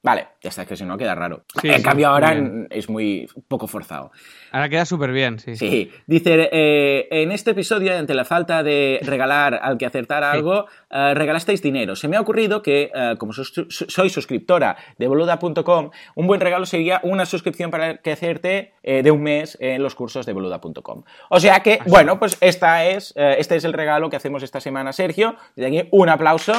Vale, 0.00 0.28
ya 0.40 0.50
está, 0.50 0.62
es 0.62 0.68
que 0.68 0.76
si 0.76 0.84
no 0.84 0.96
queda 0.96 1.16
raro. 1.16 1.44
Sí, 1.60 1.68
en 1.68 1.78
sí, 1.78 1.82
cambio 1.82 2.08
ahora 2.08 2.32
bien. 2.32 2.68
es 2.70 2.88
muy 2.88 3.28
poco 3.48 3.66
forzado. 3.66 4.12
Ahora 4.52 4.68
queda 4.68 4.84
súper 4.84 5.10
bien, 5.10 5.40
sí. 5.40 5.56
Sí, 5.56 5.90
dice, 6.06 6.48
eh, 6.52 7.08
en 7.10 7.32
este 7.32 7.50
episodio, 7.50 7.98
ante 7.98 8.14
la 8.14 8.24
falta 8.24 8.62
de 8.62 9.00
regalar 9.02 9.58
al 9.60 9.76
que 9.76 9.86
acertara 9.86 10.30
algo, 10.30 10.66
eh, 10.88 11.14
regalasteis 11.14 11.60
dinero. 11.62 11.96
Se 11.96 12.06
me 12.06 12.16
ha 12.16 12.20
ocurrido 12.20 12.62
que, 12.62 12.92
eh, 12.94 13.16
como 13.18 13.32
sus- 13.32 13.66
soy 13.70 14.08
suscriptora 14.08 14.76
de 14.98 15.08
boluda.com, 15.08 15.90
un 16.14 16.26
buen 16.28 16.40
regalo 16.40 16.64
sería 16.64 17.00
una 17.02 17.26
suscripción 17.26 17.72
para 17.72 17.96
que 17.96 18.12
hacerte 18.12 18.74
eh, 18.84 19.02
de 19.02 19.10
un 19.10 19.22
mes 19.24 19.58
en 19.60 19.82
los 19.82 19.96
cursos 19.96 20.24
de 20.26 20.32
boluda.com. 20.32 21.02
O 21.28 21.40
sea 21.40 21.58
que, 21.60 21.80
bueno, 21.86 22.20
pues 22.20 22.38
esta 22.40 22.84
es, 22.86 23.12
este 23.16 23.56
es 23.56 23.64
el 23.64 23.72
regalo 23.72 24.08
que 24.10 24.16
hacemos 24.16 24.44
esta 24.44 24.60
semana, 24.60 24.92
Sergio. 24.92 25.34
Desde 25.56 25.76
aquí, 25.80 25.88
un 25.90 26.08
aplauso, 26.08 26.52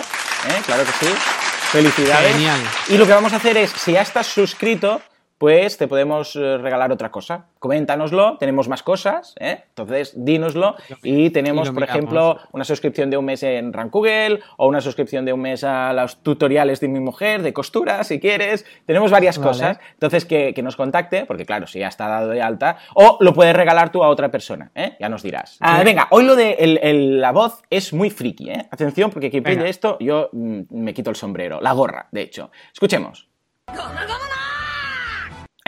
claro 0.66 0.84
que 0.84 1.06
sí. 1.06 1.49
Felicidades. 1.72 2.34
Genial. 2.34 2.60
Y 2.88 2.98
lo 2.98 3.06
que 3.06 3.14
vamos 3.14 3.34
a 3.34 3.38
hacer 3.38 3.58
es, 3.58 3.72
si 3.72 3.94
ya 3.94 4.02
estás 4.02 4.28
suscrito, 4.28 5.02
pues 5.40 5.78
te 5.78 5.88
podemos 5.88 6.36
eh, 6.36 6.58
regalar 6.60 6.92
otra 6.92 7.10
cosa. 7.10 7.46
Coméntanoslo, 7.58 8.38
tenemos 8.38 8.68
más 8.68 8.84
cosas, 8.84 9.34
¿eh? 9.40 9.64
entonces 9.70 10.14
dínoslo. 10.16 10.76
Y 11.02 11.32
tenemos, 11.32 11.70
y 11.70 11.72
por 11.72 11.84
ejemplo, 11.84 12.38
una 12.52 12.64
suscripción 12.66 13.10
de 13.10 13.18
un 13.18 13.26
mes 13.26 13.42
en 13.44 13.74
Rank 13.74 13.92
Google 13.92 14.42
o 14.58 14.68
una 14.68 14.82
suscripción 14.82 15.24
de 15.26 15.32
un 15.34 15.42
mes 15.42 15.64
a 15.64 15.94
los 15.94 16.22
tutoriales 16.22 16.82
de 16.82 16.90
mi 16.90 17.00
mujer 17.00 17.42
de 17.42 17.54
costura, 17.54 18.04
si 18.04 18.20
quieres. 18.20 18.66
Tenemos 18.86 19.10
varias 19.12 19.38
Vale. 19.38 19.48
cosas. 19.50 19.80
Entonces, 19.94 20.26
que, 20.26 20.54
que 20.54 20.62
nos 20.62 20.76
contacte, 20.76 21.26
porque 21.26 21.46
claro, 21.46 21.66
si 21.68 21.80
ya 21.80 21.88
está 21.88 22.08
dado 22.10 22.30
de 22.30 22.42
alta, 22.42 22.78
o 22.94 23.18
lo 23.22 23.34
puedes 23.34 23.56
regalar 23.56 23.92
tú 23.94 24.04
a 24.04 24.10
otra 24.10 24.30
persona, 24.30 24.72
¿eh? 24.76 24.98
ya 25.00 25.08
nos 25.08 25.24
dirás. 25.24 25.58
Ah, 25.62 25.82
venga, 25.86 26.08
hoy 26.12 26.26
lo 26.26 26.36
de 26.36 26.52
el- 26.60 26.80
el- 26.84 27.22
la 27.22 27.32
voz 27.32 27.62
es 27.70 27.94
muy 27.94 28.10
friki, 28.10 28.50
¿eh? 28.50 28.68
Atención, 28.72 29.10
porque 29.10 29.32
quien 29.32 29.44
Venga. 29.44 29.60
pille 29.62 29.70
esto, 29.70 29.96
yo 30.02 30.30
mm, 30.34 30.62
me 30.70 30.94
quito 30.94 31.10
el 31.10 31.16
sombrero, 31.16 31.62
la 31.62 31.72
gorra, 31.72 32.08
de 32.12 32.22
hecho. 32.24 32.52
Escuchemos. 32.74 33.30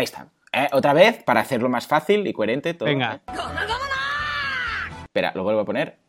Ahí 0.02 0.06
está. 0.06 0.30
¿eh? 0.52 0.68
Otra 0.72 0.94
vez, 0.94 1.22
para 1.24 1.42
hacerlo 1.42 1.70
más 1.70 1.86
fácil 1.86 2.26
y 2.26 2.34
coherente 2.34 2.74
todo. 2.74 2.90
Venga. 2.90 3.22
¿eh? 3.28 3.34
Espera, 5.04 5.32
lo 5.36 5.44
vuelvo 5.44 5.60
a 5.62 5.66
poner. 5.66 6.00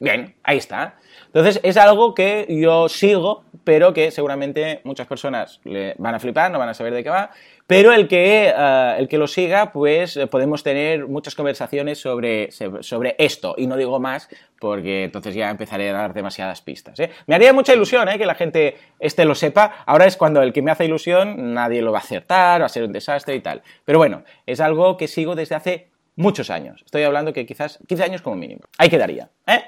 Bien, 0.00 0.34
ahí 0.42 0.56
está. 0.56 0.94
Entonces 1.32 1.60
es 1.62 1.76
algo 1.76 2.12
que 2.14 2.46
yo 2.48 2.88
sigo, 2.88 3.44
pero 3.62 3.92
que 3.92 4.10
seguramente 4.10 4.80
muchas 4.82 5.06
personas 5.06 5.60
le 5.64 5.94
van 5.98 6.14
a 6.14 6.18
flipar, 6.18 6.50
no 6.50 6.58
van 6.58 6.68
a 6.68 6.74
saber 6.74 6.92
de 6.92 7.04
qué 7.04 7.10
va. 7.10 7.30
Pero 7.68 7.92
el 7.92 8.08
que, 8.08 8.48
eh, 8.48 8.94
el 8.98 9.06
que 9.06 9.16
lo 9.16 9.28
siga, 9.28 9.70
pues 9.70 10.16
eh, 10.16 10.26
podemos 10.26 10.64
tener 10.64 11.06
muchas 11.06 11.36
conversaciones 11.36 12.00
sobre, 12.00 12.50
sobre 12.50 13.14
esto. 13.18 13.54
Y 13.56 13.68
no 13.68 13.76
digo 13.76 14.00
más 14.00 14.28
porque 14.58 15.04
entonces 15.04 15.36
ya 15.36 15.50
empezaré 15.50 15.90
a 15.90 15.92
dar 15.92 16.12
demasiadas 16.12 16.62
pistas. 16.62 16.98
¿eh? 16.98 17.10
Me 17.26 17.36
haría 17.36 17.52
mucha 17.52 17.72
ilusión 17.72 18.08
¿eh? 18.08 18.18
que 18.18 18.26
la 18.26 18.34
gente 18.34 18.76
este 18.98 19.24
lo 19.24 19.36
sepa. 19.36 19.84
Ahora 19.86 20.06
es 20.06 20.16
cuando 20.16 20.42
el 20.42 20.52
que 20.52 20.62
me 20.62 20.72
hace 20.72 20.84
ilusión 20.84 21.54
nadie 21.54 21.80
lo 21.80 21.92
va 21.92 21.98
a 21.98 22.02
acertar, 22.02 22.60
va 22.60 22.66
a 22.66 22.68
ser 22.68 22.82
un 22.82 22.92
desastre 22.92 23.36
y 23.36 23.40
tal. 23.40 23.62
Pero 23.84 23.98
bueno, 23.98 24.24
es 24.46 24.58
algo 24.58 24.96
que 24.96 25.06
sigo 25.06 25.36
desde 25.36 25.54
hace 25.54 25.90
muchos 26.16 26.50
años. 26.50 26.82
Estoy 26.84 27.02
hablando 27.02 27.32
que 27.32 27.46
quizás 27.46 27.78
15 27.88 28.04
años 28.04 28.22
como 28.22 28.36
mínimo. 28.36 28.62
Ahí 28.78 28.88
quedaría. 28.88 29.30
¿eh? 29.46 29.62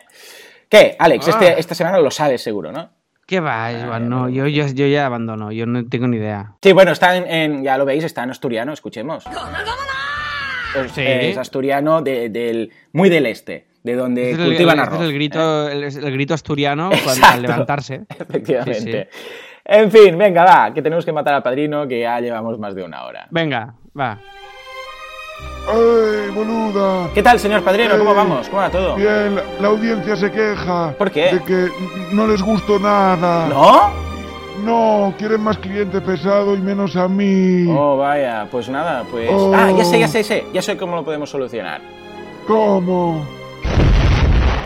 ¿Qué, 0.73 0.97
Alex? 0.99 1.29
Ah. 1.29 1.31
Este- 1.33 1.61
esta 1.61 1.75
semana 1.75 1.99
lo 1.99 2.11
sabes 2.11 2.43
seguro, 2.43 2.73
¿no? 2.73 2.89
¿Qué 3.27 3.41
va, 3.41 3.67
Ah, 3.69 3.85
Joan? 3.87 4.09
No, 4.09 4.29
yo, 4.29 4.47
yo, 4.47 4.67
yo 4.69 4.87
ya 4.87 5.05
abandono, 5.07 5.53
yo 5.53 5.67
no 5.67 5.87
tengo 5.87 6.09
ni 6.09 6.17
idea. 6.17 6.55
Sí, 6.63 6.73
bueno, 6.73 6.93
está 6.93 7.15
en, 7.17 7.27
en- 7.29 7.63
ya 7.63 7.77
lo 7.79 7.85
veis, 7.85 8.03
está 8.05 8.23
en 8.25 8.31
asturiano, 8.31 8.73
escuchemos. 8.73 9.25
Es, 10.75 10.93
Sí. 10.93 11.03
es 11.05 11.37
asturiano 11.37 12.01
de- 12.01 12.31
del, 12.31 12.73
muy 12.93 13.11
del 13.11 13.27
este, 13.27 13.67
de 13.83 13.95
donde 13.95 14.31
Este 14.31 14.35
es 14.35 14.39
el- 14.41 14.47
cultivan 14.47 14.75
el, 14.77 14.81
arroz. 14.81 14.95
este 14.95 15.05
es 15.05 15.09
el 15.11 15.15
grito, 15.15 15.69
el, 15.69 15.85
es 15.85 15.97
el 15.97 16.13
grito 16.13 16.35
asturiano 16.35 16.91
cuando, 17.05 17.27
al 17.27 17.43
levantarse. 17.43 18.03
Efectivamente. 18.19 19.09
Sí, 19.13 19.29
En 19.65 19.91
fin, 19.93 20.17
venga, 20.19 20.45
va, 20.45 20.73
que 20.75 20.81
tenemos 20.83 21.05
que 21.05 21.13
matar 21.13 21.35
al 21.35 21.43
padrino, 21.43 21.87
que 21.87 22.01
ya 22.01 22.19
llevamos 22.21 22.59
más 22.59 22.75
de 22.75 22.83
una 22.83 23.05
hora. 23.05 23.29
Venga, 23.31 23.75
va. 23.99 24.19
¡Ay, 25.69 26.31
boluda! 26.35 27.11
¿Qué 27.15 27.23
tal, 27.23 27.39
señor 27.39 27.63
padrino? 27.63 27.97
¿Cómo 27.97 28.15
vamos? 28.15 28.49
¿Cómo 28.49 28.63
va 28.63 28.71
todo? 28.71 28.97
Bien, 28.97 29.37
la, 29.37 29.43
la 29.61 29.69
audiencia 29.69 30.17
se 30.17 30.31
queja. 30.31 30.93
¿Por 30.99 31.11
qué? 31.11 31.35
De 31.35 31.43
que 31.45 31.69
no 32.13 32.27
les 32.27 32.43
gustó 32.43 32.79
nada. 32.79 33.47
¿No? 33.49 33.91
No, 34.65 35.15
quieren 35.19 35.41
más 35.41 35.59
cliente 35.59 36.01
pesado 36.01 36.55
y 36.55 36.61
menos 36.61 36.97
a 36.97 37.09
mí. 37.09 37.67
Oh, 37.69 37.97
vaya, 37.97 38.47
pues 38.51 38.69
nada, 38.69 39.05
pues... 39.11 39.29
Oh. 39.33 39.53
Ah, 39.55 39.71
ya 39.71 39.85
sé, 39.85 39.99
ya 39.99 40.09
sé, 40.09 40.23
ya 40.23 40.25
sé, 40.29 40.47
ya 40.53 40.63
sé 40.63 40.77
cómo 40.77 40.97
lo 40.97 41.05
podemos 41.05 41.31
solucionar. 41.31 41.81
¿Cómo? 42.47 43.27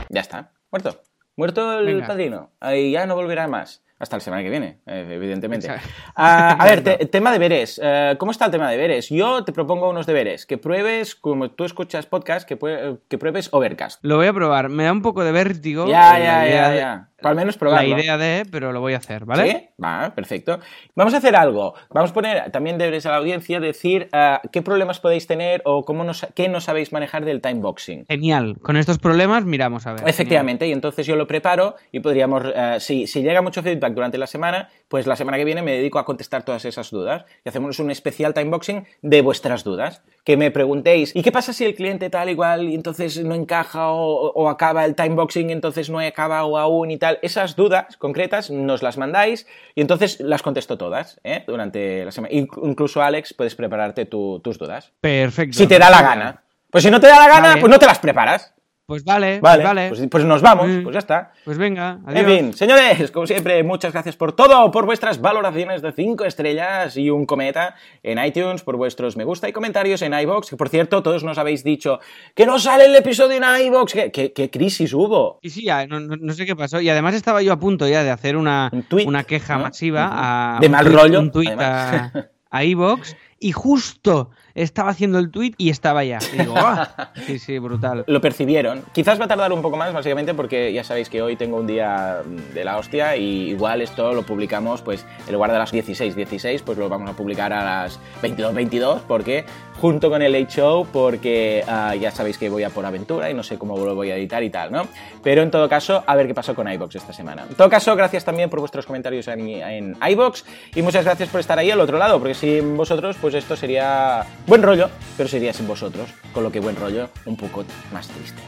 Ya 0.08 0.20
está, 0.20 0.50
muerto. 0.70 0.96
Muerto 1.36 1.78
el 1.78 1.86
Venga. 1.86 2.06
padrino. 2.06 2.50
Y 2.74 2.92
ya 2.92 3.06
no 3.06 3.14
volverá 3.14 3.48
más. 3.48 3.82
Hasta 3.98 4.16
la 4.16 4.20
semana 4.20 4.42
que 4.42 4.50
viene, 4.50 4.78
eh, 4.86 5.08
evidentemente. 5.10 5.68
Ah, 6.14 6.56
a 6.60 6.64
ver, 6.68 6.82
te- 6.84 7.06
tema 7.06 7.30
de 7.32 7.38
deberes. 7.38 7.80
Eh, 7.82 8.16
¿Cómo 8.18 8.30
está 8.30 8.44
el 8.44 8.50
tema 8.50 8.68
de 8.70 8.76
deberes? 8.76 9.08
Yo 9.08 9.42
te 9.42 9.52
propongo 9.52 9.88
unos 9.88 10.04
deberes. 10.04 10.44
Que 10.44 10.58
pruebes, 10.58 11.14
como 11.14 11.50
tú 11.50 11.64
escuchas 11.64 12.04
podcast, 12.04 12.46
que, 12.46 12.58
prue- 12.58 12.98
que 13.08 13.16
pruebes 13.16 13.48
Overcast. 13.52 13.98
Lo 14.04 14.16
voy 14.16 14.26
a 14.26 14.34
probar. 14.34 14.68
Me 14.68 14.84
da 14.84 14.92
un 14.92 15.00
poco 15.00 15.24
de 15.24 15.32
vértigo. 15.32 15.86
Ya, 15.88 16.18
ya, 16.18 16.46
ya, 16.46 16.74
ya. 16.76 17.08
Al 17.22 17.34
menos 17.34 17.56
probarlo. 17.56 17.88
La 17.88 18.00
idea 18.00 18.18
de, 18.18 18.44
pero 18.50 18.72
lo 18.72 18.80
voy 18.80 18.92
a 18.92 18.98
hacer, 18.98 19.24
¿vale? 19.24 19.50
¿Sí? 19.50 19.68
Va, 19.82 20.14
perfecto. 20.14 20.60
Vamos 20.94 21.14
a 21.14 21.16
hacer 21.16 21.34
algo. 21.34 21.74
Vamos 21.90 22.10
a 22.10 22.14
poner 22.14 22.50
también 22.50 22.76
deberes 22.76 23.06
a 23.06 23.10
la 23.10 23.16
audiencia 23.16 23.58
decir 23.58 24.10
uh, 24.12 24.46
qué 24.52 24.60
problemas 24.60 25.00
podéis 25.00 25.26
tener 25.26 25.62
o 25.64 25.84
cómo 25.84 26.04
nos, 26.04 26.26
qué 26.34 26.48
no 26.48 26.60
sabéis 26.60 26.92
manejar 26.92 27.24
del 27.24 27.40
timeboxing. 27.40 28.04
Genial. 28.06 28.58
Con 28.60 28.76
estos 28.76 28.98
problemas 28.98 29.46
miramos 29.46 29.86
a 29.86 29.94
ver. 29.94 30.06
Efectivamente, 30.06 30.66
y 30.66 30.72
entonces 30.72 31.06
yo 31.06 31.16
lo 31.16 31.26
preparo 31.26 31.76
y 31.90 32.00
podríamos, 32.00 32.44
uh, 32.44 32.80
si, 32.80 33.06
si 33.06 33.22
llega 33.22 33.40
mucho 33.40 33.62
feedback 33.62 33.94
durante 33.94 34.18
la 34.18 34.26
semana, 34.26 34.68
pues 34.88 35.06
la 35.06 35.16
semana 35.16 35.38
que 35.38 35.46
viene 35.46 35.62
me 35.62 35.72
dedico 35.72 35.98
a 35.98 36.04
contestar 36.04 36.44
todas 36.44 36.66
esas 36.66 36.90
dudas 36.90 37.24
y 37.44 37.48
hacemos 37.48 37.78
un 37.78 37.90
especial 37.90 38.34
timeboxing 38.34 38.86
de 39.00 39.22
vuestras 39.22 39.64
dudas. 39.64 40.02
Que 40.22 40.36
me 40.36 40.50
preguntéis, 40.50 41.14
¿y 41.14 41.22
qué 41.22 41.32
pasa 41.32 41.52
si 41.52 41.64
el 41.64 41.74
cliente 41.74 42.10
tal 42.10 42.28
igual 42.28 42.68
y 42.68 42.74
entonces 42.74 43.24
no 43.24 43.34
encaja 43.34 43.90
o, 43.90 44.32
o 44.32 44.48
acaba 44.50 44.84
el 44.84 44.94
timeboxing 44.94 45.48
y 45.48 45.52
entonces 45.52 45.88
no 45.88 46.00
acaba 46.00 46.44
o 46.44 46.58
aún 46.58 46.90
y 46.90 46.98
tal? 46.98 47.05
Esas 47.22 47.56
dudas 47.56 47.96
concretas 47.96 48.50
nos 48.50 48.82
las 48.82 48.98
mandáis 48.98 49.46
y 49.74 49.80
entonces 49.80 50.20
las 50.20 50.42
contesto 50.42 50.76
todas 50.76 51.20
¿eh? 51.24 51.44
durante 51.46 52.04
la 52.04 52.12
semana. 52.12 52.34
Incluso, 52.34 53.02
Alex, 53.02 53.34
puedes 53.34 53.54
prepararte 53.54 54.06
tu, 54.06 54.40
tus 54.40 54.58
dudas. 54.58 54.92
Perfecto. 55.00 55.56
Si 55.56 55.66
te 55.66 55.78
da 55.78 55.90
la 55.90 56.02
gana. 56.02 56.42
Pues 56.70 56.84
si 56.84 56.90
no 56.90 57.00
te 57.00 57.06
da 57.06 57.18
la 57.18 57.28
gana, 57.28 57.48
vale. 57.48 57.60
pues 57.60 57.70
no 57.70 57.78
te 57.78 57.86
las 57.86 57.98
preparas. 57.98 58.52
Pues 58.86 59.02
vale, 59.02 59.40
vale, 59.40 59.64
pues, 59.64 59.64
vale. 59.64 59.88
Pues, 59.88 60.08
pues, 60.08 60.24
nos 60.24 60.42
vamos, 60.42 60.68
mm. 60.68 60.82
pues 60.84 60.92
ya 60.92 61.00
está. 61.00 61.32
Pues 61.44 61.58
venga, 61.58 61.98
adiós. 62.06 62.24
En 62.24 62.26
fin, 62.26 62.54
señores, 62.54 63.10
como 63.10 63.26
siempre, 63.26 63.60
muchas 63.64 63.92
gracias 63.92 64.14
por 64.14 64.32
todo, 64.32 64.70
por 64.70 64.86
vuestras 64.86 65.20
valoraciones 65.20 65.82
de 65.82 65.90
5 65.90 66.24
estrellas 66.24 66.96
y 66.96 67.10
un 67.10 67.26
cometa 67.26 67.74
en 68.04 68.24
iTunes, 68.24 68.62
por 68.62 68.76
vuestros 68.76 69.16
me 69.16 69.24
gusta 69.24 69.48
y 69.48 69.52
comentarios 69.52 70.02
en 70.02 70.14
iBox. 70.14 70.50
Que 70.50 70.56
por 70.56 70.68
cierto, 70.68 71.02
todos 71.02 71.24
nos 71.24 71.36
habéis 71.36 71.64
dicho 71.64 71.98
que 72.36 72.46
no 72.46 72.60
sale 72.60 72.84
el 72.84 72.94
episodio 72.94 73.36
en 73.36 73.66
iBox. 73.66 73.92
¿Qué, 73.92 74.12
qué, 74.12 74.32
qué 74.32 74.50
crisis 74.50 74.92
hubo? 74.92 75.40
Y 75.42 75.50
sí, 75.50 75.64
ya, 75.64 75.84
no, 75.88 75.98
no, 75.98 76.32
sé 76.32 76.46
qué 76.46 76.54
pasó. 76.54 76.80
Y 76.80 76.88
además 76.88 77.16
estaba 77.16 77.42
yo 77.42 77.52
a 77.52 77.58
punto 77.58 77.88
ya 77.88 78.04
de 78.04 78.10
hacer 78.10 78.36
una, 78.36 78.70
un 78.72 78.84
tweet, 78.84 79.06
una 79.06 79.24
queja 79.24 79.56
¿no? 79.56 79.64
masiva 79.64 80.06
uh 80.06 80.10
-huh. 80.10 80.58
a. 80.58 80.58
De 80.60 80.68
mal 80.68 80.86
rollo. 80.86 81.18
Un 81.18 81.32
tweet 81.32 81.56
a, 81.58 82.12
a 82.50 82.64
iBox. 82.64 83.16
Y 83.40 83.50
justo 83.50 84.30
estaba 84.56 84.90
haciendo 84.90 85.18
el 85.18 85.30
tweet 85.30 85.52
y 85.58 85.70
estaba 85.70 86.02
ya. 86.02 86.18
Y 86.32 86.38
digo, 86.38 86.54
¡oh! 86.56 87.04
Sí, 87.26 87.38
sí, 87.38 87.58
brutal. 87.58 88.04
Lo 88.06 88.20
percibieron. 88.20 88.82
Quizás 88.92 89.20
va 89.20 89.26
a 89.26 89.28
tardar 89.28 89.52
un 89.52 89.62
poco 89.62 89.76
más, 89.76 89.92
básicamente, 89.92 90.34
porque 90.34 90.72
ya 90.72 90.82
sabéis 90.82 91.08
que 91.08 91.22
hoy 91.22 91.36
tengo 91.36 91.58
un 91.58 91.66
día 91.66 92.22
de 92.54 92.64
la 92.64 92.78
hostia 92.78 93.16
y 93.16 93.50
igual 93.50 93.82
esto 93.82 94.12
lo 94.12 94.22
publicamos, 94.22 94.82
pues, 94.82 95.04
en 95.26 95.34
lugar 95.34 95.52
de 95.52 95.58
las 95.58 95.70
16, 95.70 96.16
16, 96.16 96.62
pues 96.62 96.78
lo 96.78 96.88
vamos 96.88 97.10
a 97.10 97.12
publicar 97.14 97.52
a 97.52 97.64
las 97.64 98.00
22, 98.22 98.54
22, 98.54 99.02
porque 99.02 99.44
junto 99.80 100.08
con 100.08 100.22
el 100.22 100.32
Late 100.32 100.46
Show, 100.46 100.86
porque 100.90 101.62
uh, 101.66 101.94
ya 101.98 102.10
sabéis 102.10 102.38
que 102.38 102.48
voy 102.48 102.62
a 102.62 102.70
por 102.70 102.86
aventura 102.86 103.30
y 103.30 103.34
no 103.34 103.42
sé 103.42 103.58
cómo 103.58 103.76
lo 103.76 103.94
voy 103.94 104.10
a 104.10 104.16
editar 104.16 104.42
y 104.42 104.50
tal, 104.50 104.72
¿no? 104.72 104.86
Pero 105.22 105.42
en 105.42 105.50
todo 105.50 105.68
caso, 105.68 106.02
a 106.06 106.14
ver 106.16 106.26
qué 106.26 106.34
pasó 106.34 106.54
con 106.54 106.70
iBox 106.70 106.96
esta 106.96 107.12
semana. 107.12 107.44
En 107.48 107.54
todo 107.54 107.68
caso, 107.68 107.94
gracias 107.94 108.24
también 108.24 108.48
por 108.48 108.60
vuestros 108.60 108.86
comentarios 108.86 109.28
en, 109.28 109.46
en 109.48 109.96
iBox 110.08 110.44
y 110.74 110.82
muchas 110.82 111.04
gracias 111.04 111.28
por 111.28 111.40
estar 111.40 111.58
ahí 111.58 111.70
al 111.70 111.80
otro 111.80 111.98
lado, 111.98 112.18
porque 112.18 112.34
sin 112.34 112.76
vosotros, 112.76 113.16
pues 113.20 113.34
esto 113.34 113.54
sería 113.56 114.24
buen 114.46 114.62
rollo, 114.62 114.90
pero 115.16 115.28
sería 115.28 115.52
sin 115.52 115.66
vosotros, 115.66 116.08
con 116.32 116.42
lo 116.42 116.50
que 116.50 116.60
buen 116.60 116.76
rollo 116.76 117.10
un 117.24 117.36
poco 117.36 117.64
más 117.92 118.08
triste. 118.08 118.40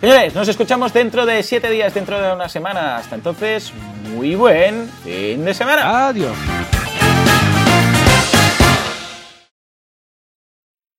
Señores, 0.00 0.34
nos 0.34 0.46
escuchamos 0.48 0.92
dentro 0.92 1.24
de 1.24 1.42
siete 1.42 1.70
días, 1.70 1.94
dentro 1.94 2.20
de 2.20 2.32
una 2.32 2.48
semana. 2.48 2.98
Hasta 2.98 3.14
entonces, 3.14 3.72
muy 4.14 4.34
buen 4.34 4.88
fin 5.02 5.44
de 5.44 5.54
semana. 5.54 6.08
Adiós. 6.08 6.36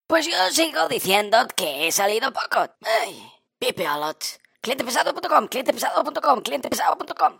Pues 0.07 0.25
yo 0.25 0.51
sigo 0.51 0.87
diciendo 0.87 1.37
que 1.55 1.87
he 1.87 1.91
salido 1.91 2.31
poco. 2.31 2.73
Ay, 3.03 3.21
pipeolots. 3.59 4.39
Clientepesado.com, 4.61 5.47
clientepesado.com, 5.47 6.41
clientepesado.com. 6.41 7.33